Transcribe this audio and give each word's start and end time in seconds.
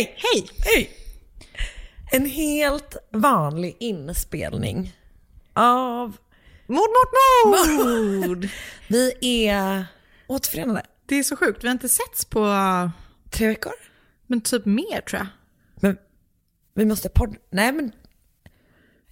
Hej, 0.00 0.14
hej, 0.16 0.48
hej. 0.58 0.90
En 2.12 2.26
helt 2.26 2.96
vanlig 3.12 3.76
inspelning 3.80 4.96
av 5.54 6.16
Mord, 6.66 6.88
mord, 7.46 8.28
mord. 8.28 8.48
Vi 8.88 9.14
är 9.46 9.84
återförenade. 10.26 10.82
Det 11.06 11.16
är 11.16 11.22
så 11.22 11.36
sjukt. 11.36 11.64
Vi 11.64 11.68
har 11.68 11.72
inte 11.72 11.88
setts 11.88 12.24
på 12.24 12.46
Tre 13.30 13.46
veckor. 13.48 13.72
men 14.26 14.40
typ 14.40 14.64
mer 14.64 15.00
tror 15.00 15.18
jag. 15.18 15.26
Men 15.76 15.96
vi 16.74 16.84
måste 16.84 17.08
podda. 17.08 17.34
Nej 17.50 17.72
men. 17.72 17.92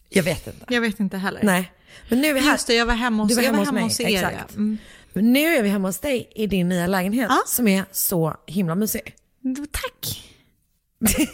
Jag 0.09 0.23
vet 0.23 0.47
inte. 0.47 0.67
Jag 0.69 0.81
vet 0.81 1.01
inte 1.01 1.17
heller. 1.17 1.41
Nej. 1.43 1.73
Men 2.09 2.21
nu 2.21 2.29
är 2.29 2.35
vi 2.35 2.41
här. 2.41 2.53
Just 2.53 2.67
det, 2.67 2.75
jag 2.75 2.87
var 2.87 2.95
hemma 2.95 3.23
hos, 3.23 3.29
Du 3.31 3.37
var 3.37 3.43
hemma 3.43 3.57
var 3.59 3.61
hos 3.65 3.69
hemma 3.69 3.81
mig, 3.81 3.85
hos 3.85 4.01
er. 4.01 4.07
exakt. 4.15 4.55
Mm. 4.57 4.79
Nu 5.15 5.55
är 5.57 5.63
vi 5.63 5.69
hemma 5.69 5.89
hos 5.89 5.99
dig 6.01 6.33
i 6.35 6.47
din 6.47 6.69
nya 6.69 6.87
lägenhet 6.87 7.27
Ja. 7.31 7.43
som 7.47 7.69
är 7.69 7.85
så 7.93 8.37
himla 8.47 8.75
mysig. 8.75 9.15
Tack. 9.73 10.25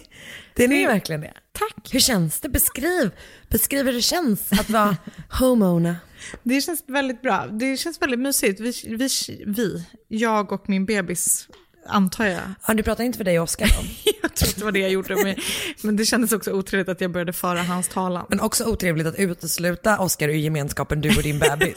Det 0.57 0.65
är 0.65 0.69
det, 0.69 0.87
verkligen 0.87 1.21
det. 1.21 1.35
Tack. 1.53 1.95
Hur 1.95 2.01
känns 2.01 2.41
det? 2.41 2.49
Beskriv, 2.49 3.11
beskriv 3.49 3.87
hur 3.87 3.93
det 3.93 4.03
känns 4.03 4.53
att 4.53 4.71
vara 4.71 4.97
homona. 5.39 5.97
Det 6.43 6.61
känns 6.61 6.85
väldigt 6.87 7.23
bra. 7.23 7.47
Det 7.47 7.77
känns 7.77 8.03
väldigt 8.03 8.21
mysigt. 8.21 8.61
Vi, 8.61 8.73
vi, 8.85 9.09
vi 9.47 9.85
jag 10.09 10.53
och 10.53 10.69
min 10.69 10.87
bebis, 10.87 11.49
antar 11.87 12.27
jag. 12.27 12.41
Ja, 12.67 12.75
du 12.75 12.83
pratar 12.83 13.05
inte 13.05 13.17
för 13.17 13.25
dig 13.25 13.39
och 13.39 13.45
Oskar 13.45 13.67
då? 13.67 14.11
Jag 14.23 14.35
tror 14.35 14.49
att 14.49 14.57
det 14.57 14.65
var 14.65 14.73
det 14.73 14.79
jag 14.79 14.91
gjorde. 14.91 15.17
Men, 15.17 15.37
men 15.83 15.97
det 15.97 16.05
kändes 16.05 16.33
också 16.33 16.53
otrevligt 16.53 16.89
att 16.89 17.01
jag 17.01 17.11
började 17.11 17.33
föra 17.33 17.63
hans 17.63 17.89
talan. 17.89 18.27
Men 18.29 18.41
också 18.41 18.65
otrevligt 18.65 19.07
att 19.07 19.19
utesluta 19.19 19.99
Oskar 19.99 20.29
ur 20.29 20.35
gemenskapen 20.35 21.01
du 21.01 21.09
och 21.09 21.23
din 21.23 21.39
bebis. 21.39 21.75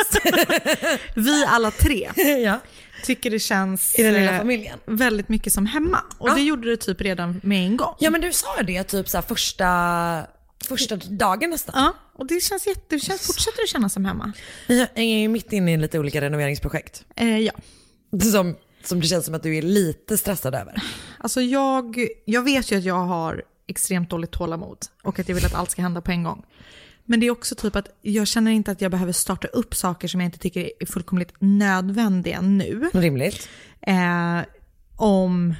Vi 1.16 1.46
alla 1.46 1.72
tre 1.72 2.10
ja. 2.44 2.60
Tycker 3.04 3.30
det 3.32 3.40
känns 3.40 4.00
I 4.00 4.04
den 4.04 4.14
lilla 4.14 4.32
eh, 4.32 4.38
familjen. 4.38 4.80
väldigt 4.86 5.30
mycket 5.30 5.54
som 5.54 5.66
hemma. 5.66 6.00
Och 6.18 6.30
Ja. 6.30 6.34
det 6.34 6.42
gjorde 6.42 6.70
det 6.70 6.78
typ 6.78 7.02
redan 7.02 7.40
med 7.44 7.66
en 7.66 7.78
gång. 7.78 7.96
ja, 8.00 8.10
men 8.10 8.22
du 8.22 8.34
sa 8.34 8.62
det 8.68 8.84
typ 8.84 9.10
så 9.10 9.22
första, 9.22 10.28
första 10.68 10.96
dagen 10.96 11.50
nästan. 11.50 11.74
Ja, 11.78 11.94
och 12.16 12.28
det 12.28 12.44
känns 12.44 12.68
jätte, 12.68 12.82
det 12.96 13.00
känns, 13.00 13.22
fortsätter 13.28 13.64
att 13.64 13.70
kännas 13.70 13.94
som 13.94 14.06
hemma. 14.06 14.32
Vi 14.68 14.88
är 14.96 15.04
ju 15.04 15.28
mitt 15.28 15.54
inne 15.54 15.74
i 15.74 15.78
lite 15.78 16.00
olika 16.00 16.22
renoveringsprojekt. 16.22 17.06
Eh, 17.16 17.38
ja. 17.40 17.52
Som, 18.32 18.56
som 18.84 19.00
det 19.02 19.08
känns 19.08 19.26
som 19.26 19.36
att 19.36 19.44
du 19.44 19.58
är 19.58 19.62
lite 19.62 20.18
stressad 20.18 20.56
över. 20.56 20.82
Alltså 21.20 21.42
jag, 21.42 22.08
jag 22.26 22.42
vet 22.42 22.72
ju 22.72 22.78
att 22.78 22.84
jag 22.84 22.96
har 23.06 23.44
extremt 23.68 24.10
dåligt 24.10 24.32
tålamod 24.32 24.78
och 25.04 25.20
att 25.20 25.28
jag 25.30 25.36
vill 25.36 25.46
att 25.46 25.56
allt 25.56 25.72
ska 25.72 25.82
hända 25.82 26.02
på 26.02 26.12
en 26.12 26.24
gång. 26.24 26.46
Men 27.10 27.20
det 27.20 27.26
är 27.26 27.32
också 27.32 27.56
typ 27.56 27.76
att 27.76 27.88
jag 28.02 28.28
känner 28.28 28.52
inte 28.52 28.72
att 28.72 28.82
jag 28.82 28.92
behöver 28.92 29.12
starta 29.12 29.48
upp 29.48 29.76
saker 29.76 30.08
som 30.08 30.22
jag 30.22 30.28
inte 30.28 30.40
tycker 30.40 30.72
är 30.80 30.86
fullkomligt 30.86 31.34
nödvändiga 31.40 32.42
nu. 32.42 32.90
Rimligt. 32.94 33.50
Eh, 33.82 34.42
om, 34.96 35.56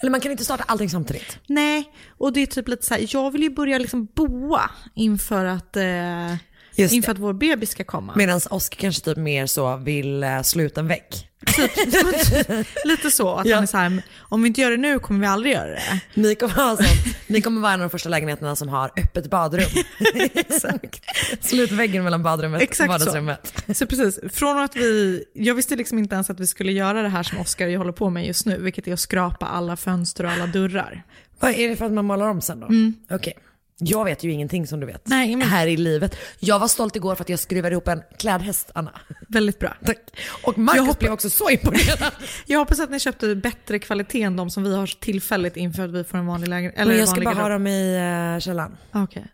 Eller 0.00 0.10
man 0.10 0.20
kan 0.20 0.32
inte 0.32 0.44
starta 0.44 0.64
allting 0.66 0.90
samtidigt. 0.90 1.38
nej, 1.46 1.92
och 2.18 2.32
det 2.32 2.40
är 2.40 2.46
typ 2.46 2.68
lite 2.68 2.86
så 2.86 2.94
här, 2.94 3.06
jag 3.08 3.30
vill 3.30 3.42
ju 3.42 3.50
börja 3.50 3.78
liksom 3.78 4.08
boa 4.14 4.70
inför 4.94 5.44
att, 5.44 5.76
eh, 5.76 6.34
Just 6.78 6.94
inför 6.94 7.06
det. 7.06 7.12
att 7.12 7.18
vår 7.18 7.32
bebis 7.32 7.70
ska 7.70 7.84
komma. 7.84 8.12
Medan 8.16 8.40
Oskar 8.50 8.76
kanske 8.76 9.04
typ 9.04 9.16
mer 9.16 9.46
så 9.46 9.76
vill 9.76 10.24
uh, 10.24 10.42
sluta 10.42 10.80
en 10.80 10.88
vägg. 10.88 11.04
Lite 12.84 13.10
så, 13.10 13.34
att 13.34 13.46
Ja. 13.46 13.54
han 13.54 13.62
är 13.62 13.66
så 13.66 13.76
här, 13.76 14.02
om 14.18 14.42
vi 14.42 14.48
inte 14.48 14.60
gör 14.60 14.70
det 14.70 14.76
nu 14.76 14.98
kommer 14.98 15.20
vi 15.20 15.26
aldrig 15.26 15.52
göra 15.54 15.70
det. 15.70 16.00
Ni 16.14 16.34
kommer, 16.34 16.54
ha 16.54 16.78
ni 17.26 17.40
kommer 17.42 17.60
vara 17.60 17.72
en 17.72 17.80
av 17.80 17.84
de 17.86 17.90
första 17.90 18.08
lägenheterna 18.08 18.56
som 18.56 18.68
har 18.68 18.90
öppet 18.96 19.30
badrum. 19.30 19.68
Exakt. 20.34 21.04
Slutväggen 21.40 22.04
mellan 22.04 22.22
badrummet 22.22 22.58
och 22.58 22.62
Exakt 22.62 22.86
så. 22.86 22.92
vardagsrummet. 22.92 23.64
Så 23.74 23.86
precis, 23.86 24.18
från 24.32 24.58
att 24.58 24.76
vi, 24.76 25.24
jag 25.34 25.54
visste 25.54 25.76
liksom 25.76 25.98
inte 25.98 26.14
ens 26.14 26.30
att 26.30 26.40
vi 26.40 26.46
skulle 26.46 26.72
göra 26.72 27.02
det 27.02 27.08
här 27.08 27.22
som 27.22 27.38
Oskar 27.38 27.76
håller 27.76 27.92
på 27.92 28.10
med 28.10 28.26
just 28.26 28.46
nu, 28.46 28.58
vilket 28.58 28.88
är 28.88 28.92
att 28.92 29.00
skrapa 29.00 29.46
alla 29.46 29.76
fönster 29.76 30.24
och 30.24 30.30
alla 30.30 30.46
dörrar. 30.46 31.02
Vad 31.40 31.50
är 31.50 31.68
det 31.68 31.76
för 31.76 31.84
att 31.86 31.92
man 31.92 32.04
målar 32.04 32.28
om 32.28 32.40
sen 32.40 32.60
då? 32.60 32.68
Okej. 33.16 33.32
Jag 33.80 34.04
vet 34.04 34.24
ju 34.24 34.32
ingenting 34.32 34.66
som 34.66 34.80
du 34.80 34.86
vet. 34.86 35.06
Nej, 35.08 35.36
men- 35.36 35.48
Här 35.48 35.66
i 35.66 35.76
livet. 35.76 36.16
Jag 36.38 36.58
var 36.58 36.68
stolt 36.68 36.96
igår 36.96 37.14
för 37.14 37.24
att 37.24 37.28
jag 37.28 37.38
skruvade 37.38 37.72
ihop 37.72 37.88
en 37.88 38.02
klädhäst, 38.18 38.70
Anna. 38.74 39.00
Väldigt 39.28 39.58
bra. 39.58 39.74
Tack. 39.84 39.98
Och 40.42 40.58
Marcus 40.58 40.76
Jag 40.76 40.82
hoppas- 40.82 40.98
blev 40.98 41.12
också 41.12 41.30
så 41.30 41.50
imponerad. 41.50 42.12
Jag 42.46 42.58
hoppas 42.58 42.80
att 42.80 42.90
ni 42.90 43.00
köpte 43.00 43.34
bättre 43.34 43.78
kvalitet 43.78 44.22
än 44.22 44.36
de 44.36 44.50
som 44.50 44.62
vi 44.62 44.74
har 44.76 44.86
tillfälligt 44.86 45.56
inför 45.56 45.84
att 45.84 45.90
vi 45.94 46.04
får 46.04 46.18
en 46.18 46.26
vanlig 46.26 46.48
lägenhet. 46.48 46.78
Eller 46.78 46.90
Men 46.92 46.98
jag 47.00 47.08
ska 47.08 47.20
bara 47.20 47.34
ha 47.34 47.48
dem 47.48 47.66
i 47.66 47.96
uh, 48.34 48.40
källaren. 48.40 48.76
Okej. 48.92 49.26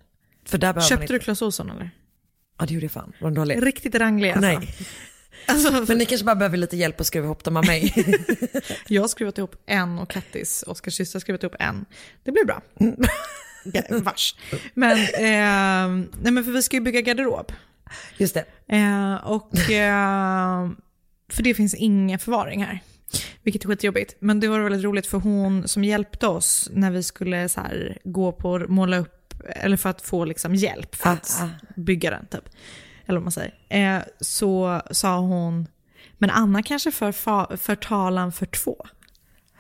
För 0.47 0.59
där 0.59 0.61
behöver 0.61 0.81
man 0.81 0.89
Köpte 0.89 1.03
inte. 1.05 1.13
du 1.13 1.19
Clas 1.19 1.43
Ohlson 1.43 1.71
eller? 1.71 1.91
Ja 2.59 2.67
det 2.67 2.75
gjorde 2.75 2.85
jag 2.85 2.93
fan. 2.93 3.13
Var 3.21 3.29
den 3.31 3.35
dålig? 3.35 3.67
Riktigt 3.67 3.95
ranglig 3.95 4.31
alltså. 4.31 4.41
Nej. 4.41 4.77
Alltså, 5.47 5.85
Men 5.89 5.99
ni 5.99 6.07
kanske 6.07 6.25
bara 6.25 6.37
behöver 6.37 6.57
lite 6.57 6.77
hjälp 6.77 7.01
att 7.01 7.07
skruva 7.07 7.25
ihop 7.25 7.45
dem 7.45 7.57
av 7.57 7.67
mig. 7.67 7.95
jag 8.89 9.03
har 9.03 9.09
skruvat 9.09 9.39
ihop 9.39 9.57
en 9.67 9.99
och 9.99 10.11
Kattis, 10.11 10.65
Oskars 10.67 10.95
syster, 10.95 11.17
har 11.17 11.21
skruvat 11.21 11.43
ihop 11.43 11.55
en. 11.59 11.85
Det 12.25 12.33
blir 12.33 12.45
bra. 12.45 12.63
Vars. 13.89 14.37
Men, 14.75 14.99
eh, 14.99 16.07
nej 16.23 16.33
men 16.33 16.45
för 16.45 16.53
vi 16.53 16.63
ska 16.63 16.77
ju 16.77 16.81
bygga 16.81 17.01
garderob. 17.01 17.53
Just 18.17 18.35
det. 18.35 18.45
Eh, 18.77 19.15
och, 19.15 19.55
eh, 19.71 20.71
för 21.29 21.43
det 21.43 21.55
finns 21.55 21.75
ingen 21.75 22.19
förvaring 22.19 22.65
här. 22.65 22.81
Vilket 23.43 23.65
är 23.65 23.69
skitjobbigt. 23.69 24.17
Men 24.19 24.41
det 24.41 24.49
var 24.49 24.61
väldigt 24.61 24.85
roligt 24.85 25.07
för 25.07 25.19
hon 25.19 25.69
som 25.69 25.85
hjälpte 25.85 26.27
oss 26.27 26.69
när 26.73 26.91
vi 26.91 27.03
skulle 27.03 27.49
så 27.49 27.61
här, 27.61 27.99
gå 28.05 28.33
på 28.33 28.59
måla 28.69 28.99
upp, 28.99 29.35
eller 29.47 29.77
för 29.77 29.91
att 29.91 30.03
få 30.03 30.25
liksom 30.25 30.55
hjälp 30.55 30.95
för 30.95 31.09
Ah, 31.09 31.13
att 31.13 31.39
ah. 31.43 31.49
bygga 31.77 32.11
den 32.11 32.27
typ. 32.27 32.49
Eller 33.07 33.19
vad 33.19 33.23
man 33.23 33.33
säger. 33.33 33.55
Eh, 33.69 34.03
så 34.21 34.83
sa 34.91 35.19
hon, 35.19 35.67
men 36.19 36.31
Anna 36.31 36.63
kanske 36.63 36.91
för, 36.91 37.13
för 37.57 37.75
talan 37.75 38.33
för 38.33 38.47
två. 38.47 38.87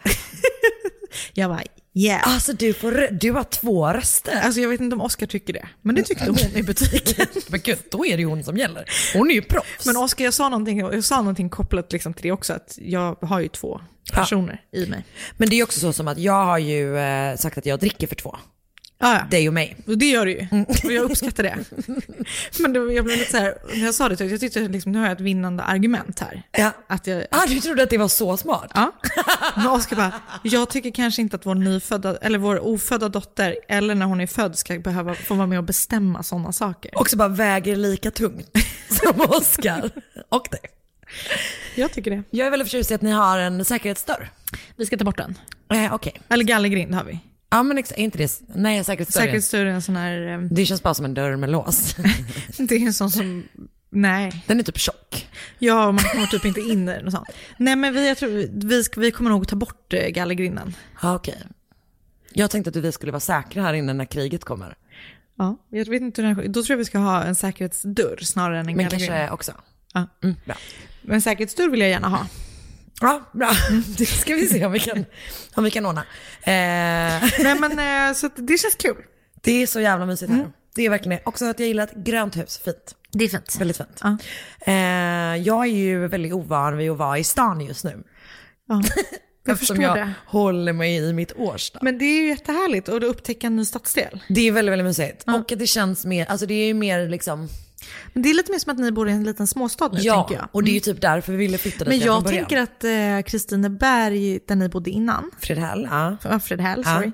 Jag 1.34 1.50
bara, 1.50 1.62
Yeah. 1.96 2.34
Alltså 2.34 2.52
du, 2.52 2.72
får, 2.72 3.08
du 3.10 3.30
har 3.30 3.44
två 3.44 3.88
röster. 3.88 4.40
Alltså 4.42 4.60
jag 4.60 4.68
vet 4.68 4.80
inte 4.80 4.94
om 4.94 5.00
Oscar 5.00 5.26
tycker 5.26 5.52
det, 5.52 5.68
men 5.82 5.94
det 5.94 6.02
tyckte 6.02 6.26
hon 6.26 6.56
i 6.56 6.62
butiken. 6.62 7.26
Men 7.48 7.60
gud, 7.60 7.78
då 7.90 8.06
är 8.06 8.16
det 8.16 8.20
ju 8.20 8.28
hon 8.28 8.44
som 8.44 8.56
gäller. 8.56 8.84
Hon 9.14 9.30
är 9.30 9.34
ju 9.34 9.42
proffs. 9.42 9.86
Men 9.86 9.96
Oscar, 9.96 10.24
jag 10.24 10.34
sa 10.34 10.48
någonting, 10.48 10.78
jag 10.78 11.04
sa 11.04 11.16
någonting 11.16 11.48
kopplat 11.48 11.92
liksom 11.92 12.14
till 12.14 12.22
det 12.22 12.32
också, 12.32 12.52
att 12.52 12.78
jag 12.82 13.14
har 13.20 13.40
ju 13.40 13.48
två 13.48 13.80
personer 14.12 14.60
i 14.72 14.86
mig. 14.86 15.04
Men 15.36 15.48
det 15.48 15.60
är 15.60 15.62
också 15.62 15.80
så 15.80 15.92
som 15.92 16.08
att 16.08 16.18
jag 16.18 16.44
har 16.44 16.58
ju 16.58 16.98
eh, 16.98 17.36
sagt 17.36 17.58
att 17.58 17.66
jag 17.66 17.80
dricker 17.80 18.06
för 18.06 18.14
två. 18.14 18.36
Ja, 19.04 19.14
ja. 19.14 19.26
Dig 19.30 19.48
och 19.48 19.54
mig. 19.54 19.76
Och 19.86 19.98
det 19.98 20.06
gör 20.06 20.26
du 20.26 20.32
ju. 20.32 20.46
Och 20.84 20.92
jag 20.92 21.02
uppskattar 21.10 21.42
det. 21.42 21.56
Men 22.58 22.72
det, 22.72 22.78
jag 22.94 23.04
blev 23.04 23.18
lite 23.18 23.30
så 23.30 23.36
här, 23.38 23.54
när 23.74 23.84
jag 23.84 23.94
sa 23.94 24.08
det, 24.08 24.20
jag 24.20 24.40
tyckte 24.40 24.60
liksom, 24.60 24.92
nu 24.92 24.98
har 24.98 25.06
jag 25.06 25.12
ett 25.12 25.20
vinnande 25.20 25.62
argument 25.62 26.20
här. 26.20 26.42
Ja. 26.52 26.70
Att 26.86 27.06
jag, 27.06 27.24
Ah, 27.30 27.46
du 27.46 27.60
trodde 27.60 27.82
att 27.82 27.90
det 27.90 27.98
var 27.98 28.08
så 28.08 28.36
smart? 28.36 28.70
ja. 28.74 28.92
Men 29.56 29.66
Oskar 29.66 29.96
bara, 29.96 30.12
jag 30.42 30.70
tycker 30.70 30.90
kanske 30.90 31.22
inte 31.22 31.36
att 31.36 31.46
vår 31.46 31.54
nyfödda, 31.54 32.16
eller 32.16 32.38
vår 32.38 32.58
ofödda 32.66 33.08
dotter, 33.08 33.56
eller 33.68 33.94
när 33.94 34.06
hon 34.06 34.20
är 34.20 34.26
född, 34.26 34.58
ska 34.58 34.78
behöva 34.78 35.14
få 35.14 35.34
vara 35.34 35.46
med 35.46 35.58
och 35.58 35.64
bestämma 35.64 36.22
sådana 36.22 36.52
saker. 36.52 36.98
Också 36.98 37.16
bara 37.16 37.28
väger 37.28 37.76
lika 37.76 38.10
tungt 38.10 38.50
som 38.88 39.20
Oscar. 39.20 39.90
och 40.28 40.46
dig. 40.50 40.60
Jag 41.74 41.92
tycker 41.92 42.10
det. 42.10 42.22
Jag 42.30 42.46
är 42.46 42.50
väldigt 42.50 42.68
förtjust 42.68 42.90
i 42.90 42.94
att 42.94 43.02
ni 43.02 43.10
har 43.10 43.38
en 43.38 43.64
säkerhetsdörr. 43.64 44.30
Vi 44.76 44.86
ska 44.86 44.96
ta 44.96 45.04
bort 45.04 45.18
den. 45.18 45.38
Eh, 45.72 45.94
Okej. 45.94 46.20
Eller 46.28 46.44
gallergrind 46.44 46.94
har 46.94 47.04
vi. 47.04 47.18
Ja 47.54 47.62
men 47.62 47.78
är 47.78 47.98
inte 47.98 48.18
det, 48.18 48.40
nej 48.54 48.84
säkerhetsdörr. 48.84 49.20
Säkerhetsdörr 49.20 49.66
är 49.66 49.70
en 49.70 49.82
sån 49.82 49.96
här, 49.96 50.32
eh, 50.32 50.40
Det 50.40 50.66
känns 50.66 50.82
bara 50.82 50.94
som 50.94 51.04
en 51.04 51.14
dörr 51.14 51.36
med 51.36 51.50
lås. 51.50 51.96
det 52.58 52.74
är 52.74 52.86
en 52.86 52.94
sån 52.94 53.10
som, 53.10 53.44
nej. 53.90 54.44
Den 54.46 54.58
är 54.60 54.64
typ 54.64 54.78
tjock. 54.78 55.28
Ja, 55.58 55.92
man 55.92 56.04
kommer 56.04 56.26
typ 56.26 56.44
inte 56.44 56.60
in 56.60 56.88
i 56.88 56.92
den 56.92 57.06
och 57.06 57.12
sånt. 57.12 57.28
Nej 57.56 57.76
men 57.76 57.94
vi, 57.94 58.08
jag 58.08 58.18
tror, 58.18 58.28
vi, 58.68 58.84
vi 58.96 59.10
kommer 59.10 59.30
nog 59.30 59.48
ta 59.48 59.56
bort 59.56 59.92
eh, 59.92 60.08
gallergrinden. 60.08 60.74
Ja 61.02 61.14
okej. 61.14 61.38
Jag 62.32 62.50
tänkte 62.50 62.68
att 62.70 62.76
vi 62.76 62.92
skulle 62.92 63.12
vara 63.12 63.20
säkra 63.20 63.62
här 63.62 63.74
inne 63.74 63.92
när 63.92 64.04
kriget 64.04 64.44
kommer. 64.44 64.76
Ja, 65.38 65.56
jag 65.70 65.88
vet 65.88 66.02
inte 66.02 66.22
hur 66.22 66.34
den, 66.34 66.52
då 66.52 66.62
tror 66.62 66.70
jag 66.74 66.78
vi 66.78 66.84
ska 66.84 66.98
ha 66.98 67.22
en 67.24 67.34
säkerhetsdörr 67.34 68.18
snarare 68.22 68.60
än 68.60 68.68
en 68.68 68.76
Men 68.76 68.84
gallergrind. 68.84 69.10
kanske 69.10 69.30
också. 69.34 69.52
Ja. 69.94 70.06
Mm, 70.22 70.36
bra. 70.44 70.56
Men 71.02 71.22
säkerhetsdörr 71.22 71.68
vill 71.68 71.80
jag 71.80 71.90
gärna 71.90 72.08
ha. 72.08 72.26
Ja, 73.00 73.30
bra. 73.32 73.50
Det 73.98 74.06
ska 74.06 74.34
vi 74.34 74.46
se 74.46 74.66
om 74.66 74.72
vi 74.72 74.78
kan, 74.80 75.04
om 75.54 75.64
vi 75.64 75.70
kan 75.70 75.86
ordna. 75.86 76.00
Eh, 76.42 76.52
Nej 77.42 77.54
men 77.60 78.08
eh, 78.08 78.14
så 78.14 78.26
att 78.26 78.32
det 78.36 78.58
känns 78.58 78.74
kul. 78.74 78.96
det 79.42 79.62
är 79.62 79.66
så 79.66 79.80
jävla 79.80 80.06
mysigt 80.06 80.32
här. 80.32 80.50
Det 80.74 80.82
är 80.86 80.90
verkligen 80.90 81.18
det. 81.18 81.22
Också 81.26 81.44
att 81.44 81.58
jag 81.60 81.66
gillar 81.68 81.84
ett 81.84 81.94
grönt 81.96 82.36
hus. 82.36 82.60
Fint. 82.64 82.94
Det 83.12 83.24
är 83.24 83.28
fint. 83.28 83.56
Väldigt 83.60 83.76
fint. 83.76 84.00
Ja. 84.02 84.16
Eh, 84.60 85.36
jag 85.42 85.66
är 85.66 85.70
ju 85.72 86.06
väldigt 86.08 86.32
ovan 86.32 86.76
vid 86.76 86.90
att 86.90 86.96
vara 86.98 87.18
i 87.18 87.24
stan 87.24 87.60
just 87.60 87.84
nu. 87.84 88.02
Ja. 88.68 88.82
Jag 89.46 89.54
Eftersom 89.54 89.80
jag 89.80 89.96
det. 89.96 90.12
håller 90.26 90.72
mig 90.72 90.96
i 90.96 91.12
mitt 91.12 91.32
Årsta. 91.36 91.78
Men 91.82 91.98
det 91.98 92.04
är 92.04 92.20
ju 92.22 92.28
jättehärligt 92.28 92.88
och 92.88 93.00
då 93.00 93.06
upptäcka 93.06 93.46
en 93.46 93.56
ny 93.56 93.64
stadsdel. 93.64 94.20
Det 94.28 94.40
är 94.48 94.52
väldigt, 94.52 94.72
väldigt 94.72 94.86
mysigt. 94.86 95.24
Och 95.26 95.58
det 95.58 95.66
känns 95.66 96.04
mer, 96.04 96.26
alltså 96.26 96.46
det 96.46 96.54
är 96.54 96.66
ju 96.66 96.74
mer 96.74 97.08
liksom, 97.08 97.48
Men 98.12 98.22
det 98.22 98.30
är 98.30 98.34
lite 98.34 98.52
mer 98.52 98.58
som 98.58 98.72
att 98.72 98.78
ni 98.78 98.92
bor 98.92 99.08
i 99.08 99.12
en 99.12 99.24
liten 99.24 99.46
småstad 99.46 99.88
nu 99.92 100.00
ja, 100.00 100.14
tänker 100.22 100.34
jag. 100.42 100.48
och 100.52 100.64
det 100.64 100.70
är 100.70 100.74
ju 100.74 100.80
typ 100.80 101.00
därför 101.00 101.32
vi 101.32 101.38
ville 101.38 101.58
flytta 101.58 101.78
dit 101.78 101.88
Men 101.88 101.98
jag 101.98 102.26
tänker 102.26 102.56
att 102.58 102.84
eh, 102.84 103.30
Kristineberg, 103.30 104.40
där 104.46 104.56
ni 104.56 104.68
bodde 104.68 104.90
innan, 104.90 105.30
Fredhäll, 105.40 105.88
ja. 105.90 106.16
ja, 106.24 106.40
Fredhäll, 106.40 106.82
Ja. 106.86 106.94
sorry, 106.94 107.12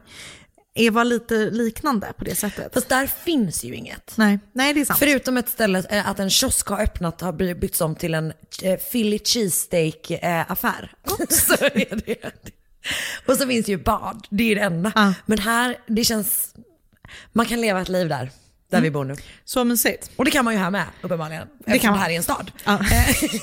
är, 0.75 0.91
var 0.91 1.05
lite 1.05 1.35
liknande 1.51 2.13
på 2.19 2.25
det 2.25 2.35
sättet. 2.35 2.75
Fast 2.75 2.89
där 2.89 3.07
finns 3.07 3.65
ju 3.65 3.75
inget. 3.75 4.13
Nej, 4.17 4.39
nej 4.53 4.75
det 4.75 4.81
är 4.81 4.85
sant. 4.85 4.99
Förutom 4.99 5.37
ett 5.37 5.49
ställe, 5.49 5.83
eh, 5.91 6.09
att 6.11 6.19
en 6.21 6.31
kiosk 6.31 6.67
har 6.69 6.81
öppnat 6.83 7.21
har 7.21 7.33
by- 7.33 7.55
byggts 7.55 7.81
om 7.81 7.95
till 7.95 8.15
en 8.15 8.33
eh, 8.63 8.77
Philly 8.77 9.19
cheesesteak 9.25 10.11
eh, 10.11 10.51
affär. 10.51 10.93
så 11.31 11.55
är 11.65 12.03
det. 12.07 12.33
Och 13.27 13.37
så 13.37 13.47
finns 13.47 13.67
det 13.67 13.73
ju 13.73 13.79
bad, 13.79 14.27
det 14.31 14.45
är 14.51 14.55
det 14.55 14.61
enda. 14.61 14.93
Ja. 14.95 15.15
Men 15.27 15.39
här, 15.39 15.77
det 15.87 16.05
känns, 16.05 16.55
man 17.33 17.47
kan 17.47 17.61
leva 17.61 17.81
ett 17.81 17.89
liv 17.89 18.09
där, 18.09 18.31
där 18.71 18.79
Mm. 18.79 18.83
vi 18.83 18.91
bor 18.91 19.05
nu. 19.05 19.15
Så 19.45 19.65
mysigt. 19.65 20.11
Och 20.17 20.25
det 20.25 20.31
kan 20.31 20.45
man 20.45 20.55
ju 20.55 20.61
här 20.61 20.71
med 20.71 20.85
uppenbarligen, 21.03 21.49
det 21.67 21.79
kan 21.79 21.91
man. 21.91 22.01
här 22.01 22.11
är 22.11 22.17
en 22.17 22.23
stad. 22.23 22.51
Ja. 22.65 22.81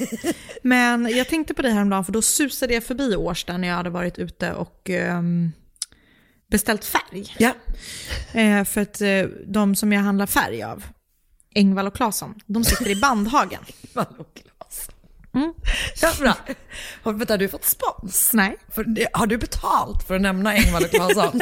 Men 0.62 1.10
jag 1.18 1.28
tänkte 1.28 1.54
på 1.54 1.62
det 1.62 1.70
häromdagen 1.70 2.06
för 2.06 2.12
då 2.12 2.22
susade 2.22 2.74
jag 2.74 2.84
förbi 2.84 3.16
Årsta 3.16 3.58
när 3.58 3.68
jag 3.68 3.76
hade 3.76 3.90
varit 3.90 4.18
ute 4.20 4.54
och 4.54 4.90
ehm, 4.90 5.52
beställt 6.52 6.86
färg. 6.86 7.36
Ja. 7.38 7.52
Eh, 8.40 8.64
för 8.64 8.82
att 8.82 9.02
eh, 9.02 9.24
de 9.48 9.76
som 9.76 9.94
jag 9.94 10.02
handlar 10.02 10.26
färg 10.26 10.64
av, 10.64 10.84
Engvall 11.56 11.88
och 11.88 11.96
Claesson, 11.96 12.36
de 12.46 12.64
sitter 12.64 12.90
i 12.90 12.96
Bandhagen. 13.02 13.62
Claes. 15.40 16.02
Ja, 16.02 16.14
bra. 16.20 16.56
Har, 17.04 17.14
vänta, 17.14 17.34
har 17.34 17.38
du 17.38 17.48
fått 17.50 17.66
spons? 17.66 18.32
Nej, 18.34 18.58
För, 18.76 18.86
har 19.18 19.28
du 19.28 19.38
betalt 19.38 20.08
för 20.08 20.16
att 20.16 20.22
nämna 20.22 20.54
Engvall 20.54 20.84
och 20.84 20.90
Claesson? 20.92 21.42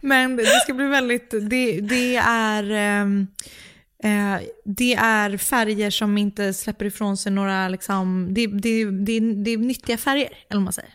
men 0.00 0.36
det 0.36 0.46
ska 0.46 0.74
bli 0.74 0.86
väldigt, 0.86 1.30
det, 1.30 1.80
det 1.80 2.16
är... 2.16 2.70
ehm, 2.70 3.26
Eh, 4.04 4.40
det 4.64 4.94
är 4.94 5.36
färger 5.36 5.90
som 5.90 6.18
inte 6.18 6.54
släpper 6.54 6.84
ifrån 6.84 7.16
sig 7.16 7.32
några, 7.32 7.68
liksom, 7.68 8.34
det, 8.34 8.46
det, 8.46 8.84
det, 8.90 9.20
det 9.20 9.50
är 9.50 9.58
nyttiga 9.58 9.98
färger, 9.98 10.26
eller 10.26 10.58
vad 10.58 10.62
man 10.62 10.72
säger. 10.72 10.90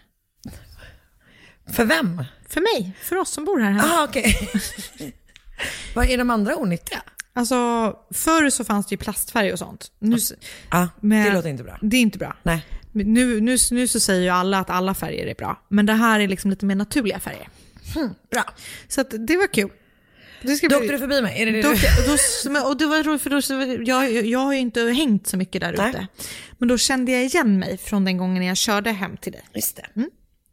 för 1.75 1.85
vem? 1.85 2.23
För 2.49 2.61
mig, 2.61 2.91
för 3.03 3.15
oss 3.15 3.29
som 3.29 3.45
bor 3.45 3.59
här 3.59 3.71
hemma. 3.71 3.83
Ah, 3.83 4.03
okej. 4.03 4.49
Vad 5.95 6.09
är 6.09 6.17
de 6.17 6.29
andra 6.29 6.55
onyttiga? 6.57 7.01
Alltså, 7.37 7.93
förr 8.13 8.49
så 8.49 8.63
fanns 8.63 8.87
det 8.87 8.93
ju 8.93 8.97
plastfärg 8.97 9.53
och 9.53 9.59
sånt. 9.59 9.91
Nu, 9.99 10.17
Ja, 10.71 10.89
men- 11.01 11.25
det 11.25 11.33
låter 11.33 11.49
inte 11.49 11.63
bra. 11.63 11.77
Det 11.81 11.97
är 11.97 12.01
inte 12.01 12.17
bra. 12.17 12.35
Nej. 12.43 12.65
Nu, 12.91 13.41
nu, 13.41 13.57
nu 13.71 13.87
så 13.87 13.99
säger 13.99 14.21
ju 14.21 14.29
alla 14.29 14.59
att 14.59 14.69
alla 14.69 14.93
färger 14.93 15.27
är 15.27 15.35
bra, 15.35 15.61
men 15.69 15.85
det 15.85 15.93
här 15.93 16.19
är 16.19 16.27
liksom 16.27 16.49
lite 16.49 16.65
mer 16.65 16.75
naturliga 16.75 17.19
färger. 17.19 17.49
Bra. 18.31 18.43
Så 18.87 19.01
att 19.01 19.13
det 19.27 19.37
var 19.37 19.47
kul. 19.53 19.69
Det 20.41 20.55
ska 20.55 20.67
Då 20.67 20.77
bli- 20.79 20.85
åkte 20.87 20.93
du 20.95 20.99
förbi 20.99 21.21
mig? 21.21 21.41
Är 21.41 21.45
det 21.45 21.61
det 21.61 21.67
åkte- 21.69 21.87
då, 22.53 22.59
och 22.67 22.77
det 22.77 22.85
var 22.85 23.03
roligt 23.03 23.21
för 23.21 23.29
då, 23.29 23.83
jag, 23.83 24.25
jag 24.25 24.39
har 24.39 24.53
ju 24.53 24.59
inte 24.59 24.81
hängt 24.81 25.27
så 25.27 25.37
mycket 25.37 25.61
där 25.61 25.73
ute. 25.73 26.07
Men 26.57 26.69
då 26.69 26.77
kände 26.77 27.11
jag 27.11 27.25
igen 27.25 27.59
mig 27.59 27.77
från 27.77 28.05
den 28.05 28.17
gången 28.17 28.43
jag 28.43 28.57
körde 28.57 28.91
hem 28.91 29.17
till 29.17 29.31
dig. 29.31 29.41
Just 29.53 29.75
det. 29.75 29.85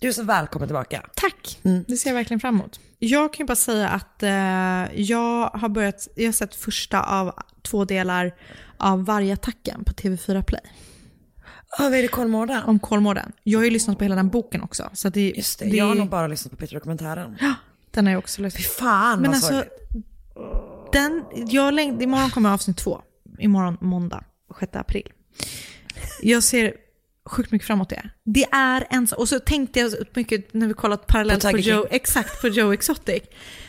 Du 0.00 0.08
är 0.08 0.12
så 0.12 0.22
välkommen 0.22 0.69
tillbaka. 0.69 1.02
Tack, 1.16 1.58
det 1.87 1.96
ser 1.96 2.10
jag 2.10 2.14
verkligen 2.14 2.40
fram 2.40 2.54
emot. 2.54 2.80
Jag 3.06 3.32
kan 3.32 3.44
ju 3.44 3.46
bara 3.46 3.56
säga 3.56 3.88
att 3.88 4.22
eh, 4.22 5.00
jag 5.00 5.48
har 5.48 5.68
börjat, 5.68 6.08
jag 6.14 6.24
har 6.24 6.32
sett 6.32 6.54
första 6.54 7.02
av 7.02 7.32
två 7.62 7.84
delar 7.84 8.34
av 8.76 9.04
Vargattacken 9.04 9.84
på 9.84 9.92
TV4 9.92 10.42
Play. 10.42 10.60
Ja, 11.78 11.84
vad 11.84 11.94
är 11.94 12.02
det 12.02 12.08
Kolmården? 12.08 12.62
Om 12.62 12.78
Kolmården. 12.78 13.32
Jag 13.42 13.58
har 13.58 13.64
ju 13.64 13.70
lyssnat 13.70 13.98
på 13.98 14.04
hela 14.04 14.16
den 14.16 14.28
boken 14.28 14.62
också. 14.62 14.90
Så 14.92 15.08
det, 15.08 15.32
Just 15.36 15.58
det, 15.58 15.68
jag 15.68 15.84
har 15.84 15.94
nog 15.94 16.08
bara 16.08 16.26
lyssnat 16.26 16.50
på 16.50 16.56
Peter 16.56 16.74
Dokumentären. 16.74 17.36
Den 17.90 18.06
har 18.06 18.12
jag 18.12 18.18
också 18.18 18.42
lyssnat 18.42 18.62
Fy 18.62 18.68
fan 18.68 19.20
Men 19.20 19.30
vad 19.30 19.36
alltså, 19.36 19.52
sorgligt. 19.52 20.92
den, 20.92 21.24
jag 21.48 21.74
läng, 21.74 22.02
imorgon 22.02 22.30
kommer 22.30 22.52
avsnitt 22.52 22.76
två. 22.76 23.02
Imorgon 23.38 23.78
måndag, 23.80 24.24
6 24.60 24.76
april. 24.76 25.12
Jag 26.22 26.42
ser 26.42 26.74
sjukt 27.31 27.50
mycket 27.53 27.67
framåt 27.67 27.88
det. 27.88 28.11
Det 28.25 28.44
är 28.53 28.87
en 28.91 29.06
så- 29.06 29.17
och 29.17 29.29
så 29.29 29.41
tänkte 29.41 29.81
jag 29.81 29.93
mycket 30.15 30.55
när 30.55 30.67
vi 30.67 30.75
kollat 30.75 31.06
parallellt 31.06 31.43
På 31.44 31.50
på, 31.50 31.59
Joe, 31.59 31.87
exakt 31.91 32.41
på 32.41 32.49
Joe 32.49 32.73
Exotic. 32.73 33.23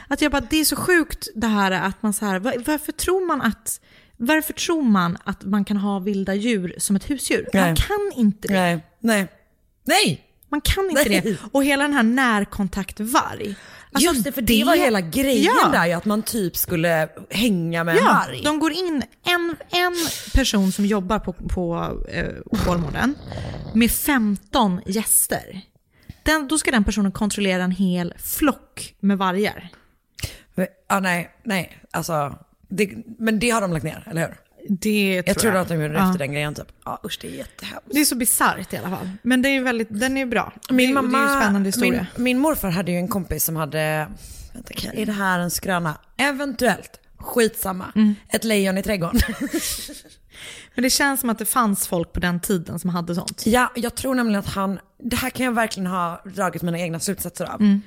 Att 0.08 0.22
jag 0.22 0.32
bara, 0.32 0.42
det 0.50 0.58
är 0.58 0.66
så 0.66 0.76
sjukt 0.76 1.28
det 1.36 1.48
här 1.48 1.72
att 1.72 2.04
man 2.04 2.14
så 2.14 2.26
här, 2.26 2.40
var, 2.40 2.54
varför 2.66 2.92
tror 2.92 3.28
man 3.28 3.42
att 3.42 3.82
varför 4.18 4.54
tror 4.54 4.82
man 4.82 5.18
att 5.24 5.44
man 5.44 5.66
kan 5.66 5.78
ha 5.78 6.00
vilda 6.00 6.34
djur 6.36 6.76
som 6.78 6.96
ett 6.96 7.10
husdjur? 7.10 7.48
Man 7.54 7.64
Nej. 7.64 7.76
kan 7.76 8.12
inte 8.16 8.48
det. 8.48 8.54
Nej, 8.54 8.80
nej. 9.00 9.28
Nej! 9.88 10.25
Man 10.50 10.62
kan 10.62 10.90
inte 10.90 11.10
Nej. 11.10 11.22
det. 11.22 11.38
Och 11.52 11.64
hela 11.64 11.84
den 11.84 11.94
här 11.94 12.04
närkontaktvarg. 12.04 13.56
Alltså, 13.92 14.14
Just 14.14 14.24
det, 14.24 14.32
för 14.32 14.42
det, 14.42 14.64
var 14.64 14.76
hela 14.76 15.02
grejen 15.02 15.54
Ja. 15.64 15.70
där 15.70 15.86
ju, 15.86 15.94
att 15.94 16.06
man 16.06 16.24
typ 16.24 16.58
skulle 16.58 17.10
hänga 17.30 17.84
med 17.84 17.98
en 17.98 18.04
Ja, 18.04 18.24
varg. 18.28 18.42
de 18.44 18.60
går 18.60 18.72
in, 18.72 19.04
en, 19.26 19.56
en 19.72 19.94
person 20.34 20.72
som 20.72 20.86
jobbar 20.86 21.20
på, 21.20 21.34
på 21.34 21.94
eh, 22.10 22.58
Kolmården 22.66 23.16
med 23.74 23.92
15 23.92 24.82
gäster. 24.86 25.62
Den, 26.24 26.48
då 26.48 26.58
ska 26.58 26.72
den 26.72 26.84
personen 26.84 27.12
kontrollera 27.12 27.64
en 27.64 27.72
hel 27.72 28.14
flock 28.18 28.96
med 29.00 29.18
vargar. 29.18 29.70
Ja, 30.90 31.00
nej, 31.00 31.30
nej. 31.44 31.78
Alltså, 31.92 32.36
det, 32.70 32.90
men 33.20 33.40
det 33.40 33.50
har 33.50 33.62
de 33.62 33.74
lagt 33.74 33.86
ner, 33.86 34.04
eller 34.12 34.22
hur? 34.22 34.38
Det 34.70 35.24
Jag 35.26 35.40
tror 35.40 35.56
att 35.56 35.68
de 35.68 35.74
gjorde 35.74 35.94
det 35.94 36.00
Ja. 36.00 36.06
efter 36.08 36.20
den 36.20 36.32
grejen 36.34 36.56
typ. 36.56 36.68
Ja 36.86 37.02
usch 37.06 37.18
det 37.22 37.28
är 37.28 37.32
jättehemskt. 37.32 37.88
Det 37.92 38.00
är 38.00 38.06
så 38.06 38.16
bisarrt 38.16 38.74
i 38.74 38.78
alla 38.78 38.90
fall. 38.90 39.10
Men 39.22 39.42
det 39.42 39.50
är 39.50 39.62
väldigt, 39.62 39.88
den 39.92 40.18
är 40.18 40.26
bra. 40.26 40.54
Min 40.70 40.88
det, 40.90 40.94
mamma, 40.94 41.18
det 41.18 41.24
är 41.24 41.28
ju 41.28 41.34
en 41.36 41.42
spännande 41.42 41.68
historia. 41.70 42.08
Min, 42.16 42.24
min 42.24 42.40
morfar 42.40 42.70
hade 42.70 42.92
ju 42.92 42.98
en 42.98 43.08
kompis 43.08 43.44
som 43.44 43.56
hade, 43.56 44.08
vänta, 44.54 44.74
är 44.94 45.06
det 45.06 45.12
här 45.12 45.40
en 45.40 45.52
skröna? 45.52 45.98
Eventuellt, 46.18 47.00
skitsamma. 47.18 47.86
Mm. 47.96 48.16
Ett 48.30 48.44
lejon 48.44 48.78
i 48.78 48.84
trädgården. 48.84 49.22
Men 50.76 50.84
det 50.84 50.90
känns 50.90 51.20
som 51.20 51.30
att 51.30 51.40
det 51.40 51.46
fanns 51.46 51.88
folk 51.88 52.14
på 52.14 52.20
den 52.20 52.40
tiden 52.40 52.80
som 52.80 52.90
hade 52.90 53.16
sånt. 53.16 53.44
ja, 53.46 53.72
jag 53.76 53.96
tror 53.96 54.16
nämligen 54.16 54.40
att 54.40 54.48
han, 54.54 54.80
det 55.04 55.16
här 55.16 55.30
kan 55.30 55.46
jag 55.46 55.54
verkligen 55.54 55.88
ha 55.88 56.22
dragit 56.26 56.62
mina 56.62 56.80
egna 56.80 57.00
slutsatser 57.00 57.46
av. 57.46 57.62
Mm. 57.62 57.82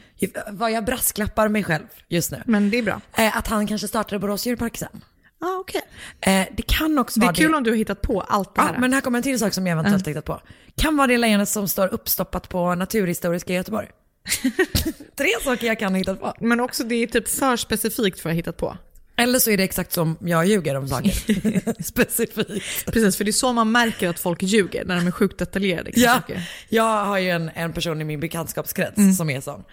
Vad 0.50 0.72
jag 0.72 0.84
brasklappar 0.84 1.48
mig 1.48 1.64
själv 1.64 1.84
just 2.08 2.30
nu. 2.30 2.42
Men 2.46 2.70
det 2.70 2.78
är 2.78 2.82
bra. 2.82 3.00
Eh, 3.16 3.36
att 3.36 3.46
han 3.48 3.66
kanske 3.66 3.88
startade 3.88 4.18
Borås 4.18 4.46
djurpark 4.46 4.76
sen. 4.76 5.04
Ah, 5.40 5.56
okay. 5.60 5.80
Eh, 6.20 6.46
det 6.56 6.62
kan 6.62 6.98
också 6.98 7.20
Det 7.20 7.24
är 7.24 7.26
vara 7.26 7.34
kul 7.34 7.50
det. 7.50 7.56
om 7.56 7.64
du 7.64 7.70
har 7.70 7.76
hittat 7.76 8.02
på 8.02 8.20
allt 8.20 8.54
det 8.54 8.60
Ja, 8.60 8.66
här. 8.66 8.78
men 8.78 8.92
här 8.92 9.00
kommer 9.00 9.18
en 9.18 9.22
till 9.22 9.38
sak 9.38 9.54
som 9.54 9.66
jag 9.66 9.72
eventuellt 9.72 10.08
hittat 10.08 10.24
på. 10.24 10.40
Kan 10.76 10.96
vara 10.96 11.06
det 11.06 11.18
lejonet 11.18 11.48
som 11.48 11.68
står 11.68 11.94
uppstoppat 11.94 12.48
på 12.48 12.74
Naturhistoriska 12.74 13.52
i 13.52 13.56
Göteborg. 13.56 13.88
Tre 15.16 15.28
saker 15.44 15.66
jag 15.66 15.78
kan 15.78 15.92
ha 15.92 15.98
hittat 15.98 16.20
på. 16.20 16.34
Men 16.40 16.60
också 16.60 16.84
det 16.84 16.94
är 16.94 17.06
typ 17.06 17.28
för 17.28 17.56
specifikt 17.56 18.20
för 18.20 18.28
att 18.28 18.32
ha 18.34 18.36
hittat 18.36 18.56
på. 18.56 18.76
Eller 19.16 19.38
så 19.38 19.50
är 19.50 19.56
det 19.56 19.62
exakt 19.64 19.92
som 19.92 20.16
jag 20.20 20.46
ljuger 20.46 20.74
om 20.74 20.88
saker. 20.88 21.82
Specifikt. 21.82 22.86
Precis, 22.92 23.16
för 23.16 23.24
det 23.24 23.30
är 23.30 23.32
så 23.32 23.52
man 23.52 23.72
märker 23.72 24.08
att 24.08 24.18
folk 24.20 24.42
ljuger, 24.42 24.84
när 24.84 24.96
de 24.96 25.06
är 25.06 25.10
sjukt 25.10 25.38
detaljerade 25.38 25.90
Ja, 25.94 26.14
saker. 26.14 26.50
jag 26.68 27.04
har 27.04 27.18
ju 27.18 27.30
en, 27.30 27.50
en 27.54 27.72
person 27.72 28.00
i 28.00 28.04
min 28.04 28.20
bekantskapskrets 28.20 29.16
som 29.16 29.30
är 29.30 29.40
sån. 29.40 29.64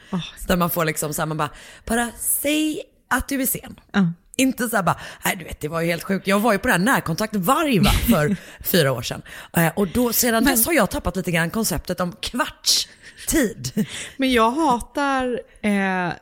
Där 0.48 0.55
man 0.57 0.69
får 0.69 0.86
liksom 0.86 1.13
så 1.13 1.22
här, 1.22 1.27
man 1.27 1.38
bara, 1.38 1.50
bara 1.86 2.10
säg 2.19 2.81
att 3.10 3.27
du 3.27 3.41
är 3.41 3.45
sen. 3.45 3.79
Ja. 3.91 4.12
Inte 4.38 4.70
så 4.70 4.75
här 4.75 4.84
bara, 4.84 5.00
nej 5.25 5.36
du 5.36 5.44
vet 5.44 5.60
det 5.60 5.68
var 5.68 5.82
ju 5.82 5.88
helt 5.88 6.04
sjukt. 6.04 6.27
Jag 6.27 6.39
var 6.39 6.54
ju 6.54 6.60
på 6.60 6.68
det 6.68 6.74
här 6.74 6.80
närkontakt 6.80 7.36
varg 7.36 7.80
va, 7.80 7.92
för 8.10 8.36
fyra 8.63 8.92
år 8.92 9.01
sedan. 9.01 9.22
Eh, 9.58 9.72
och 9.75 9.88
då, 9.88 10.13
sedan 10.13 10.46
dess 10.46 10.65
har 10.65 10.74
jag 10.74 10.89
tappat 10.89 11.15
lite 11.15 11.32
grann 11.32 11.50
konceptet 11.50 12.00
om 12.00 12.12
kvartstid. 12.12 13.88
Men 14.18 14.32
jag 14.32 14.51
hatar, 14.51 15.42
eh, 15.62 15.72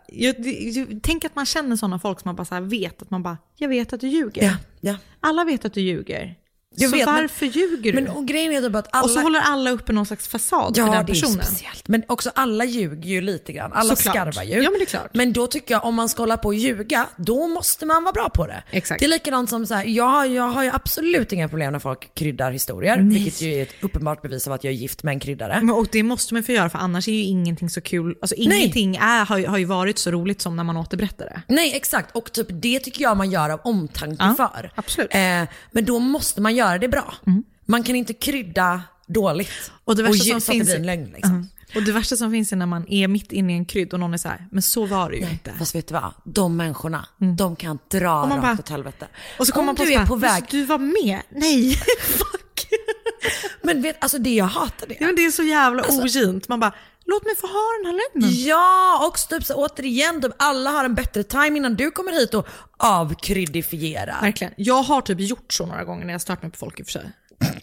jag, 0.07 0.35
jag, 0.47 0.99
tänk 1.03 1.25
att 1.25 1.35
man 1.35 1.45
känner 1.45 1.75
sådana 1.75 1.99
folk 1.99 2.19
som 2.19 2.35
man 2.35 2.45
bara 2.45 2.59
vet 2.59 3.01
att 3.01 3.09
man 3.09 3.23
bara, 3.23 3.37
jag 3.57 3.69
vet 3.69 3.93
att 3.93 4.01
du 4.01 4.07
ljuger. 4.07 4.43
Ja, 4.43 4.55
ja. 4.81 4.95
Alla 5.19 5.43
vet 5.43 5.65
att 5.65 5.73
du 5.73 5.81
ljuger. 5.81 6.35
Jag 6.75 6.89
så 6.89 6.95
vet, 6.97 7.05
men- 7.05 7.15
varför 7.15 7.45
ljuger 7.45 7.91
du? 7.93 8.01
Men 8.01 8.07
och 8.09 8.25
grejen 8.27 8.53
är 8.53 8.61
typ 8.61 8.75
att 8.75 8.87
alla... 8.91 9.03
Och 9.03 9.09
så 9.09 9.19
håller 9.21 9.39
alla 9.39 9.71
uppe 9.71 9.93
någon 9.93 10.05
slags 10.05 10.27
fasad 10.27 10.73
Ja, 10.77 10.85
för 10.85 10.93
den 10.93 11.05
det 11.05 11.11
är 11.11 11.13
personen. 11.13 11.45
speciellt. 11.45 11.87
Men 11.87 12.03
också 12.07 12.31
alla 12.35 12.65
ljuger 12.65 13.09
ju 13.09 13.21
lite 13.21 13.53
grann. 13.53 13.73
Alla 13.73 13.95
Såklart. 13.95 14.15
skarvar 14.15 14.43
ju. 14.43 14.51
Ja, 14.63 14.69
men 14.69 14.79
det 14.79 14.83
är 14.83 14.85
klart. 14.85 15.09
Men 15.13 15.33
då 15.33 15.47
tycker 15.47 15.73
jag 15.75 15.85
om 15.85 15.95
man 15.95 16.09
ska 16.09 16.21
hålla 16.21 16.37
på 16.37 16.47
och 16.47 16.55
ljuga, 16.55 17.07
då 17.15 17.47
måste 17.47 17.85
man 17.85 18.03
vara 18.03 18.13
bra 18.13 18.29
på 18.29 18.47
det. 18.47 18.63
Exakt. 18.71 18.99
Det 18.99 19.05
är 19.05 19.09
likadant 19.09 19.49
som 19.49 19.65
så 19.67 19.73
här, 19.73 19.85
jag, 19.85 20.27
jag 20.27 20.43
har 20.49 20.63
ju 20.63 20.69
absolut 20.73 21.31
inga 21.33 21.49
problem 21.49 21.71
när 21.71 21.79
folk 21.79 22.15
kryddar 22.15 22.51
historier. 22.51 22.97
Vilket 22.97 23.41
ju 23.41 23.53
är 23.53 23.61
ett 23.63 23.73
uppenbart 23.81 24.21
bevis 24.21 24.47
av 24.47 24.53
att 24.53 24.63
jag 24.63 24.73
är 24.73 24.77
gift 24.77 25.03
med 25.03 25.11
en 25.13 25.19
kryddare. 25.19 25.59
Men, 25.61 25.75
och 25.75 25.87
det 25.91 26.03
måste 26.03 26.33
man 26.33 26.43
få 26.43 26.51
göra 26.51 26.69
för 26.69 26.79
annars 26.79 27.07
är 27.07 27.11
ju 27.11 27.23
ingenting 27.23 27.69
så 27.69 27.81
kul. 27.81 28.15
Alltså 28.21 28.35
ingenting 28.35 28.95
är, 28.95 29.25
har, 29.25 29.37
ju- 29.37 29.47
har 29.47 29.57
ju 29.57 29.65
varit 29.65 29.97
så 29.99 30.11
roligt 30.11 30.41
som 30.41 30.55
när 30.55 30.63
man 30.63 30.77
återberättar 30.77 31.25
det. 31.25 31.41
Nej 31.53 31.71
exakt, 31.75 32.15
och 32.15 32.31
typ 32.31 32.47
det 32.49 32.79
tycker 32.79 33.01
jag 33.03 33.17
man 33.17 33.31
gör 33.31 33.49
av 33.49 33.59
omtanke 33.63 34.15
Ja, 34.19 34.33
för. 34.37 34.71
absolut. 34.75 35.13
Eh, 35.13 35.19
men 35.71 35.85
då 35.85 35.99
måste 35.99 36.41
man 36.41 36.55
göra 36.55 36.62
det 36.79 36.87
bra. 36.87 37.13
Man 37.65 37.83
kan 37.83 37.95
inte 37.95 38.13
krydda 38.13 38.81
dåligt 39.07 39.71
Och 39.83 39.95
det 39.95 40.03
värsta 40.03 40.23
ge- 40.23 40.31
som 40.31 40.41
så 40.41 40.51
att 40.51 40.55
finns 40.55 40.67
det 40.73 40.79
blir 40.79 40.89
en 40.91 40.99
lögn. 40.99 41.11
Liksom. 41.15 41.33
Mhm. 41.35 41.47
Och 41.75 41.83
det 41.83 41.91
värsta 41.91 42.15
som 42.15 42.31
finns 42.31 42.51
är 42.51 42.55
när 42.55 42.65
man 42.65 42.87
är 42.89 43.07
mitt 43.07 43.31
inne 43.31 43.53
i 43.53 43.55
en 43.57 43.65
krydd 43.65 43.93
och 43.93 43.99
någon 43.99 44.13
är 44.13 44.17
så 44.17 44.27
här, 44.27 44.47
men 44.51 44.61
så 44.61 44.85
var 44.85 45.09
det 45.11 45.17
ju 45.17 45.29
inte. 45.29 45.51
Fast 45.59 45.75
vet 45.75 45.87
du 45.87 45.93
vad? 45.93 46.13
De 46.25 46.57
människorna, 46.57 47.05
de 47.37 47.55
kan 47.55 47.79
dra 47.91 48.21
Och 48.23 48.29
rakt 48.29 48.41
bara- 48.41 48.53
åt 48.53 48.69
helvete. 48.69 49.07
Och 49.39 49.47
så 49.47 49.53
kommer 49.53 49.61
Om 49.63 49.65
man 49.65 49.75
på 49.75 49.83
du 49.83 49.93
är 49.93 50.05
på 50.05 50.15
väg, 50.15 50.39
"Just, 50.41 50.51
Du 50.51 50.65
var 50.65 50.77
med? 50.77 51.21
Nej, 51.29 51.75
fuck. 52.01 52.67
men 53.61 53.81
vet, 53.81 54.03
alltså 54.03 54.17
det 54.17 54.35
jag 54.35 54.45
hatar 54.45 54.87
det. 54.87 54.97
Ja, 54.99 55.05
men 55.05 55.15
det 55.15 55.25
är 55.25 55.31
så 55.31 55.43
jävla 55.43 55.83
Alltså- 55.83 56.01
ogint. 56.21 56.47
Man 56.49 56.59
bara, 56.59 56.73
låt 57.05 57.25
mig 57.25 57.35
få 57.35 57.47
ha 57.47 57.77
den 57.77 57.85
här 57.85 57.93
lögnen. 57.93 58.45
Ja, 58.45 59.07
och 59.07 59.29
typ 59.29 59.45
så, 59.45 59.55
återigen, 59.55 60.21
typ, 60.21 60.31
alla 60.37 60.69
har 60.69 60.85
en 60.85 60.95
bättre 60.95 61.23
time 61.23 61.57
innan 61.57 61.75
du 61.75 61.91
kommer 61.91 62.11
hit 62.11 62.33
och 62.33 62.47
avkryddifierar. 62.77 64.21
Verkligen. 64.21 64.53
Jag 64.57 64.83
har 64.83 65.01
typ 65.01 65.19
gjort 65.19 65.53
så 65.53 65.65
några 65.65 65.83
gånger 65.83 66.05
när 66.05 66.13
jag 66.13 66.21
stört 66.21 66.41
mig 66.41 66.51
på 66.51 66.57
folk 66.57 66.79
i 66.79 66.83
och 66.83 66.87
för 66.87 66.91
sig. 66.91 67.11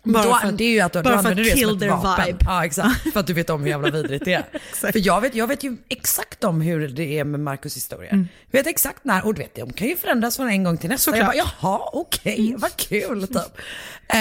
Bara 0.04 0.24
Då, 0.24 0.34
för 0.34 0.48
att- 0.48 0.58
det 0.58 0.64
är 0.64 0.70
ju 0.72 0.80
att 0.80 0.92
du, 0.92 1.02
bara 1.02 1.16
du 1.16 1.22
för 1.22 1.28
använder 1.30 1.42
att 1.52 1.58
det 1.58 1.66
som 1.66 1.82
ett 1.82 2.02
vapen. 2.04 2.26
vibe. 2.26 2.38
Ja, 2.44 2.64
exakt. 2.64 3.00
För 3.12 3.20
att 3.20 3.26
du 3.26 3.32
vet 3.32 3.50
om 3.50 3.60
hur 3.62 3.68
jävla 3.68 3.90
vidrigt 3.90 4.24
det 4.24 4.32
är. 4.32 4.44
För 4.92 5.06
jag 5.06 5.20
vet, 5.20 5.34
jag 5.34 5.46
vet 5.46 5.64
ju 5.64 5.76
exakt 5.88 6.44
om 6.44 6.60
hur 6.60 6.88
det 6.88 7.18
är 7.18 7.24
med 7.24 7.40
Marcus 7.40 7.76
historia. 7.76 8.10
Mm. 8.10 8.28
Jag 8.50 8.58
vet 8.60 8.66
exakt 8.66 9.04
när, 9.04 9.26
och 9.26 9.34
du 9.34 9.38
vet, 9.42 9.54
de 9.54 9.72
kan 9.72 9.88
ju 9.88 9.96
förändras 9.96 10.36
från 10.36 10.48
en 10.48 10.64
gång 10.64 10.78
till 10.78 10.88
nästa. 10.90 11.10
Såklart. 11.10 11.34
Jag 11.36 11.46
bara, 11.46 11.50
jaha, 11.62 11.90
okej, 11.92 12.38
Mm. 12.48 12.60
vad 12.60 12.76
kul 12.76 13.26
typ. 13.26 13.36
Eh, 14.08 14.18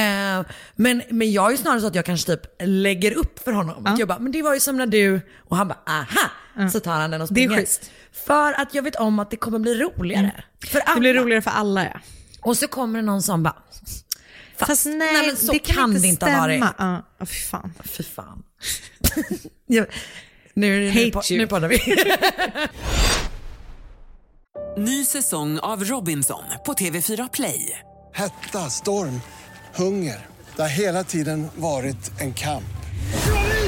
men, 0.76 1.02
men 1.10 1.32
jag 1.32 1.48
är 1.48 1.52
ju 1.52 1.58
snarare 1.58 1.82
så 1.82 1.88
att 1.88 1.96
jag 1.96 2.06
kanske 2.06 2.36
typ 2.36 2.42
lägger 2.64 3.18
upp 3.18 3.40
för 3.40 3.52
honom. 3.52 3.86
Att 3.86 4.00
jag 4.00 4.08
bara, 4.08 4.20
men 4.20 4.32
det 4.32 4.42
var 4.42 4.54
ju 4.54 4.60
som 4.60 4.78
när 4.78 4.88
du, 4.88 5.22
och 5.50 5.58
han 5.58 5.68
bara, 5.68 5.80
aha. 5.88 6.70
Så 6.72 6.80
tar 6.80 6.92
han 6.92 7.12
den 7.12 7.22
och 7.22 7.28
Det 7.34 7.42
är 7.44 7.46
springer. 7.48 7.62
schysst. 7.62 7.92
För 8.26 8.54
att 8.54 8.74
jag 8.74 8.84
vet 8.84 8.96
om 8.96 9.20
att 9.20 9.32
det 9.32 9.38
kommer 9.38 9.60
bli 9.60 9.76
roligare. 9.76 10.32
För 10.68 10.80
alla. 10.80 10.94
Det 10.96 11.00
blir 11.00 11.14
roligare 11.14 11.42
för 11.42 11.52
alla 11.52 11.84
ja. 11.86 12.00
Och 12.42 12.58
så 12.58 12.68
kommer 12.68 13.00
det 13.00 13.06
någon 13.06 13.22
som 13.22 13.44
bara, 13.44 13.56
fast, 14.60 14.70
Fast 14.72 14.86
nej, 14.86 14.98
nej 14.98 15.28
men 15.28 15.38
så 15.38 15.52
det 15.52 15.60
kan, 15.60 15.90
inte 15.90 16.02
det 16.02 16.08
inte 16.08 16.26
ha 16.26 16.40
varit. 16.40 16.64
stämma. 16.64 16.74
Ja, 16.78 17.06
ja, 17.20 17.26
fy 17.26 17.36
fan. 17.44 17.74
Fy 17.84 18.04
fan. 18.04 18.44
Jag, 19.68 19.86
nu, 20.54 20.80
nu, 20.80 20.90
Hate 20.90 21.00
po- 21.06 21.32
you. 21.32 21.42
nu 21.42 21.48
poddar 21.48 21.68
vi. 21.68 21.96
Ny 24.78 25.06
säsong 25.06 25.60
av 25.60 25.84
Robinson 25.84 26.44
på 26.66 26.74
TV4 26.74 27.30
Play. 27.34 27.80
Hetta, 28.14 28.70
storm, 28.70 29.22
hunger. 29.76 30.28
Det 30.56 30.62
har 30.62 30.70
hela 30.70 31.04
tiden 31.04 31.48
varit 31.56 32.12
en 32.22 32.34
kamp. 32.34 32.64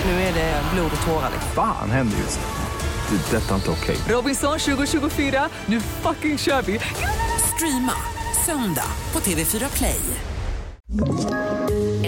Nu 0.05 0.11
är 0.11 0.33
det 0.33 0.61
blod 0.73 0.91
och 1.01 1.05
tårar. 1.07 1.29
liksom. 1.33 1.51
Fan 1.55 1.91
händer 1.91 2.17
just 2.17 2.39
nu. 2.39 3.17
Det. 3.17 3.37
är 3.37 3.39
Detta 3.41 3.51
är 3.51 3.55
inte 3.55 3.69
okej. 3.71 3.97
Robinson 4.09 4.59
2024, 4.59 5.49
nu 5.65 5.81
fucking 5.81 6.37
kör 6.37 6.61
vi! 6.61 6.79
Streama 7.55 7.93
söndag 8.45 8.85
på 9.11 9.19
TV4 9.19 9.77
Play. 9.77 9.99
Thank 10.93 11.69
you 11.69 11.90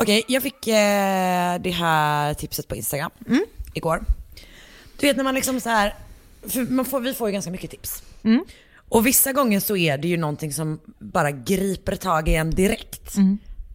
Okej, 0.00 0.24
jag 0.28 0.42
fick 0.42 0.66
eh, 0.66 1.58
det 1.60 1.70
här 1.70 2.34
tipset 2.34 2.68
på 2.68 2.76
Instagram 2.76 3.10
igår. 3.74 4.04
Du 4.98 5.06
vet 5.06 5.16
när 5.16 5.24
man 5.24 5.34
liksom 5.34 5.60
så 5.60 5.68
här, 5.68 5.94
man 6.68 6.84
får, 6.84 7.00
vi 7.00 7.14
får 7.14 7.28
ju 7.28 7.32
ganska 7.32 7.50
mycket 7.50 7.70
tips. 7.70 8.02
Och 8.88 9.06
vissa 9.06 9.32
gånger 9.32 9.60
så 9.60 9.76
är 9.76 9.98
det 9.98 10.08
ju 10.08 10.16
någonting 10.16 10.52
som 10.52 10.80
bara 10.98 11.30
griper 11.30 11.96
tag 11.96 12.28
i 12.28 12.34
en 12.34 12.50
direkt. 12.50 13.14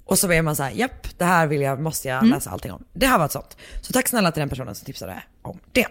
Och 0.05 0.19
så 0.19 0.31
är 0.31 0.41
man 0.41 0.55
så 0.55 0.63
här, 0.63 0.71
japp, 0.71 1.07
det 1.17 1.25
här 1.25 1.47
vill 1.47 1.61
jag, 1.61 1.79
måste 1.79 2.07
jag 2.07 2.25
läsa 2.25 2.49
allting 2.49 2.71
om. 2.71 2.83
Det 2.93 3.05
här 3.07 3.17
var 3.17 3.25
ett 3.25 3.31
sånt. 3.31 3.57
Så 3.81 3.93
tack 3.93 4.07
snälla 4.07 4.31
till 4.31 4.39
den 4.39 4.49
personen 4.49 4.75
som 4.75 4.85
tipsade 4.85 5.23
om 5.41 5.59
det. 5.71 5.87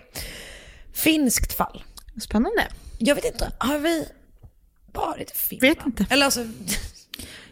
Finskt 0.92 1.52
fall. 1.52 1.84
Spännande. 2.20 2.68
Jag 2.98 3.14
vet 3.14 3.24
inte, 3.24 3.52
har 3.58 3.78
vi 3.78 4.08
varit 4.92 5.30
i 5.30 5.34
Finland? 5.34 5.76
Vet 5.76 5.86
inte. 5.86 6.06
Eller 6.10 6.24
alltså, 6.24 6.46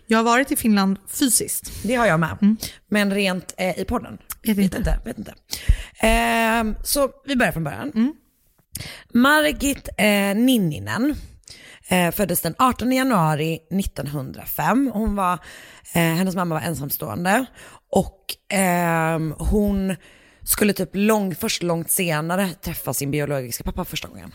Jag 0.07 0.19
har 0.19 0.25
varit 0.25 0.53
i 0.53 0.57
Finland 0.57 0.99
fysiskt. 1.09 1.83
Det 1.83 1.95
har 1.95 2.07
jag 2.07 2.21
med. 2.21 2.57
Men 2.89 3.15
rent 3.15 3.55
eh, 3.57 3.79
i 3.79 3.85
podden? 3.85 4.19
Vet 4.43 4.59
inte. 4.59 4.79
inte. 4.79 4.99
Vet 5.05 5.19
inte. 5.19 5.35
Ehm, 6.01 6.75
så 6.85 7.11
vi 7.27 7.37
börjar 7.37 7.53
från 7.53 7.65
början. 7.65 8.15
Margit 9.15 9.89
eh, 9.99 10.35
Ninninen 10.35 11.15
eh, 11.89 12.11
föddes 12.11 12.41
den 12.41 12.55
18 12.59 12.93
januari 12.93 13.55
1905. 13.71 14.91
Hon 14.95 15.17
var, 15.17 15.33
eh, 15.95 16.03
hennes 16.03 16.35
mamma 16.37 16.55
var 16.55 16.63
ensamstående 16.63 17.47
och 17.91 18.25
ehm, 18.49 19.35
hon 19.39 19.97
skulle 20.47 20.73
typ 20.73 20.91
lång, 20.93 21.35
först 21.35 21.63
långt 21.63 21.91
senare 21.91 22.49
träffa 22.63 22.95
sin 22.95 23.11
biologiska 23.11 23.65
pappa 23.65 23.85
första 23.85 24.09
gången. 24.09 24.35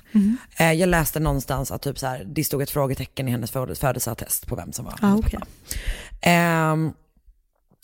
Eh, 0.57 0.71
jag 0.73 0.89
läste 0.89 1.19
någonstans 1.19 1.71
att 1.71 1.81
typ 1.81 1.99
så 1.99 2.07
här, 2.07 2.23
det 2.35 2.43
stod 2.43 2.61
ett 2.61 2.69
frågetecken 2.71 3.27
i 3.27 3.31
hennes 3.31 3.51
födelse- 3.51 3.81
födelseattest 3.81 4.47
på 4.47 4.55
vem 4.55 4.71
som 4.71 4.85
var 4.85 4.93
Ah, 5.01 5.07
hennes 5.07 5.19
okej. 5.25 5.39
pappa. 5.39 5.47
Ehm, 6.21 6.91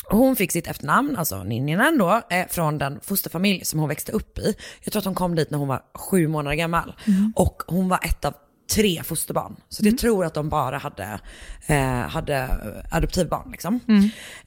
hon 0.10 0.36
fick 0.36 0.52
sitt 0.52 0.68
efternamn, 0.68 1.16
alltså 1.18 1.44
Ninninen 1.44 1.98
då, 1.98 2.22
eh, 2.30 2.48
från 2.50 2.78
den 2.78 3.00
fosterfamilj 3.04 3.66
som 3.66 3.80
hon 3.80 3.90
växte 3.90 4.12
upp 4.12 4.38
i. 4.40 4.56
Jag 4.84 4.92
tror 4.92 5.00
att 5.00 5.06
hon 5.06 5.16
kom 5.16 5.36
dit 5.36 5.50
när 5.52 5.58
hon 5.58 5.68
var 5.68 5.82
sju 5.94 6.28
månader 6.28 6.56
gammal. 6.56 6.94
Och 7.36 7.64
hon 7.68 7.90
var 7.90 8.00
ett 8.04 8.26
av 8.26 8.34
tre 8.76 9.04
fosterbarn. 9.04 9.56
Så 9.70 9.86
jag 9.86 9.98
tror 9.98 10.26
att 10.26 10.34
de 10.34 10.50
bara 10.50 10.78
hade, 10.78 11.20
eh, 11.68 12.00
hade 12.00 12.50
adoptivbarn. 12.92 13.52
Liksom. 13.52 13.80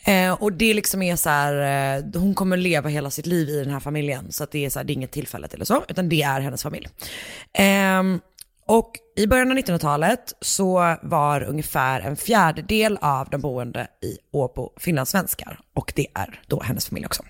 Eh, 0.04 0.32
och 0.32 0.52
det 0.52 0.74
liksom 0.74 1.02
är 1.02 1.16
så 1.16 1.28
här, 1.28 1.96
eh, 1.98 2.20
hon 2.20 2.34
kommer 2.34 2.56
leva 2.56 2.88
hela 2.88 3.10
sitt 3.10 3.26
liv 3.26 3.48
i 3.48 3.58
den 3.58 3.70
här 3.70 3.80
familjen. 3.80 4.32
Så 4.32 4.46
det 4.50 4.64
är, 4.64 4.70
så 4.70 4.78
här, 4.78 4.84
det 4.84 4.92
är 4.92 4.94
inget 4.94 5.12
tillfälligt 5.12 5.54
eller 5.54 5.64
så, 5.64 5.84
utan 5.88 6.08
det 6.08 6.22
är 6.22 6.40
hennes 6.40 6.62
familj. 6.62 6.88
Ehm, 7.52 8.20
och 8.66 8.92
i 9.16 9.26
början 9.26 9.50
av 9.50 9.56
1900-talet 9.56 10.32
så 10.40 10.96
var 11.02 11.42
ungefär 11.42 12.00
en 12.00 12.16
fjärdedel 12.16 12.98
av 13.00 13.28
de 13.30 13.40
boende 13.40 13.88
i 14.02 14.18
Åbo 14.32 14.72
finlandssvenskar. 14.76 15.58
Och 15.74 15.92
det 15.96 16.06
är 16.14 16.40
då 16.46 16.62
hennes 16.62 16.86
familj 16.86 17.06
också. 17.06 17.22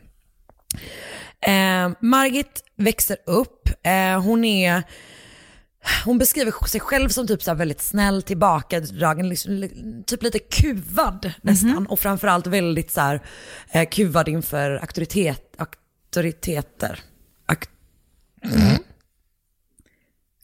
Eh, 1.41 1.91
Margit 2.01 2.65
växer 2.77 3.17
upp, 3.27 3.69
eh, 3.83 4.23
hon 4.23 4.45
är 4.45 4.83
hon 6.05 6.19
beskriver 6.19 6.67
sig 6.69 6.81
själv 6.81 7.09
som 7.09 7.27
typ 7.27 7.43
så 7.43 7.55
väldigt 7.55 7.81
snäll, 7.83 8.23
tillbakadragen, 8.23 9.29
liksom, 9.29 9.53
li- 9.53 10.03
typ 10.07 10.23
lite 10.23 10.39
kuvad 10.39 11.33
nästan. 11.43 11.87
Och 11.87 12.01
framförallt 12.01 12.47
väldigt 12.47 12.91
så 12.91 13.01
här, 13.01 13.21
eh, 13.71 13.89
kuvad 13.89 14.29
inför 14.29 14.71
auktoritet, 14.71 15.55
auktoriteter. 15.59 16.99
Ak- 17.49 17.69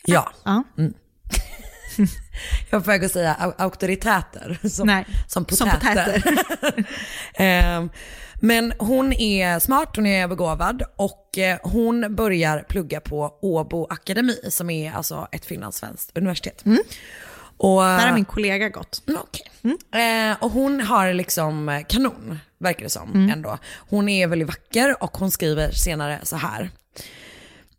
Ja. 0.04 0.32
Mm. 0.78 0.94
Jag 2.70 2.78
var 2.78 2.84
på 2.84 2.90
väg 2.90 3.04
att 3.04 3.12
säga 3.12 3.36
au- 3.40 3.54
auktoritäter. 3.58 4.58
Som, 4.68 4.86
Nej, 4.86 5.06
som 5.28 5.46
som 5.48 5.70
potäter. 5.70 6.22
Ehm, 7.34 7.90
Men 8.40 8.72
hon 8.78 9.12
är 9.12 9.58
smart, 9.58 9.96
hon 9.96 10.06
är 10.06 10.28
begåvad 10.28 10.82
och 10.96 11.38
eh, 11.38 11.58
hon 11.62 12.14
börjar 12.16 12.64
plugga 12.68 13.00
på 13.00 13.38
Åbo 13.42 13.86
Akademi 13.90 14.38
som 14.48 14.70
är 14.70 14.92
alltså 14.92 15.28
ett 15.32 15.44
finlandssvenskt 15.44 16.18
universitet. 16.18 16.64
Och, 17.58 17.80
Där 17.82 18.06
har 18.06 18.14
min 18.14 18.24
kollega 18.24 18.68
gått. 18.68 19.02
Mm, 19.08 19.20
Okej. 19.22 19.46
Eh, 20.30 20.36
och 20.42 20.50
hon 20.50 20.80
har 20.80 21.12
liksom 21.12 21.68
eh, 21.68 21.82
kanon, 21.88 22.38
verkar 22.58 22.82
det 22.82 22.90
som 22.90 23.10
Mm. 23.14 23.30
ändå. 23.30 23.58
Hon 23.90 24.08
är 24.08 24.26
väldigt 24.26 24.48
vacker 24.48 25.02
och 25.02 25.16
hon 25.16 25.30
skriver 25.30 25.70
senare 25.70 26.20
så 26.22 26.36
här. 26.36 26.70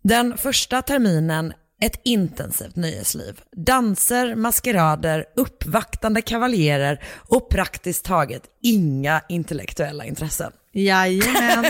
Den 0.02 0.38
första 0.38 0.82
terminen 0.82 1.54
ett 1.82 2.02
intensivt 2.04 2.76
nöjesliv. 2.76 3.42
Danser, 3.52 4.36
maskerader, 4.36 5.26
uppvaktande 5.36 6.22
kavaljerer 6.22 7.04
och 7.28 7.50
praktiskt 7.50 8.06
taget 8.06 8.44
inga 8.62 9.22
intellektuella 9.30 10.06
intressen. 10.06 10.52
Jajamän. 10.78 11.66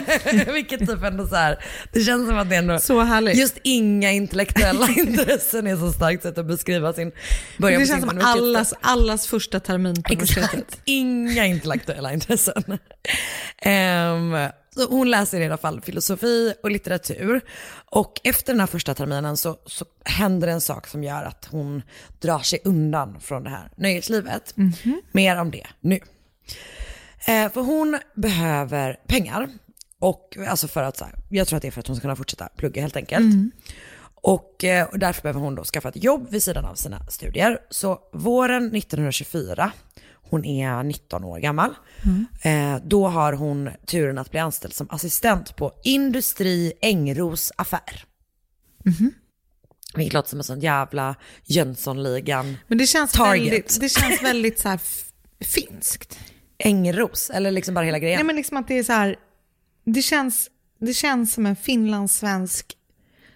Vilket 0.54 0.80
typ 0.80 1.04
ändå 1.04 1.28
så 1.28 1.36
här, 1.36 1.64
det 1.94 2.00
känns 2.00 2.28
som 2.28 2.38
att 2.38 2.50
det 2.50 2.56
ändå, 2.56 2.80
Så 2.80 3.02
härligt. 3.02 3.38
just 3.38 3.58
inga 3.64 4.12
intellektuella 4.12 4.88
intressen 4.98 5.68
är 5.68 5.76
så 5.76 5.92
starkt 5.92 6.24
sätt 6.24 6.38
att 6.38 6.46
beskriva 6.46 6.94
sin 6.94 7.12
början 7.58 7.82
Det 7.82 7.88
känns 7.88 8.06
som 8.06 8.20
allas, 8.24 8.74
allas 8.82 9.28
första 9.28 9.60
termin 9.60 10.04
på 10.04 10.14
universitetet. 10.14 10.82
Inga 10.86 11.46
intellektuella 11.46 12.14
intressen. 12.14 12.78
Ehm, 13.62 14.36
så 14.76 14.90
hon 14.90 15.10
läser 15.10 15.42
i 15.42 15.46
alla 15.46 15.58
fall 15.58 15.82
filosofi 15.82 16.54
och 16.64 16.72
litteratur. 16.72 17.42
Och 17.90 18.22
efter 18.24 18.54
den 18.54 18.60
här 18.60 18.68
första 18.68 18.94
terminen 18.94 19.38
så, 19.38 19.58
så 19.66 19.86
händer 20.06 20.48
en 20.48 20.62
sak 20.62 20.88
som 20.88 21.04
gör 21.04 21.24
att 21.24 21.48
hon 21.52 21.82
drar 22.20 22.40
sig 22.40 22.60
undan 22.64 23.20
från 23.22 23.44
det 23.44 23.50
här 23.50 23.72
nöjeslivet. 23.76 24.54
Mer 25.12 25.40
om 25.40 25.52
det 25.52 25.68
nu. 25.82 26.00
Eh, 27.28 27.52
för 27.52 27.62
hon 27.62 28.00
behöver 28.16 29.00
pengar. 29.08 29.50
Och, 30.00 30.38
alltså 30.48 30.68
för 30.68 30.84
att, 30.84 30.98
så 30.98 31.06
här, 31.06 31.16
jag 31.30 31.48
tror 31.48 31.58
att 31.58 31.62
det 31.62 31.68
är 31.68 31.72
för 31.72 31.80
att 31.80 31.88
hon 31.88 31.96
ska 31.96 32.02
kunna 32.02 32.16
fortsätta 32.16 32.50
plugga 32.58 32.82
helt 32.82 32.96
enkelt. 32.96 33.26
Och, 34.22 34.64
eh, 34.64 34.88
och 34.88 35.00
därför 35.00 35.22
behöver 35.22 35.40
hon 35.40 35.56
då 35.56 35.64
skaffa 35.64 35.90
ett 35.90 36.04
jobb 36.04 36.28
vid 36.32 36.44
sidan 36.44 36.66
av 36.66 36.76
sina 36.76 37.06
studier. 37.08 37.60
Så 37.70 38.00
våren 38.14 38.76
1924, 38.76 39.72
hon 40.14 40.46
är 40.46 40.84
19 40.84 41.24
år 41.24 41.40
gammal, 41.40 41.76
eh, 42.42 42.78
då 42.84 43.08
har 43.08 43.34
hon 43.34 43.70
turen 43.86 44.18
att 44.18 44.32
bli 44.32 44.40
anställd 44.40 44.74
som 44.74 44.88
assistent 44.90 45.56
på 45.56 45.74
Industri 45.84 46.74
Engros 46.82 47.52
affär. 47.56 48.06
Vilket 49.96 50.14
låter 50.14 50.30
som 50.30 50.40
en 50.40 50.44
sån 50.44 50.60
jävla 50.60 51.16
Jönssonligan 51.46 52.58
Men 52.68 52.78
det 52.78 52.88
känns 52.88 53.12
Target. 53.12 53.46
väldigt, 53.46 53.80
det 53.82 53.90
känns 53.90 54.22
väldigt 54.24 54.60
så 54.60 54.78
finskt. 55.46 56.20
Engros, 56.64 57.30
eller 57.30 57.52
liksom 57.52 57.74
bara 57.74 57.86
hela 57.86 58.00
grejen. 58.00 58.16
Nej 58.18 58.26
men 58.26 58.36
liksom 58.36 58.58
att 58.58 58.68
det 58.68 58.80
är 58.80 58.84
så 58.84 58.94
här, 58.94 59.16
det 59.86 60.02
känns, 60.02 60.50
det 60.80 60.94
känns 60.94 61.34
som 61.34 61.46
en 61.46 61.56
finlandssvensk, 61.56 62.74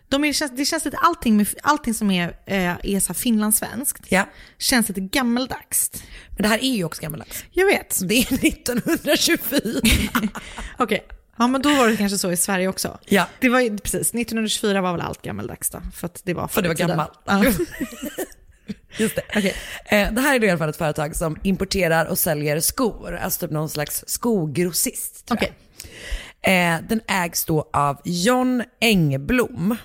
de 0.10 0.24
är, 0.24 0.56
det 0.58 0.66
känns, 0.66 0.86
lite 0.86 0.98
allting, 0.98 1.38
med, 1.38 1.48
allting 1.64 1.94
som 1.94 2.12
är, 2.12 2.28
eh, 2.46 2.76
är 2.84 3.00
så 3.00 3.14
finlandssvenskt 3.14 4.06
Ja. 4.10 4.26
känns 4.58 4.88
lite 4.90 5.02
gammeldags. 5.02 5.92
Men 6.30 6.42
det 6.42 6.48
här 6.48 6.64
är 6.64 6.76
ju 6.76 6.84
också 6.84 7.02
gammaldags. 7.02 7.44
Jag 7.52 7.66
vet. 7.66 8.00
Det 8.08 8.16
är 8.16 8.34
1924. 8.34 9.82
Okej, 10.78 11.06
ja 11.38 11.48
men 11.48 11.62
då 11.62 11.76
var 11.76 11.88
det 11.88 11.98
kanske 11.98 12.18
så 12.18 12.32
i 12.32 12.38
Sverige 12.38 12.68
också. 12.68 13.00
Ja. 13.06 13.28
Det 13.40 13.50
var 13.50 13.60
ju 13.60 13.78
precis, 13.78 14.08
1924 14.14 14.82
var 14.82 14.92
väl 14.92 15.02
allt 15.02 15.22
gammeldags 15.22 15.70
då, 15.70 15.82
för 15.96 16.06
att 16.06 16.22
det 16.26 16.34
var 16.34 16.48
För 16.48 16.62
det 16.62 16.68
var 16.68 16.76
gammalt. 16.76 17.20
Ja. 17.26 17.44
Just 18.98 19.16
det. 19.16 19.54
Eh, 19.86 20.14
det 20.14 20.22
här 20.22 20.36
är 20.36 20.40
då 20.40 20.46
i 20.46 20.50
alla 20.50 20.58
fall 20.58 20.70
ett 20.70 20.78
företag 20.78 21.16
som 21.16 21.38
importerar 21.44 22.06
och 22.06 22.20
säljer 22.20 22.60
skor, 22.60 23.16
alltså 23.16 23.40
typ 23.40 23.52
någon 23.52 23.70
slags 23.70 24.04
skogrossist. 24.08 25.24
jag. 25.30 25.44
Eh, 26.42 26.82
den 26.90 27.02
ägs 27.08 27.46
då 27.46 27.70
av 27.74 28.02
John 28.04 28.64
Engblom. 28.82 29.76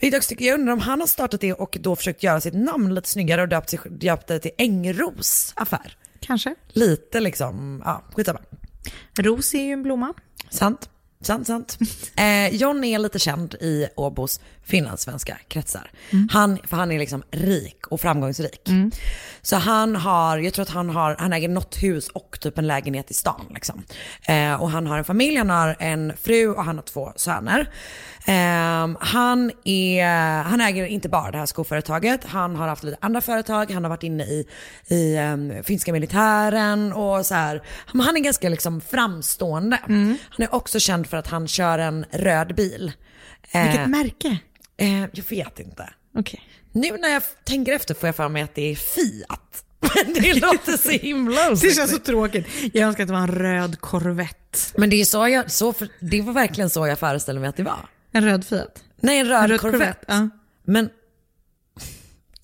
Vilket 0.00 0.40
jag 0.40 0.54
undrar 0.54 0.72
om 0.72 0.80
han 0.80 1.00
har 1.00 1.06
startat 1.06 1.40
det 1.40 1.52
och 1.52 1.76
då 1.80 1.96
försökt 1.96 2.22
göra 2.22 2.40
sitt 2.40 2.54
namn 2.54 2.94
lite 2.94 3.08
snyggare 3.08 3.42
och 3.42 3.48
döpt, 3.48 3.74
döpt 3.90 4.26
det 4.26 4.38
till 4.38 4.50
Engros 4.58 5.52
affär. 5.56 5.96
Kanske. 6.20 6.54
Lite 6.68 7.20
liksom, 7.20 7.82
ja 7.84 8.04
skitsamma. 8.14 8.40
Ros 9.18 9.54
är 9.54 9.62
ju 9.62 9.72
en 9.72 9.82
blomma. 9.82 10.14
Sant, 10.50 10.90
sant, 11.22 11.46
sant. 11.46 11.78
Eh, 12.16 12.54
John 12.54 12.84
är 12.84 12.98
lite 12.98 13.18
känd 13.18 13.54
i 13.54 13.88
Åbos 13.96 14.40
finlandssvenska 14.64 15.38
kretsar. 15.48 15.90
Han, 16.30 16.58
för 16.64 16.76
han 16.76 16.92
är 16.92 16.98
liksom 16.98 17.22
rik 17.30 17.86
och 17.86 18.00
framgångsrik. 18.00 18.68
Så 19.42 19.56
han 19.56 19.96
har, 19.96 20.38
jag 20.38 20.54
tror 20.54 20.62
att 20.62 20.68
han 20.70 20.90
har, 20.90 21.16
han 21.18 21.32
äger 21.32 21.48
något 21.48 21.82
hus 21.82 22.08
och 22.08 22.38
typ 22.40 22.58
en 22.58 22.66
lägenhet 22.66 23.10
i 23.10 23.14
stan 23.14 23.46
liksom. 23.54 23.82
Eh, 24.22 24.54
och 24.62 24.70
han 24.70 24.86
har 24.86 24.98
en 24.98 25.04
familj, 25.04 25.36
han 25.36 25.50
har 25.50 25.76
en 25.78 26.12
fru 26.22 26.48
och 26.48 26.64
han 26.64 26.76
har 26.76 26.82
två 26.82 27.12
söner. 27.16 27.70
Eh, 28.26 28.96
han, 29.00 29.50
är, 29.64 30.42
han 30.42 30.60
äger 30.60 30.86
inte 30.86 31.08
bara 31.08 31.30
det 31.30 31.38
här 31.38 31.46
skoföretaget, 31.46 32.24
han 32.24 32.56
har 32.56 32.68
haft 32.68 32.82
lite 32.84 32.96
andra 33.00 33.20
företag, 33.20 33.70
han 33.70 33.84
har 33.84 33.88
varit 33.88 34.02
inne 34.02 34.24
i, 34.24 34.46
i 34.88 35.16
eh, 35.16 35.62
finska 35.62 35.92
militären 35.92 36.92
och 36.92 37.26
så 37.26 37.34
här. 37.34 37.62
Han 37.86 38.16
är 38.16 38.20
ganska 38.20 38.48
liksom 38.48 38.80
framstående. 38.80 39.78
Han 39.86 40.18
är 40.38 40.54
också 40.54 40.80
känd 40.80 41.06
för 41.06 41.16
att 41.16 41.26
han 41.26 41.48
kör 41.48 41.78
en 41.78 42.04
röd 42.10 42.54
bil. 42.54 42.92
Eh, 43.50 43.62
Vilket 43.62 43.90
märke? 43.90 44.38
Eh, 44.76 45.00
jag 45.00 45.24
vet 45.30 45.60
inte. 45.60 45.88
Okej. 46.18 46.40
Nu 46.72 46.96
när 46.98 47.08
jag 47.08 47.22
tänker 47.44 47.72
efter 47.72 47.94
får 47.94 48.06
jag 48.08 48.16
för 48.16 48.28
mig 48.28 48.42
att 48.42 48.54
det 48.54 48.70
är 48.70 48.74
Fiat. 48.76 49.64
Men 49.80 50.14
det 50.22 50.34
låter 50.34 50.76
så 50.76 50.90
himla 50.90 51.40
Det 51.42 51.50
osexigt. 51.52 51.76
känns 51.76 51.90
så 51.90 51.98
tråkigt. 51.98 52.46
Jag 52.72 52.82
önskar 52.88 53.02
att 53.04 53.08
det 53.08 53.12
var 53.14 53.20
en 53.20 53.28
röd 53.34 53.80
Corvette. 53.80 54.58
Men 54.76 54.90
det, 54.90 54.96
är 55.00 55.04
så 55.04 55.28
jag, 55.28 55.50
så 55.50 55.72
för, 55.72 55.88
det 56.00 56.20
var 56.22 56.32
verkligen 56.32 56.70
så 56.70 56.86
jag 56.86 56.98
föreställde 56.98 57.40
mig 57.40 57.48
att 57.48 57.56
det 57.56 57.62
var. 57.62 57.88
En 58.12 58.24
röd 58.24 58.44
Fiat. 58.44 58.84
Nej, 59.00 59.18
en 59.18 59.26
röd, 59.26 59.42
En 59.42 59.48
röd 59.48 59.60
Corvette. 59.60 59.84
Corvette, 59.84 60.04
ja. 60.08 60.28
Men 60.64 60.90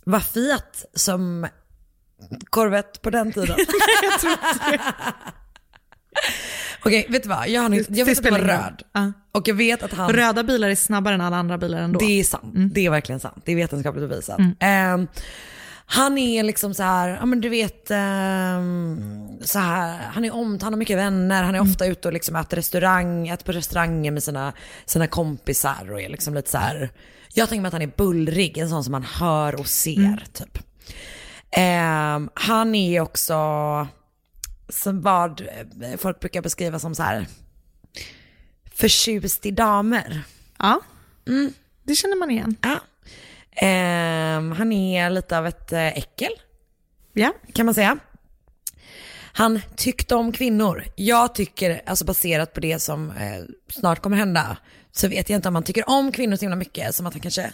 var 0.05 0.20
Fiat 0.20 0.85
som 0.94 1.46
Corvette 2.50 3.00
på 3.00 3.11
den 3.11 3.33
tiden? 3.33 3.57
jag 4.02 4.20
tror 4.20 4.33
inte. 4.33 4.83
Okej, 6.85 7.07
vet 7.11 7.22
du 7.22 7.29
vad? 7.29 7.48
Jag, 7.48 7.62
har, 7.62 7.74
inte- 7.74 7.92
jag 7.94 8.07
vet 8.07 8.18
att 8.18 8.24
det 8.24 8.31
var 8.31 8.38
röd. 8.38 8.83
Ja. 8.92 9.12
Och 9.33 9.48
jag 9.48 9.55
vet 9.55 9.83
att 9.83 9.92
han... 9.92 10.12
Röda 10.12 10.42
bilar 10.42 10.68
är 10.70 10.74
snabbare 10.74 11.14
än 11.14 11.20
alla 11.20 11.37
andra 11.37 11.59
bilar 11.59 11.79
ändå. 11.79 11.98
Det 11.98 12.20
är 12.20 12.24
sant. 12.24 12.55
Det 12.74 12.87
är 12.87 12.90
verkligen 12.90 13.20
sant. 13.20 13.42
Det 13.44 13.52
är 13.52 13.57
vetenskapligt 13.57 14.09
bevisat. 14.09 14.38
Mm. 14.38 14.55
Ehm, 14.61 15.07
han 15.88 16.18
är 16.18 16.42
liksom 16.42 16.75
så 16.75 16.83
här, 16.83 17.09
ja 17.09 17.27
men 17.27 17.40
du 17.40 17.49
vet, 17.49 17.90
ehm, 17.90 19.29
så 19.42 19.59
här, 19.59 19.99
han 19.99 20.25
är 20.25 20.35
om, 20.35 20.59
han 20.62 20.72
har 20.72 20.79
mycket 20.79 20.99
vänner, 20.99 21.42
han 21.42 21.55
är 21.55 21.59
Mm. 21.59 21.70
ofta 21.70 21.87
ute 21.87 22.09
och 22.09 22.14
liksom 22.14 22.37
äter 22.37 22.57
restaurang, 22.57 23.29
äter 23.29 23.44
på 23.44 23.53
restauranger 23.53 24.11
med 24.11 24.22
sina, 24.22 24.53
sina 24.85 25.07
kompisar 25.07 25.92
och 25.92 26.01
är 26.01 26.09
liksom 26.09 26.35
lite 26.35 26.51
så 26.51 26.59
här. 26.59 26.90
jag 27.35 27.49
tänker 27.49 27.62
mig 27.62 27.66
att 27.68 27.72
han 27.72 27.83
är 27.83 27.92
bullrig, 27.96 28.59
en 28.59 28.68
sån 28.68 28.85
som 28.85 28.92
man 28.92 29.03
hör 29.05 29.61
och 29.61 29.66
ser 29.66 29.96
Mm. 29.99 30.18
typ. 30.33 30.59
Ehm, 31.51 32.31
han 32.35 32.75
är 32.75 33.01
också, 33.01 33.35
som 34.68 35.03
vad 35.03 35.42
folk 35.99 36.20
brukar 36.20 36.42
beskriva 36.42 36.79
som 36.79 36.94
så 36.94 37.03
här, 37.03 37.27
förtjust 38.75 39.46
i 39.46 39.51
damer. 39.51 40.22
Ja, 40.59 40.81
det 41.85 41.94
känner 41.94 42.16
man 42.16 42.31
igen. 42.31 42.57
Ja. 42.62 42.81
Ehm, 43.57 44.53
han 44.53 44.73
är 44.73 45.11
lite 45.11 45.38
av 45.38 45.47
ett 45.47 45.73
eh, 45.73 45.87
äckel, 45.99 46.31
Ja. 47.12 47.33
kan 47.55 47.66
man 47.66 47.75
säga. 47.75 47.99
Han 49.33 49.61
tyckte 49.77 50.14
om 50.14 50.33
kvinnor. 50.33 50.85
Jag 50.97 51.35
tycker, 51.35 51.81
alltså 51.87 52.05
baserat 52.05 52.53
på 52.53 52.61
det 52.61 52.79
som 52.83 53.11
eh, 53.11 53.42
snart 53.73 54.03
kommer 54.03 54.16
hända, 54.16 54.57
så 54.92 55.09
vet 55.09 55.31
jag 55.31 55.38
inte 55.38 55.49
om 55.49 55.55
han 55.55 55.64
tycker 55.64 55.88
om 55.90 56.12
kvinnor 56.12 56.37
så 56.37 56.40
himla 56.40 56.57
mycket. 56.57 56.95
Som 56.95 57.07
att 57.07 57.14
han 57.14 57.21
kanske, 57.21 57.53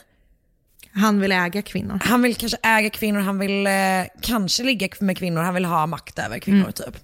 Han 0.95 1.21
vill 1.21 1.33
äga 1.33 1.63
kvinnor. 1.63 1.99
han 2.05 2.23
vill 2.23 2.35
kanske 2.37 2.59
äga 2.63 2.91
kvinnor, 2.91 3.21
han 3.21 3.39
vill 3.39 3.67
eh, 3.67 3.73
kanske 4.21 4.63
ligga 4.63 4.89
med 5.01 5.19
kvinnor, 5.19 5.41
han 5.43 5.55
vill 5.55 5.65
ha 5.65 5.87
makt 5.87 6.19
över 6.19 6.39
kvinnor 6.39 6.71
typ. 6.71 6.97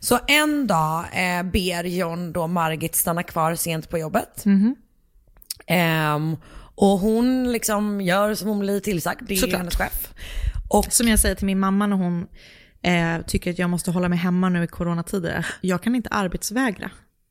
Så 0.00 0.18
en 0.28 0.66
dag 0.66 1.04
eh, 1.12 1.42
ber 1.42 1.84
John 1.84 2.32
då 2.32 2.46
Margit 2.46 2.94
stanna 2.94 3.22
kvar 3.22 3.54
sent 3.54 3.90
på 3.90 3.98
jobbet. 3.98 4.44
Ehm, 5.66 6.36
och 6.76 6.98
hon 6.98 7.52
liksom 7.52 8.00
gör 8.00 8.34
som 8.34 8.48
hon 8.48 8.58
blir 8.58 8.80
tillsagd, 8.80 9.22
det 9.28 9.34
är 9.34 9.38
Såklart. 9.38 9.58
hennes 9.58 9.76
chef. 9.76 10.08
Och 10.68 10.92
Som 10.92 11.08
jag 11.08 11.18
säger 11.18 11.34
till 11.34 11.46
min 11.46 11.58
mamma 11.58 11.86
när 11.86 11.96
hon 11.96 12.26
eh, 12.82 13.26
tycker 13.26 13.50
att 13.50 13.58
jag 13.58 13.70
måste 13.70 13.90
hålla 13.90 14.08
mig 14.08 14.18
hemma 14.18 14.48
nu 14.48 14.64
i 14.64 14.66
coronatider. 14.66 15.46
Jag 15.60 15.82
kan 15.82 15.94
inte 15.94 16.08
arbetsvägra 16.08 16.90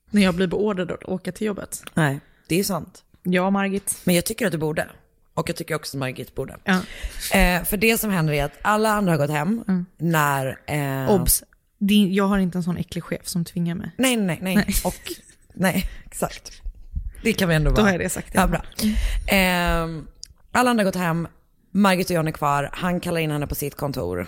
när 0.10 0.22
jag 0.22 0.36
blir 0.36 0.48
beordrad 0.48 0.92
att 0.92 1.04
åka 1.04 1.32
till 1.32 1.48
jobbet. 1.48 1.84
Nej, 1.94 2.20
det 2.48 2.60
är 2.60 2.64
sant. 2.64 3.04
Ja, 3.24 3.50
Margit. 3.50 4.02
Men 4.04 4.16
jag 4.16 4.26
tycker 4.26 4.46
att 4.46 4.52
du 4.52 4.58
borde. 4.58 4.88
Och 5.34 5.50
jag 5.50 5.56
tycker 5.56 5.76
också 5.76 5.98
att 5.98 6.00
Margit 6.00 6.36
borde. 6.36 6.58
Ja. 6.64 6.80
Eh, 7.40 7.64
för 7.64 7.78
det 7.78 7.98
som 7.98 8.10
händer 8.12 8.34
är 8.34 8.44
att 8.46 8.58
alla 8.62 8.90
andra 8.90 9.12
har 9.12 9.18
gått 9.18 9.30
hem 9.30 9.86
när... 9.98 10.60
Eh, 10.68 11.12
Obs! 11.12 11.44
Din, 11.78 12.14
jag 12.14 12.28
har 12.28 12.38
inte 12.40 12.58
en 12.58 12.64
sån 12.64 12.78
äcklig 12.78 13.04
chef 13.04 13.28
som 13.28 13.46
tvingar 13.46 13.76
mig. 13.76 13.92
Nej, 13.98 14.18
nej, 14.18 14.40
nej. 14.42 14.56
Nej. 14.56 14.76
Och, 14.84 15.12
nej, 15.54 15.90
exakt. 16.06 16.62
Det 17.26 17.34
kan 17.34 17.50
vi 17.50 17.56
ändå 17.56 17.70
Då 17.70 17.76
vara. 17.76 17.86
har 17.86 17.92
jag 17.92 18.00
det 18.00 18.10
sagt. 18.10 18.30
Ja, 18.34 18.48
bra. 18.48 18.62
Ehm, 19.28 20.08
alla 20.52 20.70
andra 20.70 20.82
har 20.84 20.86
gått 20.86 20.96
hem, 21.02 21.28
Margit 21.72 22.10
och 22.10 22.16
John 22.16 22.28
är 22.28 22.32
kvar, 22.32 22.70
han 22.74 23.00
kallar 23.00 23.20
in 23.22 23.32
henne 23.32 23.48
på 23.48 23.56
sitt 23.56 23.76
kontor. 23.76 24.28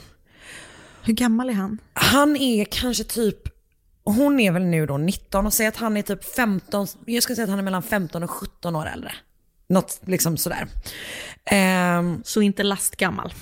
Hur 1.04 1.14
gammal 1.14 1.50
är 1.50 1.54
han? 1.54 1.78
Han 1.94 2.36
är 2.38 2.66
kanske 2.66 3.04
typ, 3.04 3.38
hon 4.04 4.40
är 4.40 4.52
väl 4.52 4.64
nu 4.66 4.86
då 4.86 4.98
19 4.98 5.46
och 5.46 5.54
säger 5.54 5.68
att 5.68 5.78
han 5.78 5.98
är 5.98 6.02
typ 6.02 6.36
15, 6.36 6.88
jag 7.06 7.24
skulle 7.24 7.36
säga 7.36 7.44
att 7.44 7.50
han 7.50 7.60
är 7.60 7.64
mellan 7.64 7.84
15 7.84 8.24
och 8.24 8.32
17 8.32 8.76
år 8.76 8.86
äldre. 8.94 9.12
Något 9.70 10.00
liksom 10.06 10.38
sådär. 10.38 10.68
Ehm, 11.46 12.22
Så 12.26 12.42
inte 12.42 12.64
lastgammal. 12.64 13.34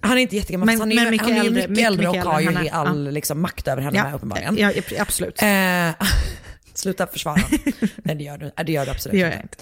han 0.00 0.18
är 0.18 0.22
inte 0.22 0.36
jättegammal, 0.36 0.66
Men- 0.66 0.80
han 0.80 0.92
är, 0.92 0.96
men 0.96 1.10
mycket 1.10 1.26
han 1.26 1.36
är 1.36 1.40
äldre, 1.40 1.54
mycket, 1.54 1.70
mycket, 1.70 1.86
äldre 1.86 2.08
och 2.08 2.14
mycket 2.14 2.26
har 2.26 2.40
ju 2.40 2.46
äldre 2.48 2.70
all 2.72 3.10
liksom, 3.10 3.40
makt 3.42 3.68
över 3.68 3.82
henne 3.82 4.02
med 4.02 4.14
uppenbarligen. 4.14 4.56
Ja, 4.58 4.72
ja, 4.90 5.02
absolut. 5.02 5.42
Eh, 5.42 5.48
sluta 6.78 7.06
försvara. 7.06 7.40
Nej 7.96 8.14
det 8.14 8.24
gör 8.24 8.38
du, 8.38 8.50
det 8.64 8.72
gör 8.72 8.84
du 8.84 8.90
absolut 8.90 9.12
Det 9.12 9.18
gör 9.18 9.30
jag 9.30 9.40
inte. 9.40 9.56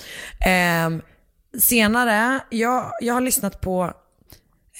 Eh, 0.51 1.61
senare, 1.61 2.40
jag, 2.51 2.92
jag 3.01 3.14
har 3.14 3.21
lyssnat 3.21 3.61
på 3.61 3.92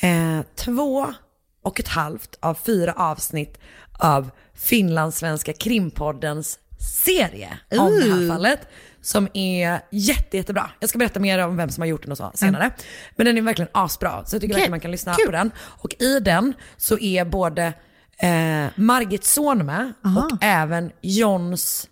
eh, 0.03 0.41
två 0.55 1.15
och 1.63 1.81
ett 1.81 1.89
halvt 1.89 2.39
av 2.41 2.55
fyra 2.55 2.93
avsnitt 2.93 3.59
av 3.99 4.31
Finlandssvenska 4.55 5.53
krimpoddens 5.53 6.59
serie 7.05 7.59
om 7.71 8.01
det 8.01 8.11
här 8.11 8.19
Ooh. 8.19 8.29
fallet. 8.29 8.61
Som 9.01 9.29
är 9.35 9.81
jätte, 9.91 10.37
jättebra. 10.37 10.71
Jag 10.81 10.91
ska 10.91 10.99
berätta 10.99 11.21
mer 11.21 11.39
om 11.39 11.57
vem 11.57 11.71
som 11.71 11.83
har 11.83 11.87
gjort 11.89 12.03
den 12.03 12.13
och 12.13 12.19
så 12.19 12.31
senare. 12.35 12.71
Men 13.17 13.27
den 13.27 13.39
är 13.39 13.43
verkligen 13.43 13.71
asbra. 13.73 14.25
Så 14.25 14.35
jag 14.35 14.43
tycker 14.43 14.55
Okej, 14.55 14.61
verkligen 14.61 14.71
man 14.71 14.81
kan 14.81 14.91
lyssna 14.91 15.15
kul. 15.15 15.27
på 15.27 15.33
den. 15.33 15.51
Och 15.59 15.95
i 15.99 16.21
den 16.21 16.55
så 16.77 16.99
är 16.99 17.25
både 17.25 17.73
eh, 18.19 18.67
Margits 18.75 19.33
son 19.33 19.67
med 19.67 19.93
och 20.03 20.39
även 20.41 20.91
Johns 21.01 21.89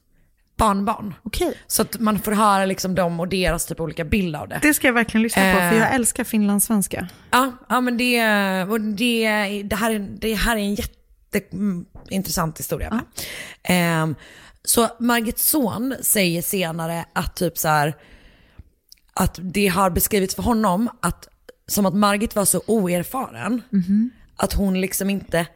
barnbarn. 0.56 1.14
Okej. 1.22 1.54
Så 1.66 1.82
att 1.82 2.00
man 2.00 2.18
får 2.18 2.32
höra 2.32 2.64
liksom 2.66 2.94
dem 2.94 3.20
och 3.20 3.28
deras 3.28 3.66
typ 3.66 3.80
olika 3.80 4.04
bild 4.04 4.36
av 4.36 4.48
det. 4.48 4.58
Det 4.62 4.74
ska 4.74 4.86
jag 4.86 4.94
verkligen 4.94 5.22
lyssna 5.22 5.42
på, 5.52 5.58
för 5.58 5.72
Eh. 5.72 5.78
jag 5.78 5.94
älskar 5.94 6.24
finlandssvenska. 6.24 7.08
Ja, 7.30 7.52
ja 7.68 7.80
men 7.80 7.96
det, 7.96 8.22
och 8.62 8.80
det, 8.80 9.28
det, 9.62 9.76
här, 9.76 9.90
är, 9.90 9.98
det 9.98 10.34
här 10.34 10.56
är 10.56 10.60
en 10.60 10.74
jätteintressant 10.74 12.58
historia. 12.58 12.90
med. 12.90 13.00
Ehm, 13.62 14.14
så 14.64 14.88
Margits 14.98 15.48
son 15.48 15.94
säger 16.00 16.42
senare 16.42 17.04
att 17.12 17.36
typ 17.36 17.58
så 17.58 17.68
här, 17.68 17.96
att 19.14 19.38
det 19.42 19.68
har 19.68 19.90
beskrivits 19.90 20.34
för 20.34 20.42
honom 20.42 20.90
att, 21.02 21.28
som 21.66 21.86
att 21.86 21.94
Margit 21.94 22.36
var 22.36 22.44
så 22.44 22.62
oerfaren 22.66 23.62
att 24.36 24.52
hon 24.52 24.80
liksom 24.80 25.10
inte 25.10 25.46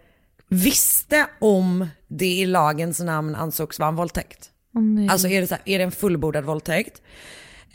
visste 0.49 1.27
om 1.41 1.89
det 2.09 2.27
i 2.27 2.47
lagens 2.47 3.01
namn 3.01 3.35
ansågs 3.35 3.79
vara 3.79 3.89
en 3.89 3.97
våldtäkt. 3.97 4.51
Nej. 4.73 5.09
Alltså 5.09 5.29
är 5.29 5.41
det, 5.41 5.47
så 5.47 5.55
här, 5.55 5.63
är 5.65 5.79
det 5.79 5.85
en 5.85 5.93
fullbordad 5.93 6.45
våldtäkt? 6.45 7.03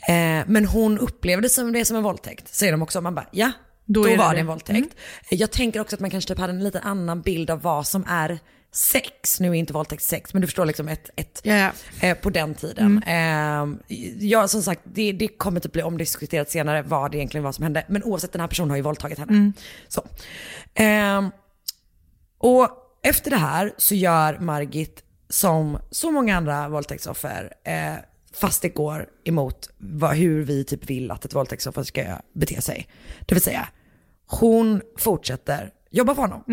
Eh, 0.08 0.44
men 0.46 0.64
hon 0.64 0.98
upplevde 0.98 1.48
som 1.48 1.72
det 1.72 1.84
som 1.84 1.96
en 1.96 2.02
våldtäkt, 2.02 2.54
säger 2.54 2.72
de 2.72 2.82
också. 2.82 3.00
Man 3.00 3.14
bara, 3.14 3.26
ja, 3.30 3.52
Då 3.84 4.04
då, 4.04 4.16
var 4.16 4.34
det. 4.34 4.40
en 4.40 4.46
våldtäkt. 4.46 4.96
Jag 5.30 5.50
tänker 5.50 5.80
också 5.80 5.96
att 5.96 6.00
man 6.00 6.10
kanske 6.10 6.28
typ 6.28 6.38
hade 6.38 6.52
en 6.52 6.64
lite 6.64 6.80
annan 6.80 7.22
bild 7.22 7.50
av 7.50 7.62
vad 7.62 7.86
som 7.86 8.04
är 8.08 8.38
sex. 8.72 9.40
Nu 9.40 9.48
är 9.50 9.54
inte 9.54 9.72
våldtäkt 9.72 10.02
sex, 10.02 10.32
men 10.34 10.40
du 10.40 10.46
förstår 10.46 10.66
liksom 10.66 10.88
ett, 10.88 11.10
ett 11.16 11.40
ja. 11.44 11.70
eh, 12.00 12.16
på 12.18 12.30
den 12.30 12.54
tiden. 12.54 13.02
Eh, 13.02 13.66
ja, 14.18 14.48
som 14.48 14.62
sagt, 14.62 14.80
det, 14.84 15.12
det 15.12 15.28
kommer 15.28 15.60
typ 15.60 15.72
bli 15.72 15.82
omdiskuterat 15.82 16.50
senare 16.50 16.82
vad 16.82 17.10
det 17.12 17.18
egentligen 17.18 17.44
var 17.44 17.52
som 17.52 17.62
hände. 17.62 17.84
Men 17.88 18.04
oavsett, 18.04 18.32
den 18.32 18.40
här 18.40 18.48
personen 18.48 18.70
har 18.70 18.76
ju 18.76 18.82
våldtagit 18.82 19.18
henne. 19.18 19.52
Så. 19.88 20.04
Eh, 20.74 21.28
och 22.38 22.68
efter 23.02 23.30
det 23.30 23.36
här 23.36 23.72
så 23.76 23.94
gör 23.94 24.38
Margit 24.38 25.02
som 25.28 25.78
så 25.90 26.10
många 26.10 26.36
andra 26.36 26.68
våldtäktsoffer, 26.68 27.52
eh, 27.64 27.94
fast 28.32 28.62
det 28.62 28.68
går 28.68 29.08
emot 29.24 29.70
vad, 29.78 30.16
hur 30.16 30.44
vi 30.44 30.64
typ 30.64 30.90
vill 30.90 31.10
att 31.10 31.24
ett 31.24 31.34
våldtäktsoffer 31.34 31.82
ska 31.82 32.04
bete 32.32 32.60
sig. 32.60 32.88
Det 33.26 33.34
vill 33.34 33.42
säga, 33.42 33.68
hon 34.26 34.82
fortsätter 34.98 35.72
jobba 35.90 36.14
för 36.14 36.22
honom. 36.22 36.44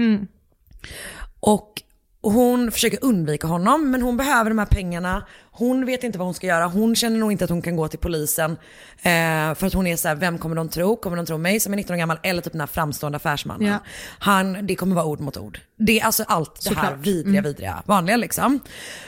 Och 1.39 1.82
hon 2.23 2.71
försöker 2.71 2.99
undvika 3.01 3.47
honom, 3.47 3.91
men 3.91 4.01
hon 4.01 4.17
behöver 4.17 4.49
de 4.49 4.59
här 4.59 4.65
pengarna. 4.65 5.25
Hon 5.51 5.85
vet 5.85 6.03
inte 6.03 6.17
vad 6.17 6.27
hon 6.27 6.33
ska 6.33 6.47
göra. 6.47 6.67
Hon 6.67 6.95
känner 6.95 7.17
nog 7.17 7.31
inte 7.31 7.43
att 7.43 7.49
hon 7.49 7.61
kan 7.61 7.75
gå 7.75 7.87
till 7.87 7.99
polisen. 7.99 8.51
Eh, 8.97 9.55
för 9.55 9.65
att 9.65 9.73
hon 9.73 9.87
är 9.87 9.95
så 9.95 10.07
här, 10.07 10.15
vem 10.15 10.37
kommer 10.37 10.55
de 10.55 10.69
tro? 10.69 10.95
Kommer 10.95 11.17
de 11.17 11.25
tro 11.25 11.37
mig 11.37 11.59
som 11.59 11.73
är 11.73 11.77
19 11.77 11.93
år 11.93 11.97
gammal? 11.97 12.19
Eller 12.23 12.41
typ 12.41 12.51
den 12.53 12.59
här 12.61 12.67
framstående 12.67 13.15
affärsmannen. 13.15 13.67
Ja. 13.67 13.77
Han, 14.19 14.67
det 14.67 14.75
kommer 14.75 14.95
vara 14.95 15.05
ord 15.05 15.19
mot 15.19 15.37
ord. 15.37 15.59
Det 15.77 15.99
är 15.99 16.05
alltså 16.05 16.23
allt 16.27 16.63
det 16.63 16.75
här 16.75 16.83
Såklart. 16.85 16.99
vidriga, 17.07 17.41
vidriga, 17.41 17.83
vanliga 17.85 18.17
liksom. 18.17 18.59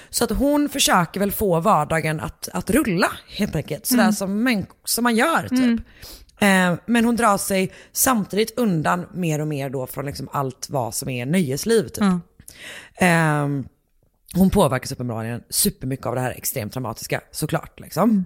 Så 0.10 0.24
att 0.24 0.30
hon 0.32 0.70
försöker 0.70 1.20
väl 1.20 1.32
få 1.32 1.60
vardagen 1.60 2.20
att, 2.20 2.50
att 2.54 2.70
rulla 2.70 3.12
helt 3.38 3.56
enkelt. 3.56 3.86
Sådär 3.86 4.12
som, 4.12 4.48
mänk- 4.48 4.70
som 4.86 5.04
man 5.04 5.16
gör 5.16 5.48
typ. 5.48 5.82
Eh, 6.40 6.74
men 6.86 7.06
hon 7.06 7.16
drar 7.16 7.38
sig 7.38 7.72
samtidigt 7.92 8.60
undan 8.60 9.06
mer 9.14 9.42
och 9.42 9.48
mer 9.48 9.70
då 9.70 9.88
från 9.88 10.06
liksom 10.06 10.30
allt 10.32 10.68
vad 10.70 10.96
som 10.96 11.10
är 11.10 11.26
nöjesliv 11.26 11.88
typ. 11.88 12.04
Ehm, 12.96 13.68
hon 14.34 14.50
påverkas 14.50 14.92
uppenbarligen 14.92 15.44
supermycket 15.50 16.06
av 16.06 16.16
det 16.16 16.22
här 16.22 16.32
extremt 16.32 16.74
traumatiska, 16.74 17.22
såklart. 17.32 17.80
Liksom. 17.80 18.26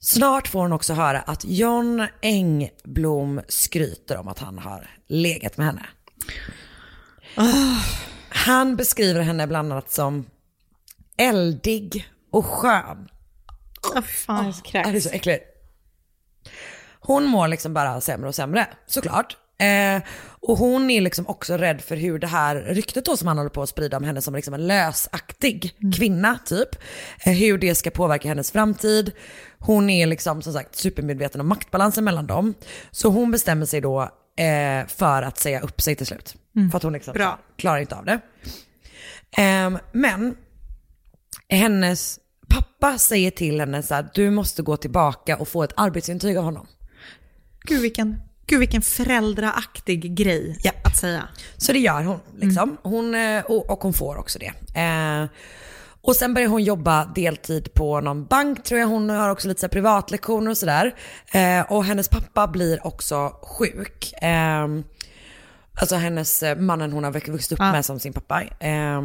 Snart 0.00 0.48
får 0.48 0.60
hon 0.60 0.72
också 0.72 0.94
höra 0.94 1.20
att 1.20 1.44
John 1.44 2.06
Engblom 2.22 3.40
skryter 3.48 4.18
om 4.18 4.28
att 4.28 4.38
han 4.38 4.58
har 4.58 4.90
legat 5.06 5.56
med 5.56 5.66
henne. 5.66 5.86
Han 8.28 8.76
beskriver 8.76 9.20
henne 9.20 9.46
bland 9.46 9.72
annat 9.72 9.90
som 9.90 10.26
eldig 11.16 12.10
och 12.30 12.46
skön. 12.46 13.08
Oh, 13.94 14.00
fan, 14.02 14.44
jag 14.46 14.64
kräks. 14.64 14.88
Är 14.88 14.92
det 14.92 15.00
så 15.00 15.08
äckligt? 15.08 15.44
Hon 17.00 17.24
mår 17.24 17.48
liksom 17.48 17.74
bara 17.74 18.00
sämre 18.00 18.28
och 18.28 18.34
sämre, 18.34 18.66
såklart. 18.86 19.36
Eh, 19.62 20.02
och 20.40 20.58
hon 20.58 20.90
är 20.90 21.00
liksom 21.00 21.26
också 21.26 21.56
rädd 21.56 21.80
för 21.80 21.96
hur 21.96 22.18
det 22.18 22.26
här 22.26 22.56
ryktet 22.56 23.04
då 23.04 23.16
som 23.16 23.28
han 23.28 23.38
håller 23.38 23.50
på 23.50 23.62
att 23.62 23.68
sprida 23.68 23.96
om 23.96 24.04
henne 24.04 24.22
som 24.22 24.34
liksom 24.34 24.54
en 24.54 24.66
lösaktig 24.66 25.76
kvinna 25.96 26.38
typ. 26.44 26.68
Eh, 27.24 27.32
hur 27.32 27.58
det 27.58 27.74
ska 27.74 27.90
påverka 27.90 28.28
hennes 28.28 28.52
framtid. 28.52 29.12
Hon 29.58 29.90
är 29.90 30.06
liksom 30.06 30.42
som 30.42 30.52
sagt 30.52 30.76
supermedveten 30.76 31.40
om 31.40 31.48
maktbalansen 31.48 32.04
mellan 32.04 32.26
dem. 32.26 32.54
Så 32.90 33.08
hon 33.08 33.30
bestämmer 33.30 33.66
sig 33.66 33.80
då 33.80 34.02
eh, 34.36 34.86
för 34.86 35.22
att 35.22 35.38
säga 35.38 35.60
upp 35.60 35.80
sig 35.80 35.96
till 35.96 36.06
slut. 36.06 36.36
För 36.70 36.76
att 36.76 36.82
hon 36.82 36.92
liksom 36.92 37.12
Bra. 37.12 37.38
klarar 37.56 37.78
inte 37.78 37.96
av 37.96 38.04
det. 38.04 38.20
Ehm, 39.36 39.78
men 39.92 40.36
hennes 41.48 42.18
pappa 42.48 42.98
säger 42.98 43.30
till 43.30 43.60
henne 43.60 43.82
så 43.82 43.94
här, 43.94 44.08
du 44.14 44.30
måste 44.30 44.62
gå 44.62 44.76
tillbaka 44.76 45.36
och 45.36 45.48
få 45.48 45.62
ett 45.62 45.72
arbetsintyg 45.76 46.36
av 46.36 46.44
honom. 46.44 46.66
Gud, 47.64 47.82
vilken, 47.82 48.20
gud 48.46 48.58
vilken 48.60 48.82
föräldraaktig 48.82 50.14
grej 50.16 50.58
Ja. 50.62 50.72
att 50.84 50.96
säga. 50.96 51.28
Så 51.56 51.72
det 51.72 51.78
gör 51.78 52.02
hon. 52.02 52.18
Liksom. 52.36 52.76
hon 52.82 53.14
eh, 53.14 53.44
och, 53.44 53.82
hon 53.82 53.92
får 53.92 54.16
också 54.18 54.38
det. 54.38 54.80
Eh, 54.80 55.26
och 56.04 56.16
sen 56.16 56.34
börjar 56.34 56.48
hon 56.48 56.62
jobba 56.64 57.04
deltid 57.04 57.74
på 57.74 58.00
någon 58.00 58.24
bank 58.26 58.62
tror 58.64 58.80
jag. 58.80 58.86
Hon 58.88 59.10
har 59.10 59.28
också 59.28 59.48
lite 59.48 59.60
så 59.60 59.68
privatlektioner 59.68 60.50
och 60.50 60.56
sådär. 60.58 60.94
Eh, 61.32 61.72
och 61.72 61.84
hennes 61.84 62.08
pappa 62.08 62.46
blir 62.48 62.86
också 62.86 63.28
sjuk. 63.42 64.12
Eh, 64.22 64.66
alltså 65.80 65.96
hennes, 65.96 66.42
eh, 66.42 66.56
mannen 66.58 66.92
hon 66.92 67.04
har 67.04 67.12
vuxit 67.30 67.52
upp 67.52 67.58
Ja. 67.58 67.72
med 67.72 67.84
som 67.84 68.00
sin 68.00 68.12
pappa. 68.12 68.42
Eh, 68.42 69.00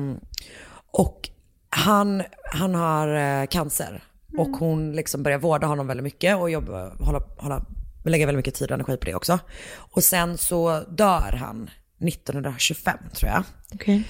och 0.92 1.30
han, 1.70 2.24
han 2.52 2.76
har 2.76 3.46
cancer. 3.46 4.04
Och 4.38 4.50
hon 4.50 4.92
liksom 4.92 5.24
börjar 5.24 5.38
vårda 5.38 5.68
honom 5.68 5.88
väldigt 5.88 6.04
mycket 6.04 6.38
och 6.38 6.50
jobba, 6.50 6.90
hålla, 7.00 7.22
hålla, 7.38 7.66
lägga 8.12 8.26
väldigt 8.26 8.40
mycket 8.40 8.56
tid 8.56 8.72
och 8.72 8.76
energi 8.76 8.98
på 8.98 9.06
det 9.06 9.16
också. 9.16 9.40
Och 9.78 10.04
sen 10.04 10.38
så 10.38 10.80
dör 10.90 11.32
han 11.40 11.70
1925 12.08 12.98
tror 13.14 13.32
jag. 13.32 13.44
Okej. 13.74 14.04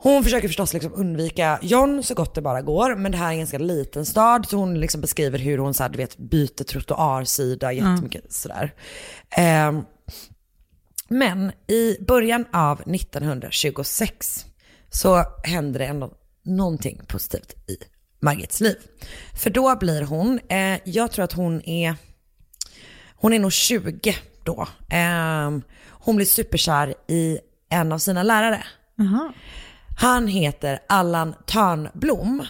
Hon 0.00 0.24
försöker 0.24 0.48
förstås 0.48 0.72
liksom 0.72 0.92
undvika 0.94 1.58
John 1.62 2.02
så 2.02 2.14
gott 2.14 2.34
det 2.34 2.42
bara 2.42 2.62
går, 2.62 2.96
men 2.96 3.12
det 3.12 3.18
här 3.18 3.26
är 3.28 3.32
en 3.32 3.38
ganska 3.38 3.58
liten 3.58 4.06
stad 4.06 4.46
så 4.48 4.56
hon 4.56 4.80
liksom 4.80 5.00
beskriver 5.00 5.38
hur 5.38 5.58
hon 5.58 5.74
så 5.74 5.82
här, 5.82 5.90
du 5.90 5.96
vet, 5.96 6.18
byter 6.18 6.64
trottoarsida 6.64 7.72
jättemycket 7.72 8.32
sådär. 8.32 8.74
Ehm, 9.30 9.82
men 11.08 11.52
i 11.66 11.96
början 12.00 12.44
av 12.52 12.80
1926 12.80 14.46
så 14.90 15.24
händer 15.44 15.78
det 15.78 15.86
ändå 15.86 16.12
någonting 16.42 17.00
positivt 17.06 17.70
i 17.70 17.76
Margits 18.20 18.60
liv. 18.60 18.76
För 19.34 19.50
då 19.50 19.76
blir 19.76 20.02
hon, 20.02 20.40
eh, 20.48 20.78
jag 20.84 21.12
tror 21.12 21.24
att 21.24 21.32
hon 21.32 21.62
är, 21.68 21.94
hon 23.20 23.32
är 23.32 23.38
nog 23.38 23.52
20 23.52 24.16
då. 24.44 24.68
Ehm, 24.90 25.62
hon 25.90 26.16
blir 26.16 26.26
superkär 26.26 26.94
i 27.08 27.38
en 27.68 27.92
av 27.92 27.98
sina 27.98 28.22
lärare. 28.22 28.64
Jaha. 28.94 29.32
Han 29.98 30.26
heter 30.26 30.78
Allan 30.88 31.34
Törnblom. 31.46 32.46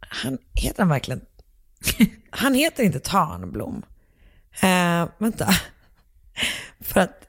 Han 0.00 0.38
heter 0.54 0.78
han 0.78 0.88
verkligen? 0.88 1.20
Han 2.30 2.54
heter 2.54 2.84
inte 2.84 3.00
Törnblom. 3.00 3.82
Eh, 4.62 5.08
vänta. 5.18 5.48
För 6.80 7.00
att, 7.00 7.28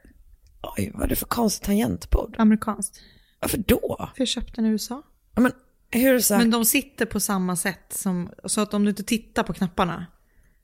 oj 0.78 0.92
vad 0.94 1.04
är 1.04 1.08
det 1.08 1.16
för 1.16 1.26
konstigt 1.26 1.66
tangentbord? 1.66 2.36
Amerikanskt. 2.38 3.00
Varför 3.40 3.58
då? 3.58 4.10
För 4.16 4.22
jag 4.22 4.28
köpte 4.28 4.52
den 4.56 4.66
i 4.66 4.70
USA. 4.70 5.04
Men 5.36 5.52
hur 5.92 6.20
så? 6.20 6.38
Men 6.38 6.52
de 6.52 6.66
sitter 6.66 7.06
på 7.06 7.20
samma 7.20 7.56
sätt 7.56 7.94
som, 7.94 8.30
så 8.46 8.62
att 8.62 8.74
om 8.74 8.84
du 8.84 8.90
inte 8.90 9.04
tittar 9.04 9.44
på 9.44 9.54
knapparna 9.54 10.06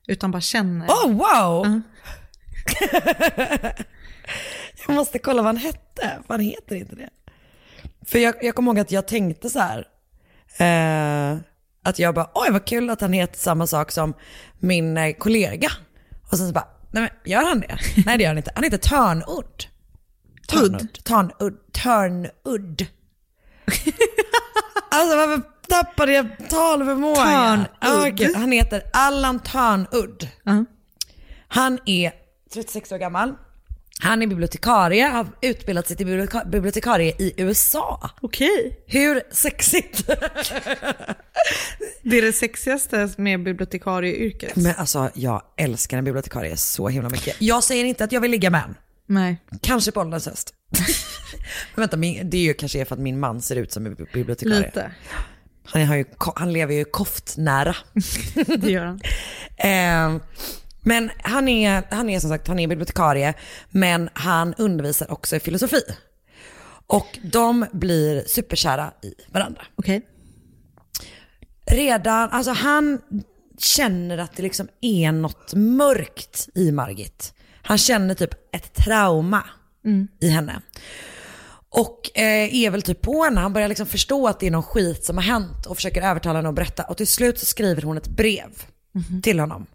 utan 0.08 0.30
bara 0.30 0.40
känner. 0.40 0.86
Oh 0.86 1.12
wow! 1.12 1.66
jag 4.86 4.94
måste 4.94 5.18
kolla 5.18 5.42
vad 5.42 5.46
han 5.46 5.56
hette. 5.56 6.18
Vad 6.26 6.42
heter 6.42 6.76
inte 6.76 6.96
det? 6.96 7.08
För 8.06 8.18
jag, 8.18 8.34
jag 8.42 8.54
kommer 8.54 8.70
ihåg 8.70 8.78
att 8.78 8.92
jag 8.92 9.08
tänkte 9.08 9.50
så 9.50 9.60
här. 9.60 9.86
Eh, 10.58 11.38
att 11.82 11.98
jag 11.98 12.14
bara, 12.14 12.30
oj 12.34 12.48
vad 12.50 12.64
kul 12.64 12.90
att 12.90 13.00
han 13.00 13.12
heter 13.12 13.38
samma 13.38 13.66
sak 13.66 13.90
som 13.90 14.14
min 14.58 14.96
eh, 14.96 15.12
kollega. 15.12 15.70
Och 16.30 16.38
sen 16.38 16.46
så 16.46 16.52
bara, 16.52 16.68
nej 16.90 17.02
men 17.02 17.32
gör 17.32 17.44
han 17.44 17.60
det? 17.60 17.78
nej 18.06 18.16
det 18.16 18.22
gör 18.22 18.30
han 18.30 18.36
inte. 18.36 18.52
Han 18.54 18.64
heter 18.64 18.78
Törnudd. 18.78 19.64
Törnudd. 20.48 21.04
Törnudd. 21.04 21.72
Törnudd. 21.72 22.86
alltså 24.90 25.16
varför 25.16 25.42
tappade 25.68 26.12
jag 26.12 26.26
talförmågan? 26.48 27.64
Gud. 28.14 28.36
Han 28.36 28.52
heter 28.52 28.82
Allan 28.92 29.40
Törnudd. 29.40 30.28
Han 31.48 31.78
är 31.86 32.12
36 32.54 32.92
år 32.92 32.98
gammal. 32.98 33.34
Han 34.00 34.22
är 34.22 34.26
bibliotekarie, 34.26 35.04
har 35.04 35.26
utbildat 35.42 35.86
sig 35.86 35.96
till 35.96 36.06
biblioteka- 36.06 36.50
bibliotekarie 36.50 37.14
i 37.18 37.34
USA. 37.36 38.10
Okej. 38.20 38.84
Hur 38.86 39.22
sexigt? 39.30 40.06
Det 42.02 42.18
är 42.18 42.22
det 42.22 42.32
sexigaste 42.32 43.10
med 43.16 43.42
bibliotekarieyrket. 43.42 44.56
Men 44.56 44.74
alltså 44.76 45.10
jag 45.14 45.42
älskar 45.56 45.98
en 45.98 46.04
bibliotekarie 46.04 46.56
så 46.56 46.88
himla 46.88 47.08
mycket. 47.08 47.36
Jag 47.38 47.64
säger 47.64 47.84
inte 47.84 48.04
att 48.04 48.12
jag 48.12 48.20
vill 48.20 48.30
ligga 48.30 48.50
med 48.50 48.62
en. 48.68 48.74
Nej. 49.06 49.42
Kanske 49.62 49.92
på 49.92 50.00
ålderns 50.00 50.26
höst. 50.26 50.54
Men 51.74 51.82
vänta, 51.88 51.96
det 52.24 52.36
är 52.36 52.42
ju 52.42 52.54
kanske 52.54 52.84
för 52.84 52.94
att 52.94 53.00
min 53.00 53.20
man 53.20 53.40
ser 53.42 53.56
ut 53.56 53.72
som 53.72 53.86
en 53.86 53.94
bibliotekarie. 53.94 54.60
Lite. 54.66 54.90
Han, 55.72 55.86
har 55.86 55.96
ju, 55.96 56.04
han 56.36 56.52
lever 56.52 56.74
ju 56.74 56.84
koftnära. 56.84 57.76
Det 58.58 58.70
gör 58.70 58.84
han. 58.84 59.00
Eh, 59.56 60.22
men 60.82 61.10
han 61.22 61.48
är, 61.48 61.82
han 61.90 62.08
är 62.08 62.20
som 62.20 62.30
sagt 62.30 62.48
han 62.48 62.58
är 62.58 62.66
bibliotekarie, 62.66 63.34
men 63.70 64.08
han 64.12 64.54
undervisar 64.54 65.12
också 65.12 65.36
i 65.36 65.40
filosofi. 65.40 65.80
Och 66.86 67.18
de 67.22 67.66
blir 67.72 68.24
superkära 68.26 68.92
i 69.02 69.14
varandra. 69.32 69.62
Okej. 69.76 70.02
Redan, 71.66 72.30
alltså 72.30 72.52
han 72.52 73.00
känner 73.58 74.18
att 74.18 74.36
det 74.36 74.42
liksom 74.42 74.68
är 74.80 75.12
något 75.12 75.54
mörkt 75.54 76.48
i 76.54 76.72
Margit. 76.72 77.34
Han 77.62 77.78
känner 77.78 78.14
typ 78.14 78.54
ett 78.54 78.74
trauma 78.74 79.44
i 80.20 80.28
henne. 80.28 80.62
Och 81.70 82.18
eh, 82.18 82.54
är 82.54 82.70
väl 82.70 82.82
typ 82.82 83.02
på 83.02 83.24
henne, 83.24 83.40
han 83.40 83.52
börjar 83.52 83.68
liksom 83.68 83.86
förstå 83.86 84.28
att 84.28 84.40
det 84.40 84.46
är 84.46 84.50
någon 84.50 84.62
skit 84.62 85.04
som 85.04 85.16
har 85.16 85.24
hänt 85.24 85.66
och 85.66 85.76
försöker 85.76 86.02
övertala 86.02 86.38
henne 86.38 86.48
att 86.48 86.54
berätta. 86.54 86.82
Och 86.82 86.96
till 86.96 87.06
slut 87.06 87.38
så 87.38 87.46
skriver 87.46 87.82
hon 87.82 87.96
ett 87.96 88.08
brev 88.08 88.62
till 89.22 89.40
honom 89.40 89.66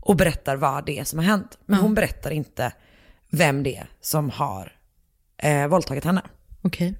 och 0.00 0.16
berättar 0.16 0.56
vad 0.56 0.86
det 0.86 0.98
är 0.98 1.04
som 1.04 1.18
har 1.18 1.26
hänt. 1.26 1.58
Men 1.66 1.80
hon 1.80 1.94
berättar 1.94 2.30
inte 2.30 2.72
vem 3.30 3.62
det 3.62 3.76
är 3.76 3.90
som 4.00 4.30
har 4.30 4.72
eh, 5.42 5.66
våldtagit 5.66 6.04
henne. 6.04 6.22
Okej. 6.62 6.94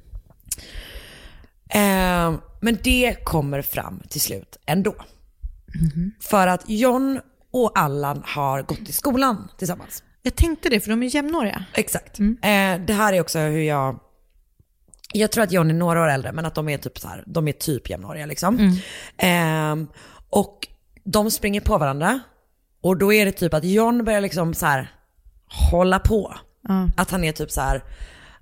Eh, 1.68 2.34
men 2.60 2.78
det 2.82 3.24
kommer 3.24 3.62
fram 3.62 4.02
till 4.08 4.20
slut 4.20 4.58
ändå. 4.66 4.94
För 6.20 6.46
att 6.46 6.64
John 6.66 7.20
och 7.52 7.78
Allan 7.78 8.22
har 8.26 8.62
gått 8.62 8.88
i 8.88 8.92
skolan 8.92 9.48
tillsammans. 9.58 10.02
Jag 10.22 10.36
tänkte 10.36 10.68
det, 10.68 10.80
för 10.80 10.90
de 10.90 11.02
är 11.02 11.14
jämnåriga. 11.14 11.64
Exakt. 11.74 12.20
Eh, 12.20 12.26
det 12.86 12.92
här 12.92 13.12
är 13.12 13.20
också 13.20 13.38
hur 13.38 13.62
jag... 13.62 14.00
Jag 15.12 15.32
tror 15.32 15.44
att 15.44 15.52
John 15.52 15.70
är 15.70 15.74
några 15.74 16.02
år 16.02 16.08
äldre, 16.08 16.32
men 16.32 16.46
att 16.46 16.54
de 16.54 16.68
är 16.68 16.78
typ 16.78 16.98
så 16.98 17.08
här, 17.08 17.24
de 17.26 17.48
är 17.48 17.52
typ 17.52 17.90
jämnåriga 17.90 18.26
liksom. 18.26 18.78
Eh, 19.18 19.76
och 20.30 20.68
de 21.04 21.30
springer 21.30 21.60
på 21.60 21.78
varandra. 21.78 22.20
Och 22.82 22.96
då 22.96 23.12
är 23.12 23.24
det 23.26 23.32
typ 23.32 23.54
att 23.54 23.64
John 23.64 24.04
börjar 24.04 24.20
liksom 24.20 24.54
så 24.54 24.66
här 24.66 24.92
hålla 25.70 25.98
på. 25.98 26.34
Att 26.96 27.10
han 27.10 27.24
är 27.24 27.32
typ 27.32 27.50
så 27.50 27.60
här, 27.60 27.82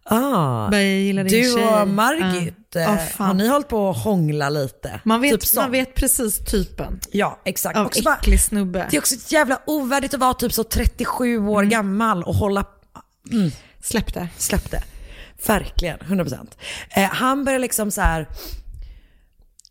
ah, 0.04 0.70
du 0.70 1.54
och 1.82 1.88
Margit, 1.88 2.54
Åh, 2.76 2.96
fan. 2.96 3.26
har 3.26 3.34
ni 3.34 3.48
hållit 3.48 3.68
på 3.68 3.90
att 3.90 4.04
hångla 4.04 4.48
lite? 4.50 5.00
Man 5.04 5.20
vet, 5.20 5.40
typ 5.40 5.56
man 5.56 5.70
vet 5.70 5.94
precis 5.94 6.38
typen 6.38 7.00
Ja, 7.12 7.38
exakt. 7.44 7.78
av 7.78 7.86
Också 7.86 8.02
bara- 8.02 8.16
äcklig 8.16 8.40
snubbe. 8.40 8.86
det 8.90 8.96
är 8.96 9.00
också 9.00 9.14
jävla 9.34 9.60
ovärdigt 9.66 10.14
att 10.14 10.20
vara 10.20 10.34
typ 10.34 10.52
så 10.52 10.64
37 10.64 11.38
år 11.48 11.62
gammal 11.62 12.22
och 12.22 12.34
hålla... 12.34 12.64
Mm. 13.32 13.50
Släpp 13.82 14.14
det. 14.14 14.28
Släpp 14.36 14.70
det. 14.70 14.82
Verkligen, 15.46 15.98
100%. 15.98 16.48
Eh, 16.90 17.02
han 17.02 17.44
börjar 17.44 17.58
liksom 17.58 17.90
så 17.90 18.00
här... 18.00 18.26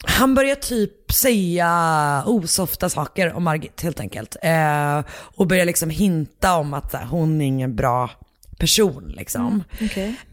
Han 0.07 0.35
börjar 0.35 0.55
typ 0.55 1.11
säga 1.11 2.23
osofta 2.25 2.89
saker 2.89 3.33
om 3.33 3.43
Margit 3.43 3.81
helt 3.81 3.99
enkelt. 3.99 4.35
Eh, 4.41 5.03
och 5.09 5.47
börjar 5.47 5.65
liksom 5.65 5.89
hinta 5.89 6.57
om 6.57 6.73
att 6.73 6.93
här, 6.93 7.05
hon 7.05 7.41
är 7.41 7.45
ingen 7.45 7.75
bra 7.75 8.09
person 8.59 9.13
liksom. 9.17 9.63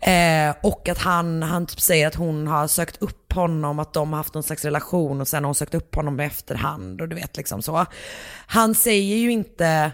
Eh, 0.01 0.55
och 0.63 0.89
att 0.89 0.99
han, 0.99 1.43
han 1.43 1.67
typ 1.67 1.81
säger 1.81 2.07
att 2.07 2.15
hon 2.15 2.47
har 2.47 2.67
sökt 2.67 3.03
upp 3.03 3.33
honom, 3.33 3.79
att 3.79 3.93
de 3.93 4.13
har 4.13 4.17
haft 4.17 4.35
någon 4.35 4.43
slags 4.43 4.65
relation 4.65 5.21
och 5.21 5.29
sen 5.29 5.45
har 5.45 5.49
hon 5.49 5.55
sökt 5.55 5.75
upp 5.75 5.95
honom 5.95 6.21
i 6.21 6.25
efterhand 6.25 7.01
och 7.01 7.09
du 7.09 7.17
vet 7.17 7.37
liksom 7.37 7.63
så. 7.63 7.87
Han 8.47 8.75
säger 8.75 9.17
ju 9.17 9.33
inte 9.33 9.93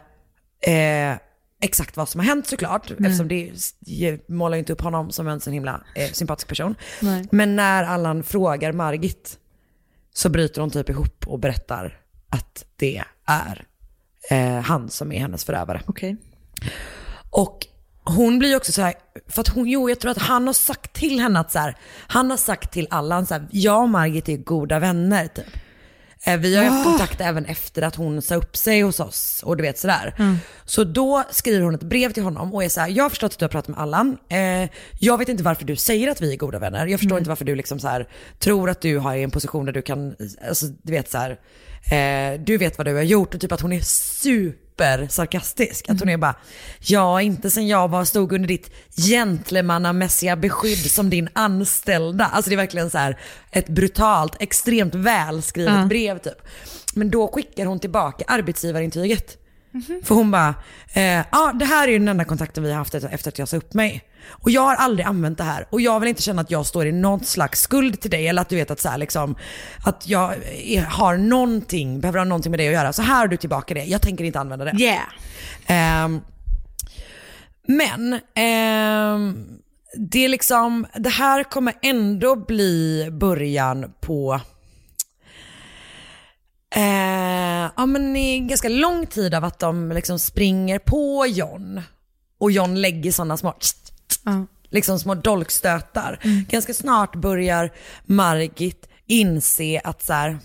eh, 0.66 1.14
exakt 1.60 1.96
vad 1.96 2.08
som 2.08 2.20
har 2.20 2.26
hänt 2.26 2.46
såklart, 2.46 2.90
eftersom 2.90 3.28
det 3.28 4.28
målar 4.28 4.56
ju 4.56 4.58
inte 4.58 4.72
upp 4.72 4.80
honom 4.80 5.10
som 5.10 5.28
en 5.28 5.40
så 5.40 5.50
himla 5.50 5.80
eh, 5.94 6.10
sympatisk 6.12 6.48
person. 6.48 6.74
Nej. 7.00 7.28
Men 7.32 7.56
när 7.56 7.84
Allan 7.84 8.22
frågar 8.22 8.72
Margit 8.72 9.38
så 10.14 10.28
bryter 10.28 10.60
hon 10.60 10.70
typ 10.70 10.88
ihop 10.88 11.26
och 11.26 11.38
berättar 11.38 12.00
att 12.28 12.64
det 12.76 13.02
är 13.24 13.64
eh, 14.30 14.60
han 14.60 14.90
som 14.90 15.12
är 15.12 15.20
hennes 15.20 15.44
förövare. 15.44 15.82
Okej. 15.86 16.16
Och 17.30 17.66
hon 18.04 18.38
blir 18.38 18.48
ju 18.48 18.56
också 18.56 18.72
så 18.72 18.82
här, 18.82 18.94
för 19.26 19.40
att 19.40 19.48
hon, 19.48 19.68
jo 19.68 19.88
jag 19.88 20.00
tror 20.00 20.10
att 20.10 20.18
han 20.18 20.46
har 20.46 20.54
sagt 20.54 20.92
till 20.92 21.20
henne 21.20 21.40
att 21.40 21.52
så 21.52 21.58
här, 21.58 21.76
han 22.06 22.30
har 22.30 22.36
sagt 22.36 22.72
till 22.72 22.86
Allan 22.90 23.26
så 23.26 23.34
här, 23.34 23.48
jag 23.50 23.82
och 23.82 23.88
Margit 23.88 24.28
är 24.28 24.36
goda 24.36 24.78
vänner 24.78 25.26
typ. 25.26 25.46
Eh, 26.24 26.36
Vi 26.38 26.56
har 26.56 26.64
ju 26.64 26.70
haft 26.70 26.84
kontakt 26.84 27.20
även 27.20 27.44
efter 27.44 27.82
att 27.82 27.94
hon 27.96 28.22
sa 28.22 28.34
upp 28.34 28.56
sig 28.56 28.80
hos 28.82 29.00
oss 29.00 29.42
och 29.42 29.56
du 29.56 29.62
vet 29.62 29.78
sådär. 29.78 30.14
Så 30.64 30.84
då 30.84 31.24
skriver 31.30 31.60
hon 31.64 31.74
ett 31.74 31.82
brev 31.82 32.12
till 32.12 32.22
honom 32.22 32.54
och 32.54 32.64
är 32.64 32.68
så 32.68 32.80
här, 32.80 32.88
jag 32.88 33.04
har 33.04 33.10
förstått 33.10 33.32
att 33.32 33.38
du 33.38 33.44
har 33.44 33.48
pratat 33.50 33.68
med 33.68 33.78
Allan. 33.78 34.16
Eh, 34.28 34.70
jag 34.98 35.18
vet 35.18 35.28
inte 35.28 35.42
varför 35.42 35.64
du 35.64 35.76
säger 35.76 36.08
att 36.10 36.20
vi 36.20 36.32
är 36.32 36.36
goda 36.36 36.58
vänner. 36.58 36.86
Jag 36.86 37.00
förstår 37.00 37.18
inte 37.18 37.28
varför 37.28 37.44
du 37.44 37.54
liksom 37.54 37.78
så 37.80 37.88
här, 37.88 38.08
tror 38.38 38.70
att 38.70 38.80
du 38.80 38.98
har 38.98 39.16
en 39.16 39.30
position 39.30 39.66
där 39.66 39.72
du 39.72 39.82
kan, 39.82 40.16
alltså 40.48 40.66
du 40.82 40.92
vet 40.92 41.10
så 41.10 41.18
här, 41.18 41.38
eh, 41.90 42.40
du 42.40 42.56
vet 42.56 42.78
vad 42.78 42.86
du 42.86 42.94
har 42.94 43.02
gjort 43.02 43.34
och 43.34 43.40
typ 43.40 43.52
att 43.52 43.60
hon 43.60 43.72
är 43.72 43.80
super 43.80 45.06
sarkastisk. 45.08 45.88
Att 45.88 46.00
hon 46.00 46.08
är 46.08 46.16
bara, 46.16 46.34
ja 46.78 47.22
inte 47.22 47.50
sen 47.50 47.68
jag 47.68 47.88
var 47.88 48.04
stod 48.04 48.32
under 48.32 48.48
ditt 48.48 48.70
gentlemannamässiga 48.96 50.36
beskydd 50.36 50.90
som 50.90 51.10
din 51.10 51.28
anställda. 51.32 52.24
Alltså 52.24 52.48
det 52.48 52.54
är 52.54 52.56
verkligen 52.56 52.90
så 52.90 52.98
här 52.98 53.18
ett 53.50 53.68
brutalt, 53.68 54.36
extremt 54.40 54.94
välskrivet 54.94 55.88
brev 55.88 56.18
typ. 56.18 56.42
Men 56.94 57.10
då 57.10 57.28
skickar 57.28 57.66
hon 57.66 57.78
tillbaka 57.78 58.24
arbetsgivarintyget. 58.28 59.36
För 60.04 60.14
hon 60.14 60.30
bara, 60.30 60.54
eh, 60.92 61.02
ja 61.02 61.24
ah, 61.30 61.52
det 61.52 61.64
här 61.64 61.88
är 61.88 61.92
ju 61.92 61.98
den 61.98 62.08
enda 62.08 62.24
kontakten 62.24 62.64
vi 62.64 62.70
har 62.70 62.78
haft 62.78 62.94
efter 62.94 63.28
att 63.28 63.38
jag 63.38 63.48
sa 63.48 63.56
upp 63.56 63.74
mig. 63.74 64.09
Och 64.28 64.50
jag 64.50 64.60
har 64.60 64.74
aldrig 64.74 65.06
använt 65.06 65.38
det 65.38 65.44
här 65.44 65.66
och 65.70 65.80
jag 65.80 66.00
vill 66.00 66.08
inte 66.08 66.22
känna 66.22 66.42
att 66.42 66.50
jag 66.50 66.66
står 66.66 66.86
i 66.86 66.92
någon 66.92 67.24
slags 67.24 67.60
skuld 67.60 68.00
till 68.00 68.10
dig 68.10 68.28
eller 68.28 68.42
att 68.42 68.48
du 68.48 68.56
vet 68.56 68.70
att 68.70 68.80
så 68.80 68.88
här, 68.88 68.98
liksom, 68.98 69.36
att 69.84 70.08
jag 70.08 70.34
har 70.88 71.16
någonting, 71.16 72.00
behöver 72.00 72.18
ha 72.18 72.24
någonting 72.24 72.50
med 72.50 72.60
det 72.60 72.68
att 72.68 72.74
göra. 72.74 72.92
Så 72.92 73.02
här 73.02 73.18
har 73.18 73.26
du 73.26 73.36
tillbaka 73.36 73.74
det, 73.74 73.84
jag 73.84 74.02
tänker 74.02 74.24
inte 74.24 74.40
använda 74.40 74.64
det. 74.64 74.82
Yeah. 74.82 75.08
Ehm, 75.66 76.20
men 77.68 78.20
ehm, 78.34 79.46
det 79.96 80.24
är 80.24 80.28
liksom, 80.28 80.86
det 80.94 81.10
här 81.10 81.44
kommer 81.44 81.74
ändå 81.82 82.36
bli 82.36 83.08
början 83.12 83.92
på 84.00 84.40
eh, 86.76 87.70
ja, 87.76 87.86
men 87.86 88.16
i 88.16 88.40
ganska 88.40 88.68
lång 88.68 89.06
tid 89.06 89.34
av 89.34 89.44
att 89.44 89.58
de 89.58 89.92
liksom 89.92 90.18
springer 90.18 90.78
på 90.78 91.26
John. 91.26 91.82
Och 92.38 92.50
John 92.50 92.80
lägger 92.80 93.12
sådana 93.12 93.36
små, 93.36 93.54
Ja. 94.24 94.46
liksom 94.70 94.98
små 94.98 95.14
dolkstötar. 95.14 96.18
Ganska 96.48 96.74
snart 96.74 97.14
börjar 97.16 97.70
Margit 98.04 98.88
inse 99.06 99.80
att 99.84 100.02
så 100.02 100.12
här, 100.12 100.38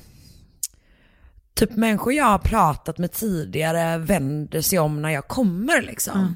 typ 1.53 1.75
människor 1.75 2.13
jag 2.13 2.25
har 2.25 2.37
pratat 2.37 2.97
med 2.97 3.11
tidigare 3.11 3.97
vänder 3.97 4.61
sig 4.61 4.79
om 4.79 5.01
när 5.01 5.09
jag 5.09 5.27
kommer 5.27 5.81
liksom. 5.81 6.35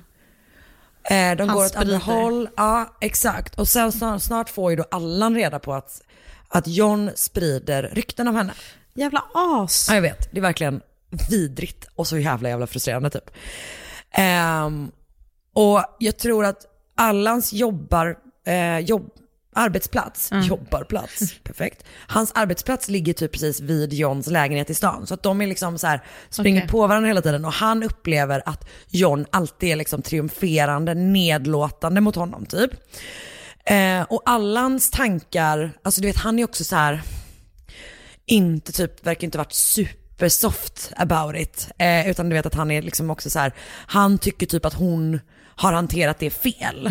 Eh, 1.04 1.36
de 1.36 1.49
Han 1.49 1.58
går 1.58 1.65
åt 1.65 1.75
andra 1.75 1.97
håll. 1.97 2.49
Ja, 2.58 2.97
exakt. 3.02 3.60
Och 3.60 3.67
sen 3.67 3.91
snart, 3.91 4.21
snart 4.21 4.49
får 4.49 4.71
ju 4.71 4.78
då 4.78 4.86
Allan 4.91 5.36
reda 5.36 5.60
på 5.60 5.73
att, 5.73 6.02
att 6.47 6.67
John 6.67 7.12
sprider 7.15 7.84
rykten 7.93 8.28
om 8.28 8.36
henne. 8.36 8.54
Jävla 8.93 9.23
as. 9.34 9.88
Ja, 9.89 9.95
jag 9.95 10.02
vet. 10.02 10.32
Det 10.32 10.38
är 10.38 10.41
verkligen 10.41 10.82
vidrigt 11.30 11.88
och 11.95 12.08
så 12.08 12.17
jävla 12.17 12.49
jävla 12.49 12.67
frustrerande 12.67 13.10
typ. 13.10 13.30
Ehm, 14.12 14.91
och 15.54 15.84
jag 15.99 16.17
tror 16.17 16.45
att 16.45 16.65
Allans 16.99 17.53
jobbar, 17.53 18.15
eh, 18.47 18.79
jobb, 18.79 19.09
arbetsplats, 19.55 20.29
jobbarplats, 20.43 21.33
perfekt. 21.43 21.83
Hans 22.07 22.31
arbetsplats 22.35 22.89
ligger 22.89 23.13
typ 23.13 23.31
precis 23.31 23.59
vid 23.59 23.93
Johns 23.93 24.27
lägenhet 24.27 24.69
i 24.69 24.73
stan. 24.73 25.07
Så 25.07 25.13
att 25.13 25.23
de 25.23 25.41
är 25.41 25.47
liksom 25.47 25.77
så 25.77 25.88
här, 25.88 26.03
springer 26.29 26.62
Okej. 26.62 26.69
på 26.69 26.88
varandra 26.88 27.07
hela 27.07 27.21
tiden 27.21 27.45
och 27.45 27.53
han 27.53 27.83
upplever 27.83 28.41
att 28.45 28.69
John 28.88 29.25
alltid 29.29 29.69
är 29.69 29.75
liksom 29.75 30.01
triumferande, 30.01 30.93
nedlåtande 30.93 32.01
mot 32.01 32.15
honom 32.15 32.45
typ. 32.45 32.71
Eh, 33.65 34.01
och 34.01 34.21
Allans 34.25 34.91
tankar, 34.91 35.71
alltså 35.83 36.01
du 36.01 36.07
vet 36.07 36.17
han 36.17 36.39
är 36.39 36.43
också 36.43 36.63
så 36.63 36.75
här 36.75 37.01
inte 38.25 38.71
typ, 38.71 39.05
verkar 39.05 39.25
inte 39.25 39.38
varit 39.38 39.53
supersoft 39.53 40.91
about 40.95 41.35
it. 41.35 41.69
Eh, 41.77 42.09
utan 42.09 42.29
du 42.29 42.35
vet 42.35 42.45
att 42.45 42.55
han 42.55 42.71
är 42.71 42.81
liksom 42.81 43.09
också 43.09 43.29
så 43.29 43.39
här, 43.39 43.53
han 43.88 44.17
tycker 44.17 44.45
typ 44.45 44.65
att 44.65 44.73
hon 44.73 45.19
har 45.59 45.73
hanterat 45.73 46.19
det 46.19 46.29
fel. 46.29 46.89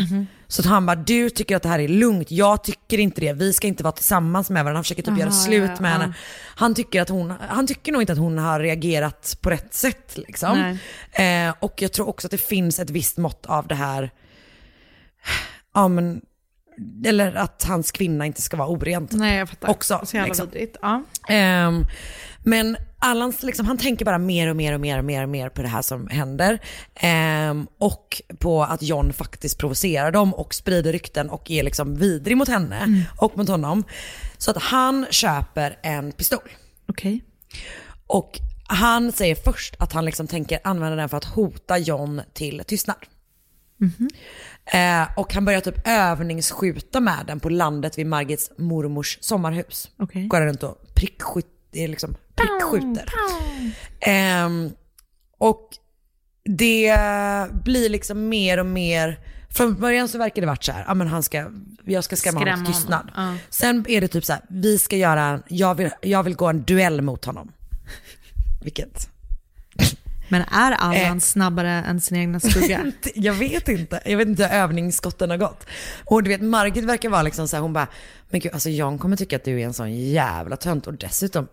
Så 0.49 0.63
att 0.63 0.67
han 0.67 0.87
bara, 0.87 0.97
du 0.97 1.31
tycker 1.31 1.57
att 1.57 1.63
det 1.63 1.69
här 1.69 1.79
är 1.79 1.89
lugnt, 1.89 2.31
jag 2.31 2.65
tycker 2.65 2.99
inte 2.99 3.21
det, 3.21 3.33
vi 3.33 3.53
ska 3.53 3.67
inte 3.67 3.83
vara 3.83 3.93
tillsammans 3.93 4.51
med 4.51 4.65
varandra. 4.65 4.77
Han 4.77 4.85
försöker 4.85 5.03
typ 5.03 5.19
göra 5.19 5.29
Aha, 5.29 5.39
slut 5.39 5.71
ja, 5.75 5.81
med 5.83 5.91
ja. 5.91 5.99
henne. 5.99 6.15
Han 6.57 6.75
tycker 6.75 7.03
att 7.03 7.09
hon, 7.09 7.33
han 7.49 7.67
tycker 7.67 7.93
nog 7.93 8.03
inte 8.03 8.13
att 8.13 8.19
hon 8.19 8.39
har 8.39 8.61
reagerat 8.61 9.39
på 9.41 9.51
rätt 9.51 9.75
sätt 9.75 10.19
liksom. 10.27 10.79
Eh, 11.13 11.55
och 11.61 11.83
jag 11.83 11.93
tror 11.93 12.09
också 12.09 12.27
att 12.27 12.31
det 12.31 12.39
finns 12.39 12.79
ett 12.79 12.91
visst 12.91 13.17
mått 13.17 13.47
av 13.47 13.67
det 13.67 13.75
här, 13.75 14.11
ja 15.75 15.89
men, 15.89 16.21
eller 17.07 17.35
att 17.35 17.65
hans 17.69 17.93
kvinna 17.93 18.27
inte 18.27 18.43
ska 18.43 18.57
vara 18.57 18.69
orent. 18.69 19.13
Nej 19.13 19.39
jag 19.39 19.49
fattar. 19.49 19.69
Också, 19.69 20.01
Så 20.05 20.17
jävla 20.17 20.29
liksom. 20.29 20.47
vidrigt. 20.47 20.77
Ja. 20.83 21.03
Ehm, 21.29 21.85
men 22.45 22.77
Allans, 22.99 23.43
liksom, 23.43 23.67
han 23.67 23.79
tänker 23.79 24.05
bara 24.05 24.19
mer 24.19 24.49
och 24.49 24.57
mer 24.57 24.75
och 24.75 24.81
mer 24.81 24.99
och 24.99 25.05
mer 25.05 25.23
och 25.23 25.29
mer 25.29 25.49
på 25.49 25.63
det 25.63 25.69
här 25.69 25.83
som 25.83 26.09
händer. 26.09 26.59
Ehm, 26.95 27.67
och 27.79 28.23
på 28.39 28.63
att 28.63 28.83
John 28.83 29.13
faktiskt 29.13 29.59
provocerar 29.59 30.11
dem 30.11 30.35
och 30.35 30.55
sprider 30.55 30.93
rykten 30.93 31.31
och 31.31 31.51
är 31.51 31.63
liksom 31.63 31.97
vidrig 31.97 32.37
mot 32.37 32.49
henne 32.49 33.05
och 33.17 33.39
mot 33.39 33.49
honom. 33.49 33.85
Så 34.39 34.51
att 34.51 34.63
han 34.63 35.07
köper 35.11 35.79
en 35.83 36.13
pistol. 36.13 36.39
Okej. 36.89 37.25
Och 38.07 38.39
han 38.69 39.13
säger 39.13 39.35
först 39.35 39.75
att 39.79 39.93
han 39.93 40.05
liksom 40.05 40.27
tänker 40.27 40.59
använda 40.65 40.97
den 40.97 41.09
för 41.09 41.17
att 41.17 41.25
hota 41.25 41.79
John 41.79 42.21
till 42.33 42.63
tystnad. 42.67 42.97
Eh, 44.73 45.19
och 45.19 45.35
han 45.35 45.45
börjar 45.45 45.61
typ 45.61 45.89
övningsskjuta 45.89 47.01
med 47.01 47.25
den 47.27 47.41
på 47.41 47.49
landet 47.49 47.99
vid 47.99 48.07
Margits 48.07 48.51
mormors 48.59 49.19
sommarhus. 49.21 49.91
Okej. 49.99 50.27
Går 50.27 50.41
runt 50.41 50.63
och 50.63 50.95
prickskjut, 50.95 51.47
det 51.71 51.85
är 51.85 51.89
liksom 51.89 52.17
prickskjuter. 52.35 53.05
Ehm, 54.01 54.71
och 55.39 55.69
det 56.45 56.97
blir 57.65 57.89
liksom 57.89 58.29
mer 58.29 58.59
och 58.59 58.67
mer, 58.67 59.19
från 59.51 59.75
början 59.81 60.09
så 60.09 60.19
verkar 60.19 60.43
det 60.43 60.47
varit 60.47 60.65
så 60.65 60.73
här, 60.73 60.85
ja 60.89 60.95
men 60.95 61.07
han 61.09 61.23
ska, 61.23 61.47
jag 61.85 62.05
ska 62.05 62.17
skrämma, 62.17 62.39
honom 62.39 62.53
Skrämma 62.55 62.67
till 62.67 62.75
tystnad. 62.75 63.11
honom, 63.15 63.35
ja. 63.35 63.39
Sen 63.51 63.85
är 63.89 64.01
det 64.01 64.09
typ 64.09 64.25
så 64.25 64.33
här, 64.33 64.43
vi 64.49 64.79
ska 64.79 64.97
göra, 64.97 65.43
jag 65.49 65.75
vill, 65.75 65.91
jag 66.01 66.23
vill 66.23 66.35
gå 66.37 66.47
en 66.47 66.63
duell 66.63 67.03
mot 67.03 67.25
honom. 67.25 67.53
Vilket, 68.63 69.11
Men 70.29 70.43
är 70.43 70.73
Allan 70.73 71.17
Eh. 71.17 71.19
snabbare 71.19 71.71
än 71.71 72.01
sin 72.01 72.19
egna 72.19 72.41
skugga? 72.41 72.93
jag 73.15 73.35
vet 73.35 73.69
inte, 73.69 74.01
jag 74.05 74.17
vet 74.19 74.29
inte 74.29 74.47
hur 74.47 74.57
övningsskotten 74.57 75.31
har 75.31 75.37
gått. 75.37 75.67
Och 76.05 76.23
du 76.23 76.29
vet 76.29 76.41
Margit 76.41 76.85
verkar 76.85 77.09
vara 77.09 77.23
liksom 77.23 77.49
så 77.49 77.57
här, 77.57 77.63
hon 77.63 77.73
bara, 77.73 77.89
men 78.31 78.41
gud 78.41 78.53
alltså 78.53 78.69
John 78.71 78.99
kommer 78.99 79.17
tycka 79.17 79.37
att 79.37 79.45
du 79.45 79.61
är 79.61 79.65
en 79.65 79.73
sån 79.75 79.93
jävla 80.11 80.57
tönt 80.57 80.87
och 80.87 80.95
dessutom, 80.95 81.49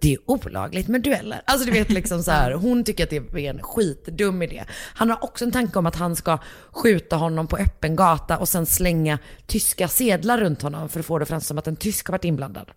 det 0.00 0.14
är 0.14 0.18
olagligt 0.26 0.88
med 0.88 1.02
dueller. 1.02 1.42
Alltså 1.44 1.66
du 1.66 1.72
vet 1.72 1.90
liksom 1.90 2.22
så 2.22 2.30
här, 2.30 2.52
hon 2.52 2.84
tycker 2.84 3.04
att 3.04 3.10
det 3.10 3.16
är 3.16 3.50
en 3.50 3.62
skitdum 3.62 4.42
idé. 4.42 4.64
Han 4.94 5.10
har 5.10 5.24
också 5.24 5.44
en 5.44 5.52
tanke 5.52 5.78
om 5.78 5.86
att 5.86 5.96
han 5.96 6.16
ska 6.16 6.38
skjuta 6.70 7.16
honom 7.16 7.46
på 7.46 7.56
öppen 7.56 7.96
gata 7.96 8.38
och 8.38 8.48
sen 8.48 8.66
slänga 8.66 9.18
tyska 9.46 9.88
sedlar 9.88 10.38
runt 10.38 10.62
honom 10.62 10.88
för 10.88 11.00
att 11.00 11.06
få 11.06 11.18
det 11.18 11.26
fram 11.26 11.40
som 11.40 11.58
att 11.58 11.66
en 11.66 11.76
tysk 11.76 12.06
har 12.06 12.12
varit 12.12 12.24
inblandad. 12.24 12.70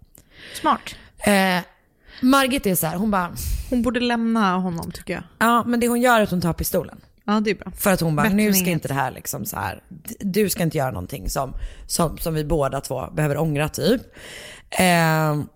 Smart. 0.62 0.96
Eh, 1.20 1.58
Margit 2.22 2.66
är 2.66 2.76
så 2.76 2.88
här, 2.88 2.96
hon 2.98 3.12
bara, 3.12 3.32
Hon 3.70 3.82
borde 3.82 4.00
lämna 4.00 4.56
honom 4.58 4.92
tycker 4.92 5.14
jag. 5.14 5.24
ja 5.40 5.64
men 5.68 5.80
det 5.80 5.88
hon 5.88 6.02
gör 6.02 6.20
är 6.20 6.24
att 6.24 6.30
hon 6.32 6.42
tar 6.42 6.54
pistolen. 6.54 7.02
Ja 7.26 7.40
det 7.40 7.52
är 7.52 7.56
bra. 7.56 7.72
För 7.72 7.92
att 7.92 8.02
hon 8.02 8.16
bara, 8.16 8.24
Bättre 8.24 8.36
nu 8.36 8.54
ska 8.54 8.60
inget. 8.60 8.72
inte 8.72 8.88
det 8.88 8.94
här 8.94 9.12
liksom 9.12 9.46
så 9.46 9.56
här, 9.56 9.84
du 10.20 10.50
ska 10.50 10.64
inte 10.64 10.78
göra 10.78 10.92
någonting 10.92 11.30
som, 11.30 11.54
som, 11.88 12.18
som 12.18 12.34
vi 12.34 12.46
båda 12.46 12.82
två 12.82 13.10
behöver 13.14 13.38
ångra 13.38 13.70
typ. 13.70 14.02
Ehm, 14.70 15.48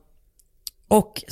och, 0.88 1.24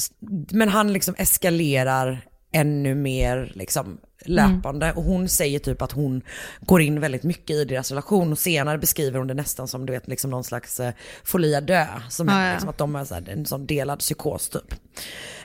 men 0.51 0.69
han 0.69 0.93
liksom 0.93 1.15
eskalerar 1.17 2.25
ännu 2.55 2.95
mer 2.95 3.51
liksom 3.55 3.97
löpande 4.25 4.93
och 4.93 5.03
hon 5.03 5.29
säger 5.29 5.59
typ 5.59 5.81
att 5.81 5.91
hon 5.91 6.21
går 6.61 6.81
in 6.81 6.99
väldigt 6.99 7.23
mycket 7.23 7.55
i 7.55 7.65
deras 7.65 7.89
relation 7.91 8.31
och 8.31 8.39
senare 8.39 8.77
beskriver 8.77 9.17
hon 9.19 9.27
det 9.27 9.33
nästan 9.33 9.67
som 9.67 9.85
du 9.85 9.93
vet 9.93 10.07
liksom 10.07 10.31
någon 10.31 10.43
slags 10.43 10.79
eh, 10.79 10.93
folia 11.23 11.61
dö. 11.61 11.87
Som 12.09 12.27
Ja, 12.27 12.33
är 12.33 12.47
ja. 12.47 12.51
liksom 12.51 12.69
att 12.69 12.77
de 12.77 12.95
är 12.95 13.05
så 13.05 13.13
här, 13.13 13.29
en 13.29 13.45
sån 13.45 13.65
delad 13.65 13.99
psykos 13.99 14.49
typ. 14.49 14.73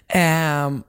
Ehm, 0.09 0.83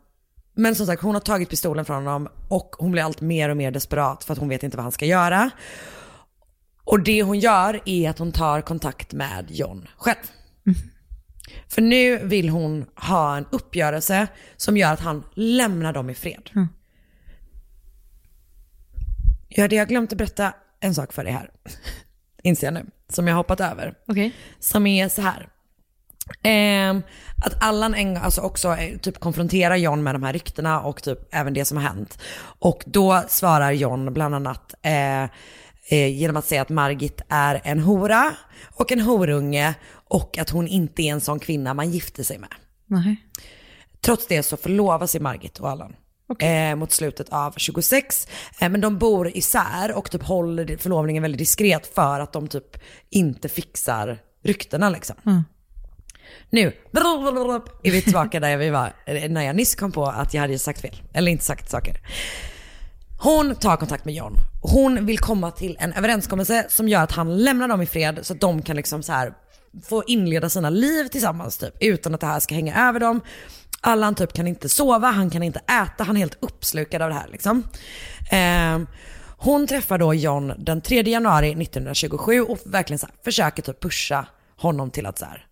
men 0.56 0.76
som 0.76 0.86
sagt, 0.86 1.02
hon 1.02 1.14
har 1.14 1.22
tagit 1.22 1.50
pistolen 1.50 1.86
från 1.86 1.96
honom 1.96 2.28
och 2.48 2.76
hon 2.80 2.92
blir 2.92 3.04
allt 3.04 3.22
mer 3.22 3.50
och 3.50 3.58
mer 3.58 3.72
desperat 3.72 4.24
för 4.24 4.34
att 4.34 4.40
hon 4.40 4.50
vet 4.50 4.64
inte 4.64 4.78
vad 4.78 4.84
han 4.84 4.92
ska 4.92 5.06
göra. 5.06 5.50
Och 6.84 7.00
det 7.00 7.24
hon 7.24 7.40
gör 7.40 7.82
är 7.86 8.10
att 8.10 8.20
hon 8.20 8.32
tar 8.32 8.62
kontakt 8.62 9.14
med 9.14 9.46
John 9.50 9.88
själv. 9.98 10.18
För 11.68 11.82
nu 11.82 12.18
vill 12.18 12.50
hon 12.50 12.86
ha 12.96 13.38
en 13.38 13.46
uppgörelse 13.52 14.28
som 14.58 14.78
gör 14.78 14.94
att 14.94 15.00
han 15.00 15.24
lämnar 15.34 15.94
dem 15.94 16.10
i 16.10 16.16
fred. 16.16 16.50
Ja, 19.50 19.68
det 19.68 19.76
jag 19.76 19.88
glömt 19.88 20.12
att 20.12 20.18
berätta 20.18 20.54
en 20.80 20.96
sak 20.96 21.14
för 21.14 21.24
dig 21.24 21.34
här. 21.34 21.50
Inser 22.44 22.68
jag 22.68 22.74
nu. 22.74 22.86
Som 23.10 23.28
jag 23.28 23.36
hoppat 23.36 23.60
över. 23.60 23.94
Okej. 24.08 24.36
Som 24.60 24.88
är 24.88 25.10
så 25.10 25.22
här. 25.22 25.48
Ehm, 26.44 27.04
att 27.46 27.64
Allan 27.64 27.94
en, 27.94 28.18
alltså 28.18 28.42
också 28.42 28.76
eh, 28.76 28.98
typ 28.98 29.20
konfronterar 29.20 29.76
John 29.76 30.04
med 30.04 30.16
de 30.16 30.24
här 30.24 30.34
ryktena 30.34 30.82
och 30.82 31.04
typ 31.04 31.20
även 31.32 31.54
det 31.54 31.66
som 31.66 31.78
har 31.78 31.84
hänt. 31.84 32.18
Och 32.60 32.84
då 32.86 33.24
svarar 33.28 33.72
John 33.72 34.14
bland 34.14 34.36
annat 34.36 34.74
eh, 34.82 35.24
eh, 35.90 36.08
genom 36.08 36.38
att 36.38 36.46
säga 36.46 36.62
att 36.62 36.70
Margit 36.70 37.22
är 37.30 37.62
en 37.64 37.80
hora 37.80 38.32
och 38.76 38.92
en 38.92 39.02
horunge 39.02 39.74
och 40.12 40.38
att 40.38 40.50
hon 40.50 40.68
inte 40.68 41.02
är 41.02 41.12
en 41.12 41.22
sån 41.22 41.40
kvinna 41.40 41.74
man 41.74 41.92
gifter 41.92 42.24
sig 42.24 42.38
med. 42.38 42.50
Nej. 42.88 43.16
Trots 44.02 44.28
det 44.28 44.44
så 44.44 44.58
förlovar 44.58 45.08
sig 45.08 45.22
Margit 45.22 45.60
och 45.60 45.70
Allan. 45.70 45.96
Eh, 46.40 46.76
mot 46.76 46.92
slutet 46.92 47.30
av 47.30 47.54
26. 47.58 48.28
Eh, 48.60 48.70
men 48.70 48.82
de 48.82 48.98
bor 48.98 49.38
isär 49.38 49.92
och 49.92 50.12
typ 50.12 50.24
håller 50.24 50.78
förlovningen 50.78 51.24
väldigt 51.24 51.40
diskret 51.40 51.96
för 51.96 52.20
att 52.20 52.34
de 52.34 52.48
typ 52.48 52.78
inte 53.10 53.50
fixar 53.50 54.20
ryktena 54.44 54.90
liksom. 54.90 55.16
Nu 56.50 56.74
är 57.84 57.92
vi 57.92 58.02
tillbaka 58.02 58.40
där 58.40 58.58
vi 58.58 58.70
var 58.70 58.94
eh, 59.06 59.30
när 59.30 59.42
jag 59.42 59.56
nyss 59.56 59.76
kom 59.76 59.92
på 59.92 60.06
att 60.06 60.34
jag 60.34 60.42
hade 60.42 60.60
sagt 60.60 60.82
fel. 60.82 61.02
Eller 61.14 61.32
inte 61.32 61.44
sagt 61.44 61.70
saker. 61.70 61.98
Hon 63.20 63.56
tar 63.56 63.78
kontakt 63.78 64.06
med 64.06 64.14
John. 64.14 64.36
Hon 64.62 65.06
vill 65.06 65.20
komma 65.20 65.52
till 65.52 65.78
en 65.80 65.94
överenskommelse 65.94 66.66
som 66.70 66.88
gör 66.88 67.04
att 67.04 67.12
han 67.12 67.38
lämnar 67.38 67.68
dem 67.68 67.82
i 67.82 67.86
fred 67.86 68.20
så 68.22 68.34
att 68.34 68.40
de 68.40 68.62
kan 68.62 68.76
liksom 68.76 69.04
så 69.04 69.12
här 69.12 69.34
få 69.84 70.04
inleda 70.08 70.50
sina 70.50 70.70
liv 70.70 71.08
tillsammans 71.08 71.58
typ 71.58 71.74
utan 71.80 72.14
att 72.14 72.22
det 72.22 72.28
här 72.28 72.40
ska 72.40 72.56
hänga 72.56 72.88
över 72.90 73.00
dem. 73.00 73.22
Allan 73.82 74.16
typ 74.16 74.34
kan 74.34 74.48
inte 74.48 74.70
sova, 74.70 75.08
han 75.08 75.30
kan 75.30 75.44
inte 75.44 75.60
äta, 75.60 76.04
han 76.04 76.16
är 76.16 76.20
helt 76.20 76.38
uppslukad 76.44 77.02
av 77.02 77.10
det 77.10 77.16
här 77.16 77.28
liksom. 77.32 77.64
Ehm, 78.32 78.88
hon 79.38 79.68
träffar 79.68 79.98
då 79.98 80.14
John 80.14 80.54
den 80.58 80.82
3 80.82 81.02
januari 81.02 81.52
1927 81.52 82.42
och 82.42 82.58
verkligen 82.66 83.00
så 83.00 83.06
här, 83.06 83.16
försöker 83.24 83.64
typ 83.64 83.82
pusha 83.82 84.26
honom 84.58 84.92
till 84.92 85.06
att 85.06 85.18
så 85.20 85.26
här, 85.26 85.46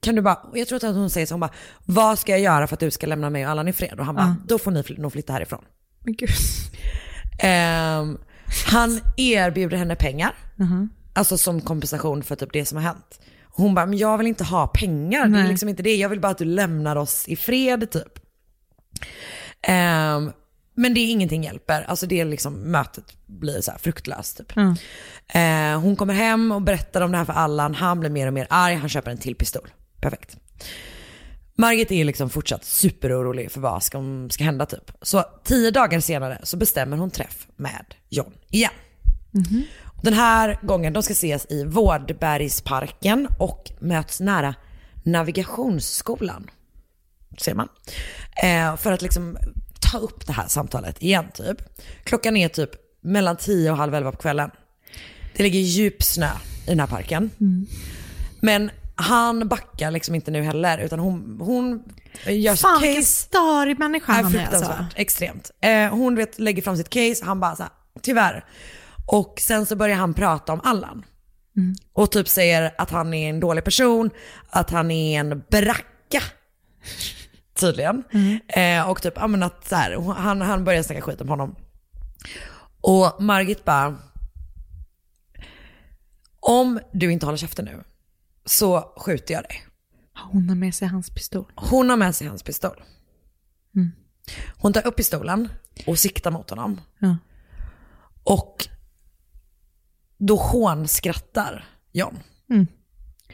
kan 0.00 0.14
du 0.14 0.22
bara, 0.22 0.38
jag 0.54 0.68
tror 0.68 0.76
att 0.84 0.94
hon 0.96 1.10
säger 1.10 1.26
så, 1.26 1.34
hon 1.34 1.40
bara, 1.40 1.52
vad 1.84 2.18
ska 2.18 2.32
jag 2.32 2.40
göra 2.40 2.66
för 2.66 2.76
att 2.76 2.80
du 2.80 2.90
ska 2.90 3.06
lämna 3.06 3.30
mig 3.30 3.44
och 3.44 3.50
Allan 3.50 3.68
i 3.68 3.72
fred? 3.72 4.00
Och 4.00 4.06
han 4.06 4.14
bara, 4.14 4.36
då 4.48 4.58
får 4.58 4.70
ni 4.70 4.82
fly- 4.82 4.98
nog 4.98 5.12
flytta 5.12 5.32
härifrån. 5.32 5.64
Men 6.04 6.14
gud. 6.16 6.30
Ehm, 7.38 8.18
han 8.66 9.00
erbjuder 9.16 9.76
henne 9.76 9.96
pengar, 9.96 10.34
alltså 11.12 11.38
som 11.38 11.60
kompensation 11.60 12.22
för 12.22 12.36
typ 12.36 12.52
det 12.52 12.64
som 12.64 12.76
har 12.76 12.82
hänt. 12.84 13.20
Hon 13.56 13.74
bara, 13.74 13.86
men 13.86 13.98
jag 13.98 14.18
vill 14.18 14.26
inte 14.26 14.44
ha 14.44 14.66
pengar, 14.66 15.20
det 15.20 15.38
är 15.38 15.42
Nej. 15.42 15.48
liksom 15.48 15.68
inte 15.68 15.82
det, 15.82 15.96
jag 15.96 16.08
vill 16.08 16.20
bara 16.20 16.32
att 16.32 16.38
du 16.38 16.44
lämnar 16.44 16.96
oss 16.96 17.28
i 17.28 17.36
fred 17.36 17.90
typ. 17.90 18.18
Ehm, 19.62 20.32
men 20.74 20.94
det 20.94 21.00
är 21.00 21.10
ingenting 21.10 21.44
hjälper, 21.44 21.82
alltså 21.82 22.06
det 22.06 22.20
är 22.20 22.24
liksom, 22.24 22.54
mötet 22.54 23.04
blir 23.26 23.60
så 23.60 23.72
fruktlöst 23.80 24.36
typ. 24.38 24.56
Eh, 25.28 25.80
hon 25.80 25.96
kommer 25.96 26.14
hem 26.14 26.52
och 26.52 26.62
berättar 26.62 27.00
om 27.00 27.12
det 27.12 27.18
här 27.18 27.24
för 27.24 27.32
Allan, 27.32 27.74
han 27.74 28.00
blir 28.00 28.10
mer 28.10 28.26
och 28.26 28.32
mer 28.32 28.46
arg, 28.50 28.74
han 28.74 28.88
köper 28.88 29.10
en 29.10 29.18
till 29.18 29.34
pistol. 29.34 29.68
Perfekt. 30.00 30.36
Margit 31.58 31.92
är 31.92 32.04
liksom 32.04 32.30
fortsatt 32.30 32.64
superorolig 32.64 33.50
för 33.50 33.60
vad 33.60 33.82
som 33.82 34.30
ska 34.30 34.44
hända 34.44 34.66
typ. 34.66 34.90
Så 35.02 35.24
tio 35.44 35.70
dagar 35.70 36.00
senare 36.00 36.40
så 36.42 36.56
bestämmer 36.56 36.96
hon 36.96 37.10
träff 37.10 37.46
med 37.56 37.94
John 38.08 38.32
igen. 38.50 38.70
Den 40.02 40.12
här 40.14 40.58
gången, 40.62 40.92
de 40.92 41.02
ska 41.02 41.12
ses 41.12 41.46
i 41.50 41.64
Vårdbergsparken 41.64 43.28
och 43.38 43.70
möts 43.80 44.20
nära 44.20 44.54
Navigationsskolan. 45.02 46.50
Ser 47.38 47.54
man. 47.54 47.68
Eh, 48.42 48.76
för 48.76 48.92
att 48.92 49.02
liksom 49.02 49.36
ta 49.80 49.98
upp 49.98 50.26
det 50.26 50.32
här 50.32 50.46
samtalet 50.48 51.02
igen 51.02 51.24
typ. 51.34 51.56
Klockan 52.04 52.36
är 52.36 52.48
typ 52.48 52.70
mellan 53.00 53.36
10 53.36 53.70
och 53.70 53.76
halv 53.76 53.94
11 53.94 54.12
på 54.12 54.18
kvällen. 54.18 54.50
Det 55.36 55.42
ligger 55.42 55.60
djup 55.60 56.02
snö 56.02 56.30
i 56.66 56.70
den 56.70 56.80
här 56.80 56.86
parken. 56.86 57.30
Men 58.40 58.70
han 58.94 59.48
backar 59.48 59.90
liksom 59.90 60.14
inte 60.14 60.30
nu 60.30 60.42
heller 60.42 60.78
utan 60.78 60.98
hon, 60.98 61.38
hon 61.40 61.82
gör 62.26 62.56
Fan 62.56 62.80
case. 62.80 63.02
störig 63.02 63.78
människa 63.78 64.12
är 64.12 64.22
han 64.22 64.36
är 64.36 64.54
alltså. 64.54 64.86
extremt. 64.96 65.50
Eh, 65.60 65.88
hon 65.88 66.14
vet, 66.16 66.38
lägger 66.38 66.62
fram 66.62 66.76
sitt 66.76 66.88
case, 66.88 67.24
han 67.24 67.40
bara 67.40 67.56
så 67.56 67.62
här, 67.62 67.72
tyvärr. 68.02 68.44
Och 69.06 69.40
sen 69.40 69.66
så 69.66 69.76
börjar 69.76 69.96
han 69.96 70.14
prata 70.14 70.52
om 70.52 70.60
Allan. 70.64 71.04
Och 71.92 72.10
typ 72.10 72.28
säger 72.28 72.74
att 72.78 72.90
han 72.90 73.14
är 73.14 73.30
en 73.30 73.40
dålig 73.40 73.64
person, 73.64 74.10
att 74.50 74.70
han 74.70 74.90
är 74.90 75.20
en 75.20 75.42
bracka. 75.50 76.22
Tydligen. 77.54 78.04
Eh, 78.48 78.90
och 78.90 79.02
typ, 79.02 79.12
ja 79.16 79.26
men 79.26 79.42
att 79.42 79.68
så 79.68 79.76
här, 79.76 80.12
han, 80.12 80.40
han 80.40 80.64
börjar 80.64 80.82
snacka 80.82 81.00
skit 81.00 81.20
om 81.20 81.28
honom. 81.28 81.56
Och 82.80 83.22
Margit 83.22 83.64
bara, 83.64 83.96
om 86.40 86.80
du 86.92 87.12
inte 87.12 87.26
håller 87.26 87.38
käften 87.38 87.64
nu 87.64 87.84
så 88.44 88.92
skjuter 88.96 89.34
jag 89.34 89.42
dig. 89.42 89.66
Hon 90.32 90.48
har 90.48 90.56
med 90.56 90.74
sig 90.74 90.88
hans 90.88 91.10
pistol. 91.10 91.52
Hon 91.54 91.90
har 91.90 91.96
med 91.96 92.14
sig 92.14 92.26
hans 92.26 92.42
pistol. 92.42 92.82
Hon 94.58 94.72
tar 94.72 94.86
upp 94.86 94.96
pistolen 94.96 95.48
och 95.86 95.98
siktar 95.98 96.30
mot 96.30 96.50
honom. 96.50 96.80
Ja. 96.98 97.16
Och 98.24 98.68
då 100.18 100.36
hånskrattar 100.36 101.64
John. 101.92 102.18
Mm. 102.50 102.66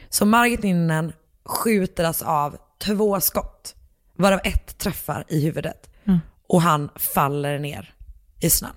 Så 0.09 0.25
Margit 0.25 0.63
Ninnen 0.63 1.13
skjuter 1.45 2.03
alltså 2.03 2.25
av 2.25 2.57
två 2.77 3.19
skott, 3.19 3.75
varav 4.17 4.39
ett 4.43 4.77
träffar 4.77 5.25
i 5.27 5.45
huvudet. 5.45 5.89
Mm. 6.05 6.19
Och 6.47 6.61
han 6.61 6.89
faller 6.95 7.59
ner 7.59 7.95
i 8.39 8.49
snön. 8.49 8.75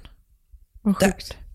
Vad 0.82 1.00
Död. 1.00 1.45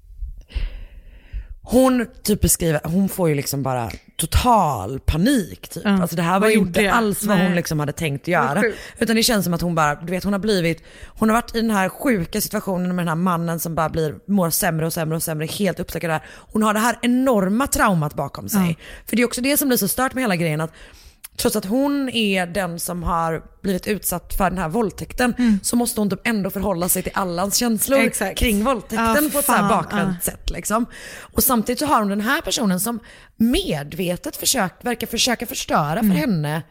Hon 1.72 2.06
typ 2.24 2.42
beskriver, 2.42 2.82
hon 2.84 3.10
får 3.10 3.30
ju 3.30 3.36
liksom 3.36 3.64
bara 3.64 3.92
total 4.16 5.00
panik 5.00 5.68
typ. 5.68 5.84
Ja. 5.86 6.02
Alltså 6.02 6.16
det 6.16 6.22
här 6.22 6.40
var 6.40 6.50
ju 6.50 6.56
inte 6.56 6.82
jag? 6.82 6.94
alls 6.94 7.24
vad 7.24 7.38
hon 7.38 7.46
Nej. 7.46 7.56
liksom 7.56 7.80
hade 7.80 7.92
tänkt 7.92 8.28
göra. 8.28 8.64
Utan 9.00 9.16
det 9.16 9.24
känns 9.24 9.44
som 9.44 9.54
att 9.54 9.62
hon 9.62 9.76
bara, 9.76 9.96
du 9.96 10.12
vet 10.12 10.24
hon 10.24 10.34
har 10.34 10.40
blivit, 10.40 10.84
hon 11.06 11.30
har 11.30 11.36
varit 11.36 11.56
i 11.56 11.62
den 11.62 11.72
här 11.72 11.90
sjuka 11.90 12.42
situationen 12.42 12.96
med 12.96 13.06
den 13.06 13.08
här 13.08 13.16
mannen 13.16 13.60
som 13.60 13.76
bara 13.76 13.90
blir, 13.90 14.16
mår 14.26 14.50
sämre 14.50 14.86
och 14.86 14.94
sämre 14.94 15.16
och 15.16 15.24
sämre, 15.24 15.46
helt 15.46 15.80
uppstökad 15.80 16.10
där. 16.10 16.26
Hon 16.28 16.64
har 16.64 16.74
det 16.74 16.80
här 16.80 17.00
enorma 17.02 17.68
traumat 17.68 18.14
bakom 18.14 18.50
sig. 18.50 18.78
För 19.06 19.16
det 19.16 19.22
är 19.22 19.26
också 19.26 19.42
det 19.42 19.58
som 19.58 19.68
blir 19.68 19.78
så 19.78 19.88
stört 19.88 20.14
med 20.14 20.24
hela 20.24 20.36
grejen 20.36 20.62
att 20.62 20.72
Trots 21.38 21.56
att 21.56 21.66
hon 21.66 22.10
är 22.10 22.46
den 22.46 22.80
som 22.80 23.04
har 23.04 23.44
blivit 23.62 23.88
utsatt 23.88 24.34
för 24.38 24.50
den 24.50 24.60
här 24.60 24.70
våldtäkten 24.70 25.60
så 25.64 25.76
måste 25.76 26.02
hon 26.02 26.10
typ 26.10 26.28
ändå 26.28 26.50
förhålla 26.50 26.90
sig 26.90 27.04
till 27.04 27.12
allans 27.16 27.56
känslor 27.58 28.00
Exakt. 28.00 28.38
kring 28.40 28.64
våldtäkten 28.64 29.24
Ja, 29.24 29.30
på 29.34 29.40
ett 29.40 29.46
så 29.46 29.52
här 29.52 29.70
bakvänt 29.70 30.18
ja. 30.26 30.32
sätt. 30.32 30.50
Liksom. 30.50 30.86
Och 31.20 31.44
samtidigt 31.44 31.80
så 31.80 31.86
har 31.86 32.00
hon 32.00 32.10
den 32.10 32.22
här 32.22 32.42
personen 32.42 32.80
som 32.80 33.00
medvetet 33.38 34.36
försökt, 34.36 34.86
verkar 34.86 35.08
försöka 35.08 35.46
förstöra 35.46 36.00
Mm. 36.00 36.12
för 36.12 36.18
henne. 36.20 36.62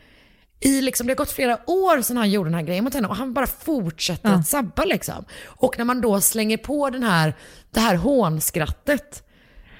I 0.61 0.81
liksom, 0.81 1.07
det 1.07 1.11
har 1.11 1.17
gått 1.17 1.31
flera 1.33 1.59
år 1.71 2.03
sedan 2.03 2.17
han 2.17 2.31
gjorde 2.31 2.51
den 2.51 2.55
här 2.55 2.63
grejen 2.63 2.85
mot 2.85 2.95
henne 2.95 3.09
och 3.09 3.17
han 3.17 3.33
bara 3.35 3.47
fortsätter 3.47 4.29
Ja. 4.29 4.35
att 4.35 4.49
sabba. 4.49 4.85
Liksom. 4.85 5.25
Och 5.47 5.79
när 5.79 5.85
man 5.85 6.01
då 6.01 6.21
slänger 6.21 6.57
på 6.57 6.91
den 6.91 7.03
här, 7.03 7.35
det 7.71 7.81
här 7.81 7.95
hånskrattet 7.95 9.23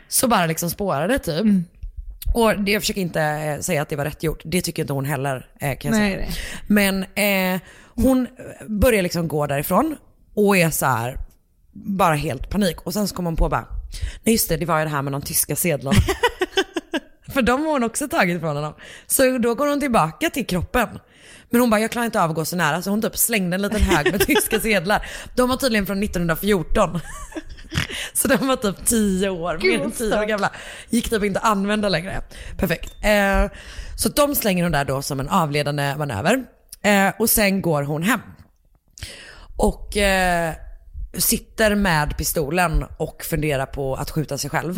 så 0.09 0.29
bara 0.29 0.47
liksom 0.47 0.71
spårar 0.71 1.09
det 1.09 1.19
typ. 1.19 1.41
Mm. 1.41 1.65
Och 2.35 2.61
det, 2.61 2.73
jag 2.73 2.83
försöker 2.83 3.01
inte 3.01 3.23
eh, 3.23 3.61
säga 3.61 3.83
att 3.83 3.89
det 3.89 3.97
var 3.97 4.05
rätt 4.05 4.23
gjort, 4.23 4.43
det 4.45 4.63
tycker 4.63 4.83
inte 4.83 4.93
hon 4.93 5.05
heller 5.05 5.47
eh, 5.61 5.79
kan 5.79 5.93
jag 5.93 6.01
Nej, 6.01 6.15
säga. 6.15 6.29
Men 6.67 7.05
eh, 7.15 7.61
hon 7.95 8.27
börjar 8.67 9.03
liksom 9.03 9.29
gå 9.29 9.47
därifrån 9.47 9.97
och 10.35 10.57
är 10.57 10.71
så 10.71 10.87
här 10.87 11.17
bara 11.73 12.15
helt 12.15 12.51
panik. 12.51 12.81
Och 12.81 12.93
sen 12.93 13.09
så 13.09 13.15
kommer 13.15 13.31
hon 13.31 13.37
på 13.37 13.49
bara, 13.49 13.67
nej 14.25 14.35
just 14.35 14.49
det, 14.49 14.57
det 14.57 14.67
var 14.67 14.79
ju 14.79 14.85
det 14.85 14.91
här 14.91 15.03
med 15.03 15.13
de 15.13 15.23
tyska 15.23 15.57
sedlarna. 15.57 15.99
För 17.33 17.43
de 17.43 17.65
har 17.65 17.73
hon 17.73 17.85
också 17.85 18.09
tagit 18.09 18.37
ifrån 18.37 18.57
honom. 18.57 18.75
Så 19.07 19.39
då 19.39 19.55
går 19.55 19.67
hon 19.67 19.81
tillbaka 19.81 20.31
till 20.31 20.47
kroppen. 20.47 20.89
Men 21.51 21.61
hon 21.61 21.71
bara, 21.71 21.81
jag 21.81 21.91
klarar 21.91 22.07
inte 22.07 22.23
av 22.23 22.31
att 22.31 22.37
gå 22.37 22.45
så 22.45 22.57
nära. 22.57 22.83
Så 22.83 22.91
hon 22.91 23.03
typ 23.03 23.17
slängde 23.17 23.55
en 23.55 23.63
liten 23.63 23.81
hög 23.81 24.13
med 24.13 24.27
tyska 24.27 24.61
sedlar. 24.61 25.07
De 25.37 25.49
var 25.49 25.57
tydligen 25.57 25.87
från 25.87 26.03
1914. 26.03 27.01
Så 28.13 28.29
de 28.29 28.47
var 28.47 28.57
typ 28.57 28.87
10 28.87 29.31
år, 29.31 29.59
mer 29.63 29.75
än 29.75 29.81
vad 29.81 29.97
10 29.97 30.19
år 30.19 30.25
gamla. 30.25 30.51
Gick 30.89 31.11
typ 31.11 31.25
inte 31.25 31.41
att 31.41 31.47
använda 31.47 31.89
längre. 31.89 32.23
Perfekt. 32.57 32.93
Eh, 33.05 33.59
så 33.97 34.09
de 34.09 34.35
slänger 34.35 34.63
hon 34.63 34.73
där 34.73 34.85
då 34.85 35.03
som 35.03 35.21
en 35.21 35.29
avledande 35.29 35.95
manöver. 35.97 36.45
Eh, 36.83 37.13
och 37.19 37.31
sen 37.31 37.63
går 37.63 37.83
hon 37.83 38.03
hem. 38.03 38.21
Och 39.57 39.97
eh, 39.97 40.55
sitter 41.15 41.75
med 41.75 42.17
pistolen 42.17 42.85
och 42.97 43.25
funderar 43.25 43.67
på 43.67 43.95
att 43.95 44.11
skjuta 44.11 44.39
sig 44.39 44.51
själv. 44.51 44.75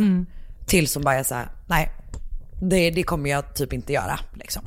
Tills 0.66 0.94
hon 0.94 1.04
bara 1.04 1.14
är 1.14 1.22
såhär, 1.22 1.48
nej 1.66 1.90
det, 2.60 2.90
det 2.90 3.02
kommer 3.02 3.30
jag 3.30 3.54
typ 3.54 3.72
inte 3.72 3.92
göra. 3.92 4.18
Liksom. 4.34 4.62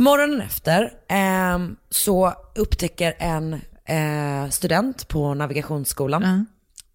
Morgonen 0.00 0.40
efter 0.40 0.92
ehm, 1.08 1.76
så 1.90 2.34
upptäcker 2.54 3.14
en 3.18 3.52
eh, 3.84 4.50
student 4.50 5.08
på 5.08 5.34
navigationsskolan 5.34 6.22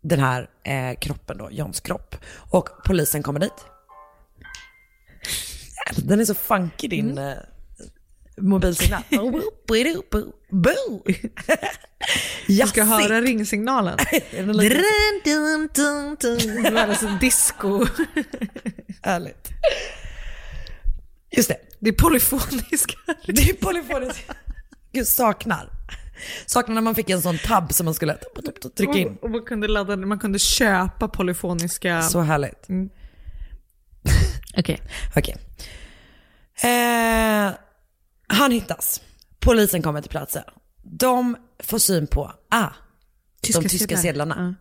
den 0.02 0.20
här 0.20 0.50
eh, 0.64 1.00
kroppen 1.00 1.38
då, 1.38 1.52
Johns 1.52 1.80
kropp. 1.80 2.16
Och 2.52 2.70
polisen 2.86 3.24
kommer 3.24 3.40
dit. 3.40 3.66
Den 5.96 6.20
är 6.20 6.26
så 6.26 6.34
funky 6.34 6.88
din 6.88 7.18
eh, 7.18 7.34
mobilsignal. 8.38 9.02
Jag 12.48 12.70
ska 12.70 12.84
höra 12.84 13.22
ringsignalen. 13.22 13.98
Alltså 16.90 17.08
disco. 17.08 17.86
Härligt. 19.02 19.50
Just 21.32 21.50
det. 21.50 21.65
Det 21.86 21.90
är 21.90 21.94
polyfoniska. 21.94 22.98
Det 23.26 23.50
är 23.50 23.54
polyfoniskt. 23.54 24.32
Gud, 24.92 25.08
saknar. 25.08 25.70
Saknar 26.46 26.76
när 26.76 26.82
man 26.82 26.96
fick 26.96 27.10
en 27.10 27.22
sån 27.22 27.38
tabb 27.38 27.74
som 27.74 27.86
man 27.86 27.94
skulle 27.94 28.18
trycka 28.76 28.98
in. 28.98 29.08
Och, 29.08 29.24
och 29.24 29.30
man, 29.30 29.42
kunde 29.42 29.68
ladda, 29.68 29.96
man 29.96 30.20
kunde 30.20 30.40
köpa 30.40 31.08
polyfoniska... 31.08 32.02
Så 32.02 32.22
härligt. 32.22 32.70
Mm. 32.70 32.90
Okej. 34.58 34.82
Okej. 35.16 35.36
Eh, 36.64 37.54
han 38.28 38.52
hittas. 38.52 39.02
Polisen 39.40 39.82
kommer 39.82 40.02
till 40.02 40.12
platsen. 40.12 40.44
De 40.84 41.38
får 41.60 41.80
syn 41.80 42.08
på, 42.08 42.32
ah, 42.50 42.70
Tyska 43.42 43.62
de 43.62 43.70
tyska 43.70 43.88
sedlar. 43.88 44.02
sedlarna. 44.02 44.56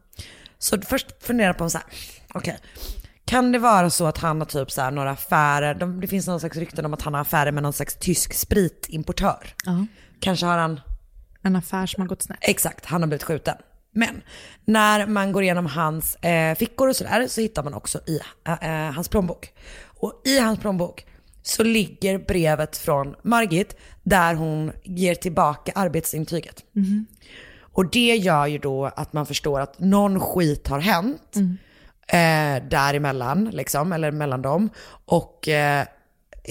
Så 0.59 0.81
först 0.81 1.07
funderar 1.21 1.53
på 1.53 1.71
så 1.71 1.79
här, 1.79 1.87
okej. 2.35 2.59
Kan 3.27 3.53
det 3.53 3.59
vara 3.59 3.91
så 3.91 4.07
att 4.07 4.19
han 4.19 4.39
har 4.39 4.47
typ 4.47 4.71
så 4.71 4.81
här 4.81 4.91
några 4.91 5.11
affärer, 5.11 5.75
de, 5.75 6.01
det 6.01 6.07
finns 6.07 6.27
någon 6.27 6.41
slags 6.41 6.57
rykten 6.57 6.85
om 6.85 6.95
att 6.95 7.03
han 7.03 7.15
har 7.15 7.21
affärer 7.21 7.53
med 7.53 7.63
någon 7.63 7.73
slags 7.73 7.97
tysk 7.99 8.35
spritimportör. 8.35 9.55
Ja. 9.65 9.87
Kanske 10.21 10.47
har 10.47 10.59
han 10.59 10.81
En 11.43 11.57
affär 11.57 11.87
som 11.87 12.01
har 12.01 12.09
gått 12.09 12.23
snett. 12.23 12.39
Exakt, 12.41 12.87
han 12.87 13.03
har 13.03 13.09
blivit 13.09 13.23
skjuten. 13.23 13.57
Men 13.93 14.23
när 14.65 15.07
man 15.07 15.33
går 15.33 15.43
igenom 15.43 15.67
hans 15.67 16.17
eh, 16.17 16.57
fickor 16.57 16.89
och 16.89 16.97
sådär 16.97 17.27
så 17.29 17.41
hittar 17.41 17.63
man 17.63 17.75
också 17.75 18.01
i 18.07 18.21
eh, 18.47 18.87
eh, 18.87 18.93
hans 18.93 19.09
plånbok. 19.09 19.53
Och 19.87 20.23
i 20.25 20.39
hans 20.39 20.59
plånbok 20.59 21.07
så 21.43 21.63
ligger 21.63 22.19
brevet 22.19 22.77
från 22.77 23.15
Margit 23.23 23.77
där 24.03 24.35
hon 24.35 24.73
ger 24.83 25.15
tillbaka 25.15 25.73
arbetsintyget. 25.75 26.65
Och 27.61 27.91
det 27.91 28.17
gör 28.17 28.47
ju 28.47 28.59
då 28.59 28.85
att 28.85 29.13
man 29.13 29.27
förstår 29.27 29.61
att 29.61 29.79
någon 29.79 30.21
skit 30.21 30.69
har 30.69 30.79
hänt 30.81 31.35
eh, 32.09 32.69
däremellan, 32.69 33.45
liksom, 33.53 33.93
eller 33.93 34.11
mellan 34.11 34.43
dem. 34.43 34.71
Och 35.05 35.49
eh, 35.49 35.87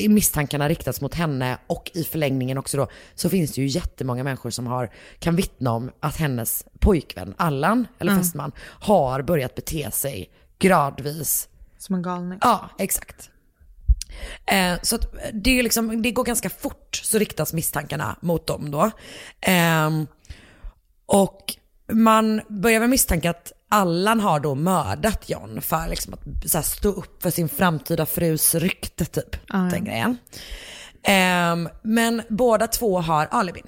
misstankarna 0.09 0.69
riktats 0.69 1.01
mot 1.01 1.13
henne 1.15 1.57
och 1.67 1.91
i 1.93 2.03
förlängningen 2.03 2.57
också 2.57 2.77
då 2.77 2.87
så 3.15 3.29
finns 3.29 3.51
det 3.51 3.61
ju 3.61 3.67
jättemånga 3.67 4.23
människor 4.23 4.49
som 4.49 4.67
har, 4.67 4.89
kan 5.19 5.35
vittna 5.35 5.71
om 5.71 5.91
att 5.99 6.15
hennes 6.17 6.65
pojkvän 6.79 7.33
Allan, 7.37 7.87
eller 7.99 8.11
Mm. 8.11 8.23
fästman, 8.23 8.51
har 8.65 9.21
börjat 9.21 9.55
bete 9.55 9.91
sig 9.91 10.29
gradvis. 10.59 11.49
Som 11.77 11.95
en 11.95 12.01
galning. 12.01 12.39
Ja, 12.41 12.69
exakt. 12.79 13.29
Eh, 14.45 14.73
så 14.81 14.95
att 14.95 15.15
det, 15.33 15.59
är 15.59 15.63
liksom, 15.63 16.01
det 16.01 16.11
går 16.11 16.23
ganska 16.23 16.49
fort 16.49 17.01
så 17.03 17.17
riktas 17.17 17.53
misstankarna 17.53 18.15
mot 18.21 18.47
dem 18.47 18.71
då. 18.71 18.91
Ehm, 19.41 20.07
och 21.05 21.55
man 21.91 22.41
börjar 22.47 22.79
väl 22.79 22.89
misstänka 22.89 23.29
att 23.29 23.51
Allan 23.73 24.19
har 24.19 24.39
då 24.39 24.55
mördat 24.55 25.29
John 25.29 25.61
för 25.61 25.87
liksom 25.87 26.13
att 26.13 26.53
här, 26.53 26.61
stå 26.61 26.89
upp 26.89 27.23
för 27.23 27.29
sin 27.29 27.49
framtida 27.49 28.05
frus 28.05 28.55
rykte 28.55 29.05
typ. 29.05 29.35
Ja. 29.47 29.57
Den 29.57 29.85
grejen. 29.85 30.17
Ehm, 31.03 31.69
men 31.83 32.21
båda 32.29 32.67
två 32.67 32.99
har 32.99 33.27
alibin. 33.31 33.67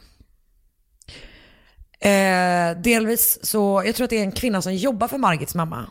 Eh, 1.99 2.81
delvis 2.81 3.39
så, 3.41 3.83
jag 3.85 3.95
tror 3.95 4.03
att 4.03 4.09
det 4.09 4.17
är 4.17 4.23
en 4.23 4.31
kvinna 4.31 4.61
som 4.61 4.75
jobbar 4.75 5.07
för 5.07 5.17
Margits 5.17 5.55
mamma. 5.55 5.85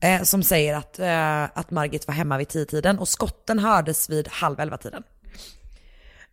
Eh, 0.00 0.22
som 0.22 0.42
säger 0.42 0.74
att, 0.74 0.98
eh, 0.98 1.58
att 1.58 1.70
Margit 1.70 2.06
var 2.06 2.14
hemma 2.14 2.38
vid 2.38 2.48
tio-tiden 2.48 2.98
och 2.98 3.08
skotten 3.08 3.58
hördes 3.58 4.10
vid 4.10 4.28
halv 4.28 4.60
elva-tiden. 4.60 5.02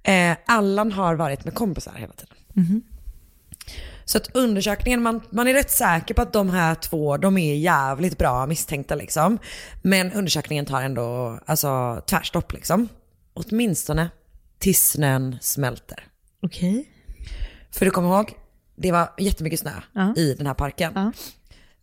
Eh, 0.04 0.38
Allan 0.46 0.92
har 0.92 1.16
varit 1.16 1.46
med 1.46 1.54
kompisar 1.54 1.94
hela 1.96 2.14
tiden. 2.14 2.36
Så 4.12 4.18
att 4.18 4.36
undersökningen, 4.36 5.02
man, 5.02 5.22
man 5.30 5.48
är 5.48 5.54
rätt 5.54 5.72
säker 5.72 6.14
på 6.14 6.22
att 6.22 6.34
de 6.34 6.50
här 6.50 6.76
två, 6.76 7.18
de 7.18 7.38
är 7.38 7.56
jävligt 7.56 8.18
bra 8.18 8.46
misstänkta 8.46 8.96
liksom. 8.96 9.38
Men 9.82 10.12
undersökningen 10.12 10.66
tar 10.66 10.82
ändå 10.82 11.40
alltså, 11.46 12.02
tvärstopp 12.08 12.54
liksom. 12.54 12.88
Åtminstone 13.34 14.10
tills 14.60 14.80
snön 14.90 15.38
smälter. 15.42 16.08
Okej. 16.42 16.90
För 17.72 17.86
du 17.86 17.92
kommer 17.92 18.10
ihåg, 18.10 18.34
det 18.76 18.92
var 18.92 19.14
jättemycket 19.18 19.60
snö 19.60 19.72
Ja. 19.94 20.14
i 20.18 20.34
den 20.34 20.48
här 20.48 20.54
parken. 20.54 20.92
Ja. 20.96 21.12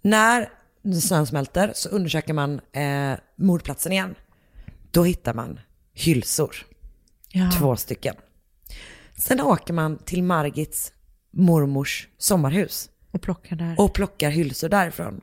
När 0.03 0.49
snön 1.01 1.26
smälter 1.26 1.72
så 1.74 1.89
undersöker 1.89 2.33
man 2.33 2.61
eh, 2.72 3.18
mordplatsen 3.37 3.93
igen. 3.93 4.14
Då 4.91 5.05
hittar 5.05 5.35
man 5.35 5.61
hylsor, 5.93 6.57
Ja. 7.29 7.51
två 7.59 7.76
stycken. 7.76 8.14
Sen 9.16 9.41
åker 9.41 9.72
man 9.72 9.99
till 9.99 10.22
Margits 10.22 10.93
mormors 11.33 12.09
sommarhus 12.18 12.91
Och 13.11 13.22
plockar 13.22 13.57
där. 13.57 13.74
och 13.79 13.95
plockar 13.95 14.31
hylsor 14.31 14.68
därifrån. 14.68 15.20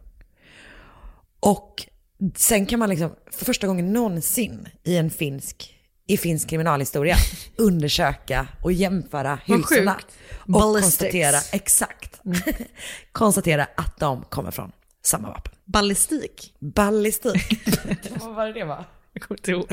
Och 1.40 1.88
sen 2.36 2.66
kan 2.66 2.80
man 2.80 2.90
liksom 2.90 3.16
för 3.32 3.46
första 3.46 3.68
gången 3.68 3.94
någonsin 3.94 4.68
i 4.84 4.98
en 4.98 5.10
finsk, 5.10 5.76
i 6.08 6.18
finsk 6.18 6.50
kriminalhistoria 6.50 7.16
undersöka 7.58 8.48
och 8.62 8.72
jämföra 8.72 9.40
hylsorna. 9.46 10.00
Och 10.46 10.52
Ballistics. 10.52 10.98
konstatera, 10.98 11.38
exakt, 11.52 12.22
konstatera 13.12 13.68
att 13.78 13.98
de 14.00 14.22
kommer 14.24 14.52
från 14.52 14.72
samma 15.04 15.28
vapen. 15.28 15.54
Ballistik. 15.66 16.54
Ballistik. 16.60 17.68
Vad 18.20 18.36
var 18.36 18.46
det 18.46 18.54
det 18.54 18.66
var? 18.66 18.86
Jag 19.14 19.22
kommer 19.24 19.40
inte 19.40 19.52
ihåg. 19.52 19.72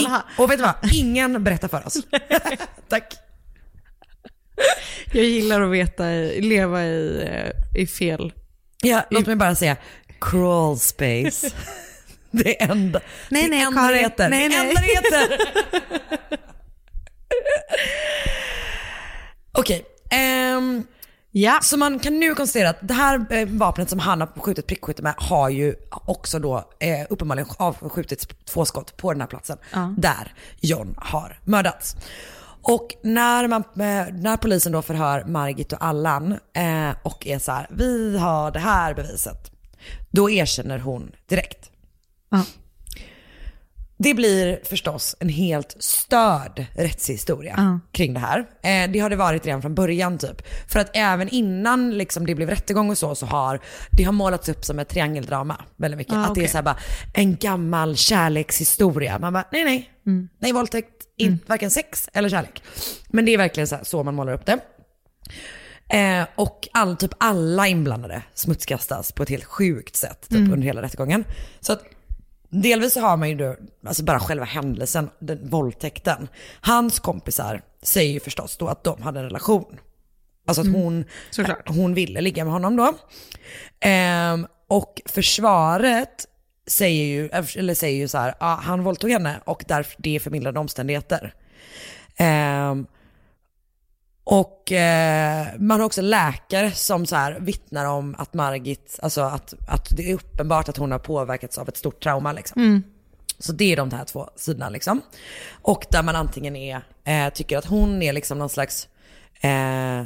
I, 0.00 0.06
och 0.38 0.50
vet 0.50 0.58
du 0.58 0.62
vad? 0.64 0.74
Ingen 0.92 1.44
berättar 1.44 1.68
för 1.68 1.86
oss. 1.86 1.96
Tack. 2.88 3.14
Jag 5.12 5.24
gillar 5.24 5.60
att 5.60 5.70
veta, 5.70 6.04
leva 6.40 6.84
i, 6.84 7.22
eh, 7.28 7.80
i 7.82 7.86
fel. 7.86 8.32
Ja, 8.82 9.02
låt 9.10 9.26
mig 9.26 9.36
bara 9.36 9.54
säga 9.54 9.76
crawl 10.20 10.78
space. 10.78 11.50
Det 12.30 12.62
enda, 12.62 13.00
Nej, 13.28 13.42
det 13.42 13.48
nej, 13.48 13.60
enda 13.62 13.80
Karin. 13.80 13.96
det 13.96 14.02
heter. 14.02 14.28
Nej, 14.28 14.48
det 14.48 14.56
nej. 14.56 14.68
enda 14.68 14.80
det 14.80 14.86
heter. 14.86 15.38
Okej. 19.58 19.84
ehm, 20.10 20.84
Ja. 21.30 21.58
Så 21.62 21.76
man 21.76 21.98
kan 21.98 22.18
nu 22.18 22.34
konstatera 22.34 22.68
att 22.70 22.78
det 22.88 22.94
här 22.94 23.26
eh, 23.30 23.46
vapnet 23.48 23.90
som 23.90 23.98
han 23.98 24.20
har 24.20 24.28
skjutit 24.40 24.66
prickskytte 24.66 25.02
med 25.02 25.14
har 25.16 25.48
ju 25.48 25.74
också 25.90 26.38
då 26.38 26.56
eh, 26.80 27.06
uppenbarligen 27.10 27.48
avskjutits 27.58 28.28
två 28.44 28.64
skott 28.64 28.96
på 28.96 29.12
den 29.12 29.20
här 29.20 29.28
platsen 29.28 29.58
Ja. 29.72 29.94
där 29.98 30.34
John 30.60 30.94
har 30.98 31.38
mördats. 31.44 31.96
Och 32.68 32.88
när, 33.02 33.48
man, 33.48 33.60
eh, 33.74 34.14
när 34.14 34.36
polisen 34.36 34.72
då 34.72 34.82
förhör 34.82 35.24
Margit 35.24 35.72
och 35.72 35.84
Allan 35.84 36.32
eh, 36.32 36.90
och 37.02 37.26
är 37.26 37.38
så 37.38 37.52
här, 37.52 37.66
vi 37.70 38.18
har 38.18 38.50
det 38.50 38.58
här 38.58 38.94
beviset. 38.94 39.50
Då 40.10 40.30
erkänner 40.30 40.78
hon 40.78 41.12
direkt. 41.28 41.70
Ja. 42.30 42.42
Det 43.98 44.14
blir 44.14 44.60
förstås 44.64 45.16
en 45.20 45.28
helt 45.28 45.76
störd 45.78 46.64
rättshistoria 46.74 47.54
Ja. 47.56 47.80
kring 47.92 48.14
det 48.14 48.20
här. 48.20 48.38
Eh, 48.62 48.90
det 48.92 48.98
har 48.98 49.10
det 49.10 49.16
varit 49.16 49.46
redan 49.46 49.62
från 49.62 49.74
början 49.74 50.18
typ. 50.18 50.42
För 50.68 50.80
att 50.80 50.90
även 50.94 51.28
innan 51.28 51.98
liksom, 51.98 52.26
det 52.26 52.34
blev 52.34 52.50
rättegång 52.50 52.90
och 52.90 52.98
så, 52.98 53.14
så 53.14 53.26
har 53.26 53.60
det 53.90 54.02
har 54.04 54.12
målats 54.12 54.48
upp 54.48 54.64
som 54.64 54.78
ett 54.78 54.88
triangeldrama 54.88 55.56
väldigt 55.76 55.98
mycket. 55.98 56.14
Ah, 56.14 56.24
att 56.24 56.34
det 56.34 56.44
är 56.44 56.48
så 56.48 56.56
här 56.58 56.62
bara 56.62 56.76
en 57.14 57.36
gammal 57.36 57.96
kärlekshistoria. 57.96 59.18
Man 59.18 59.32
bara, 59.32 59.44
nej 59.52 59.64
nej, 59.64 59.90
Mm. 60.06 60.28
nej 60.38 60.52
våldtäkt, 60.52 60.95
in, 61.16 61.38
varken 61.46 61.70
sex 61.70 62.08
eller 62.12 62.28
kärlek. 62.28 62.62
Men 63.08 63.24
det 63.24 63.34
är 63.34 63.38
verkligen 63.38 63.66
så, 63.66 63.76
här, 63.76 63.84
så 63.84 64.02
man 64.02 64.14
målar 64.14 64.32
upp 64.32 64.46
det. 64.46 64.58
Eh, 65.88 66.26
och 66.34 66.68
all, 66.72 66.96
typ 66.96 67.10
alla 67.18 67.66
inblandade 67.68 68.22
smutskastas 68.34 69.12
på 69.12 69.22
ett 69.22 69.28
helt 69.28 69.44
sjukt 69.44 69.96
sätt 69.96 70.20
typ, 70.28 70.38
Mm. 70.38 70.52
under 70.52 70.66
hela 70.66 70.82
rättegången. 70.82 71.24
Så 71.60 71.72
att 71.72 71.82
delvis 72.48 72.92
så 72.92 73.00
har 73.00 73.16
man 73.16 73.28
ju 73.28 73.34
då, 73.34 73.56
alltså 73.86 74.04
bara 74.04 74.20
själva 74.20 74.44
händelsen, 74.44 75.10
den, 75.18 75.48
våldtäkten. 75.50 76.28
Hans 76.60 76.98
kompisar 77.00 77.62
säger 77.82 78.12
ju 78.12 78.20
förstås 78.20 78.56
då 78.56 78.68
att 78.68 78.84
de 78.84 79.02
hade 79.02 79.18
en 79.20 79.24
relation. 79.26 79.78
Alltså 80.46 80.60
att 80.60 80.66
Mm. 80.66 80.80
hon, 80.80 81.04
Såklart. 81.30 81.68
hon 81.68 81.94
ville 81.94 82.20
ligga 82.20 82.44
med 82.44 82.52
honom 82.52 82.76
då. 82.76 82.92
Ehm, 83.80 84.46
och 84.68 85.02
försvaret 85.06 86.26
säger 86.66 87.04
ju, 87.04 87.28
eller 87.56 87.74
säger 87.74 87.98
ju 87.98 88.08
så 88.08 88.18
här, 88.18 88.34
ah, 88.38 88.54
han 88.54 88.82
våldtog 88.82 89.10
henne 89.10 89.40
och 89.44 89.64
därför 89.68 89.94
det 89.98 90.16
är 90.16 90.20
förmildrande 90.20 90.60
omständigheter. 90.60 91.34
Ehm, 92.16 92.86
och 94.24 94.72
eh, 94.72 95.46
man 95.58 95.80
har 95.80 95.86
också 95.86 96.02
läkare 96.02 96.70
som 96.70 97.06
så 97.06 97.16
här 97.16 97.38
vittnar 97.40 97.86
om 97.86 98.14
att 98.18 98.34
Margit, 98.34 98.98
alltså 99.02 99.20
att, 99.20 99.54
att 99.68 99.96
det 99.96 100.10
är 100.10 100.14
uppenbart 100.14 100.68
att 100.68 100.76
hon 100.76 100.92
har 100.92 100.98
påverkats 100.98 101.58
av 101.58 101.68
ett 101.68 101.76
stort 101.76 102.02
trauma 102.02 102.32
liksom. 102.32 102.62
Mm. 102.62 102.82
Så 103.38 103.52
det 103.52 103.72
är 103.72 103.76
de 103.76 103.90
här 103.90 104.04
två 104.04 104.30
sidorna 104.36 104.68
liksom. 104.68 105.02
Och 105.50 105.86
där 105.90 106.02
man 106.02 106.16
antingen 106.16 106.56
är, 106.56 106.80
eh, 107.04 107.28
tycker 107.28 107.58
att 107.58 107.64
hon 107.64 108.02
är 108.02 108.12
liksom 108.12 108.38
någon 108.38 108.48
slags 108.48 108.88
eh, 109.40 110.04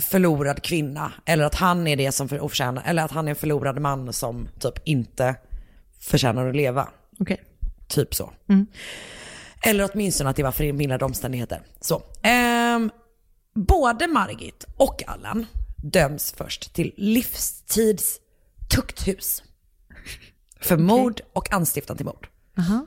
förlorad 0.00 0.62
kvinna. 0.62 1.12
Eller 1.24 1.44
att 1.44 1.54
han 1.54 1.86
är 1.86 1.96
det 1.96 2.12
som 2.12 2.28
för, 2.28 2.38
förtjänar, 2.38 2.82
eller 2.86 3.02
att 3.02 3.10
han 3.10 3.26
är 3.26 3.30
en 3.30 3.36
förlorad 3.36 3.80
man 3.80 4.12
som 4.12 4.48
typ 4.60 4.78
inte 4.84 5.34
förtjänar 6.02 6.48
att 6.48 6.56
leva. 6.56 6.88
Okej. 7.18 7.42
Typ 7.88 8.14
så. 8.14 8.32
Mm. 8.48 8.66
Eller 9.62 9.90
åtminstone 9.92 10.30
att 10.30 10.36
det 10.36 10.42
var 10.42 10.52
förmildrande 10.52 11.04
omständigheter. 11.04 11.62
Så. 11.80 12.02
Ehm, 12.22 12.90
både 13.54 14.06
Margit 14.06 14.66
och 14.76 15.02
Allan 15.06 15.46
döms 15.76 16.34
först 16.36 16.74
till 16.74 16.94
livstids 16.96 18.20
tukthus. 18.74 19.42
För 20.60 20.76
mord 20.76 21.20
och 21.32 21.52
anstiftan 21.52 21.96
till 21.96 22.06
mord. 22.06 22.28
Aha. 22.58 22.86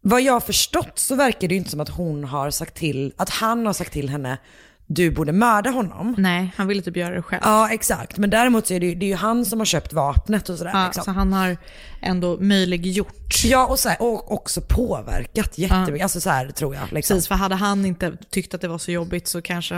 Vad 0.00 0.22
jag 0.22 0.32
har 0.32 0.40
förstått 0.40 0.98
så 0.98 1.14
verkar 1.14 1.48
det 1.48 1.54
ju 1.54 1.58
inte 1.58 1.70
som 1.70 1.80
att 1.80 1.88
hon 1.88 2.24
har 2.24 2.50
sagt 2.50 2.74
till, 2.74 3.12
att 3.16 3.28
han 3.28 3.66
har 3.66 3.72
sagt 3.72 3.92
till 3.92 4.08
henne, 4.08 4.38
du 4.86 5.10
borde 5.10 5.32
mörda 5.32 5.70
honom. 5.70 6.14
Nej, 6.18 6.52
han 6.56 6.66
ville 6.66 6.82
typ 6.82 6.96
göra 6.96 7.14
det 7.14 7.22
själv. 7.22 7.42
Ja 7.44 7.70
exakt, 7.70 8.18
men 8.18 8.30
däremot 8.30 8.66
så 8.66 8.74
är 8.74 8.80
det 8.80 8.86
ju, 8.86 8.94
det 8.94 9.06
är 9.06 9.08
ju 9.08 9.14
han 9.14 9.44
som 9.44 9.58
har 9.58 9.66
köpt 9.66 9.92
vapnet 9.92 10.48
och 10.48 10.58
sådär. 10.58 10.70
Ja, 10.74 10.84
liksom. 10.84 11.04
Så 11.04 11.10
han 11.10 11.32
har 11.32 11.56
ändå 12.02 12.38
möjliggjort. 12.40 13.44
Ja 13.44 13.66
och, 13.66 13.78
så 13.78 13.88
här, 13.88 14.02
och 14.02 14.32
också 14.32 14.60
påverkat 14.68 15.58
jättemycket, 15.58 16.02
alltså 16.02 16.20
så 16.20 16.30
här 16.30 16.48
tror 16.48 16.74
jag. 16.74 16.92
Liksom. 16.92 17.14
Precis, 17.16 17.28
för 17.28 17.34
hade 17.34 17.54
han 17.54 17.84
inte 17.84 18.12
tyckt 18.30 18.54
att 18.54 18.60
det 18.60 18.68
var 18.68 18.78
så 18.78 18.90
jobbigt 18.90 19.28
så 19.28 19.42
kanske 19.42 19.74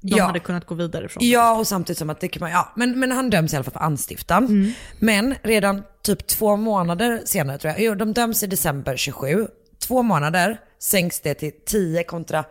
de 0.00 0.16
Ja. 0.16 0.24
hade 0.26 0.38
kunnat 0.38 0.66
gå 0.66 0.74
vidare 0.74 1.08
från 1.08 1.28
Ja 1.30 1.58
och 1.58 1.66
samtidigt 1.66 1.98
som 1.98 2.10
att 2.10 2.20
det 2.20 2.28
kan 2.28 2.40
man, 2.40 2.50
ja 2.50 2.72
men, 2.76 3.00
men 3.00 3.12
han 3.12 3.30
döms 3.30 3.52
i 3.52 3.56
alla 3.56 3.64
fall 3.64 3.72
för 3.72 3.80
anstiftan. 3.80 4.74
Men 4.98 5.34
redan 5.42 5.82
typ 6.02 6.26
två 6.26 6.56
månader 6.56 7.20
senare 7.24 7.58
tror 7.58 7.72
jag, 7.72 7.82
jo 7.82 7.94
de 7.94 8.12
döms 8.12 8.42
i 8.42 8.46
december 8.46 8.96
27. 8.96 9.46
Två 9.86 10.02
månader 10.02 10.60
sänks 10.78 11.20
det 11.20 11.34
till 11.34 11.52
10 11.66 12.04
kontra 12.04 12.44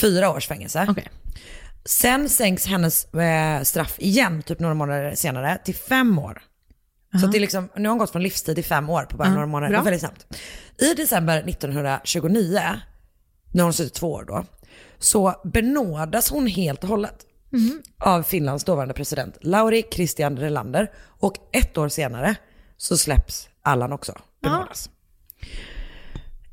4 0.00 0.30
års 0.30 0.46
fängelse. 0.48 0.86
Okej. 0.90 1.08
Sen 1.84 2.28
sänks 2.28 2.66
hennes 2.66 3.14
eh, 3.14 3.62
straff 3.62 3.94
igen, 3.98 4.42
typ 4.42 4.60
några 4.60 4.74
månader 4.74 5.14
senare, 5.14 5.58
till 5.64 5.74
fem 5.74 6.18
år. 6.18 6.42
Så 7.20 7.26
att 7.26 7.32
det 7.32 7.38
är 7.38 7.40
liksom, 7.40 7.68
nu 7.76 7.82
har 7.82 7.88
hon 7.88 7.98
gått 7.98 8.10
från 8.10 8.22
livstid 8.22 8.54
till 8.54 8.64
fem 8.64 8.90
år 8.90 9.02
på 9.02 9.16
bara 9.16 9.28
Ja, 9.28 9.34
några 9.34 9.46
månader. 9.46 9.72
Bra. 9.72 9.82
väldigt 9.82 10.00
snabbt. 10.00 10.26
I 10.78 10.94
december 10.94 11.48
1929, 11.48 12.60
när 13.52 13.62
hon 13.64 13.72
suttit 13.72 13.94
två 13.94 14.12
år 14.12 14.24
då, 14.28 14.44
så 14.98 15.34
benådas 15.44 16.30
hon 16.30 16.46
helt 16.46 16.82
och 16.82 16.88
hållet 16.88 17.26
av 17.98 18.22
Finlands 18.22 18.64
dåvarande 18.64 18.94
president 18.94 19.38
Lauri 19.40 19.84
Christian 19.92 20.36
Relander. 20.36 20.90
Och 20.98 21.34
ett 21.52 21.78
år 21.78 21.88
senare 21.88 22.36
så 22.76 22.96
släpps 22.98 23.48
Allan 23.62 23.92
också, 23.92 24.18
benådas. 24.42 24.90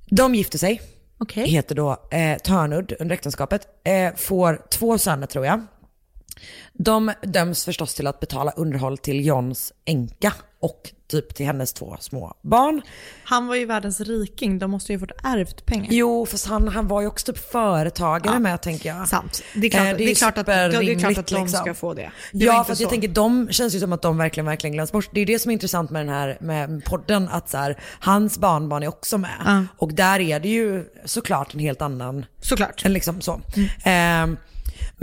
De 0.09 0.35
gifter 0.35 0.57
sig, 0.57 0.81
okay. 1.23 1.45
heter 1.45 1.75
då 1.75 1.97
eh, 2.11 2.37
Törnud 2.37 2.93
under 2.99 3.13
äktenskapet, 3.13 3.67
eh, 3.83 4.15
får 4.15 4.61
två 4.69 4.97
söner 4.97 5.27
tror 5.27 5.45
jag. 5.45 5.61
De 6.73 7.13
döms 7.21 7.65
förstås 7.65 7.93
till 7.93 8.07
att 8.07 8.19
betala 8.19 8.51
underhåll 8.51 8.97
till 8.97 9.25
Johns 9.25 9.73
änka 9.85 10.33
och 10.59 10.93
typ 11.07 11.35
till 11.35 11.45
hennes 11.45 11.73
två 11.73 11.97
små 11.99 12.33
barn. 12.41 12.81
Han 13.23 13.47
var 13.47 13.55
ju 13.55 13.65
världens 13.65 14.01
riking, 14.01 14.59
de 14.59 14.71
måste 14.71 14.93
ju 14.93 14.99
ha 14.99 15.07
fått 15.07 15.17
ärvt 15.23 15.65
pengar. 15.65 15.87
Jo, 15.89 16.25
fast 16.25 16.47
han, 16.47 16.67
han 16.67 16.87
var 16.87 17.01
ju 17.01 17.07
också 17.07 17.33
typ 17.33 17.51
företagare 17.51 18.39
med 18.39 18.61
tänker 18.61 18.89
jag. 18.89 19.07
Sant. 19.07 19.43
Det 19.55 19.67
är 19.67 19.71
klart, 19.71 19.83
Eh, 19.83 19.97
det 19.97 20.11
är 20.11 20.15
klart, 20.15 20.37
att, 20.37 20.45
det 20.45 20.53
är 20.53 20.99
klart 20.99 21.17
att 21.17 21.27
de 21.27 21.41
liksom. 21.41 21.59
ska 21.59 21.73
få 21.73 21.93
det. 21.93 22.11
det 22.31 22.45
Ja, 22.45 22.63
för 22.63 22.81
jag 22.81 22.89
tänker 22.89 23.07
de 23.07 23.47
känns 23.51 23.75
ju 23.75 23.79
som 23.79 23.93
att 23.93 24.01
de 24.01 24.17
verkligen, 24.17 24.45
verkligen 24.45 24.73
glöms 24.73 24.91
bort. 24.91 25.09
Det 25.11 25.21
är 25.21 25.25
det 25.25 25.39
som 25.39 25.51
är 25.51 25.53
intressant 25.53 25.89
med 25.89 26.01
den 26.01 26.13
här 26.13 26.37
med 26.41 26.85
podden, 26.85 27.29
att 27.29 27.49
så 27.49 27.57
här, 27.57 27.79
hans 27.99 28.37
barnbarn 28.37 28.83
är 28.83 28.87
också 28.87 29.17
med. 29.17 29.41
Ja. 29.45 29.65
Och 29.77 29.93
där 29.93 30.19
är 30.19 30.39
det 30.39 30.49
ju 30.49 30.85
såklart 31.05 31.53
en 31.53 31.59
helt 31.59 31.81
annan, 31.81 32.25
Såklart. 32.41 32.83
liksom 32.85 33.21
så. 33.21 33.41
Ehm, 33.83 34.37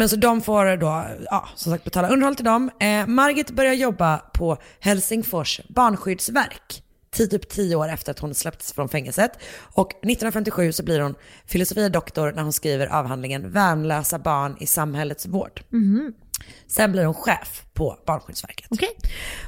men 0.00 0.08
så 0.08 0.16
de 0.16 0.40
får 0.40 0.76
då, 0.76 1.06
ja, 1.30 1.48
som 1.54 1.72
sagt 1.72 1.84
betala 1.84 2.08
underhåll 2.08 2.36
till 2.36 2.44
dem. 2.44 2.70
Eh, 2.80 3.06
Margit 3.06 3.50
börjar 3.50 3.72
jobba 3.72 4.18
på 4.18 4.56
Helsingfors 4.78 5.60
barnskyddsverk 5.68 6.82
typ 7.10 7.48
tio 7.48 7.76
år 7.76 7.88
efter 7.88 8.10
att 8.10 8.18
hon 8.18 8.34
släpptes 8.34 8.72
från 8.72 8.88
fängelset. 8.88 9.32
Och 9.74 9.90
1957 9.90 10.72
så 10.72 10.82
blir 10.82 11.00
hon 11.00 11.14
filosofie 11.46 11.88
doktor 11.88 12.32
när 12.32 12.42
hon 12.42 12.52
skriver 12.52 12.86
avhandlingen 12.86 13.50
Värnlösa 13.50 14.18
barn 14.18 14.56
i 14.60 14.66
samhällets 14.66 15.26
vård. 15.26 15.62
Mhm. 15.68 16.12
Sen 16.66 16.92
blir 16.92 17.04
hon 17.04 17.14
chef 17.14 17.62
på 17.72 17.98
Barnskyddsverket. 18.06 18.66
Okej. 18.70 18.96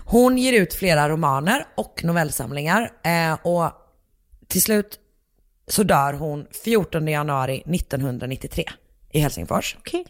Hon 0.04 0.38
ger 0.38 0.52
ut 0.52 0.74
flera 0.74 1.08
romaner 1.08 1.66
och 1.74 2.00
novellsamlingar 2.04 2.92
eh, 3.04 3.46
och 3.46 3.70
till 4.48 4.62
slut 4.62 4.98
så 5.68 5.82
dör 5.82 6.12
hon 6.12 6.46
14 6.64 7.08
januari 7.08 7.62
1993 7.66 8.64
i 9.12 9.18
Helsingfors. 9.20 9.76
Okej. 9.78 10.04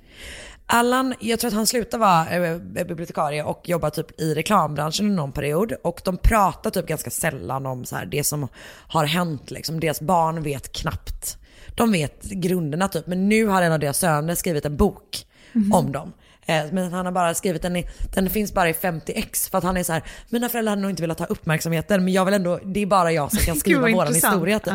Allan, 0.67 1.15
jag 1.21 1.41
tror 1.41 1.49
att 1.49 1.55
han 1.55 1.67
slutade 1.67 2.01
vara 2.01 2.31
eh, 2.31 2.59
bibliotekarie 2.59 3.43
och 3.45 3.69
jobbar 3.69 3.91
typ 3.91 4.21
i 4.21 4.35
reklambranschen 4.35 5.07
i 5.07 5.11
någon 5.15 5.33
period. 5.33 5.73
Och 5.85 6.01
de 6.05 6.17
pratar 6.17 6.71
typ 6.71 6.87
ganska 6.87 7.11
sällan 7.11 7.67
om 7.67 7.85
så 7.85 7.97
här, 7.97 8.07
det 8.07 8.25
som 8.25 8.49
har 8.89 9.05
hänt. 9.05 9.51
Liksom. 9.51 9.81
Deras 9.81 10.01
barn 10.01 10.43
vet 10.43 10.73
knappt. 10.73 11.37
De 11.77 11.93
vet 11.93 12.23
grunderna 12.25 12.89
typ. 12.89 13.07
Men 13.07 13.29
nu 13.29 13.47
har 13.47 13.63
en 13.63 13.73
av 13.73 13.79
deras 13.79 13.99
söner 13.99 14.35
skrivit 14.35 14.65
en 14.65 14.77
bok 14.77 15.27
Mhm. 15.55 15.73
om 15.73 15.93
dem. 15.93 16.13
Eh, 16.47 16.65
Men 16.73 16.93
han 16.93 17.05
har 17.07 17.13
bara 17.13 17.35
skrivit 17.35 17.63
den, 17.63 17.77
i, 17.77 17.87
den 18.15 18.31
finns 18.31 18.55
bara 18.55 18.69
i 18.69 18.73
50x 18.73 19.51
för 19.51 19.59
att 19.59 19.65
han 19.65 19.77
är 19.77 19.83
så 19.83 19.93
här, 19.93 20.03
mina 20.29 20.49
föräldrar 20.49 20.71
hade 20.71 20.83
nog 20.83 20.91
inte 20.91 21.03
velat 21.03 21.19
ha 21.19 21.27
uppmärksamheten 21.27 22.05
men 22.05 22.13
jag 22.13 22.25
vill 22.25 22.35
ändå, 22.35 22.61
det 22.65 22.81
är 22.81 22.87
bara 22.87 23.13
jag 23.13 23.31
som 23.31 23.39
kan 23.39 23.57
skriva 23.61 23.89
intressant. 23.89 24.17
historia 24.35 24.59
typ. 24.59 24.75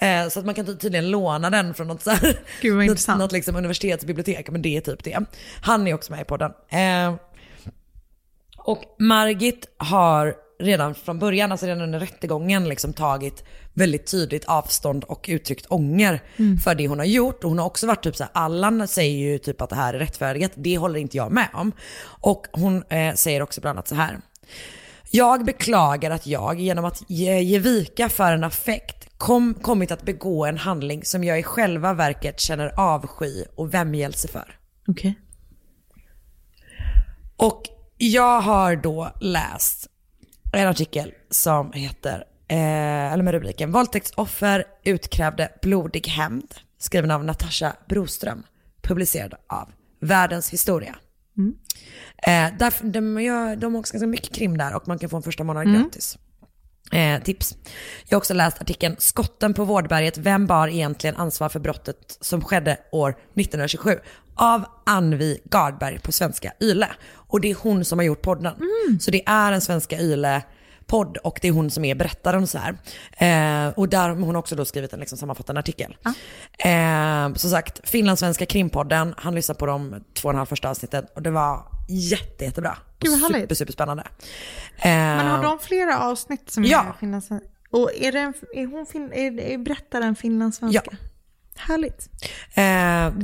Eh, 0.00 0.28
Så 0.28 0.38
att 0.40 0.46
man 0.46 0.54
kan 0.54 0.66
ty- 0.66 0.76
tydligen 0.76 1.10
låna 1.10 1.50
den 1.50 1.74
från 1.74 1.86
något, 1.86 2.02
så 2.02 2.10
här, 2.10 2.38
Gud, 2.60 2.86
något, 2.86 3.08
något 3.18 3.32
liksom 3.32 3.56
universitetsbibliotek, 3.56 4.50
men 4.50 4.62
det 4.62 4.76
är 4.76 4.80
typ 4.80 5.04
det. 5.04 5.18
Han 5.62 5.86
är 5.88 5.94
också 5.94 6.12
med 6.12 6.20
i 6.20 6.24
podden. 6.24 6.52
Eh, 6.68 7.14
och 8.56 8.82
Margit 8.98 9.66
har 9.76 10.34
redan 10.60 10.94
från 10.94 11.18
början, 11.18 11.52
alltså 11.52 11.66
redan 11.66 11.82
under 11.82 12.00
rättegången, 12.00 12.68
liksom 12.68 12.92
tagit 12.92 13.44
väldigt 13.74 14.06
tydligt 14.06 14.44
avstånd 14.44 15.04
och 15.04 15.26
uttryckt 15.28 15.66
ånger 15.68 16.22
Mm. 16.36 16.58
för 16.58 16.74
det 16.74 16.88
hon 16.88 16.98
har 16.98 17.06
gjort. 17.06 17.44
Och 17.44 17.50
hon 17.50 17.58
har 17.58 17.66
också 17.66 17.86
varit 17.86 18.02
typ 18.02 18.16
så 18.16 18.24
här, 18.24 18.30
Allan 18.34 18.88
säger 18.88 19.18
ju 19.18 19.38
typ 19.38 19.60
att 19.60 19.70
det 19.70 19.76
här 19.76 19.94
är 19.94 19.98
rättfärdigt, 19.98 20.52
det 20.56 20.78
håller 20.78 21.00
inte 21.00 21.16
jag 21.16 21.32
med 21.32 21.48
om. 21.54 21.72
Och 22.04 22.46
hon 22.52 22.82
eh, 22.88 23.14
säger 23.14 23.42
också 23.42 23.60
bland 23.60 23.76
annat 23.78 23.88
så 23.88 23.94
här. 23.94 24.18
Jag 25.10 25.44
beklagar 25.44 26.10
att 26.10 26.26
jag 26.26 26.60
genom 26.60 26.84
att 26.84 27.02
ge, 27.06 27.40
ge 27.40 27.58
vika 27.58 28.08
för 28.08 28.32
en 28.32 28.44
affekt 28.44 28.97
kom, 29.18 29.54
kommit 29.54 29.90
att 29.90 30.02
begå 30.02 30.46
en 30.46 30.58
handling 30.58 31.04
som 31.04 31.24
jag 31.24 31.38
i 31.38 31.42
själva 31.42 31.94
verket 31.94 32.40
känner 32.40 32.80
avsky 32.80 33.44
och 33.56 33.74
vämjelse 33.74 34.28
för. 34.28 34.58
Okej. 34.88 35.18
Och 37.36 37.62
jag 37.96 38.40
har 38.40 38.76
då 38.76 39.12
läst 39.20 39.86
en 40.52 40.68
artikel 40.68 41.12
som 41.30 41.72
heter, 41.72 42.24
eh, 42.48 43.12
eller 43.12 43.22
med 43.22 43.34
rubriken 43.34 43.72
Våldtäktsoffer 43.72 44.64
utkrävde 44.84 45.52
blodig 45.62 46.06
hämnd, 46.06 46.54
skriven 46.78 47.10
av 47.10 47.24
Natasha 47.24 47.76
Broström, 47.88 48.42
publicerad 48.82 49.34
av 49.46 49.68
Världens 50.00 50.50
historia. 50.50 50.96
Eh, 52.26 52.48
därför, 52.58 52.86
de, 52.86 53.20
gör, 53.22 53.56
de 53.56 53.74
har 53.74 53.80
också 53.80 53.92
ganska 53.92 54.06
mycket 54.06 54.34
krim 54.34 54.58
där 54.58 54.76
och 54.76 54.88
man 54.88 54.98
kan 54.98 55.10
få 55.10 55.16
en 55.16 55.22
första 55.22 55.44
månad 55.44 55.66
Mm. 55.66 55.82
gratis. 55.82 56.18
Eh, 56.92 57.22
tips. 57.22 57.56
Jag 58.08 58.16
har 58.16 58.18
också 58.18 58.34
läst 58.34 58.60
artikeln 58.60 58.96
Skotten 58.98 59.54
på 59.54 59.64
Vårdberget, 59.64 60.18
vem 60.18 60.46
bar 60.46 60.68
egentligen 60.68 61.16
ansvar 61.16 61.48
för 61.48 61.60
brottet 61.60 62.18
som 62.20 62.44
skedde 62.44 62.78
år 62.92 63.10
1927? 63.10 63.98
Av 64.34 64.64
Anvi 64.86 65.40
Gardberg 65.44 65.98
på 65.98 66.12
svenska 66.12 66.52
Yle. 66.60 66.88
Och 67.12 67.40
det 67.40 67.50
är 67.50 67.54
hon 67.54 67.84
som 67.84 67.98
har 67.98 68.06
gjort 68.06 68.22
podden. 68.22 68.54
Så 69.00 69.10
det 69.10 69.22
är 69.26 69.52
en 69.52 69.60
svenska 69.60 69.98
Yle 69.98 70.42
podd 70.86 71.16
och 71.16 71.38
det 71.42 71.48
är 71.48 71.52
hon 71.52 71.70
som 71.70 71.84
är 71.84 71.94
berättaren 71.94 72.46
så 72.46 72.58
här. 72.58 72.78
Eh, 73.12 73.72
och 73.72 73.88
där 73.88 74.08
har 74.08 74.16
hon 74.16 74.36
också 74.36 74.56
då 74.56 74.64
skrivit 74.64 74.92
en 74.92 75.00
liksom 75.00 75.18
sammanfattande 75.18 75.58
artikel. 75.58 75.96
Eh, 76.58 77.34
som 77.34 77.50
sagt, 77.50 77.88
finlandssvenska 77.88 78.46
krimpodden, 78.46 79.14
han 79.16 79.34
lyssnade 79.34 79.58
på 79.58 79.66
de 79.66 80.04
två 80.14 80.28
och 80.28 80.32
en 80.32 80.38
halv 80.38 80.46
första 80.46 80.70
avsnitten 80.70 81.06
och 81.14 81.22
det 81.22 81.30
var 81.30 81.77
jätte, 81.88 82.44
jättebra. 82.44 82.78
Gud. 82.98 83.20
Super, 83.20 83.54
superspännande. 83.54 84.04
Men 84.84 85.26
har 85.26 85.36
Eh, 85.38 85.42
de 85.42 85.58
flera 85.58 85.98
avsnitt 85.98 86.50
som 86.50 86.64
Ja. 86.64 86.84
är 86.94 86.98
finlandssvenska? 87.00 87.48
Och 87.70 87.90
är, 87.94 88.12
det 88.12 88.18
en, 88.20 88.34
är, 88.54 88.66
hon 88.66 88.86
fin, 88.86 89.12
är, 89.12 89.40
är 89.40 89.58
berättaren 89.58 90.16
finlandssvenska? 90.16 90.82
Ja. 90.90 90.96
Härligt. 91.56 92.08
Eh, 92.54 92.64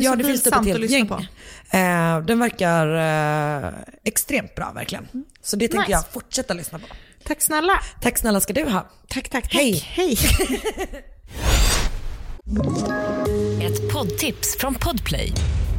ja, 0.04 0.16
det 0.16 0.24
finns 0.24 0.42
typ 0.42 0.52
ett 0.52 0.58
att 0.58 0.66
helt 0.66 0.80
lyssna 0.80 0.96
gäng. 0.96 1.06
på. 1.08 1.14
Eh, 1.76 2.20
den 2.20 2.38
verkar 2.38 2.86
eh, 3.66 3.72
extremt 4.04 4.54
bra 4.54 4.72
verkligen. 4.74 5.08
Så 5.42 5.56
det 5.56 5.68
tänker 5.68 5.80
Nice. 5.88 5.92
jag 5.92 6.06
fortsätta 6.12 6.54
lyssna 6.54 6.78
på. 6.78 6.86
Tack 7.24 7.42
snälla. 7.42 7.72
Tack 8.00 8.18
snälla 8.18 8.40
ska 8.40 8.52
du 8.52 8.64
ha. 8.64 8.86
Tack, 9.08 9.28
tack, 9.28 9.42
tack. 9.44 9.54
Hej. 9.54 9.72
Hej. 9.86 10.18
Ett 13.62 13.92
poddtips 13.92 14.56
från 14.58 14.74
Podplay. 14.74 15.32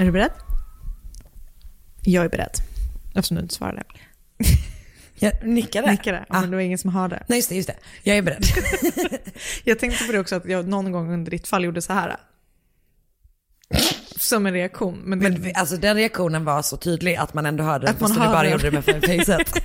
Är 0.00 0.04
du 0.04 0.12
beredd? 0.12 0.30
Jag 2.02 2.24
är 2.24 2.28
beredd. 2.28 2.52
Eftersom 3.14 3.36
du 3.36 3.42
inte 3.42 3.54
svarade. 3.54 3.82
Jag 5.18 5.46
nickade. 5.46 5.90
Nickade, 5.90 6.24
ja, 6.28 6.40
men 6.40 6.50
det 6.50 6.56
var 6.56 6.62
ingen 6.62 6.78
som 6.78 6.90
hörde. 6.90 7.22
Nej 7.26 7.38
just 7.38 7.48
det, 7.48 7.54
just 7.54 7.68
det. 7.68 7.76
Jag 8.02 8.16
är 8.16 8.22
beredd. 8.22 8.44
Jag 9.64 9.78
tänkte 9.78 10.04
på 10.04 10.12
det 10.12 10.18
också 10.18 10.36
att 10.36 10.44
jag 10.44 10.68
någon 10.68 10.92
gång 10.92 11.12
under 11.12 11.30
ditt 11.30 11.48
fall 11.48 11.64
gjorde 11.64 11.82
så 11.82 11.92
här. 11.92 12.16
Som 14.16 14.46
en 14.46 14.52
reaktion. 14.52 14.98
Men, 15.04 15.18
det, 15.18 15.30
Men 15.30 15.52
alltså 15.54 15.76
den 15.76 15.96
reaktionen 15.96 16.44
var 16.44 16.62
så 16.62 16.76
tydlig 16.76 17.16
att 17.16 17.34
man 17.34 17.46
ändå 17.46 17.64
hörde 17.64 17.86
den 17.86 17.94
Att 17.94 18.00
man 18.00 18.10
fast 18.10 18.20
du 18.20 18.26
bara 18.26 18.50
gjorde 18.50 18.70
det 18.70 18.70
med 18.70 18.84
facet. 18.84 19.64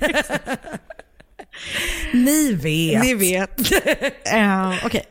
Ni 2.12 2.52
vet. 2.52 3.02
Ni 3.02 3.14
vet. 3.14 3.72
Eh, 4.32 4.86
Okej. 4.86 5.04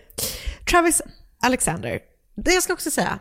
Travis 0.69 1.01
Alexander. 1.41 1.99
Det 2.35 2.53
jag 2.53 2.63
ska 2.63 2.73
också 2.73 2.91
säga. 2.91 3.19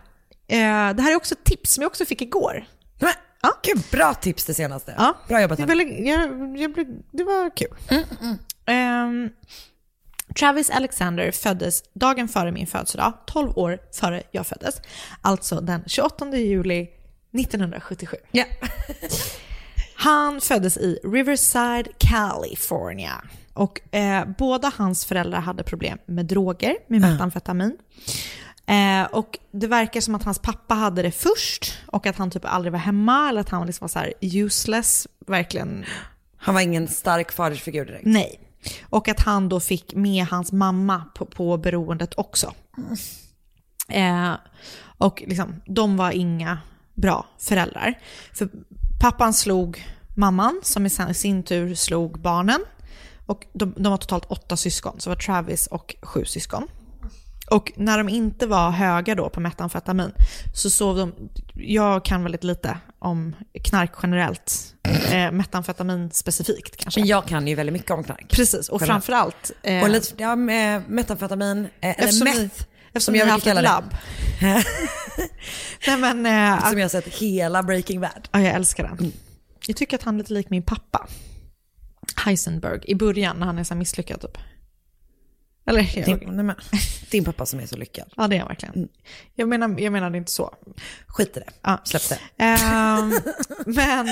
Eh, 0.59 0.95
det 0.97 1.03
här 1.03 1.13
är 1.13 1.17
också 1.17 1.35
ett 1.35 1.45
tips 1.45 1.73
som 1.75 1.83
jag 1.83 1.91
också 1.91 2.05
fick 2.05 2.23
igår. 2.23 2.65
Men, 3.01 3.13
Gud, 3.63 3.83
bra 3.91 4.15
tips 4.15 4.45
det 4.45 4.55
senaste. 4.55 4.95
Ja. 4.99 5.17
Bra 5.29 5.43
jobbat 5.43 5.59
Det, 5.59 5.65
väldigt, 5.67 6.07
jag, 6.07 6.59
jag, 6.59 6.73
blev- 6.73 7.03
det 7.13 7.25
var 7.25 7.57
kul. 7.57 7.69
Ehm, 8.67 9.31
Travis 10.39 10.71
Alexander 10.71 11.31
föddes 11.33 11.83
dagen 11.95 12.29
före 12.29 12.53
min 12.53 12.67
födelsedag, 12.67 13.13
12 13.27 13.59
år 13.59 13.79
före 13.93 14.23
jag 14.31 14.47
föddes. 14.47 14.75
Alltså 15.21 15.61
den 15.61 15.83
28 15.87 16.37
juli 16.37 16.89
1977. 17.33 18.17
Ja. 18.33 18.45
Han 19.97 20.41
föddes 20.41 20.77
i 20.77 20.99
Riverside, 21.05 21.89
California. 21.99 23.23
Och 23.55 23.95
eh, 23.95 24.25
båda 24.39 24.73
hans 24.77 25.05
föräldrar 25.05 25.41
hade 25.41 25.63
problem 25.63 25.99
med 26.07 26.27
droger, 26.27 26.77
med 26.89 27.01
metamfetamin. 27.01 27.79
Eh, 28.67 29.05
och 29.13 29.39
det 29.53 29.67
verkar 29.67 30.01
som 30.01 30.15
att 30.15 30.23
hans 30.23 30.39
pappa 30.39 30.75
hade 30.75 31.03
det 31.03 31.11
först 31.11 31.79
och 31.87 32.07
att 32.07 32.17
han 32.17 32.31
typ 32.31 32.45
aldrig 32.45 32.73
var 32.73 32.79
hemma 32.79 33.29
eller 33.29 33.41
att 33.41 33.49
han 33.49 33.67
liksom 33.67 33.85
var 33.85 33.89
så 33.89 34.13
useless, 34.21 35.07
verkligen. 35.27 35.85
Han 36.37 36.55
var 36.55 36.61
ingen 36.61 36.89
stark 36.89 37.33
fadersfigur 37.33 37.85
direkt. 37.85 38.07
Nej. 38.07 38.41
Och 38.83 39.09
att 39.09 39.21
han 39.21 39.49
då 39.49 39.61
fick 39.61 39.95
med 39.95 40.27
hans 40.27 40.53
mamma 40.53 41.05
på, 41.15 41.27
på 41.27 41.57
beroendet 41.57 42.15
också. 42.17 42.53
Eh, 43.89 44.33
och 44.99 45.23
liksom, 45.27 45.61
de 45.67 45.97
var 45.97 46.11
inga 46.11 46.59
bra 46.95 47.27
föräldrar. 47.39 47.95
För 48.33 48.49
pappan 49.01 49.35
slog 49.35 49.85
mamman 50.17 50.61
som 50.63 50.87
i 50.87 50.91
sin- 50.91 51.09
i 51.09 51.15
sin 51.15 51.43
tur 51.43 51.75
slog 51.75 52.21
barnen. 52.21 52.61
Och 53.27 53.45
de, 53.53 53.75
de 53.77 53.91
var 53.91 53.97
totalt 53.97 54.25
åtta 54.25 54.57
syskon, 54.57 55.01
så 55.01 55.11
var 55.11 55.17
Travis 55.17 55.67
och 55.67 55.95
sju 56.03 56.25
syskon. 56.25 56.69
Och 57.51 57.73
när 57.77 57.99
de 57.99 58.09
inte 58.09 58.47
var 58.47 58.71
höga 58.71 59.15
då 59.15 59.29
på 59.31 59.41
metamfetamin 59.41 60.13
så 60.55 60.71
sov 60.71 60.97
de, 60.97 61.13
jag 61.55 62.05
kan 62.05 62.23
väldigt 62.23 62.45
lite 62.45 62.79
om 62.99 63.37
knark 63.65 63.93
generellt, 64.03 64.75
eh, 65.13 65.31
metamfetamin 65.33 66.11
specifikt 66.11 66.77
kanske. 66.77 67.01
Men 67.01 67.09
jag 67.09 67.27
kan 67.27 67.47
ju 67.49 67.55
väldigt 67.55 67.73
mycket 67.73 67.91
om 67.91 68.05
knark. 68.05 68.29
Precis, 68.31 68.69
och 68.69 68.83
framförallt... 68.83 69.51
eh, 69.63 69.83
Och 69.83 69.89
lite, 69.91 70.15
ja, 70.17 70.37
med 70.37 70.83
metamfetamin, 70.89 71.69
eh, 71.81 72.01
eller 72.01 72.25
meth. 72.25 72.65
eftersom 72.93 73.15
jag 73.15 73.27
har 73.27 73.33
haft 73.33 73.47
ett 73.47 73.63
labb. 73.63 73.95
Nej 75.87 75.97
men... 75.99 76.27
Eh, 76.27 76.69
Som 76.69 76.79
jag 76.79 76.85
har 76.85 76.89
sett 76.89 77.09
hela 77.09 77.63
Breaking 77.63 78.01
Bad. 78.01 78.29
ja, 78.33 78.41
jag 78.41 78.55
älskar 78.55 78.85
den. 78.85 79.13
jag 79.67 79.77
tycker 79.77 79.97
att 79.97 80.03
han 80.03 80.15
är 80.15 80.19
lite 80.19 80.33
lik 80.33 80.51
min 80.51 80.63
pappa. 80.63 81.07
Heisenberg 82.25 82.81
i 82.85 82.95
början 82.95 83.37
när 83.37 83.47
han 83.47 83.59
är 83.59 83.65
så 83.65 83.75
misslyckad 83.75 84.21
typ. 84.21 84.39
Eller 85.67 85.93
jag, 85.97 86.07
Din, 86.07 86.37
nej 86.37 86.45
men, 86.45 86.57
din 87.11 87.25
pappa 87.25 87.47
som 87.47 87.61
är 87.61 87.67
så 87.67 87.77
lyckad. 87.77 88.09
Ja 88.17 88.29
det 88.29 88.37
är 88.37 88.41
han 88.41 88.49
verkligen. 88.49 88.89
Jag, 89.35 89.49
menar, 89.49 89.81
jag 89.81 89.93
menar 89.93 90.11
det 90.11 90.19
inte 90.19 90.31
så. 90.31 90.55
Skit 91.07 91.37
i 91.37 91.41
det. 91.41 91.51
Ja. 91.63 91.81
Släpp 91.85 92.09
det. 92.09 92.19
Ehm, 92.45 93.15
men 93.67 94.07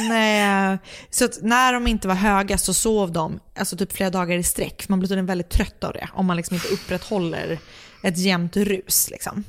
eh, 0.74 0.80
så 1.10 1.28
när 1.42 1.72
de 1.72 1.86
inte 1.86 2.08
var 2.08 2.14
höga 2.14 2.58
så 2.58 2.74
sov 2.74 3.12
de 3.12 3.40
alltså 3.56 3.76
typ 3.76 3.92
flera 3.92 4.10
dagar 4.10 4.38
i 4.38 4.42
sträck. 4.42 4.88
Man 4.88 4.98
blir 4.98 5.08
tydligen 5.08 5.26
väldigt 5.26 5.50
trött 5.50 5.84
av 5.84 5.92
det 5.92 6.08
om 6.12 6.26
man 6.26 6.36
liksom 6.36 6.54
inte 6.54 6.68
upprätthåller 6.68 7.58
ett 8.02 8.18
jämnt 8.18 8.56
rus. 8.56 9.10
Liksom. 9.10 9.44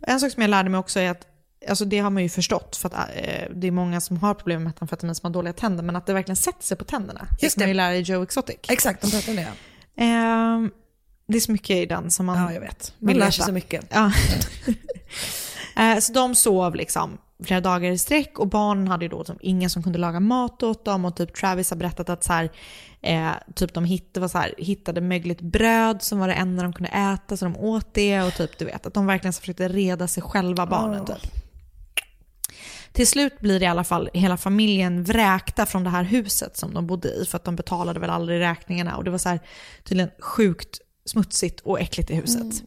En 0.00 0.20
sak 0.20 0.32
som 0.32 0.42
jag 0.42 0.50
lärde 0.50 0.70
mig 0.70 0.78
också 0.78 1.00
är 1.00 1.10
att 1.10 1.26
Alltså 1.68 1.84
det 1.84 1.98
har 1.98 2.10
man 2.10 2.22
ju 2.22 2.28
förstått 2.28 2.76
för 2.76 2.88
att 2.88 2.94
eh, 2.94 3.50
det 3.54 3.66
är 3.66 3.70
många 3.70 4.00
som 4.00 4.16
har 4.16 4.34
problem 4.34 4.62
med 4.62 4.70
metamfetamin 4.70 5.14
som 5.14 5.26
har 5.26 5.32
dåliga 5.32 5.52
tänder 5.52 5.84
men 5.84 5.96
att 5.96 6.06
det 6.06 6.12
verkligen 6.12 6.36
sätter 6.36 6.64
sig 6.64 6.76
på 6.76 6.84
tänderna. 6.84 7.26
Just 7.40 7.56
det 7.56 7.60
kan 7.60 7.62
man 7.62 7.68
ju 7.68 7.74
det. 7.74 7.76
lära 7.76 7.96
i 7.96 8.00
Joe 8.00 8.22
Exotic. 8.22 8.56
Exakt, 8.68 9.02
de 9.02 9.10
pratar 9.10 9.30
om 9.30 9.36
det. 9.36 9.52
Ehm, 9.96 10.70
det 11.32 11.38
är 11.38 11.40
så 11.40 11.52
mycket 11.52 11.76
i 11.76 11.86
den 11.86 12.10
som 12.10 12.26
man 12.26 12.38
Ja, 12.38 12.52
jag 12.52 12.60
vet. 12.60 12.94
Man 12.98 13.14
lär 13.14 13.30
sig 13.30 13.44
så 13.44 13.52
mycket. 13.52 13.84
Ja. 13.90 14.12
Eh, 15.76 15.98
så 15.98 16.12
de 16.12 16.34
sov 16.34 16.74
liksom 16.74 17.18
flera 17.44 17.60
dagar 17.60 17.90
i 17.90 17.98
sträck 17.98 18.38
och 18.38 18.48
barnen 18.48 18.88
hade 18.88 19.04
ju 19.04 19.08
då 19.08 19.24
typ 19.24 19.36
ingen 19.40 19.70
som 19.70 19.82
kunde 19.82 19.98
laga 19.98 20.20
mat 20.20 20.62
åt 20.62 20.84
dem 20.84 21.04
och 21.04 21.16
typ 21.16 21.34
Travis 21.34 21.70
har 21.70 21.76
berättat 21.76 22.08
att 22.08 22.24
så 22.24 22.32
här, 22.32 22.50
eh, 23.02 23.30
typ 23.54 23.74
de 23.74 23.84
hittade, 23.84 24.28
så 24.28 24.38
här, 24.38 24.54
hittade 24.58 25.00
mögligt 25.00 25.40
bröd 25.40 26.02
som 26.02 26.18
var 26.18 26.28
det 26.28 26.34
enda 26.34 26.62
de 26.62 26.72
kunde 26.72 26.90
äta 26.90 27.36
så 27.36 27.44
de 27.44 27.56
åt 27.56 27.94
det 27.94 28.22
och 28.22 28.34
typ 28.34 28.58
du 28.58 28.64
vet 28.64 28.86
att 28.86 28.94
de 28.94 29.06
verkligen 29.06 29.32
så 29.32 29.40
försökte 29.40 29.68
reda 29.68 30.08
sig 30.08 30.22
själva 30.22 30.66
barnen 30.66 31.06
typ. 31.06 31.32
Till 32.92 33.06
slut 33.06 33.40
blir 33.40 33.60
det 33.60 33.64
i 33.64 33.68
alla 33.68 33.84
fall 33.84 34.10
hela 34.14 34.36
familjen 34.36 35.04
vräkta 35.04 35.66
från 35.66 35.84
det 35.84 35.90
här 35.90 36.02
huset 36.02 36.56
som 36.56 36.74
de 36.74 36.86
bodde 36.86 37.08
i 37.08 37.26
för 37.26 37.36
att 37.36 37.44
de 37.44 37.56
betalade 37.56 38.00
väl 38.00 38.10
aldrig 38.10 38.40
räkningarna 38.40 38.96
och 38.96 39.04
det 39.04 39.10
var 39.10 39.18
så 39.18 39.28
här 39.28 39.40
tydligen 39.84 40.10
sjukt 40.20 40.80
smutsigt 41.04 41.60
och 41.60 41.80
äckligt 41.80 42.10
i 42.10 42.14
huset. 42.14 42.62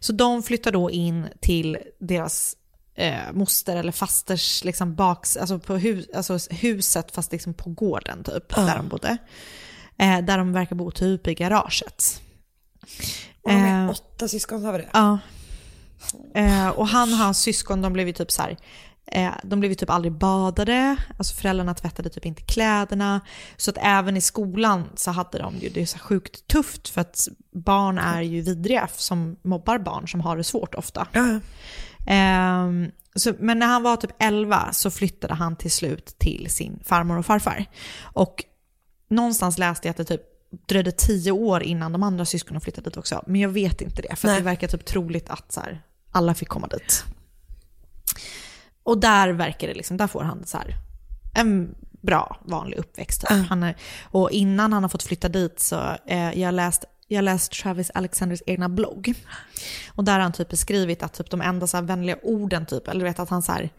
Så 0.00 0.12
de 0.12 0.42
flyttar 0.42 0.72
då 0.72 0.90
in 0.90 1.28
till 1.40 1.78
deras 2.00 2.56
eh, 2.94 3.32
moster 3.32 3.76
eller 3.76 3.92
fasters 3.92 4.64
liksom 4.64 4.94
baks, 4.94 5.36
alltså 5.36 5.58
på 5.58 5.76
hus, 5.76 6.06
alltså 6.14 6.38
huset 6.50 7.10
fast 7.10 7.32
liksom 7.32 7.54
på 7.54 7.70
gården 7.70 8.24
typ, 8.24 8.54
där 8.54 8.76
de 8.76 8.88
bodde. 8.88 9.18
Eh, 9.98 10.18
där 10.20 10.38
de 10.38 10.52
verkar 10.52 10.76
bo 10.76 10.90
typ 10.90 11.26
i 11.26 11.34
garaget. 11.34 12.22
Och 13.42 13.50
de 13.50 13.56
är 13.56 13.84
Eh, 13.84 13.90
åtta 13.90 14.28
syskon, 14.28 14.62
sa 14.62 14.72
vi 14.72 14.78
det? 14.78 14.88
Ja. 14.92 15.18
Eh, 16.34 16.68
och 16.68 16.88
han 16.88 17.12
och 17.12 17.18
hans 17.18 17.38
syskon, 17.38 17.82
de 17.82 17.92
blev 17.92 18.06
ju 18.06 18.12
typ 18.12 18.30
så 18.30 18.42
här, 18.42 18.56
eh, 19.12 19.32
de 19.42 19.60
blev 19.60 19.72
ju 19.72 19.74
typ 19.74 19.90
aldrig 19.90 20.12
badade, 20.12 20.96
alltså 21.18 21.34
föräldrarna 21.34 21.74
tvättade 21.74 22.08
typ 22.08 22.26
inte 22.26 22.42
kläderna. 22.42 23.20
Så 23.56 23.70
att 23.70 23.78
även 23.80 24.16
i 24.16 24.20
skolan 24.20 24.84
så 24.94 25.10
hade 25.10 25.38
de 25.38 25.56
ju, 25.56 25.68
det 25.68 25.82
är 25.82 25.86
så 25.86 25.98
sjukt 25.98 26.46
tufft 26.46 26.88
för 26.88 27.00
att 27.00 27.28
barn 27.52 27.98
är 27.98 28.22
ju 28.22 28.40
vidriga 28.40 28.88
som 28.96 29.36
mobbar 29.42 29.78
barn 29.78 30.08
som 30.08 30.20
har 30.20 30.36
det 30.36 30.44
svårt 30.44 30.74
ofta. 30.74 31.08
Ehm, 32.06 32.90
så, 33.14 33.34
men 33.38 33.58
när 33.58 33.66
han 33.66 33.82
var 33.82 33.96
typ 33.96 34.10
11 34.18 34.72
så 34.72 34.90
flyttade 34.90 35.34
han 35.34 35.56
till 35.56 35.70
slut 35.70 36.18
till 36.18 36.46
sin 36.50 36.80
farmor 36.84 37.18
och 37.18 37.26
farfar. 37.26 37.64
Och 38.02 38.44
någonstans 39.10 39.58
läste 39.58 39.88
jag 39.88 39.90
att 39.90 39.96
det 39.96 40.04
typ 40.04 40.22
dröjde 40.66 40.92
tio 40.92 41.32
år 41.32 41.62
innan 41.62 41.92
de 41.92 42.02
andra 42.02 42.24
syskonen 42.24 42.60
flyttade 42.60 42.90
dit 42.90 42.96
också. 42.96 43.22
Men 43.26 43.40
jag 43.40 43.48
vet 43.48 43.80
inte 43.80 44.02
det, 44.02 44.16
för 44.16 44.28
det 44.28 44.40
verkar 44.40 44.68
typ 44.68 44.84
troligt 44.84 45.30
att 45.30 45.52
så 45.52 45.60
här, 45.60 45.82
alla 46.10 46.34
fick 46.34 46.48
komma 46.48 46.66
dit. 46.66 47.04
Och 48.88 48.98
där 48.98 49.28
verkar 49.28 49.68
det 49.68 49.74
liksom, 49.74 49.96
där 49.96 50.06
får 50.06 50.22
han 50.22 50.46
så 50.46 50.58
här, 50.58 50.76
en 51.34 51.74
bra 52.02 52.36
vanlig 52.44 52.78
uppväxt. 52.78 53.20
Typ. 53.20 53.48
Han 53.48 53.62
är, 53.62 53.76
och 54.02 54.30
innan 54.30 54.72
han 54.72 54.82
har 54.84 54.88
fått 54.88 55.02
flytta 55.02 55.28
dit 55.28 55.60
så, 55.60 55.96
eh, 56.06 56.38
jag 56.38 56.46
har 56.46 56.52
läst 56.52 56.84
jag 57.08 57.24
läst 57.24 57.52
Travis 57.52 57.90
Alexanders 57.94 58.42
egna 58.46 58.68
blogg. 58.68 59.14
Och 59.88 60.04
där 60.04 60.12
har 60.12 60.20
han 60.20 60.32
typ 60.32 60.48
beskrivit 60.48 61.02
att 61.02 61.12
typ 61.12 61.30
de 61.30 61.40
enda 61.40 61.66
så 61.66 61.80
vänliga 61.80 62.16
orden, 62.22 62.66
typ, 62.66 62.88
eller 62.88 63.00
du 63.00 63.04
vet 63.04 63.18
att 63.18 63.28
han 63.28 63.42
så 63.42 63.52
här, 63.52 63.70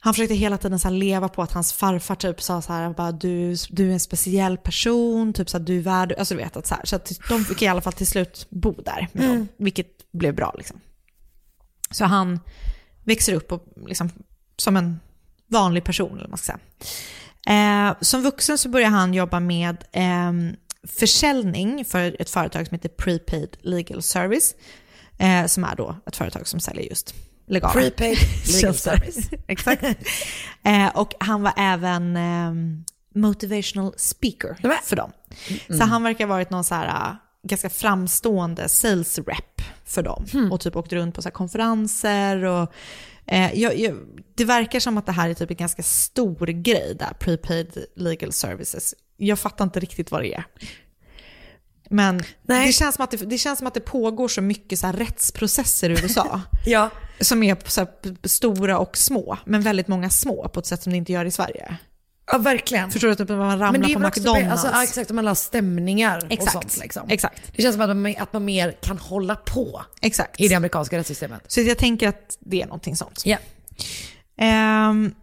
han 0.00 0.14
försökte 0.14 0.34
hela 0.34 0.58
tiden 0.58 0.78
så 0.78 0.90
leva 0.90 1.28
på 1.28 1.42
att 1.42 1.52
hans 1.52 1.72
farfar 1.72 2.14
typ 2.14 2.42
sa 2.42 2.62
så 2.62 2.72
här, 2.72 2.90
bara, 2.90 3.12
du, 3.12 3.56
du 3.70 3.88
är 3.88 3.92
en 3.92 4.00
speciell 4.00 4.58
person, 4.58 5.32
typ 5.32 5.50
så 5.50 5.58
här, 5.58 5.64
du 5.64 5.78
är 5.78 5.82
värd, 5.82 6.14
alltså 6.18 6.34
du 6.34 6.40
vet 6.40 6.56
att 6.56 6.66
så 6.66 6.74
här, 6.74 6.84
så 6.84 6.96
att 6.96 7.12
de 7.28 7.44
fick 7.44 7.62
i 7.62 7.66
alla 7.66 7.80
fall 7.80 7.92
till 7.92 8.06
slut 8.06 8.46
bo 8.50 8.82
där 8.82 9.08
med 9.12 9.28
dem, 9.28 9.48
vilket 9.56 10.12
blev 10.12 10.34
bra 10.34 10.54
liksom. 10.58 10.80
Så 11.90 12.04
han 12.04 12.40
växer 13.08 13.34
upp 13.34 13.52
och, 13.52 13.64
liksom, 13.86 14.10
som 14.56 14.76
en 14.76 15.00
vanlig 15.46 15.84
person, 15.84 16.18
eller 16.18 16.28
man 16.28 16.38
ska 16.38 16.52
säga. 16.52 16.58
Eh, 17.46 17.96
som 18.00 18.22
vuxen 18.22 18.58
så 18.58 18.68
börjar 18.68 18.88
han 18.88 19.14
jobba 19.14 19.40
med 19.40 19.84
eh, 19.92 20.32
försäljning 20.88 21.84
för 21.84 22.16
ett 22.20 22.30
företag 22.30 22.66
som 22.66 22.74
heter 22.74 22.88
Prepaid 22.88 23.56
Legal 23.60 24.02
Service, 24.02 24.54
eh, 25.18 25.46
som 25.46 25.64
är 25.64 25.76
då 25.76 25.96
ett 26.06 26.16
företag 26.16 26.48
som 26.48 26.60
säljer 26.60 26.84
just 26.84 27.14
legala 27.46 27.72
Prepaid 27.72 28.18
legal 28.54 28.74
service. 28.74 29.30
Exakt. 29.48 29.84
Eh, 30.62 30.88
och 30.88 31.14
han 31.20 31.42
var 31.42 31.52
även 31.56 32.16
eh, 32.16 32.52
motivational 33.14 33.94
speaker 33.96 34.56
för 34.84 34.96
dem. 34.96 35.12
Så 35.78 35.84
han 35.84 36.02
verkar 36.02 36.26
ha 36.26 36.34
varit 36.34 36.50
någon 36.50 36.64
så 36.64 36.74
här 36.74 36.86
eh, 36.86 37.16
ganska 37.42 37.70
framstående 37.70 38.68
sales 38.68 39.18
rep 39.18 39.62
för 39.88 40.02
dem. 40.02 40.26
Och 40.52 40.60
typ 40.60 40.76
åkt 40.76 40.92
runt 40.92 41.14
på 41.14 41.22
så 41.22 41.30
konferenser 41.30 42.44
och 42.44 42.72
eh, 43.26 43.54
jag, 43.54 43.78
jag, 43.78 43.96
det 44.34 44.44
verkar 44.44 44.80
som 44.80 44.98
att 44.98 45.06
det 45.06 45.12
här 45.12 45.30
är 45.30 45.34
typ 45.34 45.50
en 45.50 45.56
ganska 45.56 45.82
stor 45.82 46.46
grej 46.46 46.96
där, 46.98 47.12
prepaid 47.18 47.84
legal 47.96 48.32
services. 48.32 48.94
Jag 49.16 49.38
fattar 49.38 49.64
inte 49.64 49.80
riktigt 49.80 50.10
vad 50.10 50.22
det 50.22 50.34
är. 50.34 50.44
Men 51.90 52.22
det 52.42 52.72
känns, 52.72 52.94
som 52.94 53.04
att 53.04 53.10
det, 53.10 53.16
det 53.16 53.38
känns 53.38 53.58
som 53.58 53.66
att 53.66 53.74
det 53.74 53.80
pågår 53.80 54.28
så 54.28 54.42
mycket 54.42 54.78
så 54.78 54.86
här 54.86 54.92
rättsprocesser 54.92 55.90
i 55.90 55.92
USA. 55.92 56.40
ja. 56.66 56.90
Som 57.20 57.42
är 57.42 57.56
så 57.68 57.86
stora 58.24 58.78
och 58.78 58.96
små, 58.96 59.38
men 59.44 59.62
väldigt 59.62 59.88
många 59.88 60.10
små 60.10 60.48
på 60.48 60.60
ett 60.60 60.66
sätt 60.66 60.82
som 60.82 60.92
det 60.92 60.96
inte 60.96 61.12
gör 61.12 61.24
i 61.24 61.30
Sverige. 61.30 61.76
Ja, 62.30 62.38
verkligen. 62.38 62.90
Förstår 62.90 63.08
du? 63.08 63.14
Typ 63.14 63.28
när 63.28 63.36
man 63.36 63.58
ramlar 63.58 63.94
på 63.94 64.00
McDonalds. 64.00 64.50
Alltså, 64.50 64.66
ja, 64.66 64.82
exakt, 64.82 65.10
man 65.10 65.26
har 65.26 65.34
stämningar 65.34 66.26
Exakt. 66.30 66.42
och 66.42 66.62
sånt. 66.62 66.78
Liksom. 66.82 67.08
Exakt. 67.08 67.42
Det 67.56 67.62
känns 67.62 67.74
som 67.74 67.90
att 67.90 67.96
man, 67.96 68.14
att 68.18 68.32
man 68.32 68.44
mer 68.44 68.72
kan 68.72 68.98
hålla 68.98 69.36
på 69.36 69.82
Exakt. 70.00 70.40
i 70.40 70.48
det 70.48 70.54
amerikanska 70.54 70.98
rättssystemet. 70.98 71.42
Så 71.46 71.60
jag 71.60 71.78
tänker 71.78 72.08
att 72.08 72.38
det 72.40 72.62
är 72.62 72.66
någonting 72.66 72.96
sånt. 72.96 73.22
Ja. 73.24 73.38
Ehm, 74.36 75.14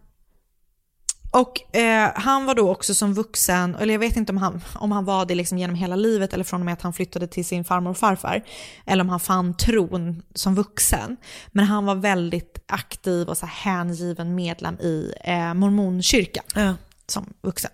och 1.32 1.76
eh, 1.76 2.12
han 2.16 2.46
var 2.46 2.56
då 2.56 2.72
också 2.72 2.94
som 2.94 3.14
vuxen, 3.14 3.76
eller 3.76 3.94
jag 3.94 4.00
vet 4.00 4.18
inte 4.18 4.32
om 4.32 4.38
han, 4.38 4.62
om 4.74 4.92
han 4.92 5.06
var 5.06 5.26
det 5.26 5.36
liksom 5.36 5.58
genom 5.58 5.76
hela 5.76 5.96
livet 5.96 6.34
eller 6.34 6.44
från 6.44 6.62
och 6.62 6.66
med 6.66 6.74
att 6.74 6.82
han 6.82 6.94
flyttade 6.94 7.28
till 7.28 7.46
sin 7.46 7.66
farmor 7.66 7.92
och 7.92 7.98
farfar, 7.98 8.42
eller 8.86 9.04
om 9.04 9.10
han 9.10 9.20
fann 9.20 9.58
tron 9.58 10.22
som 10.36 10.56
vuxen. 10.56 11.18
Men 11.52 11.66
han 11.66 11.86
var 11.86 11.96
väldigt 11.96 12.64
aktiv 12.68 13.30
och 13.30 13.38
så 13.38 13.46
hängiven 13.46 14.36
medlem 14.36 14.76
i 14.76 15.14
eh, 15.24 15.54
mormonkyrkan 15.54 16.44
som 17.08 17.34
vuxen. 17.42 17.72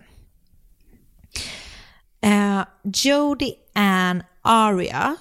Eh, 2.20 2.62
Jody 2.84 3.54
Ann 3.74 4.22
Aria 4.42 5.16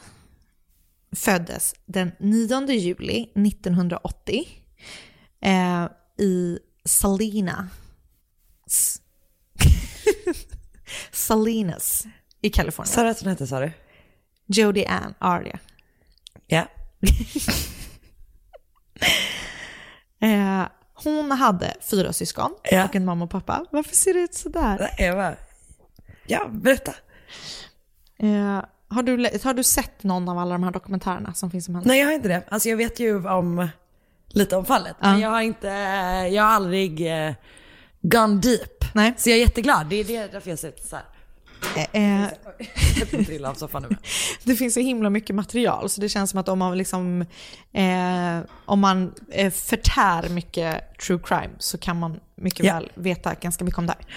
föddes 1.15 1.75
den 1.85 2.11
9 2.19 2.67
juli 2.71 3.31
1980 3.35 4.47
eh, 5.41 5.87
i 6.17 6.59
Salina. 6.85 7.69
S- 8.67 9.01
Salinas 11.11 12.05
i 12.41 12.49
Kalifornien. 12.49 12.93
Sa 12.93 13.03
du 13.03 13.09
att 13.09 13.19
hon 13.19 13.29
hette, 13.29 13.47
sa 13.47 13.59
du? 13.59 13.71
Jody 14.45 14.85
Ann 14.85 15.13
Aria. 15.19 15.59
Ja. 16.47 16.67
Eh, 20.23 20.65
hon 21.03 21.31
hade 21.31 21.73
fyra 21.81 22.13
syskon 22.13 22.51
och 22.85 22.95
en 22.95 23.05
mamma 23.05 23.25
och 23.25 23.31
pappa. 23.31 23.65
Varför 23.69 23.95
ser 23.95 24.13
det 24.13 24.19
ut 24.19 24.33
sådär? 24.33 24.89
Eva. 24.97 25.33
Ja, 26.27 26.47
berätta. 26.51 26.93
Eh, 28.17 28.63
har, 28.87 29.03
du, 29.03 29.29
har 29.43 29.53
du 29.53 29.63
sett 29.63 30.03
någon 30.03 30.29
av 30.29 30.37
alla 30.37 30.51
de 30.51 30.63
här 30.63 30.71
dokumentärerna 30.71 31.33
som 31.33 31.51
finns 31.51 31.67
om 31.67 31.75
henne? 31.75 31.87
Nej, 31.87 31.99
jag 31.99 32.07
har 32.07 32.13
inte 32.13 32.27
det. 32.27 32.43
Alltså 32.49 32.69
jag 32.69 32.77
vet 32.77 32.99
ju 32.99 33.27
om 33.27 33.67
lite 34.27 34.55
om 34.55 34.65
fallet. 34.65 34.95
Men 34.99 35.19
jag 35.19 35.29
har 35.29 35.41
inte, 35.41 35.67
jag 36.31 36.43
har 36.43 36.49
aldrig 36.49 37.25
eh, 37.25 37.33
gone 38.01 38.41
deep. 38.41 38.93
Nej. 38.93 39.13
Så 39.17 39.29
jag 39.29 39.37
är 39.37 39.41
jätteglad. 39.41 39.87
Det 39.89 39.95
är 39.95 40.03
det 40.03 40.27
därför 40.31 40.49
jag 40.49 40.59
sitter 40.59 40.87
så 40.87 40.95
här. 40.95 41.05
Eh, 41.75 42.27
nu. 43.81 43.97
det 44.43 44.55
finns 44.55 44.73
så 44.73 44.79
himla 44.79 45.09
mycket 45.09 45.35
material 45.35 45.89
så 45.89 46.01
det 46.01 46.09
känns 46.09 46.29
som 46.29 46.39
att 46.39 46.49
om 46.49 46.59
man, 46.59 46.77
liksom, 46.77 47.21
eh, 47.73 48.39
om 48.65 48.79
man 48.79 49.13
eh, 49.31 49.51
förtär 49.51 50.29
mycket 50.29 50.97
true 50.99 51.19
crime 51.23 51.53
så 51.59 51.77
kan 51.77 51.99
man 51.99 52.19
mycket 52.35 52.65
Ja. 52.65 52.73
väl 52.73 52.91
veta 52.95 53.33
ganska 53.33 53.65
mycket 53.65 53.77
om 53.77 53.87
det 53.87 53.95
här. 53.99 54.07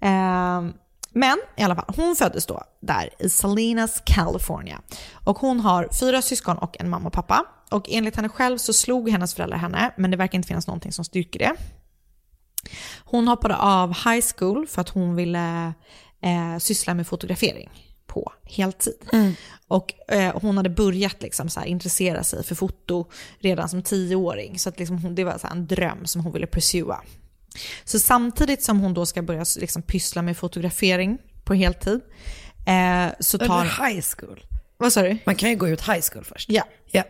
Eh, 0.00 0.70
men 1.12 1.38
i 1.56 1.62
alla 1.62 1.74
fall, 1.74 1.94
hon 1.96 2.16
föddes 2.16 2.46
då 2.46 2.64
där 2.80 3.10
i 3.18 3.28
Salinas, 3.30 4.02
California. 4.04 4.80
Och 5.24 5.38
hon 5.38 5.60
har 5.60 5.88
fyra 6.00 6.22
syskon 6.22 6.58
och 6.58 6.80
en 6.80 6.88
mamma 6.90 7.06
och 7.06 7.12
pappa. 7.12 7.44
Och 7.70 7.86
enligt 7.90 8.16
henne 8.16 8.28
själv 8.28 8.58
så 8.58 8.72
slog 8.72 9.10
hennes 9.10 9.34
föräldrar 9.34 9.58
henne, 9.58 9.92
men 9.96 10.10
det 10.10 10.16
verkar 10.16 10.38
inte 10.38 10.48
finnas 10.48 10.66
någonting 10.66 10.92
som 10.92 11.04
styrker 11.04 11.38
det. 11.38 11.52
Hon 13.04 13.28
hoppade 13.28 13.56
av 13.56 13.88
high 13.88 14.26
school 14.36 14.66
för 14.66 14.80
att 14.80 14.88
hon 14.88 15.14
ville 15.16 15.74
eh, 16.22 16.58
syssla 16.58 16.94
med 16.94 17.06
fotografering 17.06 17.70
på 18.06 18.32
heltid. 18.44 18.94
Och 19.68 19.94
eh, 20.08 20.38
hon 20.40 20.56
hade 20.56 20.70
börjat 20.70 21.22
liksom 21.22 21.48
så 21.48 21.60
här, 21.60 21.66
intressera 21.66 22.24
sig 22.24 22.44
för 22.44 22.54
foto 22.54 23.06
redan 23.38 23.68
som 23.68 23.82
tioåring. 23.82 24.58
Så 24.58 24.68
att 24.68 24.78
liksom 24.78 24.98
hon, 24.98 25.14
det 25.14 25.24
var 25.24 25.38
så 25.38 25.46
en 25.46 25.66
dröm 25.66 26.06
som 26.06 26.20
hon 26.24 26.32
ville 26.32 26.46
pursua. 26.46 27.00
Så 27.84 27.98
samtidigt 27.98 28.62
som 28.62 28.80
hon 28.80 28.94
då 28.94 29.06
ska 29.06 29.22
börja 29.22 29.44
liksom 29.58 29.82
pyssla 29.82 30.22
med 30.22 30.36
fotografering 30.36 31.18
på 31.44 31.54
heltid 31.54 32.00
eh, 32.66 33.06
så 33.20 33.38
tar... 33.38 33.60
Eller 33.60 33.88
high 33.88 34.04
school. 34.16 34.44
Vad 34.76 34.92
sa 34.92 35.02
du? 35.02 35.18
Man 35.26 35.34
kan 35.34 35.50
ju 35.50 35.56
gå 35.56 35.68
ut 35.68 35.88
high 35.88 36.00
school 36.12 36.24
först. 36.24 36.50
Ja. 36.50 36.62
Ja. 36.90 37.02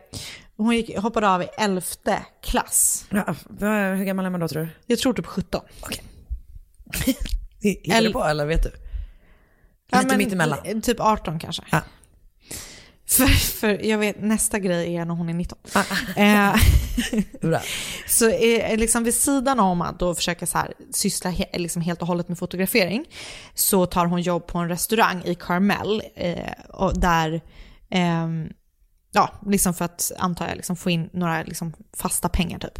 Hon 0.56 0.76
gick, 0.76 0.98
hoppade 0.98 1.28
av 1.28 1.42
i 1.42 1.46
elfte 1.58 2.18
klass. 2.42 3.06
ja. 3.10 3.34
Hur 3.96 4.04
gammal 4.04 4.24
är 4.26 4.30
man 4.30 4.40
då 4.40 4.48
tror 4.48 4.62
du? 4.62 4.68
Jag 4.86 4.98
tror 4.98 5.12
typ 5.14 5.26
17. 5.26 5.60
Hittar 7.62 7.94
Eller- 7.96 8.08
du 8.08 8.12
på 8.12 8.24
eller 8.24 8.46
vet 8.46 8.62
du? 8.62 8.70
Lite 9.92 10.16
mittemellan. 10.16 10.82
Typ 10.82 11.00
18 11.00 11.38
kanske. 11.38 11.62
Ja. 11.70 11.80
För, 13.10 13.26
för 13.26 13.84
jag 13.84 13.98
vet, 13.98 14.22
nästa 14.22 14.58
grej 14.58 14.96
är 14.96 15.04
när 15.04 15.14
hon 15.14 15.28
är 15.28 15.34
19. 15.34 15.58
Eh, 16.16 16.54
Bra. 17.40 17.60
så 18.06 18.30
är, 18.30 18.76
liksom 18.76 19.04
vid 19.04 19.14
sidan 19.14 19.60
om 19.60 19.82
att 19.82 19.98
då 19.98 20.14
försöka 20.14 20.46
så 20.46 20.58
här, 20.58 20.74
syssla 20.92 21.30
he, 21.30 21.58
liksom 21.58 21.82
helt 21.82 22.02
och 22.02 22.08
hållet 22.08 22.28
med 22.28 22.38
fotografering 22.38 23.04
så 23.54 23.86
tar 23.86 24.06
hon 24.06 24.22
jobb 24.22 24.46
på 24.46 24.58
en 24.58 24.68
restaurang 24.68 25.22
i 25.24 25.34
Carmel 25.34 26.02
eh, 26.14 26.52
och 26.68 27.00
där, 27.00 27.40
ehm, 27.90 28.48
ja, 29.12 29.40
liksom 29.46 29.74
för 29.74 29.84
att 29.84 30.12
antar 30.18 30.48
jag 30.48 30.56
liksom 30.56 30.76
få 30.76 30.90
in 30.90 31.10
några 31.12 31.42
liksom 31.42 31.72
fasta 31.96 32.28
pengar 32.28 32.58
typ. 32.58 32.78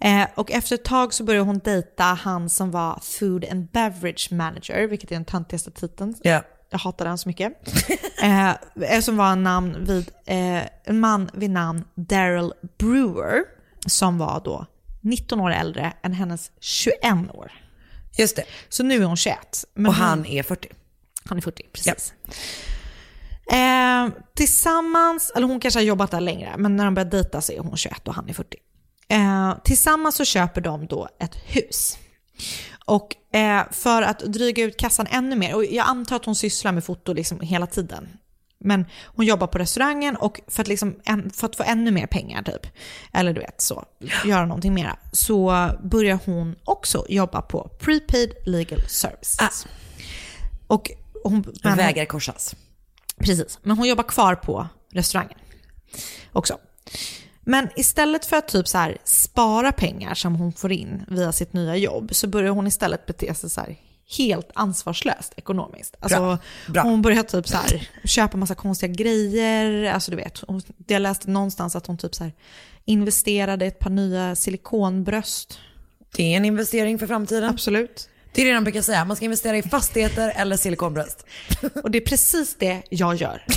Eh, 0.00 0.26
och 0.34 0.50
efter 0.50 0.74
ett 0.74 0.84
tag 0.84 1.14
så 1.14 1.24
börjar 1.24 1.42
hon 1.42 1.58
dejta 1.58 2.04
han 2.04 2.48
som 2.50 2.70
var 2.70 3.00
food 3.02 3.44
and 3.50 3.66
beverage 3.70 4.28
manager, 4.32 4.86
vilket 4.86 5.10
är 5.10 5.14
den 5.14 5.24
töntigaste 5.24 5.70
titeln. 5.70 6.14
Ja. 6.22 6.42
Jag 6.70 6.78
hatar 6.78 7.04
den 7.04 7.18
så 7.18 7.28
mycket. 7.28 7.52
eh, 8.22 9.00
som 9.00 9.16
var 9.16 9.32
en, 9.32 9.42
namn 9.42 9.84
vid, 9.84 10.10
eh, 10.26 10.62
en 10.84 11.00
man 11.00 11.30
vid 11.34 11.50
namn 11.50 11.84
Daryl 11.94 12.52
Brewer, 12.78 13.42
som 13.86 14.18
var 14.18 14.40
då 14.44 14.66
19 15.00 15.40
år 15.40 15.50
äldre 15.50 15.92
än 16.02 16.12
hennes 16.12 16.50
21 16.60 17.30
år. 17.34 17.52
Just 18.18 18.36
det. 18.36 18.44
Så 18.68 18.82
nu 18.82 18.94
är 19.02 19.04
hon 19.06 19.16
21. 19.16 19.64
Men 19.74 19.86
och 19.86 19.94
hon- 19.94 20.04
han 20.04 20.26
är 20.26 20.42
40. 20.42 20.68
han 21.24 21.38
är 21.38 21.42
40, 21.42 21.62
precis. 21.72 22.12
Eh, 23.52 24.08
tillsammans, 24.34 25.32
eller 25.36 25.46
hon 25.46 25.60
kanske 25.60 25.80
har 25.80 25.84
jobbat 25.84 26.10
där 26.10 26.20
längre, 26.20 26.54
men 26.58 26.76
när 26.76 26.84
de 26.84 26.94
börjar 26.94 27.10
dejta 27.10 27.40
så 27.40 27.52
är 27.52 27.58
hon 27.58 27.76
21 27.76 28.08
och 28.08 28.14
han 28.14 28.28
är 28.28 28.32
40. 28.32 28.56
Eh, 29.08 29.54
tillsammans 29.64 30.14
så 30.16 30.24
köper 30.24 30.60
de 30.60 30.86
då 30.86 31.08
ett 31.20 31.34
hus. 31.46 31.98
Och 32.84 33.36
eh, 33.36 33.62
för 33.70 34.02
att 34.02 34.18
dryga 34.18 34.64
ut 34.64 34.76
kassan 34.76 35.06
ännu 35.10 35.36
mer, 35.36 35.54
och 35.54 35.64
jag 35.64 35.86
antar 35.86 36.16
att 36.16 36.24
hon 36.24 36.34
sysslar 36.34 36.72
med 36.72 36.84
foto 36.84 37.12
liksom 37.12 37.40
hela 37.40 37.66
tiden. 37.66 38.08
Men 38.58 38.86
hon 39.04 39.26
jobbar 39.26 39.46
på 39.46 39.58
restaurangen 39.58 40.16
och 40.16 40.40
för 40.48 40.62
att, 40.62 40.68
liksom, 40.68 41.00
en, 41.04 41.30
för 41.30 41.46
att 41.46 41.56
få 41.56 41.62
ännu 41.62 41.90
mer 41.90 42.06
pengar 42.06 42.42
typ, 42.42 42.66
eller 43.12 43.32
du 43.32 43.40
vet 43.40 43.60
så, 43.60 43.84
göra 44.24 44.46
någonting 44.46 44.74
mera, 44.74 44.96
så 45.12 45.70
börjar 45.82 46.18
hon 46.24 46.56
också 46.64 47.06
jobba 47.08 47.42
på 47.42 47.70
prepaid 47.78 48.32
legal 48.44 48.80
services. 48.88 49.36
Och 50.66 50.90
hon, 51.24 51.44
men- 51.62 51.76
Vägar 51.76 52.04
korsas. 52.04 52.54
Precis, 53.18 53.58
men 53.62 53.76
hon 53.76 53.88
jobbar 53.88 54.04
kvar 54.04 54.34
på 54.34 54.68
restaurangen 54.92 55.38
också. 56.32 56.58
Men 57.48 57.68
istället 57.76 58.26
för 58.26 58.36
att 58.36 58.48
typ 58.48 58.68
så 58.68 58.78
här 58.78 58.96
spara 59.04 59.72
pengar 59.72 60.14
som 60.14 60.36
hon 60.36 60.52
får 60.52 60.72
in 60.72 61.04
via 61.08 61.32
sitt 61.32 61.52
nya 61.52 61.76
jobb 61.76 62.14
så 62.14 62.26
börjar 62.26 62.50
hon 62.50 62.66
istället 62.66 63.06
bete 63.06 63.34
sig 63.34 63.50
så 63.50 63.60
här 63.60 63.76
helt 64.18 64.50
ansvarslöst 64.54 65.32
ekonomiskt. 65.36 65.96
Alltså, 66.00 66.18
Bra, 66.18 66.38
bra. 66.66 66.82
Hon 66.82 67.02
börjar 67.02 67.22
typ 67.22 67.48
så 67.48 67.56
här 67.56 67.88
köpa 68.04 68.36
massa 68.36 68.54
konstiga 68.54 68.92
grejer. 68.92 69.92
Alltså 69.92 70.10
du 70.10 70.16
vet, 70.16 70.38
hon, 70.48 70.62
jag 70.86 71.02
läste 71.02 71.30
någonstans 71.30 71.76
att 71.76 71.86
hon 71.86 71.98
typ 71.98 72.14
så 72.14 72.24
här 72.24 72.32
investerade 72.84 73.64
i 73.64 73.68
ett 73.68 73.78
par 73.78 73.90
nya 73.90 74.36
silikonbröst. 74.36 75.58
Det 76.16 76.32
är 76.32 76.36
en 76.36 76.44
investering 76.44 76.98
för 76.98 77.06
framtiden. 77.06 77.50
Absolut. 77.50 78.08
Det 78.32 78.42
är 78.42 78.46
det 78.46 78.54
de 78.54 78.64
brukar 78.64 78.82
säga, 78.82 79.04
man 79.04 79.16
ska 79.16 79.24
investera 79.24 79.56
i 79.58 79.62
fastigheter 79.62 80.32
eller 80.36 80.56
silikonbröst. 80.56 81.26
Och 81.82 81.90
det 81.90 81.98
är 81.98 82.06
precis 82.06 82.56
det 82.58 82.82
jag 82.90 83.14
gör. 83.14 83.42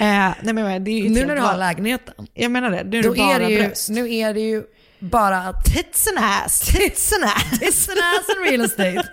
eh, 0.00 0.34
nej 0.42 0.54
men 0.54 0.84
det 0.84 0.90
är 0.90 1.02
ju 1.02 1.08
Nu 1.08 1.14
helt 1.14 1.28
när 1.28 1.36
du 1.36 1.42
har 1.42 1.56
lägenheten. 1.56 2.26
Jag 2.34 2.50
menar 2.50 2.70
det, 2.70 2.84
nu 2.84 2.98
är 2.98 3.02
det 3.02 3.10
bara 3.10 3.38
det 3.38 3.50
ju, 3.50 3.58
bröst. 3.58 3.88
nu 3.88 4.14
är 4.14 4.34
det 4.34 4.40
ju 4.40 4.62
bara 4.98 5.38
att... 5.38 5.64
Tits 5.64 6.08
and 6.08 6.18
ass, 6.18 6.60
tits 6.60 7.12
and 7.12 7.24
ass. 7.24 7.58
Tits 7.58 7.88
and 7.88 7.98
ass 7.98 8.36
and 8.36 8.50
real 8.50 8.60
estate. 8.64 9.08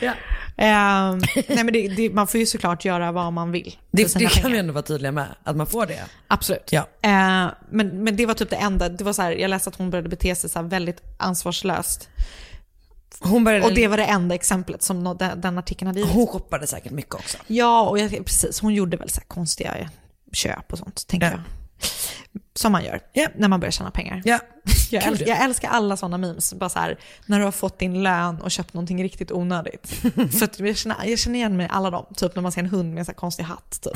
ja. 0.00 0.12
Ehm, 0.60 1.20
nej 1.48 1.64
men 1.64 1.72
det, 1.72 1.88
det, 1.88 2.10
man 2.10 2.26
får 2.26 2.40
ju 2.40 2.46
såklart 2.46 2.84
göra 2.84 3.12
vad 3.12 3.32
man 3.32 3.52
vill. 3.52 3.76
Det, 3.90 4.14
det 4.14 4.26
kan 4.26 4.52
vi 4.52 4.58
ändå 4.58 4.72
vara 4.72 4.82
tydliga 4.82 5.12
med, 5.12 5.26
att 5.44 5.56
man 5.56 5.66
får 5.66 5.86
det. 5.86 6.04
Absolut. 6.28 6.72
Ja. 6.72 6.88
Eh, 7.02 7.46
men, 7.70 8.04
men 8.04 8.16
det 8.16 8.26
var 8.26 8.34
typ 8.34 8.50
det 8.50 8.56
enda, 8.56 8.88
det 8.88 9.04
var 9.04 9.12
så 9.12 9.22
här, 9.22 9.32
jag 9.32 9.48
läste 9.48 9.70
att 9.70 9.76
hon 9.76 9.90
började 9.90 10.08
bete 10.08 10.34
sig 10.34 10.50
så 10.50 10.62
väldigt 10.62 11.02
ansvarslöst. 11.16 12.08
Började... 13.44 13.64
Och 13.66 13.74
det 13.74 13.88
var 13.88 13.96
det 13.96 14.04
enda 14.04 14.34
exemplet 14.34 14.82
som 14.82 15.16
den, 15.36 15.58
artikeln 15.58 15.86
hade 15.86 16.00
givit. 16.00 16.14
Hon 16.14 16.26
shoppade 16.26 16.66
säkert 16.66 16.92
mycket 16.92 17.14
också. 17.14 17.38
Ja, 17.46 17.88
och 17.88 17.98
jag, 17.98 18.10
precis. 18.10 18.60
Hon 18.60 18.74
gjorde 18.74 18.96
väl 18.96 19.10
så 19.10 19.20
konstiga 19.20 19.90
köp 20.32 20.72
och 20.72 20.78
sånt, 20.78 21.06
tänker 21.06 21.30
jag. 21.30 21.40
Som 22.54 22.72
man 22.72 22.84
gör 22.84 23.00
när 23.36 23.48
man 23.48 23.60
börjar 23.60 23.72
tjäna 23.72 23.90
pengar. 23.90 24.22
Ja. 24.24 24.38
Jag, 24.90 25.02
Kul 25.02 25.14
äl- 25.14 25.18
det. 25.18 25.24
jag 25.24 25.44
älskar 25.44 25.68
alla 25.68 25.96
sådana 25.96 26.18
memes. 26.18 26.54
Bara 26.54 26.68
så 26.68 26.78
här, 26.78 26.98
när 27.26 27.38
du 27.38 27.44
har 27.44 27.52
fått 27.52 27.78
din 27.78 28.02
lön 28.02 28.40
och 28.40 28.50
köpt 28.50 28.74
någonting 28.74 29.02
riktigt 29.02 29.32
onödigt. 29.32 30.02
Att 30.42 30.60
jag, 30.60 30.76
känner, 30.76 31.04
jag 31.04 31.18
känner 31.18 31.38
igen 31.38 31.56
mig 31.56 31.66
i 31.66 31.68
alla 31.72 31.90
dem. 31.90 32.06
Typ 32.16 32.34
när 32.34 32.42
man 32.42 32.52
ser 32.52 32.60
en 32.60 32.66
hund 32.66 32.90
med 32.94 32.98
en 32.98 33.04
så 33.04 33.14
konstig 33.14 33.42
hatt. 33.44 33.80
Typ. 33.80 33.92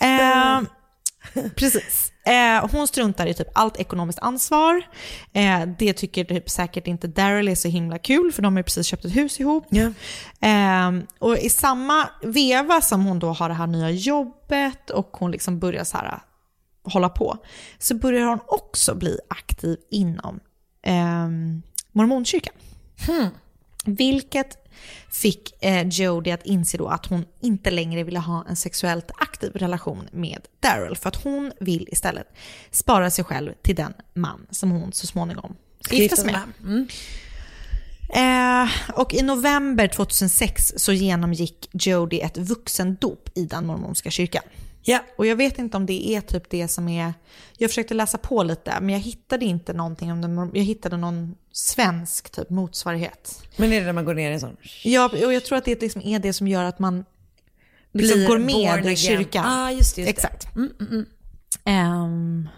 eh, 0.00 0.60
precis. 1.56 2.12
Eh, 2.28 2.70
hon 2.72 2.88
struntar 2.88 3.26
i 3.26 3.34
typ 3.34 3.48
allt 3.52 3.76
ekonomiskt 3.76 4.18
ansvar. 4.18 4.82
Eh, 5.32 5.66
det 5.78 5.92
tycker 5.92 6.24
typ 6.24 6.50
säkert 6.50 6.86
inte 6.86 7.06
Daryl 7.06 7.48
är 7.48 7.54
så 7.54 7.68
himla 7.68 7.98
kul 7.98 8.32
för 8.32 8.42
de 8.42 8.52
har 8.52 8.60
ju 8.60 8.64
precis 8.64 8.86
köpt 8.86 9.04
ett 9.04 9.16
hus 9.16 9.40
ihop. 9.40 9.64
Eh, 10.40 10.92
och 11.18 11.38
i 11.38 11.50
samma 11.50 12.08
veva 12.22 12.80
som 12.80 13.04
hon 13.04 13.18
då 13.18 13.32
har 13.32 13.48
det 13.48 13.54
här 13.54 13.66
nya 13.66 13.90
jobbet 13.90 14.90
och 14.90 15.16
hon 15.16 15.30
liksom 15.30 15.58
börjar 15.58 15.84
så 15.84 15.96
här 15.96 16.20
hålla 16.82 17.08
på, 17.08 17.36
så 17.78 17.94
börjar 17.94 18.26
hon 18.26 18.40
också 18.46 18.94
bli 18.94 19.18
aktiv 19.30 19.78
inom 19.90 20.40
eh, 20.82 21.28
mormonkyrkan. 21.92 22.54
Vilket 23.84 24.57
fick 25.10 25.64
eh, 25.64 25.88
Jodie 25.88 26.34
att 26.34 26.46
inse 26.46 26.76
då 26.76 26.88
att 26.88 27.06
hon 27.06 27.24
inte 27.40 27.70
längre 27.70 28.04
ville 28.04 28.18
ha 28.18 28.44
en 28.48 28.56
sexuellt 28.56 29.10
aktiv 29.18 29.52
relation 29.54 30.08
med 30.12 30.40
Daryl. 30.60 30.96
För 30.96 31.08
att 31.08 31.16
hon 31.16 31.52
vill 31.60 31.88
istället 31.92 32.26
spara 32.70 33.10
sig 33.10 33.24
själv 33.24 33.52
till 33.62 33.76
den 33.76 33.92
man 34.14 34.46
som 34.50 34.70
hon 34.70 34.92
så 34.92 35.06
småningom 35.06 35.56
ska 35.80 36.16
sig 36.16 36.24
med. 36.24 36.42
Mm. 36.62 36.88
Eh, 38.10 38.70
och 38.94 39.14
i 39.14 39.22
november 39.22 39.88
2006 39.88 40.72
så 40.76 40.92
genomgick 40.92 41.68
Jodie 41.72 42.20
ett 42.20 42.36
vuxendop 42.36 43.28
i 43.34 43.44
den 43.44 43.66
mormonska 43.66 44.10
kyrkan. 44.10 44.42
Ja. 44.82 45.04
Och 45.16 45.26
jag 45.26 45.36
vet 45.36 45.58
inte 45.58 45.76
om 45.76 45.86
det 45.86 46.08
är 46.08 46.20
typ 46.20 46.50
det 46.50 46.68
som 46.68 46.88
är, 46.88 47.14
jag 47.56 47.70
försökte 47.70 47.94
läsa 47.94 48.18
på 48.18 48.42
lite 48.42 48.80
men 48.80 48.90
jag 48.90 49.00
hittade 49.00 49.44
inte 49.44 49.72
någonting 49.72 50.12
om 50.12 50.20
den, 50.20 50.50
jag 50.54 50.64
hittade 50.64 50.96
någon 50.96 51.34
svensk 51.52 52.30
typ 52.30 52.50
motsvarighet. 52.50 53.42
Men 53.56 53.72
är 53.72 53.80
det 53.80 53.86
när 53.86 53.92
man 53.92 54.04
går 54.04 54.14
ner 54.14 54.30
i 54.30 54.34
en 54.34 54.40
sån? 54.40 54.56
Ja, 54.84 55.10
och 55.24 55.34
jag 55.34 55.44
tror 55.44 55.58
att 55.58 55.64
det 55.64 55.80
liksom 55.80 56.02
är 56.02 56.18
det 56.18 56.32
som 56.32 56.48
gör 56.48 56.64
att 56.64 56.78
man 56.78 57.04
liksom 57.92 58.18
Blir 58.18 58.28
går 58.28 58.38
med 58.38 58.86
i 58.86 58.96
kyrkan. 58.96 59.44
Ah, 59.46 59.70
just 59.70 59.96
det, 59.96 60.02
just 60.02 60.22
det. 60.22 60.28
Exakt. 60.28 60.48
Ehm, 61.64 62.48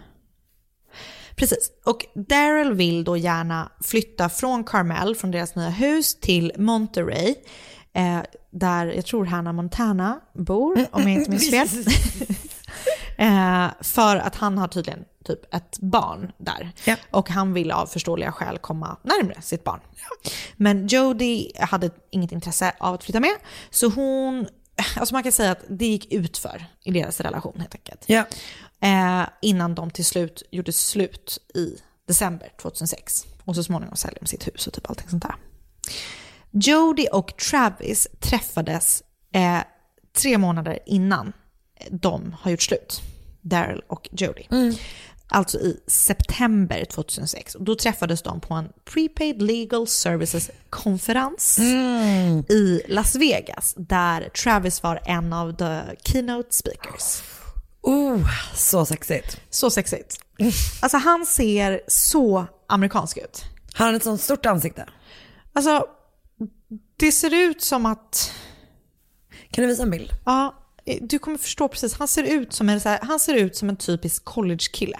precis. 1.35 1.71
Och 1.85 2.05
Daryl 2.15 2.73
vill 2.73 3.03
då 3.03 3.17
gärna 3.17 3.71
flytta 3.83 4.29
från 4.29 4.63
Carmel, 4.63 5.15
från 5.15 5.31
deras 5.31 5.55
nya 5.55 5.69
hus, 5.69 6.19
till 6.19 6.51
Monterey. 6.57 7.35
Eh, 7.93 8.19
där 8.51 8.85
jag 8.85 9.05
tror 9.05 9.25
Hannah 9.25 9.53
Montana 9.53 10.19
bor, 10.33 10.85
om 10.91 11.01
jag 11.01 11.11
inte 11.11 11.29
minns 11.29 11.49
fel. 11.49 11.67
eh, 13.17 13.67
för 13.81 14.17
att 14.17 14.35
han 14.35 14.57
har 14.57 14.67
tydligen 14.67 15.05
typ 15.25 15.55
ett 15.55 15.79
barn 15.79 16.31
där. 16.37 16.71
Och 17.11 17.29
han 17.29 17.53
vill 17.53 17.71
av 17.71 17.85
förståeliga 17.85 18.31
skäl 18.31 18.57
komma 18.57 18.97
närmare 19.03 19.41
sitt 19.41 19.63
barn. 19.63 19.79
Men 20.57 20.87
Jodie 20.87 21.51
hade 21.59 21.89
inget 22.11 22.31
intresse 22.31 22.73
av 22.79 22.93
att 22.93 23.03
flytta 23.03 23.19
med. 23.19 23.35
Så 23.69 23.89
hon, 23.89 24.47
alltså 24.97 25.15
man 25.15 25.23
kan 25.23 25.31
säga 25.31 25.51
att 25.51 25.63
det 25.69 25.85
gick 25.85 26.13
utför 26.13 26.65
i 26.83 26.91
deras 26.91 27.21
relation 27.21 27.59
helt 27.59 27.75
enkelt. 27.75 28.03
Ja. 28.07 28.25
Eh, 28.81 29.29
innan 29.41 29.75
de 29.75 29.91
till 29.91 30.05
slut 30.05 30.43
gjorde 30.51 30.71
slut 30.71 31.37
i 31.55 31.77
december 32.07 32.51
2006. 32.61 33.25
Och 33.45 33.55
så 33.55 33.63
småningom 33.63 33.95
säljer 33.95 34.19
de 34.19 34.27
sitt 34.27 34.47
hus 34.47 34.67
och 34.67 34.73
typ 34.73 34.89
allting 34.89 35.09
sånt 35.09 35.23
där. 35.23 35.35
Jodie 36.51 37.07
och 37.07 37.37
Travis 37.37 38.07
träffades 38.19 39.03
eh, 39.33 39.59
tre 40.21 40.37
månader 40.37 40.79
innan 40.85 41.33
de 41.89 42.35
har 42.41 42.51
gjort 42.51 42.61
slut. 42.61 43.01
Daryl 43.41 43.81
och 43.87 44.09
Jody. 44.11 44.43
Alltså 45.33 45.57
i 45.59 45.79
september 45.87 46.85
2006. 46.85 47.55
Och 47.55 47.63
då 47.63 47.75
träffades 47.75 48.21
de 48.21 48.39
på 48.41 48.53
en 48.53 48.69
prepaid 48.85 49.41
legal 49.41 49.87
services-konferens 49.87 51.59
i 52.49 52.81
Las 52.87 53.15
Vegas 53.15 53.73
där 53.77 54.29
Travis 54.29 54.83
var 54.83 54.99
en 55.05 55.33
av 55.33 55.53
the 55.53 55.81
keynote 56.03 56.53
speakers. 56.53 57.21
Oh, 57.81 58.19
så 58.55 58.85
sexigt. 58.85 59.41
Så 59.49 59.69
sexigt. 59.69 60.19
Alltså 60.81 60.97
han 60.97 61.25
ser 61.25 61.81
så 61.87 62.45
amerikansk 62.67 63.17
ut. 63.17 63.45
Har 63.73 63.85
han 63.85 63.95
ett 63.95 64.03
sånt 64.03 64.21
stort 64.21 64.45
ansikte? 64.45 64.85
Alltså, 65.53 65.85
det 67.01 67.11
ser 67.11 67.33
ut 67.33 67.61
som 67.61 67.85
att... 67.85 68.33
Kan 69.51 69.61
du 69.61 69.67
visa 69.67 69.83
en 69.83 69.89
bild? 69.89 70.11
Ja, 70.25 70.55
du 71.01 71.19
kommer 71.19 71.37
förstå 71.37 71.67
precis. 71.67 71.93
Han 71.93 72.07
ser 72.07 72.23
ut 72.23 72.53
som 72.53 72.69
en, 72.69 72.81
så 72.81 72.89
här, 72.89 72.99
han 73.01 73.19
ser 73.19 73.35
ut 73.35 73.55
som 73.55 73.69
en 73.69 73.75
typisk 73.75 74.25
college-kille. 74.25 74.99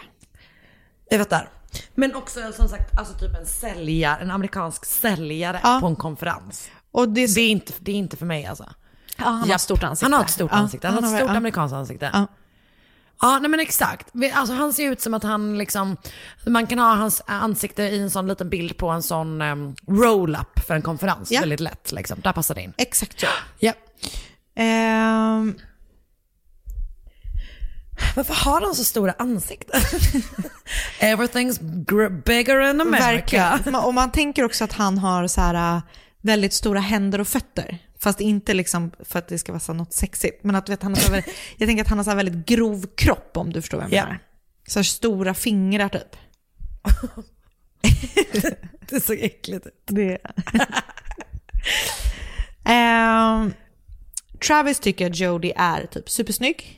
Jag 1.10 1.20
fattar. 1.20 1.50
Men 1.96 2.16
också 2.16 2.40
som 2.54 2.68
sagt, 2.68 3.00
alltså 3.00 3.14
typ 3.14 3.36
en 3.40 3.46
säljare, 3.46 4.22
en 4.22 4.32
amerikansk 4.32 4.86
säljare 4.86 5.80
på 5.82 5.88
en 5.88 5.96
konferens. 5.96 6.70
Och 6.92 7.10
det, 7.10 7.22
är 7.22 7.40
inte, 7.40 7.74
det 7.80 7.92
är 7.92 7.96
inte 7.96 8.18
för 8.18 8.26
mig 8.26 8.46
alltså. 8.46 8.70
Ja, 9.18 9.26
han 9.26 9.50
har 9.50 9.56
ett 9.56 9.62
stort 9.62 9.84
ansikte. 9.84 10.06
Han 10.06 10.14
har 10.14 10.24
ett 10.24 10.30
stort 10.30 10.52
Ja, 10.52 10.58
ansikte. 10.58 10.88
Han, 10.88 11.04
har 11.04 11.12
ett 11.12 11.18
stort 11.18 11.30
ja. 11.30 11.38
amerikanskt 11.38 11.76
ansikte. 11.76 12.28
Ja. 13.22 13.40
Nej 13.40 13.50
men 13.52 13.60
exakt. 13.60 14.08
Alltså 14.34 14.54
han 14.56 14.74
ser 14.74 14.92
ut 14.92 15.02
som 15.02 15.14
att 15.14 15.24
han 15.24 15.58
liksom, 15.58 15.98
man 16.48 16.68
kan 16.68 16.80
ha 16.80 16.96
hans 16.96 17.22
ansikte 17.26 17.84
i 17.84 18.00
en 18.02 18.10
sån 18.12 18.28
liten 18.28 18.50
bild 18.50 18.78
på 18.78 18.90
en 18.90 19.04
sån 19.04 19.42
um, 19.42 19.76
roll-up 19.88 20.60
för 20.68 20.76
en 20.76 20.82
konferens. 20.82 21.32
Ja. 21.32 21.40
Väldigt 21.40 21.60
lätt 21.60 21.92
liksom. 21.92 22.20
Där 22.24 22.34
passar 22.34 22.56
det 22.56 22.62
in. 22.62 22.74
Exakt 22.78 23.24
ja. 23.24 23.30
Ja. 23.60 23.74
Ehm, 24.64 25.56
Varför 28.16 28.34
har 28.34 28.62
de 28.62 28.76
så 28.76 28.84
stora 28.84 29.14
ansikten? 29.20 29.82
Everything's 31.00 31.60
bigger 32.24 32.70
in 32.70 32.82
America. 32.82 33.06
Verkligen. 33.08 33.60
Man- 33.74 33.84
Och 33.86 33.94
man 33.94 34.12
tänker 34.12 34.44
också 34.44 34.64
att 34.64 34.74
han 34.74 34.98
har 34.98 35.28
så 35.28 35.42
här, 35.42 35.76
äh, 35.76 35.82
väldigt 36.22 36.54
stora 36.54 36.80
händer 36.80 37.22
och 37.22 37.28
fötter. 37.28 37.78
Fast 38.02 38.22
inte 38.22 38.54
liksom 38.54 38.92
för 39.00 39.20
att 39.20 39.28
det 39.28 39.38
ska 39.40 39.52
vara 39.52 39.60
så 39.60 39.74
något 39.74 39.94
sexigt. 39.94 40.44
Men 40.44 40.56
att 40.56 40.70
vet, 40.70 40.84
han 40.84 40.94
har 40.94 41.02
så 41.02 41.12
väldigt- 41.12 41.34
jag 41.58 41.68
tänker 41.68 41.82
att 41.84 41.90
han 41.90 41.98
har 42.00 42.06
så 42.06 42.16
väldigt 42.16 42.46
grov 42.46 42.86
kropp 42.96 43.38
om 43.38 43.54
du 43.54 43.62
förstår 43.62 43.78
vad 43.78 43.86
jag 43.86 43.94
Ja. 43.94 44.04
menar. 44.06 44.20
Så 44.68 44.80
här 44.80 44.84
stora 44.84 45.34
fingrar 45.34 45.90
typ. 45.90 46.16
det 48.90 49.02
såg 49.02 49.18
äckligt 49.20 49.66
ut. 49.68 49.74
Det... 49.86 50.18
Ehm, 52.66 53.54
Travis 54.48 54.80
tycker 54.80 55.10
att 55.10 55.20
Jodie 55.20 55.54
är 55.58 55.86
typ 55.86 56.10
supersnygg. 56.10 56.78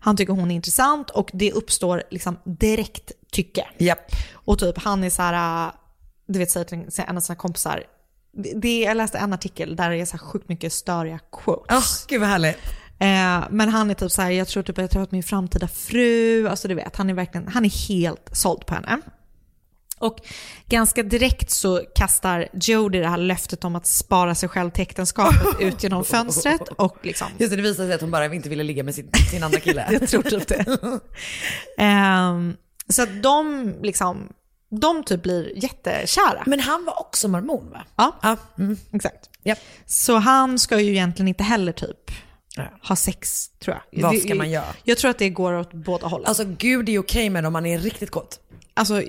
Han 0.00 0.16
tycker 0.16 0.32
hon 0.32 0.50
är 0.50 0.54
intressant 0.54 1.10
och 1.10 1.30
det 1.32 1.52
uppstår 1.52 2.02
liksom 2.10 2.38
direkt 2.44 3.12
tycke. 3.32 3.66
Japp. 3.78 4.10
Och 4.32 4.58
typ 4.58 4.78
han 4.78 5.04
är 5.04 5.10
så 5.10 5.22
här, 5.22 5.66
äh, 5.66 5.72
du 6.26 6.38
vet 6.38 6.50
säger 6.50 6.66
till 6.66 7.02
en 7.08 7.16
av 7.16 7.20
sina 7.20 7.36
kompisar, 7.36 7.84
det, 8.32 8.80
jag 8.80 8.96
läste 8.96 9.18
en 9.18 9.32
artikel 9.32 9.76
där 9.76 9.90
det 9.90 9.96
är 9.96 10.04
så 10.04 10.16
här 10.16 10.18
sjukt 10.18 10.48
mycket 10.48 10.72
störiga 10.72 11.18
quotes. 11.32 11.76
Åh, 11.76 12.06
gud 12.08 12.20
vad 12.20 12.28
härligt. 12.28 12.58
Eh, 12.98 13.48
men 13.50 13.68
han 13.68 13.90
är 13.90 13.94
typ 13.94 14.12
så 14.12 14.22
här, 14.22 14.30
jag 14.30 14.48
tror 14.48 14.62
typ 14.62 14.78
att 14.78 14.82
jag 14.82 14.90
träffat 14.90 15.12
min 15.12 15.22
framtida 15.22 15.68
fru, 15.68 16.48
alltså 16.48 16.68
du 16.68 16.74
vet, 16.74 16.96
han 16.96 17.10
är 17.10 17.14
verkligen, 17.14 17.48
han 17.48 17.64
är 17.64 17.88
helt 17.88 18.30
såld 18.32 18.66
på 18.66 18.74
henne. 18.74 19.00
Och 20.00 20.16
ganska 20.66 21.02
direkt 21.02 21.50
så 21.50 21.82
kastar 21.94 22.48
Jodie 22.52 23.00
det 23.00 23.08
här 23.08 23.16
löftet 23.18 23.64
om 23.64 23.76
att 23.76 23.86
spara 23.86 24.34
sig 24.34 24.48
själv 24.48 24.70
till 24.70 24.82
äktenskapet 24.82 25.46
ut 25.60 25.82
genom 25.82 26.04
fönstret 26.04 26.68
och 26.68 26.96
liksom... 27.02 27.26
Just 27.38 27.50
det, 27.50 27.56
det 27.56 27.62
visade 27.62 27.88
sig 27.88 27.94
att 27.94 28.00
hon 28.00 28.10
bara 28.10 28.34
inte 28.34 28.48
ville 28.48 28.62
ligga 28.62 28.82
med 28.82 28.94
sin, 28.94 29.10
sin 29.30 29.42
andra 29.42 29.60
kille. 29.60 29.86
Jag 30.00 30.08
tror 30.08 30.22
typ 30.22 30.48
det. 30.48 30.64
Ehm, 31.78 32.56
så 32.88 33.02
att 33.02 33.22
de 33.22 33.74
liksom, 33.82 34.28
de 34.70 35.04
typ 35.04 35.22
blir 35.22 35.62
jättekära. 35.62 36.42
Men 36.46 36.60
han 36.60 36.84
var 36.84 37.00
också 37.00 37.28
mormon 37.28 37.70
va? 37.70 37.84
Ja, 37.96 38.16
Ja. 38.22 38.36
Mm. 38.58 38.76
exakt. 38.92 39.30
Japp. 39.44 39.58
Så 39.86 40.16
han 40.16 40.58
ska 40.58 40.80
ju 40.80 40.90
egentligen 40.90 41.28
inte 41.28 41.44
heller 41.44 41.72
typ 41.72 42.10
ha 42.82 42.96
sex, 42.96 43.48
tror 43.48 43.76
jag. 43.90 44.02
Vad 44.02 44.14
Det- 44.14 44.18
ska 44.20 44.34
man 44.34 44.50
göra? 44.50 44.64
Jag 44.84 44.98
tror 44.98 45.10
att 45.10 45.18
det 45.18 45.28
går 45.30 45.52
åt 45.52 45.72
båda 45.72 46.06
hållen. 46.06 46.26
Alltså 46.26 46.44
gud 46.58 46.88
är 46.88 46.98
okej 46.98 47.30
med 47.30 47.46
om 47.46 47.52
man 47.52 47.66
är 47.66 47.78
riktigt 47.78 48.10
kåt. 48.10 48.40
Alltså, 48.74 49.02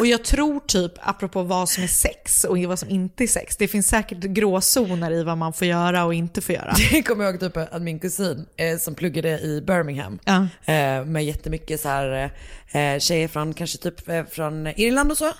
och 0.00 0.06
jag 0.06 0.24
tror 0.24 0.60
typ, 0.60 0.92
apropå 1.00 1.42
vad 1.42 1.68
som 1.68 1.82
är 1.84 1.88
sex 1.88 2.44
och 2.44 2.58
vad 2.58 2.78
som 2.78 2.88
inte 2.90 3.24
är 3.24 3.28
sex, 3.28 3.56
det 3.56 3.68
finns 3.68 3.86
säkert 3.88 4.18
gråzoner 4.18 5.10
i 5.12 5.22
vad 5.22 5.38
man 5.38 5.52
får 5.52 5.66
göra 5.66 6.04
och 6.04 6.14
inte 6.14 6.40
får 6.40 6.54
göra. 6.54 6.72
Det 6.90 7.02
kommer 7.02 7.24
jag 7.24 7.32
ihåg 7.34 7.40
typ 7.40 7.56
att 7.56 7.82
min 7.82 7.98
kusin 7.98 8.46
eh, 8.56 8.78
som 8.78 8.94
pluggade 8.94 9.40
i 9.40 9.60
Birmingham 9.66 10.18
Ja. 10.24 10.46
eh, 10.72 11.04
med 11.04 11.24
jättemycket 11.24 11.80
så 11.80 11.88
här 11.88 12.32
eh, 12.72 12.98
tjejer 12.98 13.28
från 13.28 13.54
kanske 13.54 13.78
typ 13.78 14.08
eh, 14.08 14.24
från 14.24 14.66
Irland 14.66 15.10
och 15.10 15.18
så. 15.18 15.32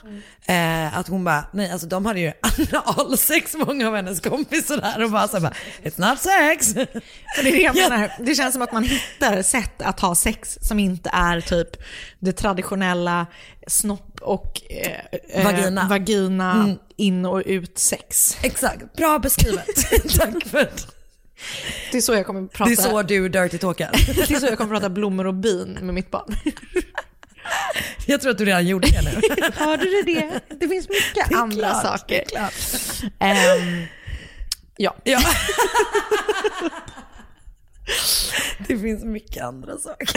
Eh, 0.46 0.98
att 0.98 1.08
hon 1.08 1.24
bara, 1.24 1.44
nej 1.52 1.70
alltså 1.70 1.86
de 1.86 2.06
hade 2.06 2.20
ju 2.20 2.32
analsex 2.84 3.54
många 3.66 3.88
av 3.88 3.96
hennes 3.96 4.20
kompisar 4.20 4.76
där 4.76 5.04
och 5.04 5.10
bara 5.10 5.28
så 5.28 5.36
här 5.36 5.40
bara, 5.42 5.54
it's 5.82 6.10
not 6.10 6.18
sex. 6.20 6.72
Det 6.72 7.48
är 7.48 7.52
det 7.52 7.58
jag 7.62 7.74
menar. 7.76 8.12
Det 8.20 8.34
känns 8.34 8.52
som 8.52 8.62
att 8.62 8.72
man 8.72 8.84
hittar 8.84 9.42
sätt 9.42 9.82
att 9.82 10.00
ha 10.00 10.14
sex 10.14 10.58
som 10.62 10.78
inte 10.78 11.10
är 11.12 11.40
typ 11.40 11.68
det 12.18 12.32
traditionella 12.32 13.26
snopp 13.66 14.18
och 14.20 14.60
eh, 14.70 15.00
eh, 15.30 15.44
Vagina. 15.44 15.88
vagina 15.88 16.52
Mm. 16.52 16.78
in 16.96 17.26
och 17.26 17.42
ut 17.46 17.78
sex. 17.78 18.36
Exakt, 18.42 18.96
bra 18.96 19.18
beskrivet. 19.18 19.66
Tack 20.18 20.46
för 20.46 20.58
det. 20.58 20.86
Det 21.90 21.96
är 21.96 22.00
så 22.00 22.14
jag 22.14 22.26
kommer 22.26 22.48
prata. 22.48 22.68
Det 22.68 22.74
är 22.74 22.82
så 22.82 23.02
du 23.02 23.28
dirty 23.28 23.58
talkar. 23.58 23.90
det 24.14 24.34
är 24.34 24.40
så 24.40 24.46
jag 24.46 24.58
kommer 24.58 24.74
prata 24.74 24.90
blommor 24.90 25.26
och 25.26 25.34
bin 25.34 25.78
med 25.82 25.94
mitt 25.94 26.10
barn. 26.10 26.36
Jag 28.06 28.20
tror 28.20 28.30
att 28.30 28.38
du 28.38 28.44
redan 28.44 28.66
gjorde 28.66 28.88
det 28.90 29.02
nu. 29.02 29.20
Hörde 29.54 29.84
du 29.84 30.02
det? 30.02 30.40
Det 30.60 30.68
finns 30.68 30.88
mycket 30.88 31.28
Det 31.28 31.34
andra 31.36 31.70
klart, 31.70 31.82
saker. 31.82 32.22
Ehm, 33.18 33.86
ja. 34.76 34.94
Ja. 35.04 35.20
Det 38.68 38.78
finns 38.78 39.04
mycket 39.04 39.42
andra 39.42 39.78
saker. 39.78 40.08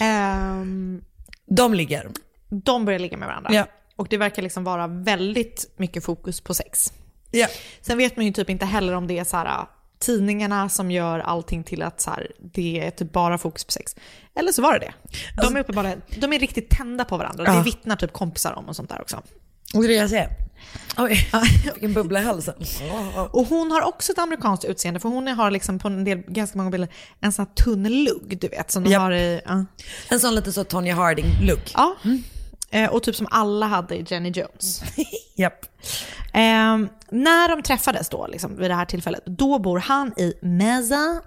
Ehm, 0.00 1.02
De 1.46 1.74
ligger. 1.74 2.08
de 2.48 2.84
börjar 2.84 2.98
ligga 2.98 3.16
med 3.16 3.28
varandra. 3.28 3.50
Ja. 3.54 3.66
Och 3.96 4.06
det 4.10 4.16
verkar 4.16 4.42
liksom 4.42 4.64
vara 4.64 4.86
väldigt 4.86 5.74
mycket 5.76 6.04
fokus 6.04 6.40
på 6.40 6.54
sex. 6.54 6.92
Ja. 7.30 7.46
Sen 7.80 7.98
vet 7.98 8.16
man 8.16 8.26
ju 8.26 8.32
typ 8.32 8.50
inte 8.50 8.66
heller 8.66 8.92
om 8.92 9.06
det 9.06 9.18
är 9.18 9.24
så 9.24 9.36
här, 9.36 9.66
tidningarna 9.98 10.68
som 10.68 10.90
gör 10.90 11.18
allting 11.18 11.64
till 11.64 11.82
att 11.82 12.00
så 12.00 12.10
här, 12.10 12.30
det 12.38 12.86
är 12.86 12.90
typ 12.90 13.12
bara 13.12 13.38
fokus 13.38 13.64
på 13.64 13.72
sex. 13.72 13.96
Eller 14.34 14.52
så 14.52 14.62
var 14.62 14.72
det 14.72 14.78
det. 14.78 14.92
De 15.42 15.56
är, 15.56 15.60
uppenbarligen, 15.60 16.02
de 16.20 16.32
är 16.32 16.38
riktigt 16.38 16.70
tända 16.70 17.04
på 17.04 17.16
varandra. 17.16 17.44
Ja. 17.46 17.52
Det 17.52 17.62
vittnar 17.62 17.96
typ 17.96 18.12
kompisar 18.12 18.52
om 18.52 18.68
och 18.68 18.76
sånt 18.76 18.90
där 18.90 19.00
också. 19.00 19.22
Och 19.74 19.82
det 19.82 19.86
är 19.86 19.88
det 19.88 19.94
jag 19.94 20.10
säger. 20.10 20.28
Oj, 20.98 21.30
vilken 21.74 21.92
bubbla 21.92 22.20
i 22.20 22.24
halsen. 22.24 22.54
Och 23.30 23.46
hon 23.46 23.70
har 23.70 23.82
också 23.82 24.12
ett 24.12 24.18
amerikanskt 24.18 24.64
utseende 24.64 25.00
för 25.00 25.08
hon 25.08 25.28
har 25.28 25.50
liksom 25.50 25.78
på 25.78 25.88
en 25.88 26.04
del, 26.04 26.18
ganska 26.18 26.58
många 26.58 26.70
bilder 26.70 26.88
en 27.20 27.32
sån 27.32 27.46
här 27.46 27.64
tunn 27.64 28.04
lugg 28.04 28.38
du 28.40 28.48
vet. 28.48 28.70
Som 28.70 28.84
de 28.84 28.90
Japp. 28.90 29.00
har 29.02 29.12
i, 29.12 29.40
ja. 29.46 29.64
En 30.08 30.20
sån 30.20 30.34
lite 30.34 30.52
så 30.52 30.64
Tonya 30.64 30.94
Harding-look. 30.94 31.72
ja. 31.74 31.96
Eh, 32.04 32.10
Och 32.90 33.02
typ 33.02 33.16
som 33.16 33.26
alla 33.30 33.66
hade 33.66 33.96
i 33.96 34.04
Jenny 34.08 34.30
Jones. 34.30 34.82
Japp. 35.36 35.66
Ehm, 36.32 36.88
när 37.10 37.48
de 37.48 37.62
träffades 37.62 38.08
då, 38.08 38.26
liksom, 38.26 38.56
vid 38.56 38.70
det 38.70 38.74
här 38.74 38.84
tillfället, 38.84 39.22
då 39.26 39.58
bor 39.58 39.78
han 39.78 40.12
i 40.16 40.34
Mesa. 40.42 41.22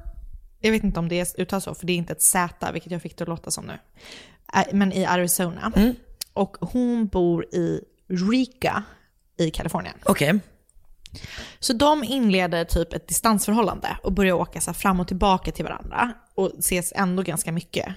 Jag 0.60 0.72
vet 0.72 0.84
inte 0.84 1.00
om 1.00 1.10
det 1.10 1.36
uttalas 1.38 1.64
så, 1.64 1.74
för 1.76 1.86
det 1.88 1.94
är 1.94 1.98
inte 1.98 2.14
ett 2.14 2.22
Z, 2.22 2.72
vilket 2.72 2.92
jag 2.92 3.02
fick 3.02 3.18
det 3.18 3.22
att 3.22 3.28
låta 3.28 3.52
som 3.52 3.66
nu. 3.66 3.80
Eh, 4.54 4.64
Men 4.74 4.94
i 4.94 5.06
Arizona. 5.06 5.72
Och 6.34 6.58
hon 6.62 7.08
bor 7.08 7.46
i 7.56 7.82
Rica 8.08 8.84
i 9.38 9.52
Kalifornien. 9.52 9.96
Okej. 10.06 10.40
Så 11.60 11.74
de 11.74 12.04
inleder 12.04 12.66
typ 12.66 12.94
ett 12.94 13.08
distansförhållande 13.08 13.98
och 14.04 14.12
börjar 14.12 14.34
åka 14.34 14.62
så 14.62 14.74
fram 14.74 15.00
och 15.00 15.08
tillbaka 15.08 15.52
till 15.52 15.66
varandra 15.66 16.14
och 16.36 16.52
ses 16.60 16.94
ändå 16.96 17.24
ganska 17.24 17.52
mycket. 17.52 17.88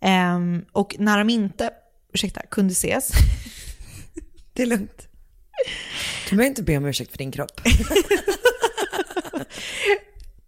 Ehm, 0.00 0.64
och 0.72 0.96
när 0.98 1.18
de 1.18 1.30
inte, 1.30 1.70
ursäkta, 2.12 2.42
kunde 2.50 2.72
ses, 2.72 3.10
Det 4.52 4.62
är 4.62 4.66
lugnt. 4.66 5.08
Du 6.30 6.36
behöver 6.36 6.48
inte 6.48 6.62
be 6.62 6.76
om 6.76 6.86
ursäkt 6.86 7.10
för 7.10 7.18
din 7.18 7.32
kropp. 7.32 7.60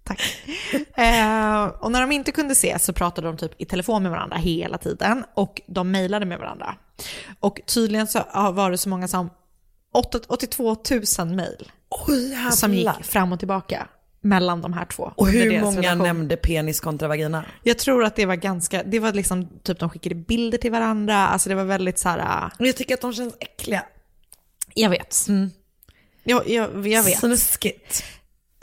Tack. 0.05 0.21
Eh, 0.95 1.65
och 1.65 1.93
när 1.93 2.01
de 2.01 2.13
inte 2.13 2.33
kunde 2.33 2.53
ses 2.53 2.85
så 2.85 2.93
pratade 2.93 3.27
de 3.27 3.37
typ 3.37 3.61
i 3.61 3.65
telefon 3.65 4.03
med 4.03 4.13
varandra 4.13 4.37
hela 4.37 4.79
tiden 4.79 5.25
och 5.35 5.61
de 5.67 5.91
mejlade 5.91 6.27
med 6.27 6.39
varandra. 6.39 6.77
Och 7.41 7.61
tydligen 7.67 8.07
så 8.07 8.19
var 8.53 8.71
det 8.71 8.79
så 8.79 8.89
många 8.89 9.09
som 9.09 9.31
8 9.95 10.21
82 10.29 10.77
000 11.19 11.29
mejl 11.35 11.73
som 12.53 12.75
gick 12.75 13.05
fram 13.05 13.33
och 13.33 13.39
tillbaka 13.39 13.89
mellan 14.25 14.61
de 14.61 14.73
här 14.73 14.85
två. 14.85 15.13
Och 15.17 15.29
hur 15.29 15.61
många 15.61 15.79
relation. 15.79 15.99
nämnde 16.07 16.37
penis 16.37 16.81
kontra 16.81 17.09
vagina? 17.09 17.45
Jag 17.63 17.79
tror 17.79 18.05
att 18.05 18.17
det 18.17 18.27
var 18.27 18.35
ganska, 18.37 18.83
det 18.83 18.99
var 19.01 19.13
liksom 19.13 19.49
typ 19.63 19.79
de 19.79 19.91
skickade 19.91 20.15
bilder 20.15 20.59
till 20.59 20.71
varandra, 20.73 21.17
alltså 21.29 21.49
det 21.49 21.55
var 21.55 21.65
väldigt 21.65 21.99
så 21.99 22.09
här. 22.09 22.19
äh, 22.45 22.51
Och 22.59 22.67
jag 22.67 22.77
tycker 22.77 22.95
att 22.95 23.01
de 23.01 23.13
känns 23.13 23.35
äckliga. 23.41 23.85
jag 24.75 24.91
vet. 24.91 25.27
Jag, 26.25 26.49
jag, 26.49 26.87
jag 26.87 27.03
vet. 27.03 27.19
Snuskigt. 27.19 28.05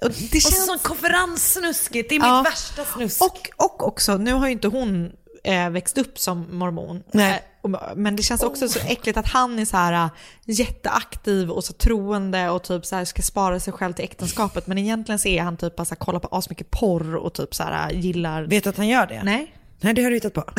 Och 0.02 0.10
det 0.10 0.26
Och 0.38 0.42
känns... 0.42 0.66
sån 0.66 0.80
konferenssnuskigt, 0.80 2.10
det 2.10 2.16
är 2.16 2.20
Ja. 2.20 2.42
mitt 2.42 2.52
värsta 2.52 2.86
snusk. 2.86 3.22
Och, 3.24 3.50
och 3.66 3.88
också, 3.88 4.18
nu 4.18 4.34
har 4.34 4.46
ju 4.48 4.52
inte 4.52 4.68
hon 4.68 5.12
eh, 5.50 5.70
växt 5.70 5.98
upp 5.98 6.20
som 6.20 6.58
mormon. 6.58 7.04
Nej. 7.12 7.44
Eh, 7.64 7.96
men 7.96 8.16
det 8.16 8.24
känns 8.24 8.44
också 8.44 8.70
så 8.70 8.80
äckligt 8.80 9.18
att 9.18 9.28
han 9.28 9.60
är 9.60 9.66
så 9.66 9.78
här 9.78 9.94
eh, 9.94 10.10
jätteaktiv 10.46 11.52
och 11.52 11.64
så 11.64 11.74
troende 11.74 12.50
och 12.50 12.64
typ 12.64 12.86
så 12.86 12.96
här 12.96 13.06
ska 13.06 13.22
spara 13.22 13.60
sig 13.60 13.74
själv 13.74 13.94
till 13.94 14.06
äktenskapet. 14.06 14.68
Men 14.68 14.78
egentligen 14.78 15.20
så 15.20 15.28
är 15.28 15.42
han 15.42 15.58
typ 15.58 15.76
bara 15.76 15.86
så 15.86 15.96
här, 15.96 16.00
kollar 16.00 16.20
på 16.20 16.28
asmycket 16.32 16.72
porr 16.72 17.16
och 17.16 17.34
typ 17.34 17.56
så 17.56 17.64
här 17.64 17.92
gillar... 17.92 18.44
Vet 18.44 18.64
du 18.64 18.70
att 18.70 18.78
han 18.78 18.88
gör 18.88 19.08
det? 19.08 19.24
Nej. 19.24 19.56
Nej, 19.82 19.94
det 19.94 20.04
har 20.04 20.10
du 20.10 20.16
hittat 20.16 20.34
på. 20.34 20.44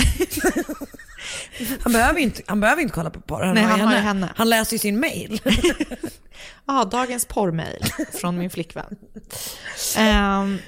han, 1.80 1.92
behöver 1.92 2.20
inte, 2.20 2.42
han 2.46 2.60
behöver 2.60 2.82
inte 2.82 2.94
kolla 2.94 3.10
på 3.10 3.20
porr, 3.20 3.42
han, 3.42 3.54
Nej, 3.54 3.64
har, 3.64 3.70
han 3.70 3.78
ju 3.80 3.84
har 3.84 3.92
henne. 3.92 4.08
henne. 4.08 4.32
Han 4.36 4.48
läser 4.48 4.72
ju 4.72 4.78
sin 4.78 5.00
mail. 5.00 5.40
Ja, 6.66 6.84
dagens 6.84 7.24
porrmail 7.24 7.84
från 8.20 8.38
min 8.38 8.50
flickvän. 8.50 8.96
Ehm, 9.96 10.58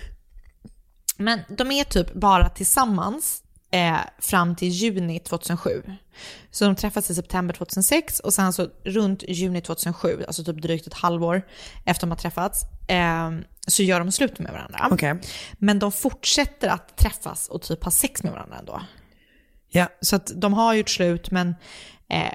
men 1.17 1.41
de 1.49 1.73
är 1.73 1.85
typ 1.85 2.15
bara 2.15 2.49
tillsammans 2.49 3.42
eh, 3.73 3.97
fram 4.19 4.57
till 4.57 4.69
juni 4.69 5.19
2007. 5.19 5.83
Så 6.51 6.65
de 6.65 6.77
träffas 6.77 7.11
i 7.11 7.15
september 7.15 7.55
2006 7.55 8.21
och 8.21 8.35
sen 8.35 8.53
så 8.53 8.69
runt 8.85 9.25
juni 9.29 9.61
2007, 9.61 10.25
alltså 10.27 10.45
typ 10.45 10.63
drygt 10.63 10.87
ett 10.87 10.95
halvår 10.95 11.43
efter 11.85 12.07
de 12.07 12.11
har 12.11 12.19
träffats, 12.19 12.63
ehm, 12.89 13.45
så 13.67 13.83
gör 13.83 13.99
de 13.99 14.13
slut 14.13 14.39
med 14.39 14.53
varandra. 14.53 14.89
Okej. 14.91 15.21
Men 15.53 15.79
de 15.79 15.93
fortsätter 15.93 16.69
att 16.69 16.97
träffas 16.97 17.49
och 17.49 17.63
typ 17.63 17.85
ha 17.85 17.91
sex 17.91 18.23
med 18.23 18.33
varandra 18.33 18.57
ändå. 18.59 18.83
Ja. 19.69 19.89
Så 20.01 20.17
att 20.17 20.33
de 20.35 20.53
har 20.53 20.75
gjort 20.75 20.91
slut 20.91 21.31
men, 21.31 21.55
eh, 22.09 22.33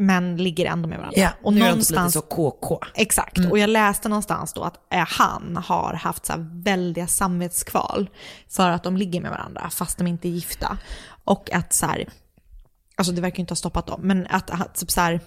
men 0.00 0.36
ligger 0.36 0.66
ändå 0.66 0.88
med 0.88 0.98
varandra. 0.98 1.20
Ja, 1.20 1.30
och 1.42 1.52
nu 1.52 1.60
är 1.60 1.64
de 1.64 1.68
typ 1.68 1.96
någonstans, 1.96 2.14
lite 2.14 2.26
så 2.28 2.34
KK. 2.34 2.78
Exakt, 2.94 3.38
och 3.50 3.58
jag 3.58 3.70
läste 3.70 4.08
någonstans 4.08 4.52
då 4.52 4.62
att 4.62 4.92
eh, 4.92 5.06
han 5.08 5.56
har 5.56 5.94
haft 5.94 6.26
så 6.26 6.34
väldiga 6.52 7.06
samvetskval 7.06 8.10
för 8.48 8.70
att 8.70 8.82
de 8.82 8.96
ligger 8.96 9.20
med 9.20 9.30
varandra 9.30 9.70
fast 9.70 9.98
de 9.98 10.06
inte 10.06 10.28
är 10.28 10.30
gifta. 10.30 10.78
Och 11.24 11.52
att 11.52 11.72
så 11.72 11.86
här, 11.86 12.08
alltså 12.96 13.12
det 13.12 13.20
verkar 13.20 13.36
ju 13.36 13.40
inte 13.40 13.52
ha 13.52 13.56
stoppat 13.56 13.86
dem, 13.86 14.00
men 14.02 14.26
att, 14.30 14.50
att 14.50 14.74
typ 14.74 14.90
så 14.90 15.00
här, 15.00 15.20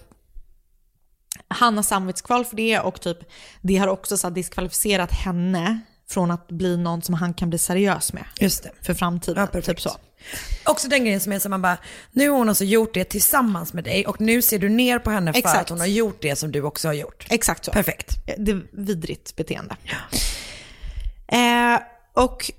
han 1.48 1.76
har 1.76 1.84
samvetskval 1.84 2.46
för 2.46 2.56
det 2.56 2.80
och 2.80 3.02
typ 3.02 3.18
det 3.62 3.78
har 3.78 3.88
också 3.88 4.18
så 4.18 4.30
diskvalificerat 4.30 5.12
henne 5.12 5.80
från 6.10 6.32
att 6.32 6.48
bli 6.48 6.78
någon 6.78 7.02
som 7.02 7.14
han 7.16 7.34
kan 7.34 7.50
bli 7.50 7.58
seriös 7.60 8.14
med 8.14 8.24
Just 8.40 8.64
det. 8.64 8.72
för 8.82 8.94
framtiden. 8.94 9.48
typ 9.62 9.82
så. 9.82 9.92
Också 10.66 10.88
den 10.88 11.04
grejen 11.04 11.20
som 11.20 11.32
är 11.32 11.40
så 11.40 11.50
man 11.50 11.62
bara, 11.62 11.78
nu 12.12 12.30
har 12.30 12.38
hon 12.38 12.50
alltså 12.50 12.64
gjort 12.64 12.94
det 12.94 13.04
tillsammans 13.04 13.74
med 13.74 13.84
dig 13.84 14.08
och 14.08 14.22
nu 14.22 14.42
ser 14.42 14.60
du 14.60 14.70
ner 14.70 15.00
på 15.00 15.12
henne 15.12 15.34
för 15.34 15.40
Exakt. 15.40 15.62
att 15.62 15.70
hon 15.70 15.80
har 15.80 15.88
gjort 15.88 16.22
det 16.22 16.36
som 16.36 16.52
du 16.52 16.62
också 16.62 16.88
har 16.88 16.94
gjort. 16.94 17.28
Exakt 17.30 17.66
så. 17.66 17.72
Perfekt. 17.72 18.16
Det 18.38 18.52
är 18.52 18.66
vidrigt 18.72 19.36
beteende. 19.36 19.76
Eh, 21.28 21.80
och 22.14 22.52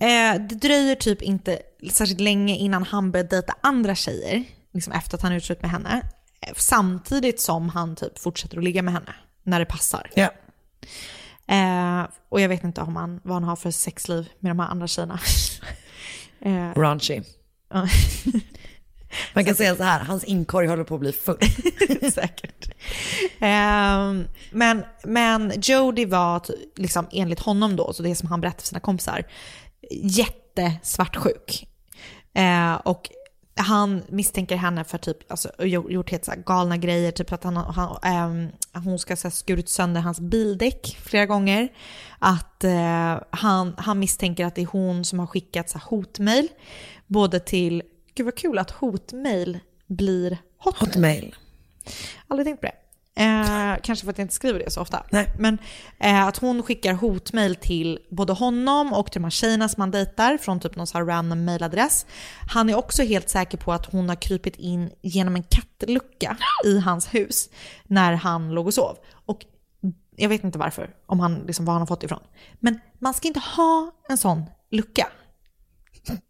eh, 0.00 0.34
det 0.40 0.54
dröjer 0.54 0.94
typ 0.94 1.22
inte 1.22 1.58
särskilt 1.92 2.20
länge 2.20 2.56
innan 2.56 2.82
han 2.82 3.10
börjar 3.10 3.24
dejta 3.26 3.54
andra 3.60 3.94
tjejer, 3.94 4.44
liksom 4.72 4.92
efter 4.92 5.16
att 5.16 5.22
han 5.22 5.34
gjort 5.34 5.42
slut 5.44 5.62
med 5.62 5.70
henne. 5.70 6.02
Eh, 6.40 6.52
Samtidigt 6.56 7.40
som 7.40 7.68
han 7.68 7.96
typ 7.96 8.18
fortsätter 8.18 8.58
att 8.58 8.64
ligga 8.64 8.82
med 8.82 8.94
henne 8.94 9.14
när 9.42 9.58
det 9.58 9.66
passar. 9.66 10.10
Ja. 10.14 10.30
Eh, 11.50 12.02
och 12.28 12.40
jag 12.40 12.48
vet 12.48 12.64
inte 12.64 12.80
om 12.80 12.96
han, 12.96 13.20
vad 13.24 13.34
han 13.34 13.44
har 13.44 13.56
för 13.56 13.70
sexliv 13.70 14.28
med 14.40 14.50
de 14.50 14.58
här 14.58 14.68
andra 14.68 14.86
tjejerna. 14.86 15.18
eh, 16.40 16.80
Raunchy. 16.80 17.22
Man 19.34 19.44
kan 19.44 19.54
säga 19.54 19.76
så 19.76 19.82
här, 19.82 20.00
hans 20.00 20.24
inkorg 20.24 20.66
håller 20.66 20.84
på 20.84 20.94
att 20.94 21.00
bli 21.00 21.12
full. 21.12 21.38
Säkert. 22.12 22.70
Ehm, 23.38 24.24
men, 24.50 24.84
men 25.04 25.52
Jody 25.62 26.06
var 26.06 26.42
liksom, 26.76 27.06
enligt 27.12 27.40
honom 27.40 27.76
då, 27.76 27.92
så 27.92 28.02
det 28.02 28.14
som 28.14 28.28
han 28.28 28.40
berättade 28.40 28.60
för 28.60 28.68
sina 28.68 28.80
kompisar, 28.80 29.24
jättesvartsjuk. 29.90 31.68
Eh, 32.34 32.74
och 32.74 33.10
han 33.62 34.02
misstänker 34.08 34.56
henne 34.56 34.84
för 34.84 34.98
typ, 34.98 35.32
alltså, 35.32 35.66
gjort 35.66 36.10
helt 36.10 36.24
så 36.24 36.32
galna 36.46 36.76
grejer, 36.76 37.12
typ 37.12 37.32
att 37.32 37.44
han, 37.44 37.56
han, 37.56 37.98
ehm, 38.02 38.48
hon 38.84 38.98
ska 38.98 39.16
ha 39.22 39.30
skurit 39.30 39.68
sönder 39.68 40.00
hans 40.00 40.20
bildäck 40.20 40.98
flera 41.02 41.26
gånger. 41.26 41.68
Att 42.18 42.64
eh, 42.64 43.20
han, 43.30 43.74
han 43.78 43.98
misstänker 43.98 44.46
att 44.46 44.54
det 44.54 44.62
är 44.62 44.66
hon 44.66 45.04
som 45.04 45.18
har 45.18 45.26
skickat 45.26 45.70
så 45.70 45.78
hotmail, 45.78 46.48
både 47.06 47.40
till, 47.40 47.82
gud 48.14 48.24
vad 48.24 48.36
kul 48.36 48.58
att 48.58 48.70
hotmail 48.70 49.58
blir 49.86 50.38
hotmail. 50.58 50.88
Hotmail. 50.88 51.34
Aldrig 52.28 52.46
tänkt 52.46 52.60
på 52.60 52.66
det. 52.66 52.89
Eh, 53.16 53.76
kanske 53.82 54.04
för 54.04 54.10
att 54.10 54.18
jag 54.18 54.24
inte 54.24 54.34
skriver 54.34 54.58
det 54.58 54.70
så 54.70 54.80
ofta. 54.80 55.06
Nej. 55.10 55.26
Men 55.38 55.58
eh, 55.98 56.26
att 56.26 56.36
hon 56.36 56.62
skickar 56.62 56.94
hotmail 56.94 57.56
till 57.56 57.98
både 58.10 58.32
honom 58.32 58.92
och 58.92 59.12
till 59.12 59.20
de 59.20 59.24
här 59.24 59.30
tjejerna 59.30 59.68
som 59.68 59.80
han 59.80 59.90
dejtar 59.90 60.38
från 60.38 60.60
typ 60.60 60.76
någon 60.76 60.86
sån 60.86 60.98
här 60.98 61.06
random 61.06 61.44
mailadress. 61.44 62.06
Han 62.48 62.70
är 62.70 62.74
också 62.74 63.02
helt 63.02 63.28
säker 63.28 63.58
på 63.58 63.72
att 63.72 63.86
hon 63.86 64.08
har 64.08 64.16
krypit 64.16 64.56
in 64.56 64.90
genom 65.02 65.36
en 65.36 65.42
kattlucka 65.42 66.36
i 66.64 66.78
hans 66.78 67.14
hus 67.14 67.48
när 67.84 68.12
han 68.12 68.50
låg 68.50 68.66
och 68.66 68.74
sov. 68.74 68.96
Och 69.26 69.44
jag 70.16 70.28
vet 70.28 70.44
inte 70.44 70.58
varför, 70.58 70.94
om 71.06 71.20
han, 71.20 71.34
liksom, 71.46 71.64
var 71.64 71.72
han 71.72 71.82
har 71.82 71.86
fått 71.86 72.02
ifrån. 72.02 72.22
Men 72.58 72.80
man 72.98 73.14
ska 73.14 73.28
inte 73.28 73.40
ha 73.40 73.90
en 74.08 74.18
sån 74.18 74.44
lucka. 74.70 75.08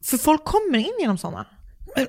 För 0.04 0.16
folk 0.16 0.44
kommer 0.44 0.78
in 0.78 0.94
genom 1.00 1.18
sådana. 1.18 1.46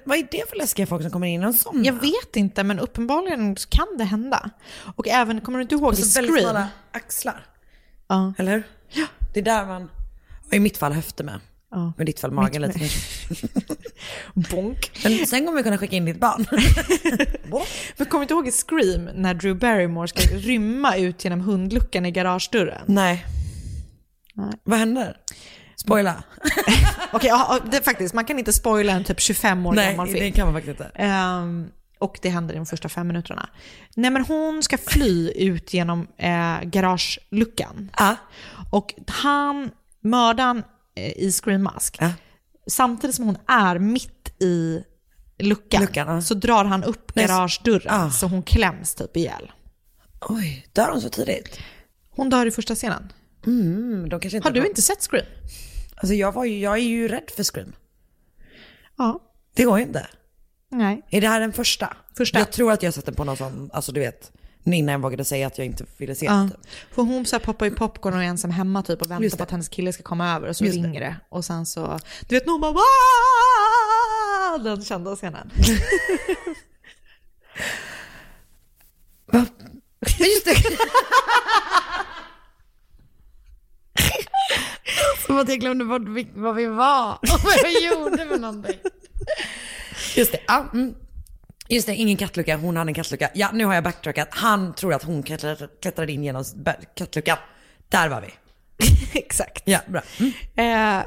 Vad 0.03 0.17
är 0.17 0.27
det 0.31 0.49
för 0.49 0.55
läskiga 0.57 0.85
folk 0.87 1.01
som 1.01 1.11
kommer 1.11 1.27
in 1.27 1.41
i 1.41 1.45
en 1.45 1.53
sån? 1.53 1.83
Jag 1.83 1.93
vet 1.93 2.35
inte, 2.35 2.63
men 2.63 2.79
uppenbarligen 2.79 3.55
kan 3.69 3.87
det 3.97 4.03
hända. 4.03 4.49
Och 4.95 5.07
även, 5.07 5.41
kommer 5.41 5.59
du 5.59 5.63
inte 5.63 5.75
ihåg 5.75 5.93
i 5.93 5.95
så 5.95 6.19
väldigt 6.21 6.35
Scream? 6.35 6.49
smala 6.49 6.67
axlar. 6.91 7.45
Ja. 8.07 8.33
Eller 8.37 8.51
hur? 8.51 8.63
Ja. 8.89 9.05
Det 9.33 9.39
är 9.39 9.43
där 9.43 9.65
man, 9.65 9.89
i 10.51 10.59
mitt 10.59 10.77
fall 10.77 10.93
höfter 10.93 11.23
med. 11.23 11.39
Ja. 11.71 11.93
Men 11.97 12.07
i 12.07 12.11
ditt 12.11 12.19
fall 12.19 12.31
magen 12.31 12.61
lite 12.61 12.79
kanske. 12.79 13.47
Bonk. 14.55 14.91
Men 15.03 15.25
sen 15.27 15.45
kommer 15.45 15.57
vi 15.57 15.63
kunna 15.63 15.77
skicka 15.77 15.95
in 15.95 16.05
ditt 16.05 16.19
barn. 16.19 16.45
Men 17.97 18.07
kommer 18.07 18.19
du 18.19 18.21
inte 18.21 18.33
ihåg 18.33 18.47
i 18.47 18.51
Scream 18.51 19.09
när 19.15 19.33
Drew 19.33 19.57
Barrymore 19.59 20.07
ska 20.07 20.21
rymma 20.21 20.95
ut 20.97 21.23
genom 21.23 21.41
hundluckan 21.41 22.05
i 22.05 22.11
garagedörren? 22.11 22.83
Nej. 22.85 23.25
Nej. 24.33 24.53
Vad 24.63 24.79
händer? 24.79 25.17
Spoila. 25.81 26.23
Okej, 27.13 27.29
är 27.77 27.83
faktiskt, 27.83 28.13
man 28.13 28.25
kan 28.25 28.39
inte 28.39 28.53
spoila 28.53 28.91
en 28.93 29.03
typ 29.03 29.19
25 29.19 29.65
år 29.65 29.73
Nej, 29.73 29.91
gammal 29.91 30.07
film. 30.07 30.19
det 30.19 30.31
kan 30.31 30.45
man 30.45 30.53
faktiskt 30.55 30.79
inte. 30.79 30.91
Ehm, 30.95 31.67
och 31.99 32.19
det 32.21 32.29
händer 32.29 32.53
i 32.53 32.57
de 32.57 32.65
första 32.65 32.89
fem 32.89 33.07
minuterna. 33.07 33.49
Nej 33.95 34.11
men 34.11 34.25
hon 34.25 34.63
ska 34.63 34.77
fly 34.77 35.31
ut 35.31 35.73
genom 35.73 36.07
eh, 36.17 36.61
garageluckan. 36.63 37.89
Ja. 37.97 38.15
Och 38.71 38.93
han, 39.07 39.71
mördaren 40.03 40.63
eh, 40.95 41.11
i 41.17 41.31
Scream 41.31 41.63
Mask, 41.63 41.97
Ja. 41.99 42.11
samtidigt 42.67 43.15
som 43.15 43.25
hon 43.25 43.37
är 43.47 43.79
mitt 43.79 44.41
i 44.41 44.83
luckan, 45.39 45.81
Luckan, 45.81 46.07
ja. 46.07 46.21
så 46.21 46.33
drar 46.33 46.65
han 46.65 46.83
upp 46.83 47.15
Nej, 47.15 47.27
garagedörren 47.27 47.93
Ah. 48.01 48.09
så 48.11 48.27
hon 48.27 48.43
kläms 48.43 48.95
typ 48.95 49.17
ihjäl. 49.17 49.51
Oj, 50.29 50.67
dör 50.73 50.89
hon 50.91 51.01
så 51.01 51.09
tidigt? 51.09 51.59
Hon 52.15 52.29
dör 52.29 52.45
i 52.45 52.51
första 52.51 52.75
scenen. 52.75 53.13
Mm, 53.45 54.11
Har 54.43 54.51
du 54.51 54.67
inte 54.67 54.81
sett 54.81 55.01
Scream? 55.01 55.25
Alltså 56.01 56.13
jag, 56.13 56.31
var 56.31 56.45
ju, 56.45 56.59
jag 56.59 56.73
är 56.73 56.77
ju 56.81 57.07
rädd 57.07 57.31
för 57.35 57.43
Scream. 57.43 57.73
Ja. 58.97 59.19
Det 59.55 59.63
går 59.63 59.77
ju 59.79 59.85
inte. 59.85 60.07
Nej. 60.69 61.01
Är 61.09 61.21
det 61.21 61.27
här 61.27 61.39
den 61.39 61.53
första? 61.53 61.97
Första. 62.17 62.39
Jag 62.39 62.51
tror 62.51 62.71
att 62.71 62.83
jag 62.83 62.93
satt 62.93 63.05
den 63.05 63.15
på 63.15 63.23
någon 63.23 63.37
sån, 63.37 63.69
alltså 63.73 63.91
du 63.91 63.99
vet, 63.99 64.31
innan 64.63 64.91
jag 64.93 64.99
vågade 64.99 65.25
säga 65.25 65.47
att 65.47 65.57
jag 65.57 65.67
inte 65.67 65.85
ville 65.97 66.15
se 66.15 66.25
Ja. 66.25 66.31
den. 66.33 66.49
typ. 66.51 66.59
För 66.91 67.01
hon 67.03 67.25
så 67.25 67.35
här 67.35 67.43
poppar 67.43 67.65
i 67.65 67.71
popcorn 67.71 68.13
och 68.13 68.19
är 68.23 68.27
ensam 68.27 68.51
hemma 68.51 68.83
typ 68.83 69.01
och 69.01 69.11
väntar 69.11 69.29
det. 69.29 69.37
på 69.37 69.43
att 69.43 69.51
hennes 69.51 69.69
kille 69.69 69.93
ska 69.93 70.03
komma 70.03 70.35
över 70.35 70.47
och 70.49 70.55
så 70.55 70.65
Just 70.65 70.77
det. 70.77 70.83
ringer 70.87 70.99
det. 71.01 71.15
Och 71.29 71.45
sen 71.45 71.65
så, 71.65 71.99
du 72.29 72.35
vet 72.35 72.45
någon 72.45 72.61
bara 72.61 72.71
"Wah!" 72.71 72.83
Den 74.63 74.83
kända 74.83 75.15
scenen. 75.15 75.51
Just 80.19 80.45
det. 80.45 80.55
Som 85.31 85.39
att 85.39 85.49
jag 85.49 85.59
glömde 85.59 85.85
bort 85.85 86.01
vad 86.35 86.55
vi 86.55 86.65
var 86.65 87.13
och 87.13 87.39
vad 87.43 87.53
jag 87.63 87.81
gjorde 87.99 88.25
för 88.27 88.37
någonting. 88.39 88.77
Just 90.15 90.31
det, 90.31 90.39
ja. 90.47 90.65
Mm. 90.73 90.93
Just 91.67 91.87
det, 91.87 91.95
ingen 91.95 92.17
kattlucka, 92.17 92.57
hon 92.57 92.77
hade 92.77 92.89
en 92.89 92.93
kattlucka. 92.93 93.29
Ja, 93.33 93.49
nu 93.53 93.65
har 93.65 93.73
jag 93.73 93.83
backtrackat. 93.83 94.27
Han 94.31 94.73
tror 94.75 94.93
att 94.93 95.03
hon 95.03 95.23
klättrade, 95.23 96.11
in 96.11 96.23
genom 96.23 96.43
kattluckan. 96.95 97.37
Där 97.89 98.09
var 98.09 98.21
vi. 98.21 98.27
Exakt. 99.19 99.63
Ja, 99.65 99.79
bra. 99.87 100.01
Mm. 100.55 100.99
Eh, 100.99 101.05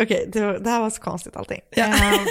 Okej, 0.00 0.30
det, 0.32 0.40
var- 0.40 0.58
det 0.58 0.70
här 0.70 0.80
var 0.80 0.90
så 0.90 1.02
konstigt 1.02 1.36
allting. 1.36 1.60
Ja. 1.70 1.84
Eh, 1.86 2.20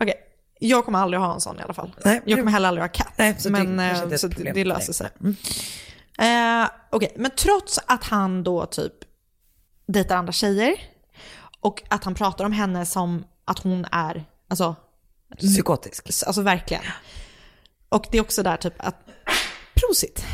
Okej, 0.00 0.14
jag 0.58 0.84
kommer 0.84 0.98
aldrig 0.98 1.20
ha 1.20 1.34
en 1.34 1.40
sån 1.40 1.58
i 1.60 1.62
alla 1.62 1.74
fall. 1.74 1.94
Nej, 2.04 2.22
jag 2.24 2.38
kommer 2.38 2.52
heller 2.52 2.68
aldrig 2.68 2.82
ha 2.82 2.88
katt. 2.88 3.12
Nej, 3.16 3.34
så 3.38 3.48
det 3.48 3.52
men 3.64 3.78
kanske 3.78 4.14
eh, 4.14 4.16
så 4.16 4.28
det, 4.28 4.52
det 4.52 4.64
löser 4.64 4.92
sig. 4.92 5.08
Mm. 5.20 5.36
Eh, 6.18 6.68
Okej, 6.90 7.12
men 7.16 7.30
trots 7.36 7.78
att 7.86 8.04
han 8.04 8.42
då 8.42 8.66
typ 8.66 8.92
dejtar 9.86 10.16
andra 10.16 10.32
tjejer 10.32 10.74
och 11.60 11.82
att 11.88 12.04
han 12.04 12.14
pratar 12.14 12.44
om 12.44 12.52
henne 12.52 12.86
som 12.86 13.24
att 13.44 13.58
hon 13.58 13.86
är, 13.92 14.24
alltså, 14.48 14.76
Psykotisk. 15.38 16.06
alltså 16.26 16.42
verkligen. 16.42 16.82
Och 17.88 18.06
det 18.10 18.18
är 18.18 18.22
också 18.22 18.42
där 18.42 18.56
typ 18.56 18.74
att, 18.78 18.96
prosit. 19.74 20.24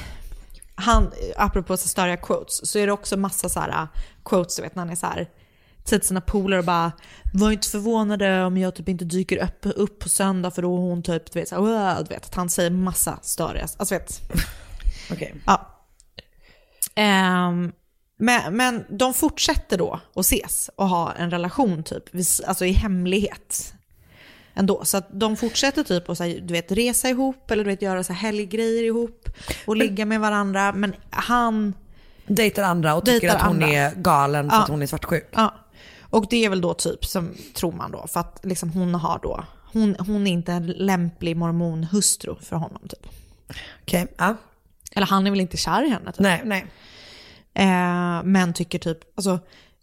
han, 0.75 1.13
apropå 1.37 1.77
så 1.77 1.89
störiga 1.89 2.17
quotes, 2.17 2.71
så 2.71 2.79
är 2.79 2.87
det 2.87 2.93
också 2.93 3.17
massa 3.17 3.49
så 3.49 3.61
här 3.61 3.83
uh, 3.83 3.89
quotes, 4.25 4.57
du 4.57 4.63
vet 4.63 4.75
när 4.75 4.81
han 4.81 4.91
är 4.91 4.97
så 4.97 5.07
här 5.07 5.29
till 5.85 6.03
sina 6.03 6.21
polare 6.21 6.59
och 6.61 6.67
bara 6.67 6.93
var 7.35 7.51
inte 7.51 7.69
förvånade 7.69 8.45
om 8.45 8.57
jag 8.57 8.75
typ 8.75 8.89
inte 8.89 9.05
dyker 9.05 9.45
upp, 9.45 9.73
upp 9.77 9.99
på 9.99 10.09
söndag 10.09 10.51
för 10.51 10.63
då 10.63 10.77
är 10.77 10.81
hon 10.81 11.03
typ, 11.03 11.33
du 11.33 11.41
vet, 11.41 11.49
så 11.49 11.67
här, 11.67 12.03
du 12.03 12.15
vet 12.15 12.27
att 12.27 12.35
han 12.35 12.51
säger 12.51 12.71
massa 12.71 13.19
störiga, 13.23 13.63
alltså 13.63 13.95
vet. 13.95 14.21
Okej. 15.13 15.35
Ja. 15.47 15.75
Ehm, 16.95 17.73
men, 18.19 18.57
men 18.57 18.85
de 18.91 19.15
fortsätter 19.15 19.79
då 19.79 20.01
att 20.15 20.25
ses 20.25 20.71
och 20.77 20.89
ha 20.89 21.13
en 21.13 21.31
relation 21.31 21.83
typ, 21.83 22.05
alltså 22.47 22.65
i 22.65 22.73
hemlighet. 22.73 23.75
Ändå. 24.55 24.85
Så 24.85 24.97
att 24.97 25.09
de 25.21 25.37
fortsätter 25.37 25.83
typ 25.85 26.09
att 26.11 26.19
du 26.19 26.53
vet, 26.53 26.73
resa 26.73 27.09
ihop 27.09 27.51
eller 27.51 27.65
du 27.65 27.71
vet, 27.71 27.83
göra 27.83 28.05
så 28.05 28.13
här 28.13 28.21
helggrejer 28.21 28.85
ihop 28.85 29.29
och 29.67 29.77
ligga 29.77 30.05
med 30.05 30.21
varandra. 30.21 30.73
Men 30.73 30.95
han 31.11 31.75
Dejtar 32.27 32.63
andra 32.63 32.95
och 32.95 33.05
tycker 33.07 33.29
att 33.35 33.43
hon 33.43 33.51
andra. 33.53 33.69
är 33.69 33.95
galen 33.95 34.51
för 34.51 34.57
Ja. 34.57 34.63
att 34.63 34.69
hon 34.69 34.83
är 34.83 34.87
svartsjuk. 34.87 35.29
Ja. 35.31 35.55
Och 36.11 36.27
det 36.31 36.45
är 36.45 36.49
väl 36.51 36.61
då 36.61 36.75
typ 36.75 37.05
som, 37.05 37.35
tror 37.55 37.73
man 37.73 37.91
då, 37.93 38.07
för 38.07 38.21
att 38.21 38.41
liksom 38.43 38.71
hon 38.71 38.95
har 38.95 39.19
då, 39.23 39.45
hon, 39.73 39.97
hon 39.99 40.27
är 40.27 40.31
inte 40.33 40.53
en 40.53 40.67
lämplig 40.67 41.37
mormonhustru 41.37 42.35
för 42.41 42.57
honom 42.57 42.83
typ. 42.89 43.07
Okej, 43.83 44.07
ja. 44.19 44.37
Eller 44.99 45.07
han 45.07 45.27
är 45.27 45.31
väl 45.31 45.41
inte 45.41 45.57
kär 45.57 45.87
i 45.87 45.89
henne 45.89 46.13
typ. 46.13 46.21
Nej, 46.21 46.43
nej. 46.45 46.67
Eh, 47.55 48.23
men 48.25 48.53
tycker 48.55 48.79
typ, 48.79 48.99
alltså 49.17 49.39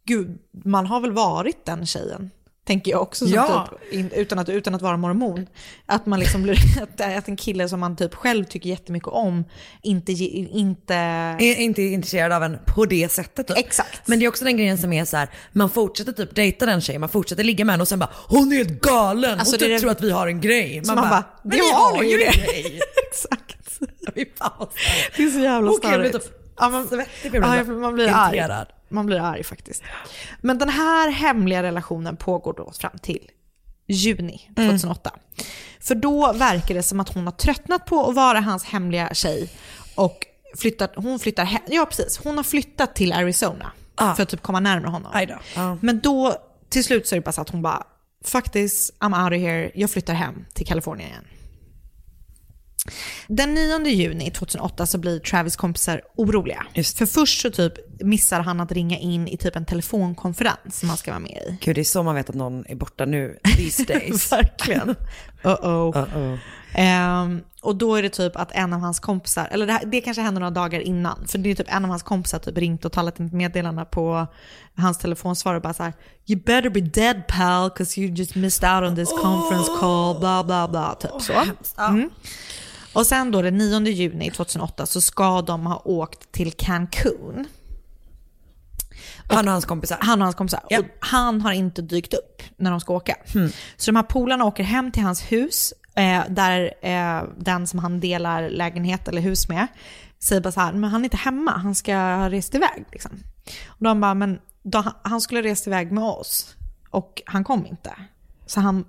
gud, 0.05 0.37
man 0.65 0.85
har 0.85 0.99
väl 0.99 1.11
varit 1.11 1.65
den 1.65 1.85
tjejen. 1.85 2.31
Tänker 2.67 2.91
jag 2.91 3.01
också, 3.01 3.25
Ja. 3.25 3.67
typ, 3.81 3.93
in, 3.93 4.11
utan, 4.15 4.39
att, 4.39 4.49
utan 4.49 4.75
att 4.75 4.81
vara 4.81 4.97
mormon. 4.97 5.47
Att 5.85 6.05
man 6.05 6.19
liksom 6.19 6.43
blir, 6.43 6.57
att, 6.83 7.01
att 7.17 7.27
en 7.27 7.35
kille 7.35 7.69
som 7.69 7.79
man 7.79 7.95
typ 7.95 8.15
själv 8.15 8.43
tycker 8.45 8.69
jättemycket 8.69 9.07
om, 9.09 9.43
inte, 9.81 10.11
inte... 10.11 10.95
Är 10.95 11.55
inte 11.59 11.81
intresserad 11.81 12.31
av 12.31 12.43
en 12.43 12.57
på 12.65 12.85
det 12.85 13.11
sättet. 13.11 13.47
Typ. 13.47 13.57
Exakt. 13.57 14.07
Men 14.07 14.19
det 14.19 14.25
är 14.25 14.29
också 14.29 14.45
den 14.45 14.57
grejen 14.57 14.77
som 14.77 14.93
är 14.93 15.05
så 15.05 15.17
här, 15.17 15.29
man 15.51 15.69
fortsätter 15.69 16.11
typ 16.11 16.35
dejta 16.35 16.65
den 16.65 16.81
tjejen, 16.81 16.99
man 17.01 17.09
fortsätter 17.09 17.43
ligga 17.43 17.65
med 17.65 17.73
henne 17.73 17.81
och 17.81 17.87
sen 17.87 17.99
bara 17.99 18.09
hon 18.27 18.51
är 18.51 18.55
helt 18.57 18.81
galen, 18.81 19.39
Alltså, 19.39 19.53
hon 19.53 19.59
typ 19.59 19.67
det- 19.69 19.79
tror 19.79 19.91
att 19.91 20.01
vi 20.01 20.11
har 20.11 20.27
en 20.27 20.41
grej. 20.41 20.81
Så 20.85 20.95
man 20.95 21.09
bara, 21.09 21.23
"Men 21.43 21.51
det 21.51 21.57
vi 21.57 21.71
har 21.71 22.03
ju 22.03 22.13
en 22.13 22.19
det." 22.19 22.25
grej. 22.45 22.81
Exakt. 23.11 23.57
Vad 24.59 24.69
störigt. 24.71 25.17
Det 25.17 25.23
är 25.23 25.29
så 25.29 25.39
jävla 25.39 25.71
Okej, 25.71 25.91
jag 25.91 25.99
blir 25.99 26.09
störigt. 26.09 26.27
typ 26.27 26.41
Ja, 26.57 26.69
man, 26.69 26.87
svettig 26.87 27.35
jag 27.35 27.57
ja, 27.57 27.63
blir 27.63 27.75
man 27.75 27.93
blir 27.93 28.07
arg. 28.09 28.37
irriterad. 28.37 28.67
Man 28.89 29.05
blir 29.05 29.19
arg 29.19 29.43
faktiskt. 29.43 29.83
Men 30.41 30.57
den 30.57 30.69
här 30.69 31.09
hemliga 31.11 31.63
relationen 31.63 32.17
pågår 32.17 32.53
då 32.53 32.71
fram 32.71 32.97
till 33.01 33.29
juni 33.87 34.49
2008. 34.55 35.11
För 35.79 35.95
då 35.95 36.33
verkar 36.33 36.75
det 36.75 36.83
som 36.83 36.99
att 36.99 37.09
hon 37.13 37.25
har 37.25 37.31
tröttnat 37.31 37.85
på 37.85 38.09
att 38.09 38.15
vara 38.15 38.39
hans 38.39 38.63
hemliga 38.63 39.09
tjej 39.13 39.49
och 39.95 40.25
flyttat, 40.57 40.91
hon 40.95 41.19
flyttar 41.19 41.45
hem, 41.45 41.61
ja 41.67 41.85
precis, 41.85 42.17
hon 42.23 42.37
har 42.37 42.43
flyttat 42.43 42.95
till 42.95 43.13
Arizona 43.13 43.71
för 44.15 44.23
att 44.23 44.29
typ 44.29 44.41
komma 44.41 44.59
närmare 44.59 44.91
honom. 44.91 45.11
Då. 45.27 45.37
Ja. 45.55 45.77
Men 45.81 45.99
då, 45.99 46.35
till 46.69 46.83
slut 46.83 47.07
så 47.07 47.15
är 47.15 47.19
det 47.19 47.25
bara 47.25 47.31
så 47.31 47.41
att 47.41 47.49
hon 47.49 47.61
bara, 47.61 47.83
faktiskt, 48.25 48.93
I'm 48.99 49.23
out 49.23 49.33
of 49.33 49.39
here, 49.39 49.71
jag 49.75 49.89
flyttar 49.89 50.13
hem 50.13 50.45
till 50.53 50.65
Kalifornien 50.67 51.09
igen. 51.09 51.25
Den 53.27 53.53
9 53.53 53.87
juni 53.87 54.31
2008 54.31 54.85
så 54.85 54.97
blir 54.97 55.19
Travis 55.19 55.55
kompisar 55.55 56.01
oroliga. 56.15 56.65
För 56.73 57.05
först 57.05 57.41
så 57.41 57.49
typ 57.49 57.73
missar 57.99 58.39
han 58.39 58.59
att 58.59 58.71
ringa 58.71 58.97
in 58.97 59.27
i 59.27 59.37
typ 59.37 59.55
en 59.55 59.65
telefonkonferens 59.65 60.79
som 60.79 60.89
han 60.89 60.97
ska 60.97 61.11
vara 61.11 61.19
med 61.19 61.31
i. 61.31 61.57
Gud 61.61 61.75
det 61.75 61.81
är 61.81 61.85
så 61.85 62.03
man 62.03 62.15
vet 62.15 62.29
att 62.29 62.35
någon 62.35 62.65
är 62.65 62.75
borta 62.75 63.05
nu 63.05 63.39
these 63.43 63.83
days. 63.87 64.31
Verkligen. 64.31 64.95
Uh-oh. 65.43 65.93
Uh-oh. 65.93 66.37
Ehm, 66.73 67.41
och 67.61 67.75
då 67.75 67.95
är 67.95 68.03
det 68.03 68.09
typ 68.09 68.35
att 68.35 68.51
en 68.51 68.73
av 68.73 68.79
hans 68.79 68.99
kompisar, 68.99 69.47
eller 69.51 69.67
det, 69.67 69.73
här, 69.73 69.85
det 69.85 70.01
kanske 70.01 70.21
hände 70.21 70.39
några 70.39 70.51
dagar 70.51 70.79
innan, 70.79 71.27
för 71.27 71.37
det 71.37 71.51
är 71.51 71.55
typ 71.55 71.73
en 71.73 71.83
av 71.83 71.89
hans 71.89 72.03
kompisar 72.03 72.39
typ 72.39 72.57
ringt 72.57 72.85
och 72.85 72.91
talat 72.91 73.19
ett 73.19 73.33
meddelande 73.33 73.85
på 73.85 74.27
hans 74.77 74.97
telefonsvar 74.97 75.55
och 75.55 75.61
bara 75.61 75.73
så 75.73 75.83
här 75.83 75.93
“You 76.27 76.41
better 76.41 76.69
be 76.69 76.81
dead 76.81 77.27
pal, 77.27 77.69
cause 77.69 78.01
you 78.01 78.13
just 78.13 78.35
missed 78.35 78.69
out 78.69 78.89
on 78.89 78.95
this 78.95 79.09
conference 79.09 79.71
call, 79.79 80.19
bla 80.19 80.43
bla 80.43 80.67
bla”, 80.67 80.95
typ 80.95 81.21
så. 81.21 81.33
Mm. 81.77 82.09
Och 82.95 83.07
sen 83.07 83.31
då 83.31 83.41
den 83.41 83.57
9 83.57 83.79
juni 83.79 84.31
2008 84.31 84.85
så 84.85 85.01
ska 85.01 85.41
de 85.41 85.65
ha 85.65 85.81
åkt 85.85 86.31
till 86.31 86.51
Cancun. 86.51 87.47
Han 89.29 89.45
och 89.47 89.51
hans 89.51 89.65
kompisar. 89.65 89.97
Han 90.01 90.21
och 90.21 90.25
hans 90.25 90.35
kompisar. 90.35 90.61
Och 90.79 90.85
han 90.99 91.41
har 91.41 91.51
inte 91.51 91.81
dykt 91.81 92.13
upp 92.13 92.41
när 92.57 92.71
de 92.71 92.79
ska 92.79 92.93
åka. 92.93 93.15
Så 93.77 93.91
de 93.91 93.95
här 93.95 94.03
polarna 94.03 94.45
åker 94.45 94.63
hem 94.63 94.91
till 94.91 95.03
hans 95.03 95.21
hus, 95.21 95.73
eh, 95.95 96.23
där 96.29 96.73
eh, 96.81 97.23
den 97.37 97.67
som 97.67 97.79
han 97.79 97.99
delar 97.99 98.49
lägenhet 98.49 99.07
eller 99.07 99.21
hus 99.21 99.49
med 99.49 99.67
säger 100.19 100.41
bara 100.41 100.51
så 100.51 100.59
här, 100.59 100.73
men 100.73 100.89
han 100.89 101.01
är 101.01 101.03
inte 101.03 101.17
hemma, 101.17 101.51
han 101.51 101.75
ska 101.75 101.95
ha 101.95 102.29
rest 102.29 102.55
iväg. 102.55 102.85
Liksom. 102.91 103.11
Och 103.67 103.83
de 103.83 104.01
bara, 104.01 104.13
men 104.13 104.39
då, 104.63 104.83
han 105.03 105.21
skulle 105.21 105.39
ha 105.39 105.45
rest 105.45 105.67
iväg 105.67 105.91
med 105.91 106.03
oss 106.03 106.55
och 106.89 107.21
han 107.25 107.43
kom 107.43 107.65
inte. 107.65 107.93
Så 108.45 108.59
han, 108.59 108.85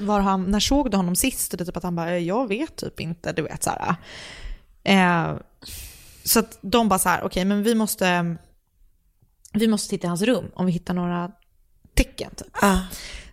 var 0.00 0.20
han, 0.20 0.44
när 0.44 0.60
såg 0.60 0.90
du 0.90 0.96
honom 0.96 1.16
sist? 1.16 1.52
Och 1.52 1.58
det 1.58 1.64
typ 1.64 1.76
att 1.76 1.82
han 1.82 1.96
bara, 1.96 2.10
"Eh, 2.10 2.18
jag 2.18 2.48
vet 2.48 2.76
typ 2.76 3.00
inte, 3.00 3.32
du 3.32 3.42
vet 3.42 3.62
så 3.62 3.70
här. 3.70 3.96
Eh, 4.84 5.36
så 6.24 6.38
att 6.38 6.58
de 6.60 6.88
bara 6.88 6.98
så 6.98 7.08
här, 7.08 7.22
okej 7.22 7.44
men 7.44 7.62
vi 7.62 7.74
måste, 7.74 8.36
vi 9.52 9.68
måste 9.68 9.90
titta 9.90 10.06
i 10.06 10.08
hans 10.08 10.22
rum 10.22 10.50
om 10.54 10.66
vi 10.66 10.72
hittar 10.72 10.94
några 10.94 11.32
tecken. 11.94 12.30
Typ. 12.36 12.56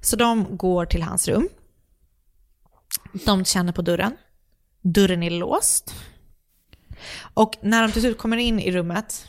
Så 0.02 0.16
de 0.16 0.58
går 0.58 0.86
till 0.86 1.04
hans 1.04 1.28
rum. 1.28 1.50
De 3.26 3.46
känner 3.46 3.74
på 3.74 3.82
dörren. 3.82 4.18
Dörren 4.82 5.24
är 5.24 5.30
låst. 5.30 5.96
Och 7.34 7.58
när 7.62 7.82
de 7.82 7.92
till 7.92 8.02
slut 8.02 8.18
kommer 8.18 8.38
in 8.38 8.60
i 8.60 8.72
rummet 8.72 9.28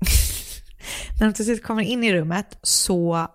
när 1.20 1.26
de 1.26 1.32
till 1.32 1.44
slut 1.44 1.62
kommer 1.62 1.82
in 1.82 2.04
i 2.04 2.12
rummet 2.12 2.58
så 2.62 3.28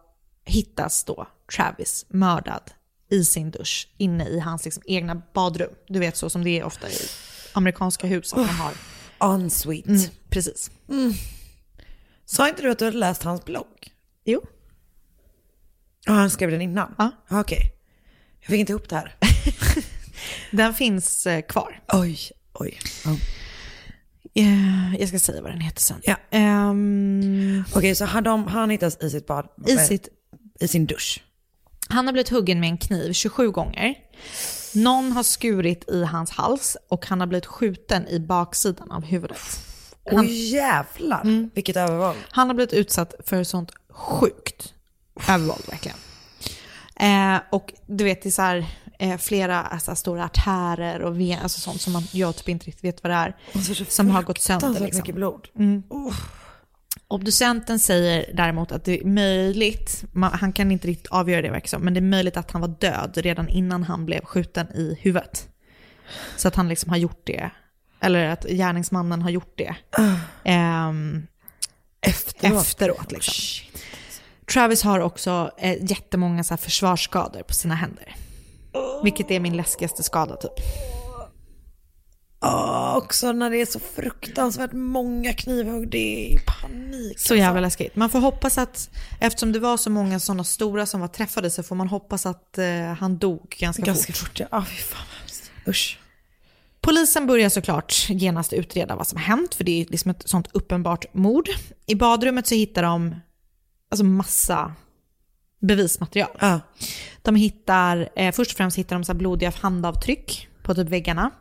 hittas 0.46 1.04
då 1.04 1.28
Travis 1.56 2.06
mördad 2.10 2.72
i 3.12 3.24
sin 3.26 3.52
dusch 3.52 3.88
inne 3.98 4.28
i 4.28 4.40
hans 4.40 4.66
liksom 4.66 4.84
egna 4.86 5.22
badrum. 5.34 5.70
Du 5.88 6.00
vet 6.00 6.18
så 6.18 6.30
som 6.30 6.44
det 6.44 6.60
är 6.60 6.64
ofta 6.64 6.90
i 6.90 6.98
amerikanska 7.54 8.08
hus 8.08 8.34
att 8.34 8.40
man 8.40 8.50
har. 8.56 8.74
Ensuite. 9.34 9.90
Mm, 9.90 10.02
precis. 10.30 10.72
Sa 12.26 12.50
inte 12.50 12.62
du 12.62 12.72
att 12.72 12.80
du 12.80 12.86
hade 12.86 12.98
läst 12.98 13.24
hans 13.24 13.46
blogg? 13.46 13.92
Jo. 14.26 14.42
Ja, 16.06 16.14
han 16.14 16.30
skrev 16.30 16.52
den 16.52 16.62
innan? 16.62 16.96
Ja. 16.98 17.12
Okej. 17.30 17.72
Jag 18.40 18.48
fick 18.48 18.60
inte 18.60 18.72
ihop 18.72 18.90
det 18.90 18.96
här. 18.96 19.16
Den 20.52 20.74
finns 20.74 21.26
eh, 21.28 21.42
kvar. 21.42 21.84
Oj, 21.94 22.20
oj. 22.54 22.80
Ja. 23.06 23.12
Eh, 24.42 24.96
Jag 25.00 25.08
ska 25.10 25.20
säga 25.20 25.42
vad 25.42 25.52
den 25.52 25.62
heter 25.62 25.82
sen. 25.82 26.02
Ja. 26.04 26.16
Ehm, 26.32 27.64
Okej, 27.76 27.96
så 27.96 28.06
han, 28.06 28.24
de, 28.24 28.48
han 28.48 28.70
hittas 28.70 28.98
i 29.04 29.10
sitt 29.10 29.28
bad? 29.28 29.48
I 29.68 29.78
sitt- 29.78 30.08
I 30.60 30.68
sin 30.68 30.86
dusch? 30.86 31.24
Han 31.90 32.06
har 32.06 32.14
blivit 32.14 32.30
huggen 32.30 32.60
med 32.60 32.70
en 32.70 32.78
kniv 32.78 33.14
27 33.14 33.52
gånger. 33.52 33.96
Någon 34.76 35.12
har 35.12 35.24
skurit 35.24 35.90
i 35.90 36.04
hans 36.04 36.32
hals 36.32 36.78
och 36.90 37.06
han 37.06 37.20
har 37.20 37.28
blivit 37.28 37.46
skjuten 37.46 38.08
i 38.08 38.20
baksidan 38.20 38.92
av 38.92 39.04
huvudet. 39.06 39.38
Han, 40.12 40.20
Oj 40.20 40.54
jävlar, 40.54 41.50
vilket 41.56 41.76
övervåld. 41.76 42.18
han 42.32 42.48
har 42.48 42.56
blivit 42.56 42.74
utsatt 42.74 43.14
för 43.26 43.44
sånt 43.44 43.72
sjukt 43.90 44.74
övervåld 45.30 45.64
verkligen. 45.70 45.98
Eh, 46.96 47.42
och 47.52 47.74
du 47.86 48.04
vet, 48.04 48.24
det 48.24 48.30
är 48.30 48.32
så 48.32 48.42
här, 48.42 48.66
eh, 49.00 49.18
flera 49.18 49.62
alltså, 49.62 49.96
stora 49.96 50.24
artärer 50.26 51.02
och 51.02 51.20
ven, 51.20 51.40
alltså 51.44 51.60
sånt 51.60 51.82
som 51.82 51.94
man, 51.94 52.04
jag 52.12 52.36
typ 52.36 52.50
inte 52.50 52.66
riktigt 52.66 52.84
vet 52.84 53.04
vad 53.04 53.12
det 53.12 53.16
är. 53.16 53.36
Som 53.90 54.10
har 54.10 54.24
gått 54.24 54.42
sönder. 54.42 54.80
Liksom. 54.80 54.98
mycket 54.98 55.16
blod. 55.16 55.48
Mm. 55.60 55.84
Obducenten 57.08 57.80
säger 57.80 58.34
däremot 58.34 58.72
att 58.72 58.84
det 58.86 59.02
är 59.02 59.06
möjligt, 59.06 60.04
man, 60.12 60.32
han 60.34 60.54
kan 60.54 60.72
inte 60.72 60.88
riktigt 60.88 61.12
avgöra 61.12 61.42
det 61.42 61.52
verkar 61.52 61.80
men 61.80 61.94
det 61.94 62.00
är 62.00 62.02
möjligt 62.02 62.38
att 62.38 62.52
han 62.52 62.62
var 62.62 62.68
död 62.68 63.18
redan 63.18 63.50
innan 63.50 63.84
han 63.84 64.06
blev 64.06 64.26
skjuten 64.26 64.68
i 64.76 64.98
huvudet. 65.02 65.50
Så 66.38 66.48
att 66.48 66.56
han 66.56 66.70
liksom 66.70 66.90
har 66.90 66.98
gjort 66.98 67.22
det, 67.24 67.50
eller 68.00 68.30
att 68.30 68.44
gärningsmannen 68.44 69.22
har 69.22 69.30
gjort 69.30 69.54
det. 69.58 69.76
ehm, 70.44 71.28
Efteråt. 72.02 72.62
efteråt 72.62 73.12
liksom. 73.12 73.66
Travis 74.54 74.84
har 74.84 75.00
också 75.00 75.52
eh, 75.58 75.84
jättemånga 75.84 76.44
så 76.44 76.54
här 76.54 76.58
försvarsskador 76.58 77.42
på 77.42 77.54
sina 77.54 77.76
händer. 77.76 78.16
Vilket 79.04 79.32
är 79.32 79.40
min 79.40 79.58
läskigaste 79.58 80.04
skada 80.04 80.36
typ. 80.36 80.52
Ja, 82.46 82.96
också 82.98 83.32
när 83.32 83.50
det 83.50 83.58
är 83.62 83.66
så 83.66 83.80
fruktansvärt 83.80 84.72
många 84.74 85.34
knivhugg, 85.34 85.90
det 85.90 86.34
är 86.34 86.40
panik. 86.40 87.20
Så 87.20 87.36
jävla 87.36 87.62
läskigt. 87.62 87.96
Man 87.96 88.10
får 88.10 88.20
hoppas 88.20 88.58
att, 88.58 88.90
eftersom 89.20 89.52
det 89.52 89.60
var 89.60 89.78
så 89.78 89.90
många 89.90 90.20
sådana 90.20 90.44
stora 90.44 90.86
som 90.86 91.02
var 91.02 91.08
träffade 91.08 91.50
så 91.50 91.64
får 91.64 91.76
man 91.76 91.88
hoppas 91.88 92.26
att 92.26 92.58
eh, 92.58 92.94
han 93.00 93.18
dog 93.18 93.56
ganska, 93.60 93.84
Ganska 93.84 94.14
fort. 94.14 94.28
fort, 94.28 94.40
ja. 94.40 94.48
Ah, 94.52 94.66
fy 94.66 94.76
fan 94.76 95.06
hemskt. 95.20 95.52
Usch. 95.68 96.00
Polisen 96.82 97.28
börjar 97.28 97.50
såklart 97.50 98.10
genast 98.10 98.54
utreda 98.54 98.96
vad 98.96 99.08
som 99.08 99.18
hänt, 99.20 99.56
för 99.56 99.64
det 99.64 99.82
är 99.82 99.86
liksom 99.90 100.12
ett 100.12 100.30
sånt 100.30 100.48
uppenbart 100.52 101.14
mord. 101.14 101.50
I 101.86 101.96
badrummet 101.96 102.48
så 102.48 102.56
hittar 102.56 102.84
de 102.84 103.16
alltså 103.92 104.06
massa 104.06 104.74
bevismaterial. 105.62 106.38
Ja. 106.40 106.60
De 107.22 107.36
hittar, 107.36 108.10
eh, 108.16 108.32
först 108.32 108.52
och 108.52 108.58
främst 108.58 108.78
hittar 108.78 108.96
de 108.96 109.04
så 109.04 109.14
blodiga 109.14 109.54
handavtryck 109.62 110.48
på 110.66 110.76
typ 110.76 110.90
väggarna. 110.90 111.32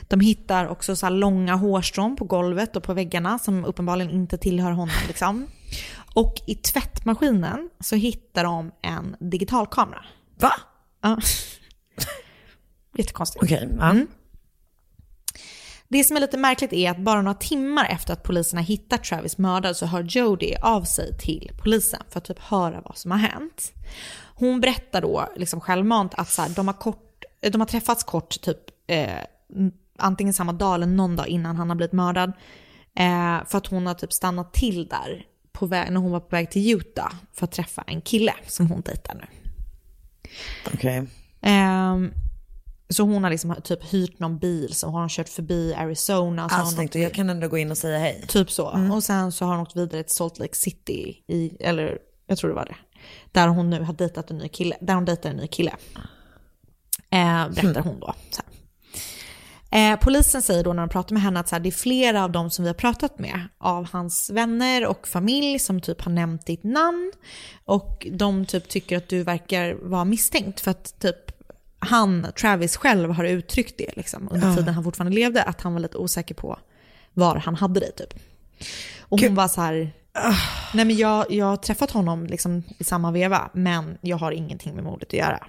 De 0.00 0.20
hittar 0.20 0.66
också 0.66 0.96
så 0.96 1.08
långa 1.08 1.54
hårstrån 1.54 2.16
på 2.16 2.24
golvet 2.24 2.76
och 2.76 2.82
på 2.82 2.94
väggarna 2.94 3.38
som 3.38 3.64
uppenbarligen 3.64 4.10
inte 4.10 4.38
tillhör 4.38 4.70
honom. 4.70 4.96
Liksom. 5.08 5.46
Och 6.14 6.34
i 6.46 6.54
tvättmaskinen 6.54 7.70
så 7.80 7.96
hittar 7.96 8.44
de 8.44 8.72
en 8.82 9.16
digitalkamera. 9.20 10.04
Va? 10.40 10.52
Ja. 11.02 11.18
Jättekonstigt. 12.96 13.42
Okej, 13.44 13.68
ja. 13.78 13.90
Mm. 13.90 14.06
Det 15.88 16.04
som 16.04 16.16
är 16.16 16.20
lite 16.20 16.38
märkligt 16.38 16.72
är 16.72 16.90
att 16.90 16.98
bara 16.98 17.22
några 17.22 17.38
timmar 17.38 17.88
efter 17.90 18.12
att 18.12 18.22
poliserna 18.22 18.60
hittat 18.60 19.04
Travis 19.04 19.38
mördad 19.38 19.76
så 19.76 19.86
hör 19.86 20.02
Jody 20.02 20.54
av 20.62 20.82
sig 20.82 21.18
till 21.18 21.50
polisen 21.62 22.02
för 22.10 22.18
att 22.18 22.24
typ 22.24 22.38
höra 22.38 22.80
vad 22.84 22.96
som 22.96 23.10
har 23.10 23.18
hänt. 23.18 23.72
Hon 24.34 24.60
berättar 24.60 25.00
då 25.00 25.28
liksom 25.36 25.60
självmant 25.60 26.14
att 26.14 26.30
så 26.30 26.42
här, 26.42 26.48
de, 26.48 26.68
har 26.68 26.74
kort, 26.74 27.05
de 27.50 27.60
har 27.60 27.68
träffats 27.68 28.04
kort 28.04 28.40
typ 28.40 28.58
eh, 28.86 29.18
antingen 29.98 30.34
samma 30.34 30.52
dag 30.52 30.74
eller 30.74 30.86
någon 30.86 31.16
dag 31.16 31.28
innan 31.28 31.56
han 31.56 31.68
har 31.70 31.76
blivit 31.76 31.92
mördad. 31.92 32.32
Eh, 32.98 33.44
för 33.46 33.58
att 33.58 33.66
hon 33.66 33.86
har 33.86 33.94
typ 33.94 34.12
stannat 34.12 34.52
till 34.52 34.86
där 34.86 35.26
på 35.52 35.66
väg, 35.66 35.92
när 35.92 36.00
hon 36.00 36.10
var 36.10 36.20
på 36.20 36.36
väg 36.36 36.50
till 36.50 36.72
Utah 36.72 37.12
för 37.32 37.44
att 37.44 37.52
träffa 37.52 37.84
en 37.86 38.00
kille 38.00 38.34
som 38.46 38.66
hon 38.66 38.80
dejtar 38.80 39.14
nu. 39.14 39.26
Okej. 40.74 41.06
Ehm, 41.40 42.12
så 42.88 43.02
hon 43.02 43.24
har 43.24 43.30
liksom 43.30 43.56
typ 43.64 43.92
hyrt 43.92 44.18
någon 44.18 44.38
bil 44.38 44.74
som 44.74 44.92
har 44.92 45.00
hon 45.00 45.08
kört 45.08 45.28
förbi 45.28 45.74
Arizona. 45.74 46.48
Så 46.48 46.54
Alltså 46.54 46.76
tänkte 46.76 46.98
jag 46.98 47.14
kan 47.14 47.30
ändå 47.30 47.48
gå 47.48 47.58
in 47.58 47.70
och 47.70 47.78
säga 47.78 47.98
hej. 47.98 48.24
Typ 48.28 48.50
så. 48.50 48.70
Mm. 48.70 48.90
Och 48.92 49.04
sen 49.04 49.32
så 49.32 49.44
har 49.44 49.52
hon 49.52 49.62
åkt 49.62 49.76
vidare 49.76 50.02
till 50.02 50.16
Salt 50.16 50.38
Lake 50.38 50.54
City, 50.54 51.24
i, 51.26 51.56
eller 51.60 51.98
jag 52.26 52.38
tror 52.38 52.50
det 52.50 52.56
var 52.56 52.64
det. 52.64 52.76
Där 53.32 53.48
hon 53.48 53.70
nu 53.70 53.82
har 53.82 53.92
dejtat 53.92 54.30
en 54.30 54.38
ny 54.38 54.48
kille. 54.48 54.76
Där 54.80 54.94
hon 54.94 55.04
dejtar 55.04 55.30
en 55.30 55.36
ny 55.36 55.46
kille. 55.46 55.72
Eh, 57.10 57.48
berättar 57.48 57.80
hon 57.82 58.00
då. 58.00 58.14
Eh, 59.70 59.98
polisen 59.98 60.42
säger 60.42 60.64
då 60.64 60.72
när 60.72 60.82
de 60.82 60.88
pratar 60.88 61.12
med 61.14 61.22
henne 61.22 61.40
att 61.40 61.48
så 61.48 61.54
här, 61.54 61.60
det 61.60 61.68
är 61.68 61.70
flera 61.70 62.24
av 62.24 62.32
dem 62.32 62.50
som 62.50 62.62
vi 62.62 62.68
har 62.68 62.74
pratat 62.74 63.18
med, 63.18 63.40
av 63.58 63.88
hans 63.92 64.30
vänner 64.30 64.86
och 64.86 65.08
familj 65.08 65.58
som 65.58 65.80
typ 65.80 66.02
har 66.02 66.12
nämnt 66.12 66.46
ditt 66.46 66.64
namn. 66.64 67.12
Och 67.64 68.06
de 68.12 68.46
typ 68.46 68.68
tycker 68.68 68.96
att 68.96 69.08
du 69.08 69.22
verkar 69.22 69.74
vara 69.74 70.04
misstänkt 70.04 70.60
för 70.60 70.70
att 70.70 71.00
typ 71.00 71.16
han, 71.78 72.26
Travis 72.40 72.76
själv, 72.76 73.10
har 73.10 73.24
uttryckt 73.24 73.78
det 73.78 73.96
liksom, 73.96 74.28
under 74.32 74.48
Ja. 74.48 74.56
tiden 74.56 74.74
han 74.74 74.84
fortfarande 74.84 75.14
levde, 75.16 75.42
att 75.42 75.60
han 75.60 75.72
var 75.72 75.80
lite 75.80 75.96
osäker 75.98 76.34
på 76.34 76.58
var 77.12 77.36
han 77.36 77.54
hade 77.54 77.80
dig 77.80 77.92
typ. 77.92 78.14
Och 79.00 79.20
hon 79.20 79.34
var 79.34 79.48
så 79.48 79.60
här, 79.60 79.92
nej 80.74 80.84
men 80.84 80.96
jag, 80.96 81.32
jag 81.32 81.46
har 81.46 81.56
träffat 81.56 81.90
honom 81.90 82.26
liksom 82.26 82.62
i 82.78 82.84
samma 82.84 83.10
veva, 83.10 83.50
men 83.52 83.98
jag 84.00 84.16
har 84.16 84.32
ingenting 84.32 84.74
med 84.74 84.84
mordet 84.84 85.08
att 85.08 85.12
göra. 85.14 85.46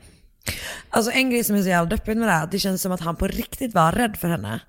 Alltså 0.89 1.11
en 1.11 1.29
grej 1.29 1.43
som 1.43 1.55
är 1.55 1.61
så 1.61 1.69
jävla 1.69 1.89
deppigt 1.89 2.17
med 2.17 2.27
det 2.27 2.31
här, 2.31 2.47
det 2.51 2.59
känns 2.59 2.81
som 2.81 2.91
att 2.91 3.01
han 3.01 3.15
på 3.15 3.27
riktigt 3.27 3.73
var 3.73 3.91
rädd 3.91 4.17
för 4.17 4.27
henne. 4.27 4.59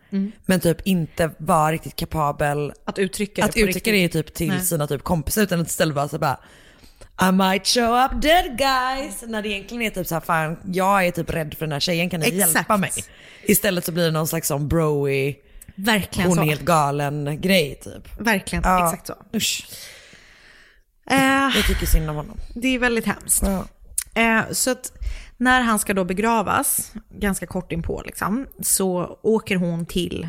Men 0.46 0.60
typ 0.60 0.80
inte 0.86 1.30
var 1.38 1.72
riktigt 1.72 1.96
kapabel 1.96 2.72
att 2.84 2.98
uttrycka 2.98 3.44
att 3.44 3.52
det 3.52 3.62
på 3.62 3.68
uttrycka 3.68 3.90
det 3.92 4.09
typ 4.09 4.34
till 4.34 4.48
Nej. 4.48 4.60
sina 4.60 4.86
typ 4.86 5.02
kompisar 5.05 5.42
utan 5.42 5.60
att 5.60 5.68
istället 5.68 5.94
bara 5.94 6.09
så 6.09 6.18
bara 6.18 6.38
I 7.28 7.32
might 7.32 7.66
show 7.66 8.05
up 8.05 8.22
dead 8.22 8.59
guys. 8.59 9.22
När 9.26 9.42
det 9.42 9.48
egentligen 9.48 9.82
är 9.82 9.90
typ 9.90 10.06
så 10.06 10.14
här, 10.14 10.20
fan 10.22 10.56
jag 10.72 11.06
är 11.06 11.10
typ 11.10 11.30
rädd 11.30 11.55
för 11.59 11.66
den 11.66 11.72
här 11.72 11.80
tjejen, 11.80 12.10
kan 12.10 12.20
ni 12.20 12.26
Exakt. 12.28 12.55
hjälpa 12.55 12.76
mig? 12.76 12.90
Istället 13.42 13.84
så 13.84 13.92
blir 13.92 14.05
det 14.05 14.10
någon 14.10 14.28
slags 14.28 14.48
sån 14.48 14.68
broy, 14.68 15.36
Verkligen 15.74 16.28
hon 16.28 16.36
så. 16.36 16.42
är 16.42 16.46
helt 16.46 16.60
galen 16.64 17.40
grej 17.40 17.80
typ. 17.84 18.20
Verkligen, 18.20 18.64
Ja. 18.64 18.84
exakt 18.84 19.06
så. 19.06 19.14
Usch. 19.34 19.66
Eh, 21.10 21.16
Jag 21.56 21.66
tycker 21.66 21.86
synd 21.86 22.10
om 22.10 22.16
honom. 22.16 22.36
det 22.55 22.68
är 22.68 22.78
väldigt 22.78 23.06
hemskt. 23.06 23.42
Eh, 24.14 24.40
så 24.52 24.70
att 24.70 24.92
när 25.39 25.60
han 25.60 25.78
ska 25.78 25.94
då 25.94 26.05
begravas, 26.05 26.93
ganska 27.10 27.47
kort 27.47 27.73
inpå 27.73 28.02
liksom, 28.06 28.47
så 28.60 29.19
åker 29.23 29.56
hon 29.56 29.86
till 29.86 30.28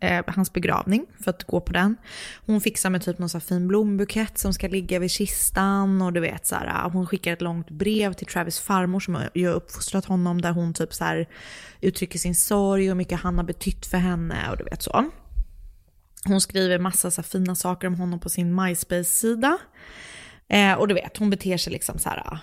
eh, 0.00 0.24
hans 0.26 0.52
begravning 0.52 1.06
för 1.24 1.30
att 1.30 1.44
gå 1.44 1.60
på 1.60 1.72
den. 1.72 1.96
Hon 2.46 2.60
fixar 2.60 2.90
med 2.90 3.02
typ 3.02 3.18
någon 3.18 3.28
så 3.28 3.38
här 3.38 3.46
fin 3.46 3.68
blombukett 3.68 4.38
som 4.38 4.54
ska 4.54 4.68
ligga 4.68 4.98
vid 4.98 5.10
kistan 5.10 6.02
och 6.02 6.12
du 6.12 6.20
vet 6.20 6.46
så 6.46 6.54
här, 6.54 6.66
eh, 6.66 6.90
hon 6.90 7.06
skickar 7.06 7.32
ett 7.32 7.42
långt 7.42 7.70
brev 7.70 8.12
till 8.12 8.26
Travis 8.26 8.60
farmor 8.60 9.00
som 9.00 9.14
har 9.14 9.38
uppfostrat 9.46 10.04
honom 10.04 10.40
där 10.40 10.52
hon 10.52 10.74
typ 10.74 10.94
så 10.94 11.04
här 11.04 11.28
uttrycker 11.80 12.18
sin 12.18 12.34
sorg 12.34 12.82
och 12.82 12.88
hur 12.88 12.94
mycket 12.94 13.20
han 13.20 13.38
har 13.38 13.44
betytt 13.44 13.86
för 13.86 13.98
henne 13.98 14.50
och 14.50 14.56
du 14.56 14.64
vet 14.64 14.82
så. 14.82 15.10
Hon 16.24 16.40
skriver 16.40 16.78
massa 16.78 17.10
så 17.10 17.22
fina 17.22 17.54
saker 17.54 17.86
om 17.86 17.94
honom 17.94 18.20
på 18.20 18.28
sin 18.28 18.54
MySpace-sida. 18.54 19.58
Eh, 20.48 20.72
och 20.72 20.88
du 20.88 20.94
vet, 20.94 21.16
hon 21.16 21.30
beter 21.30 21.56
sig 21.56 21.72
liksom 21.72 21.98
så 21.98 22.08
här, 22.08 22.16
eh, 22.16 22.38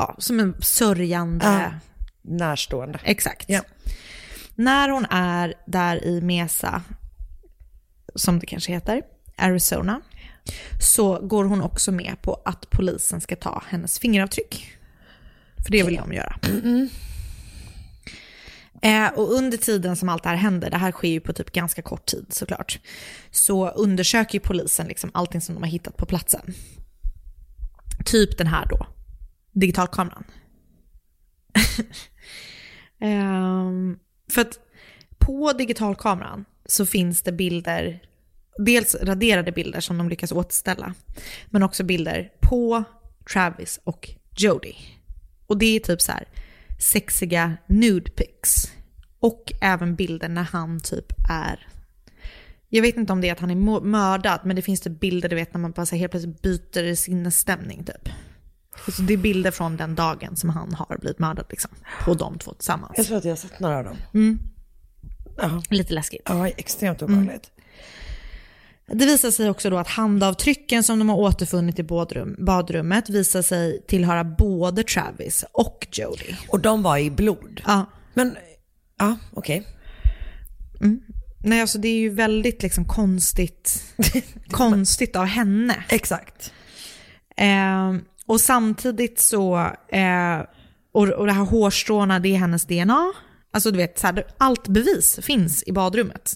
ja, 0.00 0.14
som 0.18 0.40
en 0.40 0.54
sörjande. 0.60 1.46
Ja. 1.46 1.72
Närstående. 2.22 3.00
Exakt. 3.04 3.44
Ja. 3.48 3.60
När 4.54 4.88
hon 4.88 5.06
är 5.10 5.54
där 5.66 6.04
i 6.04 6.20
Mesa, 6.20 6.82
som 8.14 8.38
det 8.38 8.46
kanske 8.46 8.72
heter, 8.72 9.02
Arizona, 9.36 10.00
så 10.80 11.20
går 11.20 11.44
hon 11.44 11.62
också 11.62 11.92
med 11.92 12.16
på 12.22 12.42
att 12.44 12.70
polisen 12.70 13.20
ska 13.20 13.36
ta 13.36 13.62
hennes 13.68 13.98
fingeravtryck. 13.98 14.78
För 15.64 15.72
det 15.72 15.82
vill 15.82 15.96
de 15.96 16.12
göra. 16.12 16.36
Eh, 18.82 19.08
och 19.08 19.32
under 19.32 19.58
tiden 19.58 19.96
som 19.96 20.08
allt 20.08 20.22
det 20.22 20.28
här 20.28 20.36
händer, 20.36 20.70
det 20.70 20.76
här 20.76 20.92
sker 20.92 21.08
ju 21.08 21.20
på 21.20 21.32
typ 21.32 21.52
ganska 21.52 21.82
kort 21.82 22.06
tid 22.06 22.26
såklart, 22.28 22.78
så 23.30 23.68
undersöker 23.68 24.34
ju 24.34 24.40
polisen 24.40 24.86
liksom 24.86 25.10
allting 25.14 25.40
som 25.40 25.54
de 25.54 25.62
har 25.62 25.70
hittat 25.70 25.96
på 25.96 26.06
platsen. 26.06 26.54
Typ 28.04 28.38
den 28.38 28.46
här 28.46 28.66
då, 28.66 28.86
digitalkameran. 29.52 30.24
um, 33.00 33.98
för 34.30 34.40
att 34.40 34.58
på 35.18 35.52
digitalkameran 35.52 36.44
så 36.66 36.86
finns 36.86 37.22
det 37.22 37.32
bilder, 37.32 38.02
dels 38.58 38.94
raderade 38.94 39.52
bilder 39.52 39.80
som 39.80 39.98
de 39.98 40.08
lyckas 40.08 40.32
återställa, 40.32 40.94
men 41.46 41.62
också 41.62 41.84
bilder 41.84 42.32
på 42.40 42.84
Travis 43.32 43.80
och 43.84 44.10
Jody. 44.36 44.74
Och 45.46 45.58
det 45.58 45.76
är 45.76 45.80
typ 45.80 46.00
så 46.00 46.12
här 46.12 46.24
sexiga 46.78 47.56
nude 47.66 48.10
pics. 48.10 48.72
Och 49.20 49.52
även 49.60 49.96
bilder 49.96 50.28
när 50.28 50.42
han 50.42 50.80
typ 50.80 51.12
är, 51.30 51.68
jag 52.68 52.82
vet 52.82 52.96
inte 52.96 53.12
om 53.12 53.20
det 53.20 53.28
är 53.28 53.32
att 53.32 53.40
han 53.40 53.50
är 53.50 53.80
mördad, 53.80 54.40
men 54.44 54.56
det 54.56 54.62
finns 54.62 54.80
typ 54.80 55.00
bilder 55.00 55.28
du 55.28 55.36
vet 55.36 55.54
när 55.54 55.60
man 55.60 55.72
bara 55.72 55.86
så 55.86 55.96
helt 55.96 56.10
plötsligt 56.10 56.42
byter 56.42 56.94
sinnesstämning 56.94 57.84
typ. 57.84 58.08
Så 58.88 59.02
det 59.02 59.12
är 59.12 59.18
bilder 59.18 59.50
från 59.50 59.76
den 59.76 59.94
dagen 59.94 60.36
som 60.36 60.50
han 60.50 60.74
har 60.74 60.98
blivit 60.98 61.18
mördad 61.18 61.46
liksom. 61.50 61.70
På 62.04 62.14
de 62.14 62.38
två 62.38 62.52
tillsammans. 62.52 62.92
Jag 62.96 63.06
tror 63.06 63.16
att 63.16 63.24
jag 63.24 63.32
har 63.32 63.36
sett 63.36 63.60
några 63.60 63.78
av 63.78 63.84
dem. 63.84 63.96
Mm. 64.14 64.38
Ja. 65.36 65.62
Lite 65.70 65.94
läskigt. 65.94 66.22
Ja, 66.24 66.48
extremt 66.48 67.02
obehagligt. 67.02 67.50
Det 68.92 69.06
visar 69.06 69.30
sig 69.30 69.50
också 69.50 69.70
då 69.70 69.78
att 69.78 69.88
handavtrycken 69.88 70.82
som 70.82 70.98
de 70.98 71.08
har 71.08 71.16
återfunnit 71.16 71.78
i 71.78 71.82
badrum, 71.82 72.36
badrummet 72.38 73.08
visar 73.08 73.42
sig 73.42 73.82
tillhöra 73.88 74.24
både 74.24 74.82
Travis 74.82 75.44
och 75.52 75.86
Jody. 75.92 76.34
Och 76.48 76.60
de 76.60 76.82
var 76.82 76.98
i 76.98 77.10
blod? 77.10 77.62
Ja. 77.66 77.86
Men, 78.14 78.36
ja 78.98 79.16
okej. 79.34 79.66
Mm. 80.80 81.00
Nej, 81.38 81.60
alltså 81.60 81.78
det 81.78 81.88
är 81.88 81.98
ju 81.98 82.10
väldigt 82.10 82.62
liksom 82.62 82.84
konstigt, 82.84 83.94
konstigt 84.50 85.16
av 85.16 85.24
henne. 85.24 85.84
Exakt. 85.88 86.52
Eh, 87.36 87.94
och 88.30 88.40
samtidigt 88.40 89.18
så, 89.18 89.58
eh, 89.88 90.40
och, 90.92 91.08
och 91.08 91.26
det 91.26 91.32
här 91.32 91.44
hårstråna, 91.44 92.18
det 92.18 92.34
är 92.34 92.38
hennes 92.38 92.64
DNA. 92.64 93.12
Alltså 93.52 93.70
du 93.70 93.76
vet, 93.76 93.98
så 93.98 94.06
här, 94.06 94.26
allt 94.38 94.68
bevis 94.68 95.18
finns 95.22 95.64
i 95.66 95.72
badrummet. 95.72 96.34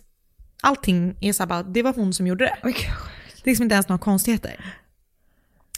Allting 0.63 1.17
är 1.21 1.33
så 1.33 1.43
här 1.43 1.49
bara, 1.49 1.63
det 1.63 1.83
var 1.83 1.93
hon 1.93 2.13
som 2.13 2.27
gjorde 2.27 2.45
det. 2.45 2.59
Det 2.63 2.69
är 2.69 3.51
liksom 3.51 3.63
inte 3.63 3.75
ens 3.75 3.89
några 3.89 3.99
konstigheter. 3.99 4.65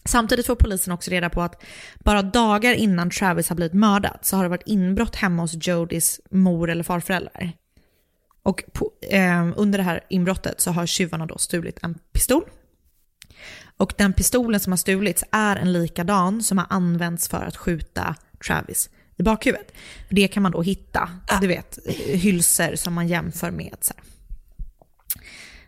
Samtidigt 0.04 0.46
får 0.46 0.54
polisen 0.54 0.92
också 0.92 1.10
reda 1.10 1.30
på 1.30 1.42
att 1.42 1.62
bara 1.98 2.22
dagar 2.22 2.74
innan 2.74 3.10
Travis 3.10 3.48
har 3.48 3.56
blivit 3.56 3.74
mördad 3.74 4.18
så 4.22 4.36
har 4.36 4.42
det 4.42 4.48
varit 4.48 4.66
inbrott 4.68 5.16
hemma 5.16 5.42
hos 5.42 5.66
Jodys 5.66 6.20
mor 6.30 6.70
eller 6.70 6.84
farföräldrar. 6.84 7.52
Och 8.42 8.64
på, 8.72 8.90
eh, 9.10 9.48
under 9.56 9.78
det 9.78 9.84
här 9.84 10.00
inbrottet 10.10 10.60
så 10.60 10.70
har 10.70 10.86
tjuvarna 10.86 11.26
då 11.26 11.38
stulit 11.38 11.78
en 11.82 11.98
pistol. 12.12 12.44
Och 13.76 13.94
den 13.96 14.12
pistolen 14.12 14.60
som 14.60 14.72
har 14.72 14.76
stulits 14.76 15.24
är 15.30 15.56
en 15.56 15.72
likadan 15.72 16.42
som 16.42 16.58
har 16.58 16.66
använts 16.70 17.28
för 17.28 17.44
att 17.44 17.56
skjuta 17.56 18.16
Travis 18.46 18.90
i 19.16 19.22
bakhuvudet. 19.22 19.72
Det 20.08 20.28
kan 20.28 20.42
man 20.42 20.52
då 20.52 20.62
hitta, 20.62 21.10
du 21.40 21.46
vet, 21.46 21.78
hylsor 22.06 22.76
som 22.76 22.94
man 22.94 23.08
jämför 23.08 23.50
med. 23.50 23.76
Så, 23.80 23.92
här. 23.96 24.04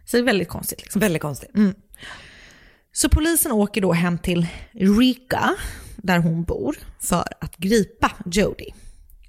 så 0.05 0.17
det 0.17 0.21
är 0.21 0.25
väldigt 0.25 0.49
konstigt. 0.49 0.83
Liksom. 0.83 1.01
Väldigt 1.01 1.23
konstigt. 1.23 1.55
Mm. 1.55 1.75
Så 2.93 3.09
polisen 3.09 3.53
åker 3.53 3.81
då 3.81 3.93
hem 3.93 4.19
till 4.19 4.47
Rika, 4.73 5.55
där 5.97 6.19
hon 6.19 6.45
bor, 6.45 6.77
för 7.01 7.25
att 7.41 7.57
gripa 7.57 8.13
Jody. 8.25 8.71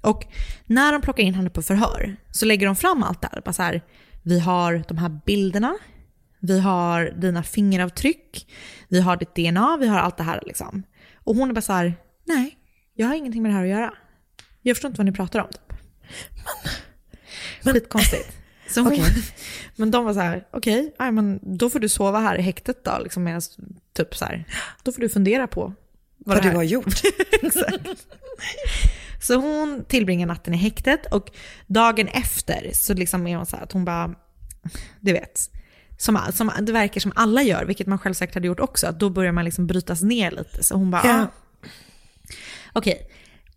Och 0.00 0.26
när 0.66 0.92
de 0.92 1.02
plockar 1.02 1.22
in 1.22 1.34
henne 1.34 1.50
på 1.50 1.62
förhör 1.62 2.16
så 2.30 2.46
lägger 2.46 2.66
de 2.66 2.76
fram 2.76 3.02
allt 3.02 3.20
där. 3.20 3.42
Bara 3.44 3.52
så 3.52 3.62
här, 3.62 3.82
vi 4.22 4.40
har 4.40 4.84
de 4.88 4.98
här 4.98 5.20
bilderna, 5.26 5.78
vi 6.40 6.60
har 6.60 7.04
dina 7.16 7.42
fingeravtryck, 7.42 8.46
vi 8.88 9.00
har 9.00 9.16
ditt 9.16 9.34
DNA, 9.34 9.76
vi 9.80 9.86
har 9.86 9.98
allt 9.98 10.16
det 10.16 10.22
här 10.22 10.42
liksom. 10.46 10.82
Och 11.14 11.36
hon 11.36 11.50
är 11.50 11.54
bara 11.54 11.60
så 11.60 11.72
här, 11.72 11.94
nej, 12.24 12.56
jag 12.94 13.06
har 13.06 13.14
ingenting 13.14 13.42
med 13.42 13.50
det 13.50 13.54
här 13.54 13.62
att 13.62 13.70
göra. 13.70 13.94
Jag 14.62 14.76
förstår 14.76 14.88
inte 14.88 14.98
vad 14.98 15.06
ni 15.06 15.12
pratar 15.12 15.40
om. 15.40 15.48
Typ. 15.48 15.72
Skitkonstigt. 17.74 18.36
Så 18.68 18.80
hon, 18.80 18.98
Men 19.76 19.90
de 19.90 20.04
var 20.04 20.14
så 20.14 20.20
här, 20.20 20.46
okej, 20.52 20.92
okay, 20.94 21.10
men 21.10 21.40
då 21.42 21.70
får 21.70 21.78
du 21.78 21.88
sova 21.88 22.20
här 22.20 22.38
i 22.38 22.42
häktet 22.42 22.84
då, 22.84 22.98
liksom 23.02 23.24
medan, 23.24 23.40
typ 23.96 24.16
så 24.16 24.24
här, 24.24 24.44
då 24.82 24.92
får 24.92 25.00
du 25.00 25.08
fundera 25.08 25.46
på 25.46 25.74
vad, 26.18 26.36
vad 26.36 26.44
du 26.44 26.56
har 26.56 26.62
gjort. 26.62 27.00
Exakt. 27.42 28.06
Så 29.20 29.34
hon 29.34 29.84
tillbringar 29.88 30.26
natten 30.26 30.54
i 30.54 30.56
häktet 30.56 31.06
och 31.12 31.30
dagen 31.66 32.08
efter 32.08 32.70
så 32.72 32.94
liksom 32.94 33.26
är 33.26 33.36
hon 33.36 33.46
så 33.46 33.56
här 33.56 33.64
att 33.64 33.72
hon 33.72 33.84
bara, 33.84 34.14
du 35.00 35.12
vet, 35.12 35.50
som, 36.00 36.18
som, 36.32 36.50
det 36.60 36.72
verkar 36.72 37.00
som 37.00 37.12
alla 37.14 37.42
gör, 37.42 37.64
vilket 37.64 37.86
man 37.86 37.98
själv 37.98 38.14
säkert 38.14 38.34
hade 38.34 38.46
gjort 38.46 38.60
också, 38.60 38.86
att 38.86 39.00
då 39.00 39.10
börjar 39.10 39.32
man 39.32 39.44
liksom 39.44 39.66
brytas 39.66 40.02
ner 40.02 40.30
lite. 40.30 40.64
Så 40.64 40.74
hon 40.74 40.90
bara, 40.90 41.02
ja. 41.04 41.22
ah, 41.22 41.26
okej, 42.72 42.94
okay. 42.94 43.06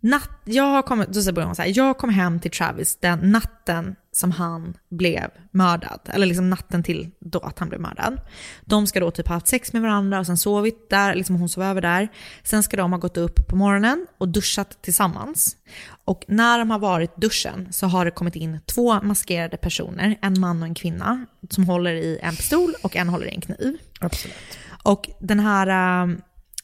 Natt, 0.04 0.40
jag 0.44 0.86
kom, 0.86 1.04
då 1.08 1.32
börjar 1.32 1.46
hon 1.46 1.56
så 1.56 1.62
här, 1.62 1.72
jag 1.76 1.98
kom 1.98 2.10
hem 2.10 2.40
till 2.40 2.50
Travis 2.50 2.96
den 2.96 3.18
natten 3.18 3.96
som 4.12 4.30
han 4.30 4.76
blev 4.90 5.30
mördad. 5.50 6.00
Eller 6.04 6.26
liksom 6.26 6.50
natten 6.50 6.82
till 6.82 7.10
då 7.20 7.38
att 7.38 7.58
han 7.58 7.68
blev 7.68 7.80
mördad. 7.80 8.20
De 8.64 8.86
ska 8.86 9.00
då 9.00 9.10
typ 9.10 9.28
ha 9.28 9.34
haft 9.34 9.46
sex 9.46 9.72
med 9.72 9.82
varandra 9.82 10.18
och 10.18 10.26
sen 10.26 10.36
sovit 10.36 10.90
där, 10.90 11.14
liksom 11.14 11.36
hon 11.36 11.48
sov 11.48 11.64
över 11.64 11.80
där. 11.80 12.08
Sen 12.42 12.62
ska 12.62 12.76
de 12.76 12.92
ha 12.92 12.98
gått 12.98 13.16
upp 13.16 13.48
på 13.48 13.56
morgonen 13.56 14.06
och 14.18 14.28
duschat 14.28 14.82
tillsammans. 14.82 15.56
Och 16.04 16.24
när 16.28 16.58
de 16.58 16.70
har 16.70 16.78
varit 16.78 17.16
duschen 17.16 17.72
så 17.72 17.86
har 17.86 18.04
det 18.04 18.10
kommit 18.10 18.36
in 18.36 18.60
två 18.74 19.02
maskerade 19.02 19.56
personer, 19.56 20.18
en 20.22 20.40
man 20.40 20.62
och 20.62 20.68
en 20.68 20.74
kvinna, 20.74 21.26
som 21.50 21.64
håller 21.64 21.94
i 21.94 22.18
en 22.22 22.36
pistol 22.36 22.74
och 22.82 22.96
en 22.96 23.08
håller 23.08 23.26
i 23.26 23.34
en 23.34 23.40
kniv. 23.40 23.78
Absolut. 24.00 24.58
Och 24.82 25.10
den 25.20 25.40
här 25.40 26.06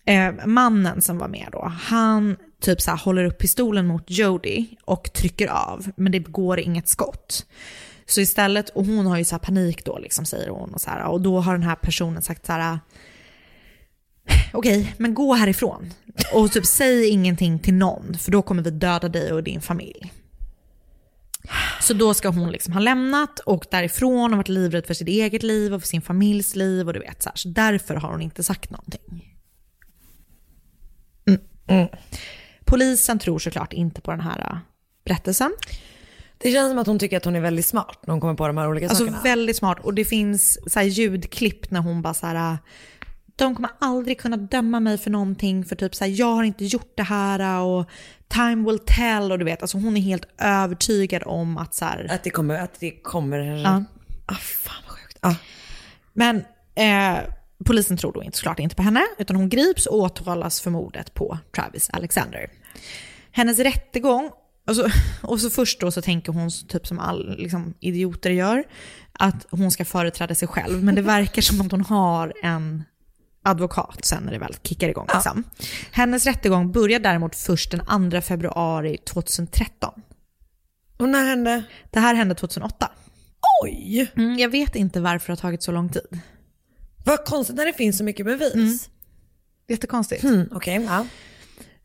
äh, 0.05 0.47
mannen 0.47 1.03
som 1.03 1.19
var 1.19 1.29
med 1.29 1.49
då, 1.53 1.73
han 1.81 2.37
typ 2.61 2.81
så 2.81 2.91
här, 2.91 2.99
håller 2.99 3.25
upp 3.25 3.39
pistolen 3.39 3.87
mot 3.87 4.05
Jody 4.07 4.67
och 4.85 5.13
trycker 5.13 5.49
av, 5.49 5.91
men 5.97 6.13
det 6.13 6.19
går 6.19 6.61
inget 6.61 6.89
skott. 6.89 7.47
Så 8.07 8.21
istället, 8.21 8.69
och 8.69 8.87
hon 8.87 9.07
har 9.07 9.19
ju 9.19 9.25
så 9.25 9.39
panik 9.39 9.85
då, 9.85 9.99
liksom, 9.99 10.25
säger 10.25 10.49
hon. 10.49 10.75
Och, 10.75 10.81
så 10.81 10.91
här, 10.91 11.05
och 11.05 11.21
då 11.21 11.41
har 11.41 11.53
den 11.53 11.63
här 11.63 11.77
personen 11.77 12.23
sagt 12.23 12.47
så 12.47 12.53
här, 12.53 12.79
okej, 14.53 14.81
okay, 14.81 14.87
men 14.97 15.15
gå 15.15 15.35
härifrån. 15.35 15.95
Och 16.33 16.53
typ 16.53 16.67
säg 16.67 17.09
ingenting 17.09 17.59
till 17.59 17.75
någon, 17.75 18.19
för 18.19 18.31
då 18.31 18.43
kommer 18.43 18.63
vi 18.63 18.71
döda 18.71 19.09
dig 19.09 19.33
och 19.33 19.43
din 19.43 19.61
familj. 19.61 20.13
Så 21.81 21.95
då 21.95 22.15
ska 22.15 22.29
hon 22.29 22.51
liksom 22.51 22.73
ha 22.73 22.81
lämnat 22.81 23.39
och 23.39 23.65
därifrån 23.71 24.33
och 24.33 24.37
varit 24.37 24.49
livrädd 24.49 24.87
för 24.87 24.95
sitt 24.95 25.09
eget 25.09 25.43
liv 25.43 25.75
och 25.75 25.81
för 25.81 25.89
sin 25.89 26.03
familjs 26.03 26.57
liv 26.57 26.87
och 26.87 26.93
du 26.93 27.01
vet 27.01 27.23
så 27.23 27.29
här. 27.29 27.37
Så 27.37 27.49
därför 27.49 27.95
har 27.95 28.11
hon 28.11 28.23
inte 28.23 28.43
sagt 28.43 28.71
någonting. 28.71 29.37
Mm. 31.27 31.41
Mm. 31.67 31.89
Polisen 32.71 33.19
tror 33.19 33.39
såklart 33.39 33.73
inte 33.73 34.01
på 34.01 34.11
den 34.11 34.21
här 34.21 34.41
äh, 34.41 34.59
berättelsen. 35.05 35.53
Det 36.39 36.53
känns 36.53 36.71
som 36.71 36.79
att 36.79 36.87
hon 36.87 36.99
tycker 36.99 37.17
att 37.17 37.25
hon 37.25 37.37
är 37.37 37.41
väldigt 37.41 37.67
smart 37.67 37.99
när 38.07 38.13
hon 38.13 38.21
kommer 38.21 38.35
på 38.35 38.47
de 38.47 38.57
här 38.57 38.69
olika 38.69 38.89
alltså, 38.89 38.99
sakerna. 38.99 39.17
Alltså 39.17 39.29
väldigt 39.29 39.57
smart 39.57 39.79
och 39.83 39.95
det 39.95 40.05
finns 40.05 40.73
så 40.73 40.81
ljudklipp 40.81 41.71
när 41.71 41.81
hon 41.81 42.03
bara 42.03 42.15
så 42.15 42.27
här, 42.27 42.53
äh, 42.53 42.59
de 43.37 43.55
kommer 43.55 43.71
aldrig 43.79 44.21
kunna 44.21 44.37
döma 44.37 44.81
mig 44.81 44.99
för 44.99 45.11
någonting 45.11 45.65
för 45.65 45.77
typ 45.77 45.95
så 45.95 46.05
här, 46.05 46.13
jag 46.13 46.35
har 46.35 46.43
inte 46.43 46.65
gjort 46.65 46.93
det 46.97 47.03
här 47.03 47.41
äh, 47.41 47.67
och 47.67 47.91
time 48.29 48.71
will 48.71 48.79
tell 48.87 49.33
och 49.33 49.39
du 49.39 49.45
vet, 49.45 49.63
alltså 49.63 49.79
hon 49.79 49.97
är 49.97 50.01
helt 50.01 50.29
övertygad 50.39 51.23
om 51.27 51.59
att 51.59 51.75
så 51.75 51.85
här, 51.85 52.07
Att 52.11 52.25
det 52.25 52.31
kommer, 52.31 52.59
att 52.59 52.81
det 52.81 52.91
kommer, 52.91 53.39
ja. 53.39 53.85
ah, 54.27 54.35
fan 54.35 54.83
vad 54.89 54.99
sjukt. 54.99 55.19
Ah. 55.21 55.35
Men 56.13 56.37
eh, 56.75 57.19
polisen 57.65 57.97
tror 57.97 58.13
då 58.13 58.23
inte, 58.23 58.39
såklart 58.39 58.59
inte 58.59 58.77
på 58.77 58.83
henne, 58.83 59.03
utan 59.19 59.37
hon 59.37 59.49
grips 59.49 59.87
och 59.87 59.99
åtalas 59.99 60.61
för 60.61 60.71
mordet 60.71 61.15
på 61.15 61.39
Travis 61.55 61.91
Alexander. 61.91 62.51
Hennes 63.33 63.59
rättegång, 63.59 64.31
och 64.67 64.77
så, 64.77 64.91
och 65.23 65.41
så 65.41 65.51
först 65.51 65.81
då 65.81 65.91
så 65.91 66.03
tänker 66.03 66.33
hon, 66.33 66.51
typ 66.69 66.87
som 66.87 66.99
all 66.99 67.37
liksom, 67.39 67.75
idioter 67.81 68.31
gör, 68.31 68.65
att 69.13 69.47
hon 69.51 69.71
ska 69.71 69.85
företräda 69.85 70.35
sig 70.35 70.49
själv. 70.49 70.85
Men 70.85 70.95
det 70.95 71.03
verkar 71.03 71.43
som 71.43 71.61
att 71.61 71.71
hon 71.71 71.85
har 71.85 72.33
en 72.43 72.85
advokat 73.43 74.05
sen 74.05 74.23
när 74.23 74.33
det 74.33 74.39
väl 74.39 74.57
kickar 74.63 74.89
igång. 74.89 75.07
Ja. 75.09 75.15
Liksom. 75.15 75.45
Hennes 75.93 76.27
rättegång 76.27 76.73
börjar 76.73 77.01
däremot 77.01 77.37
först 77.37 77.71
den 77.71 78.11
2 78.11 78.21
februari 78.21 78.99
2013. 78.99 80.03
Och 80.99 81.09
när 81.09 81.25
hände? 81.25 81.63
Det 81.91 82.01
här 82.01 82.15
hände 82.15 82.35
2008. 82.35 82.91
Oj! 83.65 84.13
Mm, 84.17 84.39
jag 84.39 84.49
vet 84.49 84.77
inte 84.77 85.01
varför 85.01 85.27
det 85.27 85.33
har 85.33 85.37
tagit 85.37 85.63
så 85.63 85.73
lång 85.73 85.89
tid. 85.89 86.21
Vad 87.05 87.25
konstigt 87.25 87.57
när 87.57 87.67
det 87.67 87.73
finns 87.73 87.99
så 87.99 88.05
mycket 88.05 88.27
bevis. 88.27 88.55
Mm. 88.55 88.79
Jättekonstigt. 89.69 90.25
Mm, 90.25 90.49
Okej, 90.53 90.79
okay, 90.79 90.97
ja. 90.97 91.07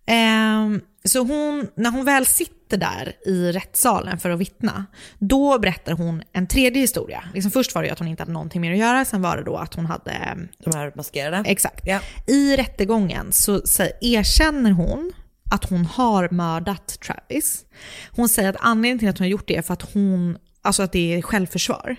Um, 0.08 0.82
så 1.04 1.20
hon, 1.20 1.68
när 1.76 1.92
hon 1.92 2.06
väl 2.06 2.26
sitter 2.26 2.78
där 2.78 3.14
i 3.26 3.52
rättssalen 3.52 4.18
för 4.18 4.30
att 4.30 4.40
vittna, 4.40 4.86
då 5.20 5.60
berättar 5.60 5.94
hon 5.94 6.24
en 6.34 6.48
tredje 6.48 6.82
historia. 6.82 7.24
Liksom 7.34 7.52
först 7.52 7.76
var 7.76 7.84
det 7.84 7.90
att 7.90 8.00
hon 8.00 8.08
inte 8.08 8.22
hade 8.22 8.32
någonting 8.32 8.62
mer 8.62 8.72
att 8.72 8.78
göra, 8.78 9.06
sen 9.06 9.22
var 9.22 9.38
det 9.38 9.44
då 9.44 9.58
att 9.58 9.74
hon 9.74 9.86
hade... 9.86 10.38
De 10.58 10.76
här 10.76 10.92
maskerade? 10.96 11.50
Exakt. 11.50 11.88
Ja. 11.88 12.00
I 12.28 12.56
rättegången 12.56 13.32
så, 13.32 13.62
så 13.66 13.88
erkänner 14.02 14.72
hon 14.72 15.12
att 15.52 15.70
hon 15.70 15.86
har 15.86 16.30
mördat 16.30 17.00
Travis. 17.00 17.66
Hon 18.12 18.30
säger 18.30 18.50
att 18.50 18.56
anledningen 18.60 19.00
till 19.00 19.10
att 19.10 19.18
hon 19.18 19.26
har 19.26 19.30
gjort 19.30 19.48
det 19.48 19.56
är 19.56 19.62
för 19.62 19.74
att 19.74 19.94
hon, 19.94 20.38
alltså 20.62 20.84
att 20.84 20.92
det 20.92 21.14
är 21.16 21.22
självförsvar. 21.22 21.96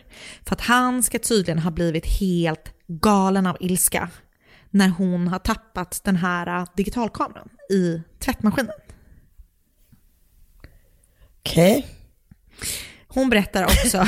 För 0.46 0.54
att 0.54 0.60
han 0.60 1.02
ska 1.02 1.18
tydligen 1.18 1.58
ha 1.58 1.70
blivit 1.70 2.06
helt 2.06 2.72
galen 2.88 3.46
av 3.46 3.56
ilska 3.60 4.10
när 4.70 4.88
hon 4.88 5.28
har 5.28 5.38
tappat 5.38 6.00
den 6.04 6.16
här 6.16 6.66
digitalkameran 6.76 7.48
i 7.70 8.02
tvättmaskinen. 8.18 8.72
Okej. 11.38 11.78
Okay. 11.78 11.90
Hon 13.08 13.30
berättar 13.30 13.64
också, 13.64 14.04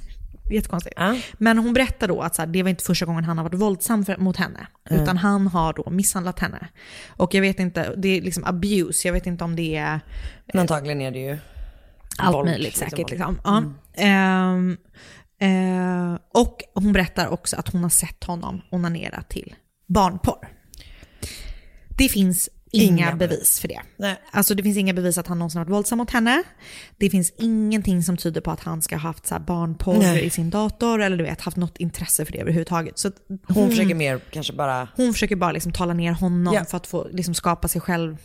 jättekonstigt, 0.50 0.94
ja. 0.98 1.16
men 1.32 1.58
hon 1.58 1.72
berättar 1.72 2.08
då 2.08 2.20
att 2.20 2.34
så 2.34 2.42
här, 2.42 2.46
det 2.46 2.62
var 2.62 2.70
inte 2.70 2.84
första 2.84 3.06
gången 3.06 3.24
han 3.24 3.38
har 3.38 3.44
varit 3.44 3.60
våldsam 3.60 4.04
för, 4.04 4.16
mot 4.16 4.36
henne, 4.36 4.66
mm. 4.90 5.02
utan 5.02 5.16
han 5.16 5.46
har 5.46 5.72
då 5.72 5.90
misshandlat 5.90 6.38
henne. 6.38 6.68
Och 7.08 7.34
jag 7.34 7.40
vet 7.40 7.58
inte, 7.58 7.94
det 7.96 8.08
är 8.08 8.22
liksom 8.22 8.44
abuse, 8.44 9.08
jag 9.08 9.12
vet 9.12 9.26
inte 9.26 9.44
om 9.44 9.56
det 9.56 9.76
är... 9.76 10.00
Men 10.52 10.60
antagligen 10.60 11.00
är 11.00 11.10
det 11.10 11.18
ju 11.18 11.38
allt 12.18 12.34
våld, 12.34 12.48
möjligt 12.48 12.64
liksom. 12.66 12.90
säkert. 12.90 13.10
Liksom. 13.10 13.40
Ja. 13.44 13.64
Mm. 13.96 14.78
Um, 15.42 16.12
uh, 16.12 16.18
och 16.34 16.62
hon 16.74 16.92
berättar 16.92 17.28
också 17.28 17.56
att 17.56 17.68
hon 17.68 17.82
har 17.82 17.90
sett 17.90 18.24
honom 18.24 18.62
onanera 18.70 19.22
till 19.22 19.54
barnporr. 19.90 20.48
Det 21.98 22.08
finns 22.08 22.48
Inga, 22.72 22.86
inga 22.86 23.16
bevis 23.16 23.60
för 23.60 23.68
det. 23.68 23.80
Nej. 23.96 24.16
Alltså 24.30 24.54
det 24.54 24.62
finns 24.62 24.76
inga 24.76 24.94
bevis 24.94 25.18
att 25.18 25.26
han 25.26 25.38
någonsin 25.38 25.58
har 25.58 25.64
varit 25.64 25.72
våldsam 25.72 25.98
mot 25.98 26.10
henne. 26.10 26.42
Det 26.98 27.10
finns 27.10 27.32
ingenting 27.38 28.02
som 28.02 28.16
tyder 28.16 28.40
på 28.40 28.50
att 28.50 28.60
han 28.60 28.82
ska 28.82 28.96
ha 28.96 29.00
haft 29.00 29.26
så 29.26 29.38
barnporr 29.38 29.98
Nej. 29.98 30.24
i 30.24 30.30
sin 30.30 30.50
dator 30.50 31.02
eller 31.02 31.16
du 31.16 31.24
vet 31.24 31.40
haft 31.40 31.56
något 31.56 31.76
intresse 31.76 32.24
för 32.24 32.32
det 32.32 32.40
överhuvudtaget. 32.40 32.98
Så 32.98 33.10
hon, 33.28 33.38
hon 33.48 33.70
försöker 33.70 33.94
mer 33.94 34.20
kanske 34.30 34.52
bara... 34.52 34.88
Hon 34.96 35.12
försöker 35.12 35.36
bara 35.36 35.52
liksom 35.52 35.72
tala 35.72 35.94
ner 35.94 36.12
honom 36.12 36.54
ja. 36.54 36.64
för 36.64 36.76
att 36.76 36.86
få 36.86 37.08
liksom 37.12 37.34
skapa 37.34 37.68
sig 37.68 37.80
själv, 37.80 38.16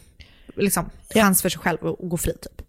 liksom 0.56 0.90
ja. 1.14 1.22
chans 1.22 1.42
för 1.42 1.50
sig 1.50 1.62
själv 1.62 1.80
och, 1.80 2.10
gå 2.10 2.18
fri 2.18 2.34
typ. 2.34 2.62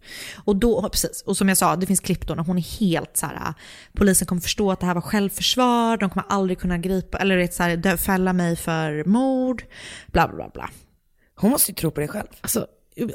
Och 0.45 0.55
då, 0.55 0.89
precis, 0.89 1.21
och 1.21 1.37
som 1.37 1.49
jag 1.49 1.57
sa, 1.57 1.75
det 1.75 1.85
finns 1.85 1.99
klipp 1.99 2.27
då 2.27 2.35
när 2.35 2.43
hon 2.43 2.57
är 2.57 2.79
helt 2.79 3.17
så 3.17 3.25
här, 3.25 3.53
polisen 3.93 4.27
kommer 4.27 4.41
förstå 4.41 4.71
att 4.71 4.79
det 4.79 4.85
här 4.85 4.93
var 4.93 5.01
självförsvar, 5.01 5.97
de 5.97 6.09
kommer 6.09 6.25
aldrig 6.29 6.59
kunna 6.59 6.77
gripa, 6.77 7.17
eller 7.17 7.37
vet, 7.37 7.53
så 7.53 7.63
här, 7.63 7.97
fälla 7.97 8.33
mig 8.33 8.55
för 8.55 9.03
mord, 9.03 9.63
bla 10.07 10.27
bla 10.27 10.49
bla. 10.49 10.69
Hon 11.35 11.51
måste 11.51 11.71
ju 11.71 11.75
tro 11.75 11.91
på 11.91 11.99
det 11.99 12.07
själv. 12.07 12.27
Alltså, 12.41 12.67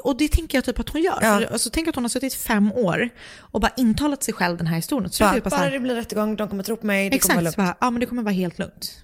och 0.03 0.17
det 0.17 0.27
tänker 0.27 0.57
jag 0.57 0.65
typ 0.65 0.79
att 0.79 0.89
hon 0.89 1.01
gör. 1.01 1.19
Ja. 1.21 1.37
För, 1.37 1.53
alltså, 1.53 1.69
tänk 1.73 1.87
att 1.87 1.95
hon 1.95 2.03
har 2.03 2.09
suttit 2.09 2.33
fem 2.33 2.71
år 2.71 3.09
och 3.37 3.61
bara 3.61 3.71
intalat 3.77 4.23
sig 4.23 4.33
själv 4.33 4.57
den 4.57 4.67
här 4.67 4.75
historien. 4.75 5.11
Så 5.11 5.23
bara, 5.23 5.39
bara, 5.39 5.49
bara 5.49 5.69
det 5.69 5.79
blir 5.79 5.95
rättegång, 5.95 6.35
de 6.35 6.49
kommer 6.49 6.63
tro 6.63 6.77
på 6.77 6.85
mig, 6.85 7.09
det 7.09 7.15
exakt, 7.15 7.33
kommer 7.33 7.51
vara 7.51 7.65
lugnt. 7.65 7.77
ja 7.81 7.91
men 7.91 7.99
det 7.99 8.05
kommer 8.05 8.23
vara 8.23 8.33
helt 8.33 8.59
lugnt. 8.59 9.03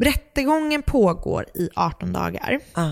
Rättegången 0.00 0.82
pågår 0.82 1.46
i 1.54 1.70
18 1.74 2.12
dagar. 2.12 2.60
Ah. 2.72 2.90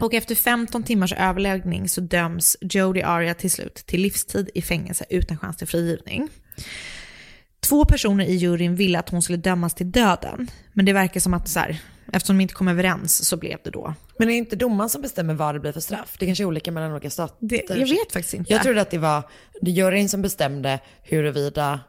Och 0.00 0.14
efter 0.14 0.34
15 0.34 0.82
timmars 0.82 1.12
överläggning 1.12 1.88
så 1.88 2.00
döms 2.00 2.56
Jodi 2.60 3.02
Aria 3.02 3.34
till 3.34 3.50
slut 3.50 3.74
till 3.74 4.00
livstid 4.00 4.50
i 4.54 4.62
fängelse 4.62 5.04
utan 5.10 5.38
chans 5.38 5.56
till 5.56 5.66
frigivning. 5.66 6.28
Två 7.60 7.84
personer 7.84 8.24
i 8.24 8.34
juryn 8.34 8.76
ville 8.76 8.98
att 8.98 9.08
hon 9.08 9.22
skulle 9.22 9.38
dömas 9.38 9.74
till 9.74 9.90
döden, 9.90 10.50
men 10.72 10.84
det 10.84 10.92
verkar 10.92 11.20
som 11.20 11.34
att 11.34 11.48
så 11.48 11.60
här, 11.60 11.78
eftersom 12.12 12.36
de 12.36 12.42
inte 12.42 12.54
kom 12.54 12.68
överens 12.68 13.28
så 13.28 13.36
blev 13.36 13.58
det 13.64 13.70
då. 13.70 13.94
Men 14.18 14.28
är 14.28 14.32
det 14.32 14.38
inte 14.38 14.56
domaren 14.56 14.90
som 14.90 15.02
bestämmer 15.02 15.34
vad 15.34 15.54
det 15.54 15.60
blir 15.60 15.72
för 15.72 15.80
straff? 15.80 16.16
Det 16.18 16.26
kanske 16.26 16.44
är 16.44 16.46
olika 16.46 16.72
mellan 16.72 16.92
olika 16.92 17.10
stater. 17.10 17.36
Det, 17.40 17.62
jag 17.68 17.88
vet 17.88 18.12
faktiskt 18.12 18.34
inte. 18.34 18.52
Jag 18.52 18.62
trodde 18.62 18.80
att 18.80 18.90
det 18.90 18.98
var 18.98 19.22
juryn 19.62 20.08
som 20.08 20.22
bestämde 20.22 20.80
huruvida 21.02 21.80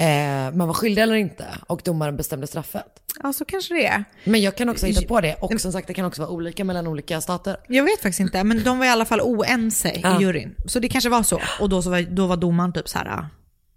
eh, 0.00 0.54
man 0.54 0.68
var 0.68 0.74
skyldig 0.74 1.02
eller 1.02 1.14
inte 1.14 1.46
och 1.66 1.82
domaren 1.84 2.16
bestämde 2.16 2.46
straffet. 2.46 2.86
Ja, 3.22 3.32
så 3.32 3.44
kanske 3.44 3.74
det 3.74 3.86
är. 3.86 4.04
Men 4.24 4.42
jag 4.42 4.56
kan 4.56 4.68
också 4.68 4.86
hitta 4.86 5.06
på 5.06 5.20
det 5.20 5.34
och 5.34 5.60
som 5.60 5.72
sagt 5.72 5.86
det 5.86 5.94
kan 5.94 6.04
också 6.04 6.22
vara 6.22 6.30
olika 6.30 6.64
mellan 6.64 6.86
olika 6.86 7.20
stater. 7.20 7.56
Jag 7.68 7.84
vet 7.84 8.02
faktiskt 8.02 8.20
inte, 8.20 8.44
men 8.44 8.64
de 8.64 8.78
var 8.78 8.86
i 8.86 8.88
alla 8.88 9.04
fall 9.04 9.20
oense 9.20 10.00
ja. 10.02 10.20
i 10.20 10.22
juryn. 10.22 10.54
Så 10.66 10.78
det 10.78 10.88
kanske 10.88 11.10
var 11.10 11.22
så. 11.22 11.40
Och 11.60 11.68
då, 11.68 11.82
så 11.82 11.90
var, 11.90 12.00
då 12.00 12.26
var 12.26 12.36
domaren 12.36 12.72
typ 12.72 12.88
så 12.88 12.98
här, 12.98 13.26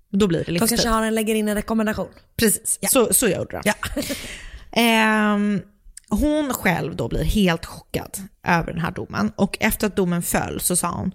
då 0.09 0.27
blir 0.27 0.43
det 0.45 0.51
livstid. 0.51 0.69
De 0.69 0.75
kanske 0.75 0.89
har 0.89 1.03
en, 1.03 1.15
lägger 1.15 1.35
in 1.35 1.47
en 1.47 1.55
rekommendation. 1.55 2.09
Precis, 2.35 2.79
ja. 2.81 2.89
så, 2.89 3.13
så 3.13 3.27
gjorde 3.27 3.61
de. 3.63 3.73
Ja. 4.71 5.33
um, 5.35 5.61
hon 6.09 6.53
själv 6.53 6.95
då 6.95 7.07
blir 7.07 7.23
helt 7.23 7.65
chockad 7.65 8.17
över 8.47 8.73
den 8.73 8.81
här 8.81 8.91
domen 8.91 9.31
och 9.35 9.57
efter 9.59 9.87
att 9.87 9.95
domen 9.95 10.21
föll 10.21 10.59
så 10.59 10.75
sa 10.75 10.91
hon 10.91 11.11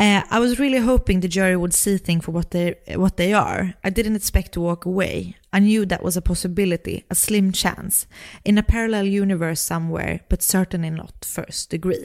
Uh, 0.00 0.22
I 0.30 0.38
was 0.40 0.58
really 0.58 0.78
hoping 0.78 1.20
the 1.20 1.28
jury 1.28 1.56
would 1.56 1.74
see 1.74 1.98
things 1.98 2.24
for 2.24 2.32
what 2.32 2.50
they, 2.50 2.74
what 2.96 3.16
they 3.16 3.34
are. 3.34 3.74
I 3.84 3.90
didn't 3.90 4.16
expect 4.16 4.52
to 4.52 4.60
walk 4.60 4.86
away. 4.86 5.36
I 5.52 5.60
knew 5.60 5.86
that 5.86 6.02
was 6.02 6.16
a 6.16 6.22
possibility, 6.22 7.04
a 7.10 7.14
slim 7.14 7.52
chance. 7.52 8.06
In 8.42 8.58
a 8.58 8.62
parallel 8.62 9.04
universe 9.04 9.60
somewhere, 9.60 10.20
but 10.30 10.42
certainly 10.42 10.90
not 10.90 11.24
first 11.24 11.70
degree. 11.70 12.04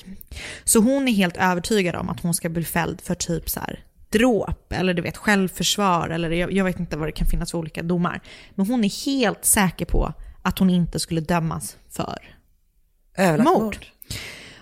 Så 0.63 0.79
hon 0.79 1.07
är 1.07 1.11
helt 1.11 1.37
övertygad 1.37 1.95
om 1.95 2.09
att 2.09 2.19
hon 2.19 2.33
ska 2.33 2.49
bli 2.49 2.63
fälld 2.63 3.01
för 3.01 3.15
typ 3.15 3.49
så 3.49 3.59
här 3.59 3.79
dråp 4.09 4.73
eller 4.73 4.93
du 4.93 5.01
vet 5.01 5.17
självförsvar 5.17 6.09
eller 6.09 6.29
jag, 6.29 6.51
jag 6.51 6.65
vet 6.65 6.79
inte 6.79 6.97
vad 6.97 7.07
det 7.07 7.11
kan 7.11 7.27
finnas 7.27 7.51
för 7.51 7.57
olika 7.57 7.83
domar. 7.83 8.21
Men 8.55 8.67
hon 8.67 8.83
är 8.83 9.05
helt 9.05 9.45
säker 9.45 9.85
på 9.85 10.13
att 10.41 10.59
hon 10.59 10.69
inte 10.69 10.99
skulle 10.99 11.21
dömas 11.21 11.77
för 11.89 12.35
Överlagt 13.17 13.49
mord. 13.49 13.63
mord. 13.63 13.85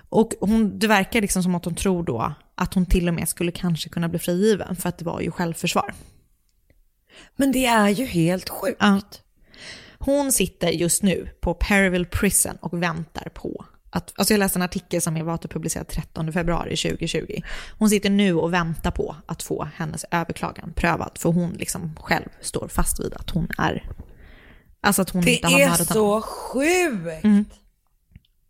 Och 0.09 0.33
hon, 0.39 0.79
det 0.79 0.87
verkar 0.87 1.21
liksom 1.21 1.43
som 1.43 1.55
att 1.55 1.65
hon 1.65 1.75
tror 1.75 2.03
då 2.03 2.33
att 2.55 2.73
hon 2.73 2.85
till 2.85 3.07
och 3.07 3.13
med 3.13 3.29
skulle 3.29 3.51
kanske 3.51 3.89
kunna 3.89 4.09
bli 4.09 4.19
frigiven 4.19 4.75
för 4.75 4.89
att 4.89 4.97
det 4.97 5.05
var 5.05 5.21
ju 5.21 5.31
självförsvar. 5.31 5.93
Men 7.35 7.51
det 7.51 7.65
är 7.65 7.89
ju 7.89 8.05
helt 8.05 8.49
sjukt. 8.49 8.77
Ja. 8.79 9.01
Hon 9.99 10.31
sitter 10.31 10.69
just 10.69 11.03
nu 11.03 11.29
på 11.41 11.53
Perryville 11.53 12.05
Prison 12.05 12.55
och 12.61 12.83
väntar 12.83 13.29
på 13.33 13.65
att, 13.89 14.13
alltså 14.15 14.33
jag 14.33 14.39
läste 14.39 14.59
en 14.59 14.63
artikel 14.63 15.01
som 15.01 15.25
var 15.25 15.37
publicerad 15.37 15.87
13 15.87 16.33
februari 16.33 16.77
2020. 16.77 17.41
Hon 17.77 17.89
sitter 17.89 18.09
nu 18.09 18.33
och 18.35 18.53
väntar 18.53 18.91
på 18.91 19.15
att 19.25 19.43
få 19.43 19.67
hennes 19.75 20.05
överklagan 20.11 20.73
prövad 20.75 21.11
för 21.17 21.29
hon 21.31 21.51
liksom 21.53 21.95
själv 21.99 22.29
står 22.41 22.67
fast 22.67 22.99
vid 22.99 23.13
att 23.13 23.29
hon 23.29 23.47
är, 23.57 23.89
alltså 24.81 25.01
att 25.01 25.09
hon 25.09 25.21
Det 25.23 25.31
inte 25.35 25.47
har 25.47 25.59
är 25.59 25.69
mördat 25.69 25.87
så 25.87 26.07
honom. 26.07 26.21
sjukt. 26.21 27.23
Mm. 27.23 27.45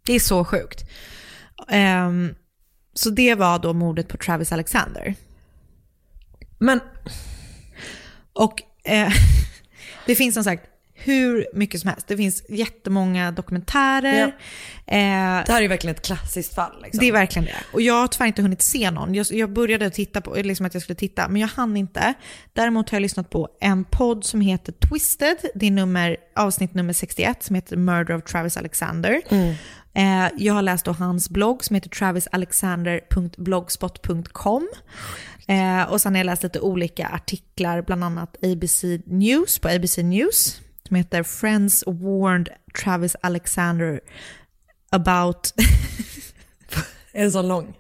Det 0.06 0.14
är 0.14 0.20
så 0.20 0.46
sjukt. 0.46 0.84
Ehm, 1.70 2.36
så 2.94 3.10
det 3.10 3.36
var 3.36 3.60
då 3.60 3.74
mordet 3.74 4.08
på 4.08 4.18
Travis 4.18 4.52
Alexander. 4.52 5.16
Men... 6.58 6.80
Och 8.34 8.62
eh, 8.84 9.10
det 10.06 10.16
finns 10.16 10.34
som 10.34 10.44
sagt 10.44 10.70
hur 10.96 11.48
mycket 11.54 11.82
som 11.82 11.90
helst. 11.90 12.08
Det 12.08 12.18
finns 12.18 12.44
jättemånga 12.50 13.32
dokumentärer. 13.32 14.28
Eh, 14.28 15.44
Det 15.46 15.52
här 15.52 15.62
är 15.62 15.68
verkligen 15.68 15.96
ett 15.96 16.06
klassiskt 16.06 16.56
fall. 16.56 16.82
Liksom. 16.84 17.00
det 17.00 17.08
är 17.08 17.12
verkligen 17.12 17.46
det. 17.46 17.56
Och 17.74 17.82
jag 17.82 17.94
har 17.94 18.08
tyvärr 18.08 18.28
inte 18.28 18.42
hunnit 18.42 18.62
se 18.62 18.92
någon. 18.92 19.16
Jag, 19.16 19.26
jag 19.30 19.50
började 19.54 19.90
titta 19.90 20.22
på, 20.22 20.36
liksom 20.36 20.66
att 20.66 20.74
jag 20.74 20.84
skulle 20.84 20.96
titta, 20.96 21.28
men 21.28 21.42
jag 21.42 21.48
hann 21.48 21.78
inte. 21.78 22.14
Däremot 22.54 22.90
har 22.90 22.96
jag 22.96 23.02
lyssnat 23.02 23.30
på 23.30 23.50
en 23.62 23.84
podd 23.84 24.24
som 24.24 24.42
heter 24.42 24.72
Twisted. 24.72 25.38
Det 25.56 25.66
är 25.68 25.72
nummer, 25.72 26.18
avsnitt 26.36 26.74
nummer 26.74 26.94
61 26.94 27.44
som 27.44 27.56
heter 27.56 27.78
Murder 27.78 28.16
of 28.16 28.24
Travis 28.24 28.58
Alexander. 28.58 29.22
Eh, 29.96 30.28
jag 30.38 30.54
har 30.54 30.62
läst 30.62 30.86
då 30.86 30.92
hans 30.92 31.30
blogg 31.30 31.64
som 31.64 31.74
heter 31.74 31.90
travisalexander.blogspot.com. 31.90 34.70
Eh, 35.48 35.84
och 35.84 36.02
sen 36.02 36.14
har 36.14 36.20
jag 36.20 36.26
läst 36.26 36.44
lite 36.44 36.60
olika 36.60 37.08
artiklar, 37.08 37.82
bland 37.82 38.04
annat 38.04 38.38
ABC 38.44 38.84
News 39.06 39.60
på 39.60 39.68
ABC 39.68 39.98
News 39.98 40.62
som 40.88 40.96
heter 40.96 41.24
Friends 41.24 41.84
warned 41.88 42.50
Travis 42.84 43.16
Alexander 43.22 44.00
about... 44.90 45.54
Är 47.14 47.24
sån 47.24 47.32
så 47.32 47.42
lång? 47.42 47.74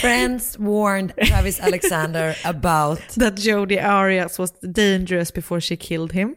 Friends 0.00 0.58
warned 0.58 1.12
Travis 1.16 1.60
Alexander 1.60 2.34
about... 2.44 3.00
That 3.18 3.36
Jodi 3.36 3.80
Arias 3.80 4.38
was 4.38 4.52
dangerous 4.60 5.32
before 5.32 5.60
she 5.60 5.76
killed 5.76 6.12
him. 6.12 6.36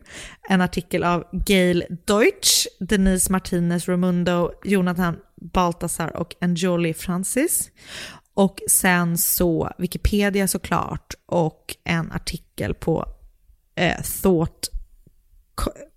En 0.50 0.62
artikel 0.62 1.04
av 1.04 1.24
Gail 1.32 1.84
Deutsch, 2.06 2.68
Denise 2.80 3.32
Martinez 3.32 3.88
Romundo, 3.88 4.52
Jonathan 4.64 5.18
Baltasar 5.36 6.18
och 6.18 6.36
Anjoli 6.42 6.94
Francis. 6.94 7.72
Och 8.34 8.60
sen 8.70 9.18
så 9.18 9.72
Wikipedia 9.78 10.48
såklart 10.48 11.14
och 11.26 11.76
en 11.84 12.12
artikel 12.12 12.74
på 12.74 13.06
eh, 13.76 14.02
Thought, 14.22 14.70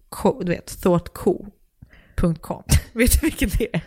co, 0.08 0.42
du 0.42 0.52
vet, 0.52 0.82
thoughtco.com. 0.82 2.62
vet 2.92 3.20
du 3.20 3.26
vilket 3.26 3.58
det 3.58 3.74
är? 3.76 3.84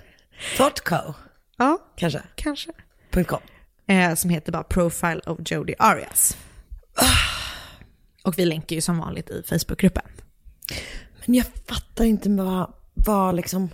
Thoughtco? 0.58 1.14
Ja, 1.58 1.78
Kanske? 1.96 2.22
kanske. 2.36 2.72
.com. 3.12 3.40
Eh, 3.88 4.16
som 4.16 4.30
heter 4.30 4.52
bara 4.52 4.64
Profile 4.64 5.20
of 5.26 5.40
Jodi 5.46 5.76
Arias. 5.80 6.38
Och 8.24 8.40
vi 8.40 8.46
länkar 8.46 8.76
ju 8.76 8.82
som 8.82 8.98
vanligt 8.98 9.30
i 9.30 9.44
Facebookgruppen. 9.48 10.04
Men 11.26 11.36
jag 11.36 11.46
fattar 11.68 12.06
inte 12.06 12.30
vad, 12.30 12.74
vad 12.94 13.36
liksom, 13.36 13.70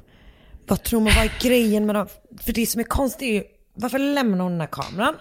vad 0.67 0.83
tror 0.83 0.99
man, 0.99 1.13
vad 1.15 1.25
är 1.25 1.39
grejen 1.41 1.85
med 1.85 1.95
dem? 1.95 2.07
För 2.45 2.53
det 2.53 2.65
som 2.65 2.79
är 2.79 2.85
konstigt 2.85 3.21
är 3.21 3.33
ju, 3.33 3.43
varför 3.73 3.99
lämnar 3.99 4.43
hon 4.43 4.51
den 4.51 4.61
här 4.61 4.67
kameran? 4.67 5.15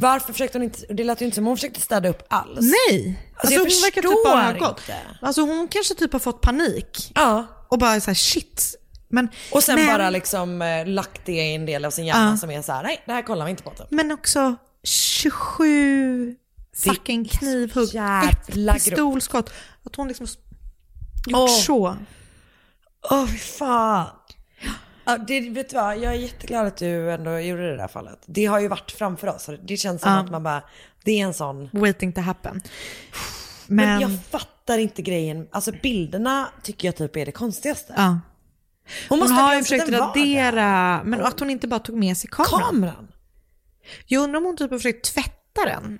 Varför 0.00 0.32
försökte 0.32 0.58
hon 0.58 0.62
inte, 0.62 0.94
det 0.94 1.04
lät 1.04 1.20
ju 1.20 1.24
inte 1.24 1.34
som 1.34 1.46
hon 1.46 1.56
försökte 1.56 1.80
städa 1.80 2.08
upp 2.08 2.22
alls. 2.28 2.60
Nej! 2.60 3.20
Alltså, 3.34 3.54
jag 3.54 3.60
hon 3.60 3.68
verkar 3.68 4.02
typ 4.02 4.24
bara 4.24 4.42
ha 4.42 4.68
gått. 4.68 4.82
Alltså 5.20 5.40
hon 5.40 5.68
kanske 5.68 5.94
typ 5.94 6.12
har 6.12 6.20
fått 6.20 6.40
panik. 6.40 7.12
Ja. 7.14 7.46
Och 7.68 7.78
bara 7.78 8.00
så 8.00 8.06
här 8.10 8.14
shit. 8.14 8.76
Men, 9.14 9.28
Och 9.52 9.62
sen 9.62 9.74
men, 9.74 9.86
bara 9.86 10.10
liksom 10.10 10.62
eh, 10.62 10.86
lagt 10.86 11.20
det 11.24 11.32
i 11.32 11.54
en 11.54 11.66
del 11.66 11.84
av 11.84 11.90
sin 11.90 12.06
hjärna 12.06 12.30
Ja. 12.30 12.36
som 12.36 12.50
är 12.50 12.62
så 12.62 12.72
här: 12.72 12.82
nej 12.82 13.02
det 13.06 13.12
här 13.12 13.22
kollar 13.22 13.44
vi 13.44 13.50
inte 13.50 13.62
på 13.62 13.70
typ. 13.70 13.86
men 13.90 14.12
också 14.12 14.56
27 14.82 16.36
fucking 16.84 17.24
knivhugg, 17.24 17.94
ett 18.30 18.46
pistolskott. 18.74 19.50
Att 19.84 19.96
hon 19.96 20.08
liksom 20.08 20.26
gjort 21.26 21.36
Åh. 21.38 21.48
så. 21.60 21.96
Åh 23.10 23.26
fy 23.26 23.38
fan. 23.38 24.06
Ja, 25.04 25.18
det, 25.18 25.40
vet 25.50 25.68
du 25.70 25.76
vad, 25.76 25.98
jag 25.98 26.12
är 26.12 26.18
jätteglad 26.18 26.66
att 26.66 26.76
du 26.76 27.10
ändå 27.12 27.38
gjorde 27.38 27.70
det 27.70 27.76
där 27.76 27.88
fallet. 27.88 28.18
Det 28.26 28.46
har 28.46 28.60
ju 28.60 28.68
varit 28.68 28.90
framför 28.90 29.26
oss. 29.28 29.48
Det 29.68 29.76
känns 29.76 30.02
som 30.02 30.12
Ja. 30.12 30.18
att 30.18 30.30
man 30.30 30.42
bara, 30.42 30.62
det 31.04 31.20
är 31.20 31.24
en 31.24 31.34
sån. 31.34 31.68
Waiting 31.72 32.12
to 32.12 32.20
happen. 32.20 32.62
Men, 33.66 33.86
Men, 33.86 34.00
jag 34.00 34.10
fattar 34.30 34.78
inte 34.78 35.02
grejen. 35.02 35.48
Alltså 35.52 35.72
bilderna 35.82 36.48
tycker 36.62 36.88
jag 36.88 36.96
typ 36.96 37.16
är 37.16 37.26
det 37.26 37.32
konstigaste. 37.32 37.94
ja. 37.96 38.20
Hon 38.84 38.92
Hon 39.08 39.18
måste 39.18 39.34
har 39.34 39.42
ha 39.42 39.56
ju 39.56 39.62
försökt 39.62 39.86
den 39.90 40.00
radera, 40.00 41.02
men 41.04 41.20
att 41.20 41.40
hon 41.40 41.50
inte 41.50 41.68
bara 41.68 41.80
tog 41.80 41.96
med 41.96 42.16
sig 42.16 42.30
kameran. 42.30 42.60
Kameran? 42.60 43.08
Jag 44.06 44.22
undrar 44.22 44.38
om 44.38 44.44
hon 44.44 44.56
typ 44.56 44.70
har 44.70 44.78
försökt 44.78 45.14
tvätta 45.14 45.64
den. 45.66 45.98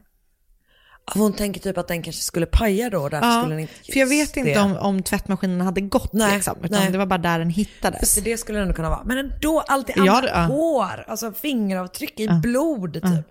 Ja, 1.07 1.13
Hon 1.17 1.33
tänker 1.33 1.61
typ 1.61 1.79
att 1.79 1.89
den 1.89 2.03
kanske 2.03 2.23
skulle 2.23 2.47
paja 2.47 2.91
då 2.91 3.09
därför 3.09 3.27
Ja, 3.29 3.41
skulle 3.41 3.55
den 3.55 3.61
inte... 3.61 3.75
för 3.93 4.01
jag 4.01 4.07
vet 4.07 4.37
inte 4.37 4.55
det. 4.55 4.61
om, 4.61 4.77
om 4.77 5.03
tvättmaskinen 5.03 5.61
hade 5.61 5.81
gått 5.81 6.13
Nej, 6.13 6.35
liksom, 6.35 6.57
utan 6.65 6.81
nej. 6.81 6.91
det 6.91 6.99
var 6.99 7.07
bara 7.07 7.19
där 7.19 7.39
den 7.39 7.51
hittades. 7.51 8.15
Så 8.15 8.21
det 8.21 8.37
skulle 8.39 8.61
ändå 8.61 8.75
kunna 8.75 8.91
vara. 8.91 9.05
Men 9.05 9.19
ändå, 9.19 9.61
allt 9.61 9.87
det 9.87 9.93
Ja, 9.97 10.17
andra, 10.17 10.29
ja. 10.31 10.41
hår, 10.45 11.05
alltså 11.09 11.33
fingeravtryck 11.33 12.21
i 12.21 12.29
blod 12.29 12.93
typ. 12.95 13.25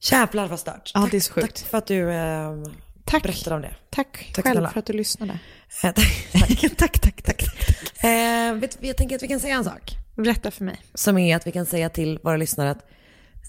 Jävlar 0.00 0.46
vad 0.48 0.60
stört. 0.60 0.90
Ja, 0.94 1.00
tack, 1.00 1.10
det 1.10 1.16
är 1.16 1.20
så 1.20 1.32
sjukt. 1.32 1.56
Tack 1.62 1.70
för 1.70 1.78
att 1.78 1.86
du 1.86 2.10
eh, 2.12 2.50
Tack. 3.10 3.22
berättade 3.22 3.56
om 3.56 3.62
det. 3.62 3.74
Tack, 3.90 4.30
Tack 4.34 4.44
själv 4.44 4.54
snälla. 4.54 4.70
för 4.70 4.78
att 4.78 4.86
du 4.86 4.92
lyssnade. 4.92 5.38
Eh, 5.84 5.92
tack, 6.32 6.76
tack, 6.76 7.00
tack, 7.00 7.22
tack. 7.22 7.42
Eh, 8.04 8.54
vet, 8.54 8.78
jag 8.80 8.96
tänker 8.96 9.16
att 9.16 9.22
vi 9.22 9.28
kan 9.28 9.40
säga 9.40 9.54
en 9.54 9.64
sak. 9.64 9.96
Berätta 10.16 10.50
för 10.50 10.64
mig. 10.64 10.80
Som 10.94 11.18
är 11.18 11.36
att 11.36 11.46
vi 11.46 11.52
kan 11.52 11.66
säga 11.66 11.88
till 11.88 12.18
våra 12.22 12.36
lyssnare 12.36 12.70
att 12.70 12.88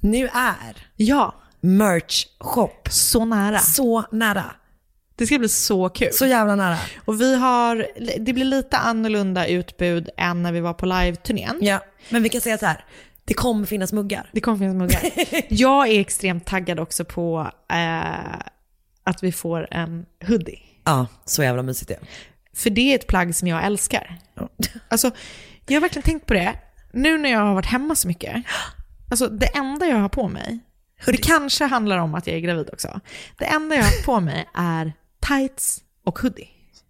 nu 0.02 0.28
är 0.28 0.88
Ja, 0.96 1.36
merch 1.62 2.26
shop 2.40 2.74
så 2.90 3.26
nära. 3.26 3.60
så 3.60 4.04
nära. 4.12 4.46
Det 5.16 5.26
ska 5.28 5.40
bli 5.40 5.50
så 5.50 5.90
kul. 5.90 6.10
Så 6.14 6.26
jävla 6.26 6.56
nära. 6.56 6.78
Och 7.06 7.22
vi 7.22 7.36
har, 7.36 7.88
det 8.20 8.34
blir 8.34 8.46
lite 8.46 8.78
annorlunda 8.78 9.48
utbud 9.48 10.10
än 10.18 10.44
när 10.44 10.52
vi 10.52 10.60
var 10.60 10.74
på 10.74 10.86
live-turnén. 10.86 11.58
Ja, 11.62 11.80
men 12.10 12.24
vi 12.24 12.30
kan 12.30 12.42
säga 12.42 12.58
så 12.58 12.66
här. 12.66 12.86
Det 13.26 13.34
kommer 13.34 13.66
finnas 13.66 13.94
muggar. 13.94 14.30
Det 14.34 14.42
kommer 14.42 14.58
finnas 14.58 14.76
muggar. 14.76 15.02
Jag 15.50 15.88
är 15.88 16.00
extremt 16.00 16.46
taggad 16.46 16.80
också 16.80 17.06
på 17.06 17.52
eh, 17.72 18.40
att 19.04 19.24
vi 19.24 19.32
får 19.32 19.68
en 19.72 20.06
hoodie. 20.28 20.60
Ja, 20.84 21.08
så 21.26 21.44
jävla 21.44 21.64
mysigt 21.64 21.88
det. 21.88 22.00
För 22.54 22.70
det 22.70 22.82
är 22.92 22.96
ett 22.96 23.08
plagg 23.08 23.36
som 23.36 23.48
jag 23.48 23.66
älskar. 23.66 24.18
Alltså, 24.88 25.12
jag 25.68 25.76
har 25.76 25.82
verkligen 25.82 26.04
tänkt 26.04 26.26
på 26.26 26.34
det. 26.34 26.54
Nu 26.94 27.18
när 27.18 27.30
jag 27.30 27.40
har 27.40 27.54
varit 27.54 27.66
hemma 27.66 27.96
så 27.96 28.08
mycket. 28.08 28.44
Alltså 29.12 29.28
det 29.28 29.46
enda 29.46 29.86
jag 29.86 29.98
har 29.98 30.10
på 30.10 30.28
mig, 30.28 30.60
och 31.06 31.12
det 31.12 31.18
kanske 31.18 31.66
handlar 31.66 31.98
om 31.98 32.16
att 32.16 32.28
jag 32.28 32.36
är 32.36 32.40
gravid 32.40 32.70
också. 32.74 33.00
Det 33.38 33.46
enda 33.46 33.76
jag 33.76 33.84
har 33.84 34.04
på 34.06 34.20
mig 34.20 34.46
är 34.54 34.94
tights 35.28 35.82
och 36.06 36.20
hoodie. 36.20 36.48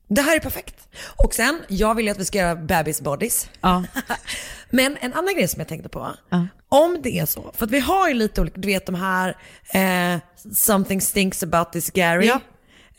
Det 0.08 0.22
här 0.22 0.36
är 0.36 0.40
perfekt. 0.40 0.88
Och 1.16 1.34
sen, 1.34 1.62
jag 1.68 1.96
vill 1.96 2.06
ju 2.06 2.12
att 2.12 2.20
vi 2.20 2.26
ska 2.26 2.38
göra 2.38 2.56
bebis 2.56 3.02
bodies. 3.02 3.50
Ja. 3.62 3.84
Men 4.70 4.98
en 5.02 5.14
annan 5.14 5.36
grej 5.36 5.48
som 5.48 5.60
jag 5.60 5.68
tänkte 5.68 5.90
på. 5.90 6.16
Ja. 6.30 6.48
Om 6.72 6.98
det 7.04 7.20
är 7.20 7.26
så, 7.26 7.52
för 7.58 7.66
att 7.66 7.72
vi 7.72 7.80
har 7.80 8.08
ju 8.08 8.14
lite 8.14 8.42
olika, 8.42 8.60
du 8.60 8.68
vet 8.68 8.86
de 8.86 8.96
här 8.96 9.38
eh, 9.74 10.20
something 10.54 11.02
stinks 11.02 11.44
about 11.44 11.72
this 11.72 11.90
Gary. 11.92 12.26
Ja. 12.28 12.40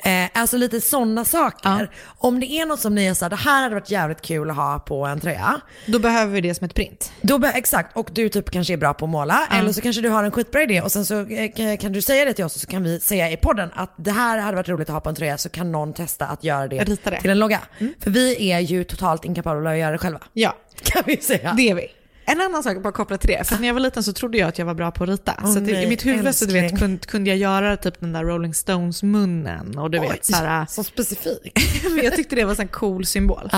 Eh, 0.04 0.28
alltså 0.34 0.56
lite 0.56 0.80
sådana 0.80 1.24
saker. 1.24 1.90
Om 2.18 2.40
det 2.40 2.46
är 2.52 2.66
något 2.66 2.80
som 2.80 2.94
ni 2.94 3.06
är 3.06 3.14
såhär, 3.14 3.30
det 3.30 3.36
här 3.36 3.62
hade 3.62 3.74
varit 3.74 3.90
jävligt 3.90 4.22
kul 4.22 4.50
att 4.50 4.56
ha 4.56 4.78
på 4.78 5.06
en 5.06 5.20
tröja. 5.20 5.60
Då 5.86 5.98
behöver 5.98 6.32
vi 6.32 6.40
det 6.40 6.54
som 6.54 6.64
ett 6.64 6.74
print. 6.74 7.12
Då 7.20 7.40
exakt, 7.54 7.96
och 7.96 8.08
du 8.12 8.28
typ 8.28 8.50
kanske 8.50 8.72
är 8.72 8.76
bra 8.76 8.94
på 8.94 9.04
att 9.04 9.10
måla. 9.10 9.46
Eller 9.50 9.72
så 9.72 9.80
kanske 9.80 10.02
du 10.02 10.08
har 10.08 10.24
en 10.24 10.30
skitbra 10.30 10.62
idé 10.62 10.80
och 10.82 10.92
sen 10.92 11.06
så 11.06 11.20
eh, 11.26 11.76
kan- 11.76 11.92
du 11.92 12.02
säga 12.02 12.24
det 12.24 12.32
till 12.32 12.44
oss 12.44 12.54
och 12.54 12.60
så 12.60 12.66
kan 12.66 12.82
vi 12.82 13.00
säga 13.00 13.30
i 13.30 13.36
podden 13.36 13.70
att 13.74 13.94
det 13.96 14.10
här 14.10 14.38
hade 14.38 14.56
varit 14.56 14.68
roligt 14.68 14.88
att 14.88 14.92
ha 14.94 15.00
på 15.00 15.08
en 15.08 15.14
tröja 15.14 15.38
så 15.38 15.48
kan 15.48 15.72
någon 15.72 15.92
testa 15.92 16.26
att 16.26 16.44
göra 16.44 16.68
det, 16.68 16.78
det. 16.84 17.20
till 17.20 17.30
en 17.30 17.38
logga. 17.38 17.60
För 18.00 18.10
vi 18.10 18.50
är 18.50 18.60
ju 18.60 18.84
totalt 18.84 19.24
inkapabla 19.24 19.70
att 19.70 19.78
göra 19.78 19.92
det 19.92 19.98
själva. 19.98 20.20
Ja, 20.32 20.56
Kan 20.82 21.02
vi 21.06 21.16
säga. 21.16 21.52
det 21.56 21.70
är 21.70 21.74
vi. 21.74 21.86
En 22.32 22.40
annan 22.40 22.62
sak 22.62 22.82
bara 22.82 22.92
kopplat 22.92 23.20
till 23.20 23.30
det, 23.30 23.44
för 23.44 23.58
när 23.58 23.66
jag 23.66 23.74
var 23.74 23.80
liten 23.80 24.02
så 24.02 24.12
trodde 24.12 24.38
jag 24.38 24.48
att 24.48 24.58
jag 24.58 24.66
var 24.66 24.74
bra 24.74 24.90
på 24.90 25.04
att 25.04 25.10
rita. 25.10 25.34
Åh 25.44 25.52
så 25.52 25.58
att 25.58 25.68
i 25.68 25.72
nej, 25.72 25.88
mitt 25.88 26.06
huvud 26.06 26.34
så 26.34 26.44
du 26.44 26.52
vet, 26.52 26.78
kunde, 26.78 27.06
kunde 27.06 27.30
jag 27.30 27.38
göra 27.38 27.76
typ 27.76 28.00
den 28.00 28.12
där 28.12 28.24
Rolling 28.24 28.54
Stones-munnen 28.54 29.78
och 29.78 29.90
du 29.90 29.98
Oj, 29.98 30.08
vet 30.08 30.24
så 30.24 30.36
här, 30.36 30.66
så 30.66 30.84
specifik. 30.84 31.52
men 31.90 32.04
jag 32.04 32.16
tyckte 32.16 32.36
det 32.36 32.44
var 32.44 32.60
en 32.60 32.68
cool 32.68 33.06
symbol. 33.06 33.50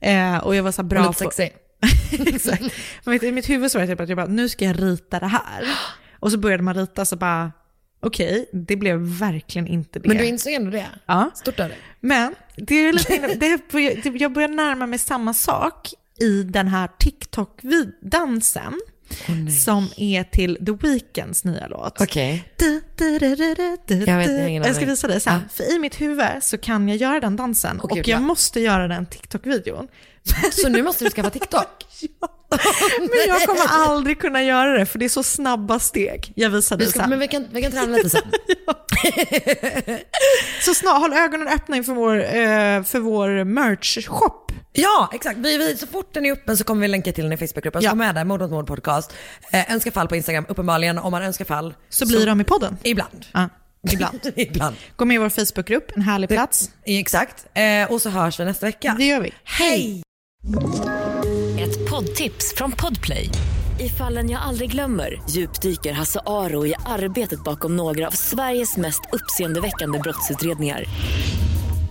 Eh, 0.00 0.36
och 0.36 0.54
jag 0.54 0.62
var 0.62 0.72
så 0.72 0.82
bra 0.82 1.02
Bra 1.02 1.12
på... 1.12 1.30
Exakt. 2.26 2.62
Men 3.04 3.12
vet, 3.12 3.20
du, 3.20 3.26
i 3.26 3.32
mitt 3.32 3.48
huvud 3.48 3.70
så 3.70 3.78
var 3.78 3.86
det 3.86 3.92
typ 3.92 4.00
att 4.00 4.08
jag 4.08 4.16
bara, 4.16 4.26
nu 4.26 4.48
ska 4.48 4.64
jag 4.64 4.82
rita 4.82 5.20
det 5.20 5.26
här. 5.26 5.64
Och 6.20 6.30
så 6.30 6.38
började 6.38 6.62
man 6.62 6.74
rita 6.74 7.04
så 7.04 7.16
bara, 7.16 7.52
okej, 8.00 8.48
det 8.52 8.76
blev 8.76 8.98
verkligen 8.98 9.66
inte 9.66 9.98
det. 9.98 10.08
Men 10.08 10.16
du 10.16 10.24
insåg 10.24 10.52
ändå 10.52 10.70
det? 10.70 10.86
Ja. 11.06 11.30
Stort 11.34 11.60
av 11.60 11.68
dig. 11.68 11.78
Men 12.00 12.34
det 12.56 12.74
är 12.74 12.92
lite, 12.92 13.34
det, 14.04 14.18
jag 14.18 14.32
börjar 14.32 14.48
närma 14.48 14.86
mig 14.86 14.98
samma 14.98 15.34
sak 15.34 15.88
i 16.22 16.42
den 16.42 16.68
här 16.68 16.88
TikTok-dansen. 16.98 18.80
som 19.64 19.88
är 19.96 20.24
till 20.24 20.66
The 20.66 20.88
Weeknds 20.88 21.44
nya 21.44 21.66
låt. 21.68 22.00
Okej. 22.00 22.52
Du, 22.56 22.80
Jag 24.06 24.18
vet, 24.18 24.30
jag 24.30 24.66
jag 24.66 24.76
ska 24.76 24.86
visa 24.86 25.08
dig 25.08 25.20
sen. 25.20 25.40
För 25.52 25.74
i 25.74 25.78
mitt 25.78 26.00
huvud 26.00 26.26
så 26.42 26.58
kan 26.58 26.88
jag 26.88 26.96
göra 26.96 27.20
den 27.20 27.36
dansen 27.36 27.80
gud, 27.82 28.00
och 28.00 28.08
jag 28.08 28.18
va? 28.18 28.26
måste 28.26 28.60
göra 28.60 28.88
den 28.88 29.06
TikTok-videon. 29.06 29.88
Så 30.52 30.68
nu 30.68 30.82
måste 30.82 31.04
du 31.04 31.10
skaffa 31.10 31.30
TikTok? 31.30 31.86
Men 32.98 33.28
jag 33.28 33.42
kommer 33.42 33.66
aldrig 33.68 34.20
kunna 34.20 34.42
göra 34.42 34.78
det 34.78 34.86
för 34.86 34.98
det 34.98 35.04
är 35.04 35.08
så 35.08 35.22
snabba 35.22 35.78
steg. 35.78 36.32
Jag 36.36 36.50
visar 36.50 36.76
dig 36.76 36.92
sen. 36.92 37.10
men 37.10 37.18
vi 37.18 37.28
kan, 37.28 37.46
vi 37.52 37.62
kan 37.62 37.72
träna 37.72 37.96
lite 37.96 38.10
sen. 38.10 38.22
Så 40.64 40.74
snart, 40.74 41.00
håll 41.00 41.12
ögonen 41.12 41.48
öppna 41.48 41.76
inför 41.76 41.92
vår, 41.92 42.16
eh, 42.18 42.82
för 42.82 42.98
vår 42.98 43.44
merch-shop. 43.44 44.41
Ja, 44.72 45.10
exakt. 45.12 45.38
Vi, 45.38 45.58
vi, 45.58 45.76
så 45.76 45.86
fort 45.86 46.14
den 46.14 46.26
är 46.26 46.32
öppen 46.32 46.56
så 46.56 46.64
kommer 46.64 46.80
vi 46.82 46.88
länka 46.88 47.12
till 47.12 47.24
den 47.24 47.32
i 47.32 47.36
Facebookgruppen. 47.36 47.82
Så 47.82 47.86
Ja. 47.86 47.90
kom 47.90 47.98
med 47.98 48.14
där, 48.14 48.24
Mord 48.24 48.40
mot 48.40 48.50
mord 48.50 48.66
podcast. 48.66 49.12
Eh, 49.52 49.72
önska 49.72 49.92
fall 49.92 50.08
på 50.08 50.16
Instagram, 50.16 50.46
uppenbarligen. 50.48 50.98
Om 50.98 51.10
man 51.10 51.22
önskar 51.22 51.44
fall. 51.44 51.74
Så 51.88 52.06
blir 52.06 52.26
de 52.26 52.40
i 52.40 52.44
podden. 52.44 52.76
Ibland. 52.82 53.26
Ja, 53.32 53.48
ibland. 53.92 54.20
Ibland. 54.36 54.76
Gå 54.96 55.04
med 55.04 55.14
i 55.14 55.18
vår 55.18 55.28
Facebookgrupp, 55.28 55.92
en 55.96 56.02
härlig 56.02 56.28
plats. 56.28 56.70
Exakt. 56.84 57.46
Eh, 57.54 57.92
och 57.92 58.02
så 58.02 58.10
hörs 58.10 58.40
vi 58.40 58.44
nästa 58.44 58.66
vecka. 58.66 58.94
Det 58.98 59.04
gör 59.04 59.20
vi. 59.20 59.32
Hej! 59.44 60.02
Ett 61.60 61.90
poddtips 61.90 62.54
från 62.56 62.72
Podplay. 62.72 63.28
I 63.80 63.88
fallen 63.88 64.30
jag 64.30 64.42
aldrig 64.42 64.70
glömmer 64.70 65.22
djupdyker 65.30 65.92
Hasse 65.92 66.20
Aro 66.26 66.66
i 66.66 66.74
arbetet 66.86 67.44
bakom 67.44 67.76
några 67.76 68.06
av 68.06 68.10
Sveriges 68.10 68.76
mest 68.76 69.00
uppseendeväckande 69.12 69.98
brottsutredningar. 69.98 70.84